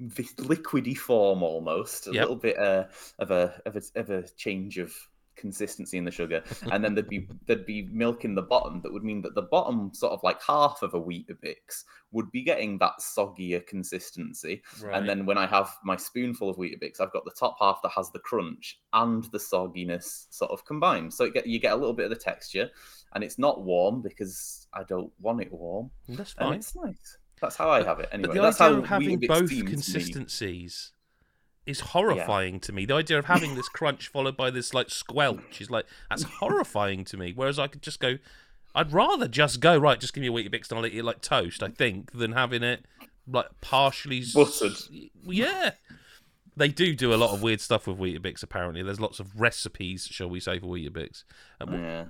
liquidy 0.00 0.96
form 0.96 1.42
almost. 1.42 2.06
A 2.06 2.12
Yep. 2.12 2.20
little 2.22 2.36
bit 2.36 2.58
uh, 2.58 2.84
of 3.18 3.30
a 3.30 3.60
of 3.66 3.76
a 3.76 3.82
of 3.96 4.10
a 4.10 4.28
change 4.36 4.78
of 4.78 4.92
consistency 5.36 5.96
in 5.96 6.04
the 6.04 6.10
sugar 6.10 6.42
and 6.70 6.84
then 6.84 6.94
there'd 6.94 7.08
be 7.08 7.26
there'd 7.46 7.64
be 7.64 7.88
milk 7.90 8.26
in 8.26 8.34
the 8.34 8.42
bottom 8.42 8.82
that 8.82 8.92
would 8.92 9.02
mean 9.04 9.22
that 9.22 9.34
the 9.34 9.40
bottom 9.40 9.90
sort 9.94 10.12
of 10.12 10.22
like 10.22 10.38
half 10.42 10.82
of 10.82 10.92
a 10.92 11.00
Weetabix 11.00 11.84
would 12.12 12.30
be 12.30 12.42
getting 12.42 12.76
that 12.76 12.92
soggier 13.00 13.66
consistency. 13.66 14.62
right. 14.82 14.94
And 14.98 15.08
then 15.08 15.24
when 15.24 15.38
I 15.38 15.46
have 15.46 15.70
my 15.82 15.96
spoonful 15.96 16.50
of 16.50 16.56
Weetabix, 16.58 17.00
I've 17.00 17.12
got 17.12 17.24
the 17.24 17.30
top 17.38 17.56
half 17.58 17.80
that 17.82 17.92
has 17.92 18.10
the 18.10 18.18
crunch 18.18 18.80
and 18.92 19.24
the 19.32 19.38
sogginess 19.38 20.26
sort 20.28 20.50
of 20.50 20.64
combined. 20.66 21.14
So 21.14 21.24
it 21.24 21.32
get, 21.32 21.46
you 21.46 21.58
get 21.58 21.72
a 21.72 21.76
little 21.76 21.94
bit 21.94 22.04
of 22.04 22.10
the 22.10 22.16
texture, 22.22 22.68
and 23.14 23.24
it's 23.24 23.38
not 23.38 23.62
warm 23.64 24.02
because 24.02 24.66
I 24.74 24.82
don't 24.82 25.12
want 25.20 25.40
it 25.40 25.50
warm, 25.52 25.90
that's 26.08 26.34
and 26.38 26.48
fine. 26.48 26.58
it's 26.58 26.76
nice. 26.76 27.16
That's 27.40 27.56
how 27.56 27.70
I 27.70 27.82
have 27.82 28.00
it. 28.00 28.08
Anyway, 28.12 28.28
but 28.28 28.34
the 28.34 28.42
that's 28.42 28.60
idea 28.60 28.74
how 28.76 28.82
of 28.82 28.86
having 28.88 29.18
both 29.20 29.50
me. 29.50 29.62
consistencies 29.62 30.92
is 31.66 31.80
horrifying 31.80 32.60
to 32.60 32.72
me. 32.72 32.84
The 32.84 32.94
idea 32.94 33.18
of 33.18 33.26
having 33.26 33.54
this 33.54 33.68
crunch 33.68 34.08
followed 34.08 34.36
by 34.36 34.50
this 34.50 34.74
like 34.74 34.90
squelch 34.90 35.60
is 35.60 35.70
like 35.70 35.86
that's 36.08 36.22
horrifying 36.24 37.04
to 37.06 37.16
me. 37.16 37.32
Whereas 37.34 37.58
I 37.58 37.66
could 37.66 37.82
just 37.82 38.00
go, 38.00 38.18
I'd 38.74 38.92
rather 38.92 39.28
just 39.28 39.60
go 39.60 39.76
right. 39.76 39.98
Just 40.00 40.12
give 40.14 40.22
me 40.22 40.28
a 40.28 40.32
Weetabix 40.32 40.70
and 40.70 40.78
I'll 40.78 40.86
eat 40.86 40.94
it 40.94 41.04
like 41.04 41.20
toast. 41.20 41.62
I 41.62 41.68
think 41.68 42.12
than 42.12 42.32
having 42.32 42.62
it 42.62 42.84
like 43.26 43.46
partially 43.60 44.22
Buttered. 44.34 44.72
Yeah. 45.24 45.72
They 46.56 46.68
do 46.68 46.94
do 46.94 47.14
a 47.14 47.16
lot 47.16 47.30
of 47.32 47.42
weird 47.42 47.60
stuff 47.60 47.86
with 47.86 47.98
Weetabix. 47.98 48.42
Apparently, 48.42 48.82
there's 48.82 49.00
lots 49.00 49.18
of 49.20 49.40
recipes, 49.40 50.06
shall 50.10 50.28
we 50.28 50.40
say, 50.40 50.58
for 50.58 50.66
Weetabix. 50.66 51.24
Uh, 51.60 51.66
Wh- 51.66 51.72
Yeah, 51.74 52.04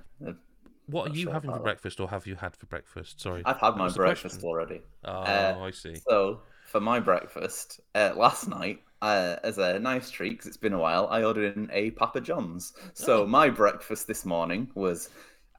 what 0.91 1.11
are 1.11 1.13
you 1.13 1.23
sure 1.23 1.33
having 1.33 1.51
for 1.51 1.59
that. 1.59 1.63
breakfast, 1.63 1.99
or 1.99 2.09
have 2.09 2.27
you 2.27 2.35
had 2.35 2.55
for 2.55 2.65
breakfast? 2.67 3.19
Sorry, 3.21 3.41
I've 3.45 3.57
had 3.57 3.71
That 3.71 3.77
my 3.77 3.89
breakfast 3.89 4.43
already. 4.43 4.81
Oh, 5.03 5.11
Uh, 5.11 5.53
I 5.63 5.71
see. 5.71 5.95
So 6.07 6.41
for 6.65 6.79
my 6.79 6.99
breakfast 6.99 7.79
uh, 7.95 8.13
last 8.15 8.47
night, 8.47 8.81
uh, 9.01 9.37
as 9.43 9.57
a 9.57 9.79
nice 9.79 10.11
treat, 10.11 10.31
because 10.31 10.47
it's 10.47 10.57
been 10.57 10.73
a 10.73 10.79
while, 10.79 11.07
I 11.09 11.23
ordered 11.23 11.57
in 11.57 11.69
a 11.71 11.91
Papa 11.91 12.21
John's. 12.21 12.73
So 12.93 13.23
Oh. 13.23 13.27
my 13.27 13.49
breakfast 13.49 14.07
this 14.07 14.25
morning 14.25 14.69
was 14.75 15.09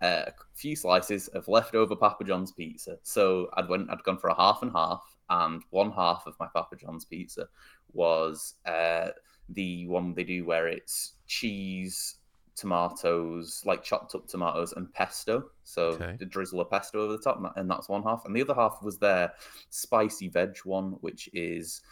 uh, 0.01 0.25
a 0.29 0.33
few 0.55 0.77
slices 0.77 1.29
of 1.29 1.49
leftover 1.49 1.97
Papa 1.97 2.25
John's 2.25 2.53
pizza. 2.53 2.99
So 3.03 3.49
I'd 3.55 3.69
went, 3.69 3.91
I'd 3.91 4.03
gone 4.05 4.19
for 4.19 4.29
a 4.31 4.35
half 4.37 4.63
and 4.63 4.73
half, 4.73 5.03
and 5.31 5.63
one 5.71 5.91
half 5.93 6.25
of 6.27 6.35
my 6.41 6.47
Papa 6.55 6.77
John's 6.77 7.05
pizza 7.05 7.49
was 7.93 8.55
uh, 8.67 9.09
the 9.49 9.87
one 9.89 10.15
they 10.15 10.25
do 10.25 10.45
where 10.45 10.69
it's 10.69 11.15
cheese. 11.27 12.17
Tomatoes, 12.63 13.61
like 13.67 13.83
chopped 13.83 14.15
up 14.15 14.29
tomatoes 14.29 14.73
and 14.73 14.93
pesto. 14.95 15.51
So 15.65 15.83
Okay. 15.95 16.17
the 16.17 16.25
drizzle 16.25 16.61
of 16.61 16.71
pesto 16.71 17.03
over 17.03 17.13
the 17.17 17.19
top, 17.19 17.43
and 17.57 17.69
that's 17.69 17.89
one 17.89 18.05
half. 18.05 18.25
And 18.25 18.37
the 18.37 18.43
other 18.43 18.55
half 18.55 18.79
was 18.83 18.99
their 18.99 19.33
spicy 19.71 20.29
veg 20.29 20.57
one, 20.65 20.93
which 21.01 21.29
is 21.33 21.83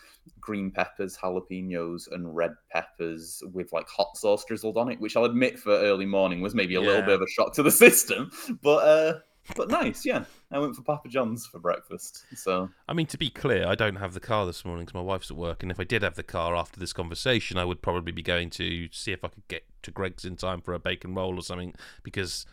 green 0.41 0.71
peppers, 0.71 1.17
jalapenos, 1.17 2.11
and 2.13 2.37
red 2.37 2.53
peppers 2.71 3.43
with 3.53 3.73
like 3.73 3.89
hot 3.89 4.17
sauce 4.17 4.45
drizzled 4.45 4.77
on 4.77 4.93
it. 4.93 5.01
Which 5.01 5.17
I'll 5.17 5.25
admit 5.25 5.59
for 5.59 5.73
early 5.73 6.07
morning 6.07 6.41
was 6.41 6.55
maybe 6.55 6.77
a 6.77 6.81
little 6.81 7.03
bit 7.03 7.17
of 7.17 7.23
a 7.23 7.29
shock 7.29 7.53
to 7.55 7.65
the 7.65 7.71
system, 7.85 8.31
but 8.63 8.87
uh, 8.87 9.19
but 9.57 9.69
nice, 9.69 10.05
yeah. 10.05 10.25
I 10.51 10.59
went 10.59 10.77
for 10.77 10.83
Papa 10.83 11.09
John's 11.09 11.47
for 11.47 11.59
breakfast. 11.59 12.25
So 12.37 12.71
I 12.89 12.93
mean, 12.93 13.07
to 13.07 13.19
be 13.19 13.31
clear, 13.31 13.67
I 13.67 13.75
don't 13.75 13.97
have 13.97 14.15
the 14.15 14.21
car 14.21 14.47
this 14.47 14.65
morning 14.65 14.85
because 14.87 14.95
my 14.95 15.01
wife's 15.01 15.31
at 15.31 15.37
work. 15.37 15.63
And 15.63 15.71
if 15.71 15.81
I 15.81 15.85
did 15.85 16.03
have 16.03 16.15
the 16.15 16.23
car 16.23 16.55
after 16.55 16.79
this 16.79 16.93
conversation, 16.93 17.59
I 17.59 17.65
would 17.65 17.83
probably 17.83 18.13
be 18.13 18.23
going 18.23 18.51
to 18.51 18.89
see 18.93 19.13
if 19.13 19.25
I 19.25 19.29
could 19.29 19.47
get 19.49 19.65
to 19.83 19.91
Greggs 19.91 20.25
in 20.25 20.37
time 20.37 20.61
for 20.61 20.75
a 20.75 20.79
bacon 20.79 21.15
roll 21.15 21.39
or 21.39 21.43
something. 21.43 21.75
Because, 22.03 22.47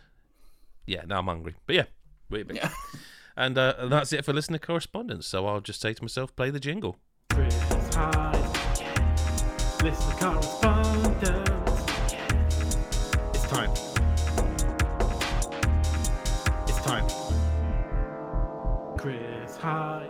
yeah, 0.86 1.04
now 1.06 1.20
I'm 1.20 1.28
hungry. 1.28 1.56
But 1.66 1.76
yeah, 1.76 1.86
wait 2.30 2.42
a 2.42 2.46
bit. 2.46 2.58
yeah. 2.58 2.70
And 3.40 3.56
uh, 3.56 3.86
that's 3.86 4.12
it 4.14 4.26
for 4.26 4.34
listener 4.34 4.58
correspondence. 4.58 5.28
So 5.28 5.46
I'll 5.46 5.62
just 5.62 5.80
say 5.80 5.94
to 5.94 6.04
myself, 6.04 6.36
play 6.36 6.50
the 6.50 6.60
jingle. 6.60 6.98
Chris 7.30 7.54
White. 7.96 8.34
Listener 9.84 10.16
correspondence. 10.16 11.47
White. 19.58 20.10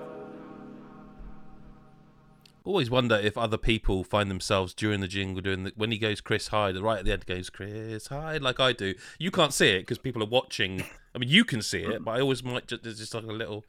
Always 2.63 2.89
wonder 2.89 3.15
if 3.15 3.37
other 3.37 3.57
people 3.57 4.03
find 4.03 4.29
themselves 4.29 4.73
during 4.73 4.99
the 4.99 5.07
jingle 5.07 5.41
doing 5.41 5.63
the, 5.63 5.71
when 5.77 5.89
he 5.89 5.97
goes 5.97 6.19
Chris 6.19 6.51
White, 6.51 6.75
right 6.81 6.99
at 6.99 7.05
the 7.05 7.13
end 7.13 7.25
goes 7.25 7.49
Chris 7.49 8.11
White, 8.11 8.41
like 8.41 8.59
I 8.59 8.73
do. 8.73 8.93
You 9.17 9.31
can't 9.31 9.53
see 9.53 9.69
it 9.69 9.83
because 9.83 9.97
people 9.97 10.21
are 10.21 10.27
watching. 10.27 10.83
I 11.15 11.17
mean, 11.17 11.29
you 11.29 11.45
can 11.45 11.61
see 11.61 11.79
it, 11.79 12.03
but 12.03 12.11
I 12.11 12.19
always 12.19 12.43
might 12.43 12.67
just 12.67 12.83
there's 12.83 12.99
just 12.99 13.13
like 13.13 13.23
a 13.23 13.27
little, 13.27 13.63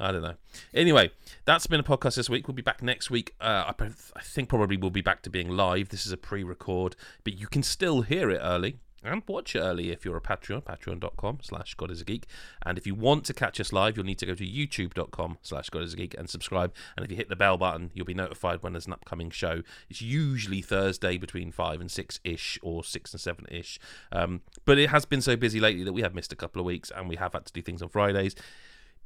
I 0.00 0.10
don't 0.10 0.22
know. 0.22 0.34
Anyway, 0.74 1.12
that's 1.44 1.68
been 1.68 1.78
a 1.78 1.84
podcast 1.84 2.16
this 2.16 2.28
week. 2.28 2.48
We'll 2.48 2.56
be 2.56 2.62
back 2.62 2.82
next 2.82 3.08
week. 3.08 3.36
Uh, 3.40 3.72
I, 3.78 3.84
I 4.16 4.22
think 4.22 4.48
probably 4.48 4.76
we'll 4.76 4.90
be 4.90 5.00
back 5.00 5.22
to 5.22 5.30
being 5.30 5.50
live. 5.50 5.90
This 5.90 6.04
is 6.04 6.10
a 6.10 6.16
pre-record, 6.16 6.96
but 7.22 7.38
you 7.38 7.46
can 7.46 7.62
still 7.62 8.02
hear 8.02 8.30
it 8.30 8.40
early 8.42 8.80
and 9.02 9.22
watch 9.26 9.56
early 9.56 9.90
if 9.90 10.04
you're 10.04 10.16
a 10.16 10.20
Patreon, 10.20 10.62
patreon.com 10.62 11.38
slash 11.42 11.74
God 11.74 11.90
is 11.90 12.00
a 12.00 12.04
Geek. 12.04 12.26
And 12.64 12.76
if 12.76 12.86
you 12.86 12.94
want 12.94 13.24
to 13.24 13.34
catch 13.34 13.58
us 13.60 13.72
live, 13.72 13.96
you'll 13.96 14.06
need 14.06 14.18
to 14.18 14.26
go 14.26 14.34
to 14.34 14.46
youtube.com 14.46 15.38
slash 15.42 15.70
God 15.70 15.82
is 15.82 15.94
a 15.94 15.96
Geek 15.96 16.14
and 16.18 16.28
subscribe. 16.28 16.74
And 16.96 17.04
if 17.04 17.10
you 17.10 17.16
hit 17.16 17.28
the 17.28 17.36
bell 17.36 17.56
button, 17.56 17.90
you'll 17.94 18.06
be 18.06 18.14
notified 18.14 18.62
when 18.62 18.72
there's 18.72 18.86
an 18.86 18.92
upcoming 18.92 19.30
show. 19.30 19.62
It's 19.88 20.02
usually 20.02 20.60
Thursday 20.60 21.16
between 21.16 21.50
5 21.50 21.80
and 21.80 21.90
6 21.90 22.20
ish 22.24 22.58
or 22.62 22.84
6 22.84 23.12
and 23.12 23.20
7 23.20 23.46
ish. 23.50 23.80
Um, 24.12 24.42
but 24.64 24.78
it 24.78 24.90
has 24.90 25.04
been 25.04 25.22
so 25.22 25.36
busy 25.36 25.60
lately 25.60 25.84
that 25.84 25.92
we 25.92 26.02
have 26.02 26.14
missed 26.14 26.32
a 26.32 26.36
couple 26.36 26.60
of 26.60 26.66
weeks 26.66 26.90
and 26.94 27.08
we 27.08 27.16
have 27.16 27.32
had 27.32 27.46
to 27.46 27.52
do 27.52 27.62
things 27.62 27.82
on 27.82 27.88
Fridays. 27.88 28.34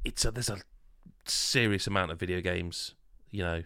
It's 0.03 0.25
a, 0.25 0.31
there's 0.31 0.49
a 0.49 0.59
serious 1.25 1.87
amount 1.87 2.11
of 2.11 2.19
video 2.19 2.41
games, 2.41 2.95
you 3.31 3.43
know, 3.43 3.63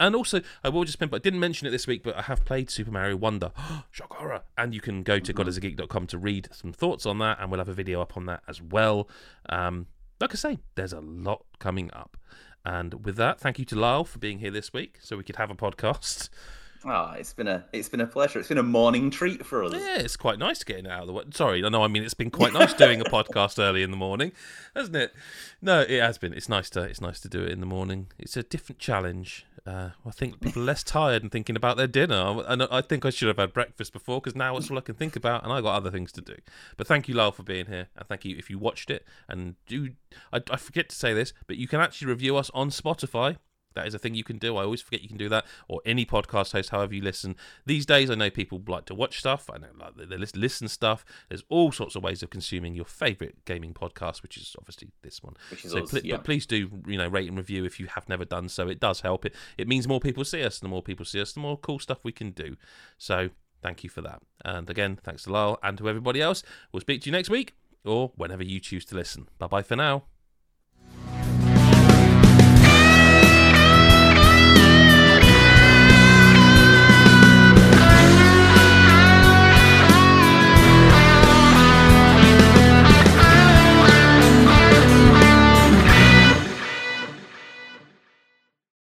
and 0.00 0.16
also, 0.16 0.40
I 0.64 0.70
will 0.70 0.84
just 0.84 0.98
pimp. 0.98 1.14
I 1.14 1.18
didn't 1.18 1.40
mention 1.40 1.68
it 1.68 1.70
this 1.70 1.86
week, 1.86 2.02
but 2.02 2.16
I 2.16 2.22
have 2.22 2.44
played 2.44 2.70
Super 2.70 2.90
Mario 2.90 3.16
Wonder. 3.16 3.52
Shock 3.90 4.14
horror! 4.14 4.42
And 4.58 4.74
you 4.74 4.80
can 4.80 5.02
go 5.02 5.20
to 5.20 5.32
godisageek.com 5.32 6.06
to 6.08 6.18
read 6.18 6.48
some 6.50 6.72
thoughts 6.72 7.06
on 7.06 7.18
that, 7.18 7.38
and 7.38 7.50
we'll 7.50 7.60
have 7.60 7.68
a 7.68 7.74
video 7.74 8.00
up 8.00 8.16
on 8.16 8.26
that 8.26 8.42
as 8.48 8.60
well. 8.60 9.08
Um, 9.48 9.86
like 10.18 10.32
I 10.32 10.36
say, 10.36 10.58
there's 10.74 10.92
a 10.92 11.00
lot 11.00 11.44
coming 11.58 11.90
up. 11.92 12.16
And 12.64 13.04
with 13.04 13.16
that, 13.16 13.40
thank 13.40 13.58
you 13.58 13.64
to 13.66 13.76
Lyle 13.76 14.04
for 14.04 14.18
being 14.18 14.38
here 14.38 14.50
this 14.50 14.72
week, 14.72 14.98
so 15.00 15.16
we 15.16 15.22
could 15.22 15.36
have 15.36 15.50
a 15.50 15.54
podcast. 15.54 16.30
Ah, 16.84 17.12
it's 17.14 17.32
been 17.34 17.48
a 17.48 17.64
it's 17.72 17.88
been 17.88 18.00
a 18.00 18.06
pleasure. 18.06 18.38
It's 18.38 18.48
been 18.48 18.58
a 18.58 18.62
morning 18.62 19.10
treat 19.10 19.44
for 19.44 19.62
us. 19.64 19.72
Yeah, 19.74 19.98
it's 19.98 20.16
quite 20.16 20.38
nice 20.38 20.64
getting 20.64 20.86
out 20.86 21.02
of 21.02 21.06
the 21.08 21.12
way. 21.12 21.24
Sorry, 21.34 21.60
no, 21.60 21.82
I 21.82 21.88
mean 21.88 22.02
it's 22.02 22.14
been 22.14 22.30
quite 22.30 22.52
nice 22.52 22.72
doing 22.72 23.00
a 23.00 23.04
podcast 23.04 23.58
early 23.58 23.82
in 23.82 23.90
the 23.90 23.96
morning, 23.96 24.32
hasn't 24.74 24.96
it? 24.96 25.12
No, 25.60 25.80
it 25.80 26.00
has 26.00 26.16
been. 26.16 26.32
It's 26.32 26.48
nice 26.48 26.70
to 26.70 26.82
it's 26.82 27.00
nice 27.00 27.20
to 27.20 27.28
do 27.28 27.42
it 27.42 27.50
in 27.50 27.60
the 27.60 27.66
morning. 27.66 28.08
It's 28.18 28.36
a 28.36 28.42
different 28.42 28.78
challenge. 28.78 29.44
Uh, 29.66 29.90
I 30.06 30.10
think 30.10 30.40
people 30.40 30.62
are 30.62 30.64
less 30.64 30.82
tired 30.82 31.22
and 31.22 31.30
thinking 31.30 31.54
about 31.54 31.76
their 31.76 31.86
dinner. 31.86 32.42
And 32.46 32.62
I 32.62 32.80
think 32.80 33.04
I 33.04 33.10
should 33.10 33.28
have 33.28 33.36
had 33.36 33.52
breakfast 33.52 33.92
before 33.92 34.20
because 34.20 34.34
now 34.34 34.56
it's 34.56 34.70
all 34.70 34.78
I 34.78 34.80
can 34.80 34.94
think 34.94 35.16
about, 35.16 35.44
and 35.44 35.52
I 35.52 35.60
got 35.60 35.74
other 35.74 35.90
things 35.90 36.12
to 36.12 36.22
do. 36.22 36.36
But 36.78 36.86
thank 36.86 37.08
you, 37.08 37.14
Lyle, 37.14 37.32
for 37.32 37.42
being 37.42 37.66
here, 37.66 37.88
and 37.94 38.08
thank 38.08 38.24
you 38.24 38.36
if 38.38 38.48
you 38.48 38.58
watched 38.58 38.90
it. 38.90 39.04
And 39.28 39.56
do 39.66 39.90
I, 40.32 40.40
I 40.50 40.56
forget 40.56 40.88
to 40.88 40.96
say 40.96 41.12
this, 41.12 41.34
but 41.46 41.56
you 41.56 41.68
can 41.68 41.80
actually 41.80 42.08
review 42.08 42.36
us 42.36 42.50
on 42.54 42.70
Spotify. 42.70 43.36
That 43.74 43.86
is 43.86 43.94
a 43.94 43.98
thing 43.98 44.14
you 44.14 44.24
can 44.24 44.38
do. 44.38 44.56
I 44.56 44.64
always 44.64 44.80
forget 44.80 45.02
you 45.02 45.08
can 45.08 45.16
do 45.16 45.28
that, 45.28 45.46
or 45.68 45.80
any 45.84 46.04
podcast 46.04 46.52
host, 46.52 46.70
however 46.70 46.94
you 46.94 47.02
listen. 47.02 47.36
These 47.66 47.86
days, 47.86 48.10
I 48.10 48.14
know 48.14 48.30
people 48.30 48.60
like 48.66 48.86
to 48.86 48.94
watch 48.94 49.18
stuff. 49.18 49.48
I 49.52 49.58
know 49.58 49.68
like 49.78 50.08
they 50.08 50.16
listen 50.16 50.68
stuff. 50.68 51.04
There's 51.28 51.44
all 51.48 51.72
sorts 51.72 51.94
of 51.94 52.02
ways 52.02 52.22
of 52.22 52.30
consuming 52.30 52.74
your 52.74 52.84
favorite 52.84 53.44
gaming 53.44 53.72
podcast, 53.74 54.22
which 54.22 54.36
is 54.36 54.56
obviously 54.58 54.90
this 55.02 55.22
one. 55.22 55.34
So, 55.58 55.82
us, 55.82 55.90
pl- 55.90 56.00
yeah. 56.02 56.16
but 56.16 56.24
please 56.24 56.46
do, 56.46 56.82
you 56.86 56.98
know, 56.98 57.08
rate 57.08 57.28
and 57.28 57.36
review 57.36 57.64
if 57.64 57.78
you 57.78 57.86
have 57.86 58.08
never 58.08 58.24
done 58.24 58.48
so. 58.48 58.68
It 58.68 58.80
does 58.80 59.00
help. 59.00 59.24
It 59.24 59.34
it 59.56 59.68
means 59.68 59.86
more 59.86 60.00
people 60.00 60.24
see 60.24 60.42
us. 60.42 60.58
The 60.58 60.68
more 60.68 60.82
people 60.82 61.04
see 61.04 61.20
us, 61.20 61.32
the 61.32 61.40
more 61.40 61.56
cool 61.56 61.78
stuff 61.78 61.98
we 62.02 62.12
can 62.12 62.30
do. 62.30 62.56
So 62.98 63.30
thank 63.62 63.84
you 63.84 63.90
for 63.90 64.00
that. 64.02 64.22
And 64.44 64.68
again, 64.68 64.98
thanks 65.02 65.24
to 65.24 65.32
Lyle 65.32 65.58
and 65.62 65.78
to 65.78 65.88
everybody 65.88 66.20
else. 66.20 66.42
We'll 66.72 66.80
speak 66.80 67.02
to 67.02 67.06
you 67.06 67.12
next 67.12 67.30
week 67.30 67.54
or 67.84 68.12
whenever 68.16 68.44
you 68.44 68.60
choose 68.60 68.84
to 68.86 68.96
listen. 68.96 69.28
Bye 69.38 69.46
bye 69.46 69.62
for 69.62 69.76
now. 69.76 70.04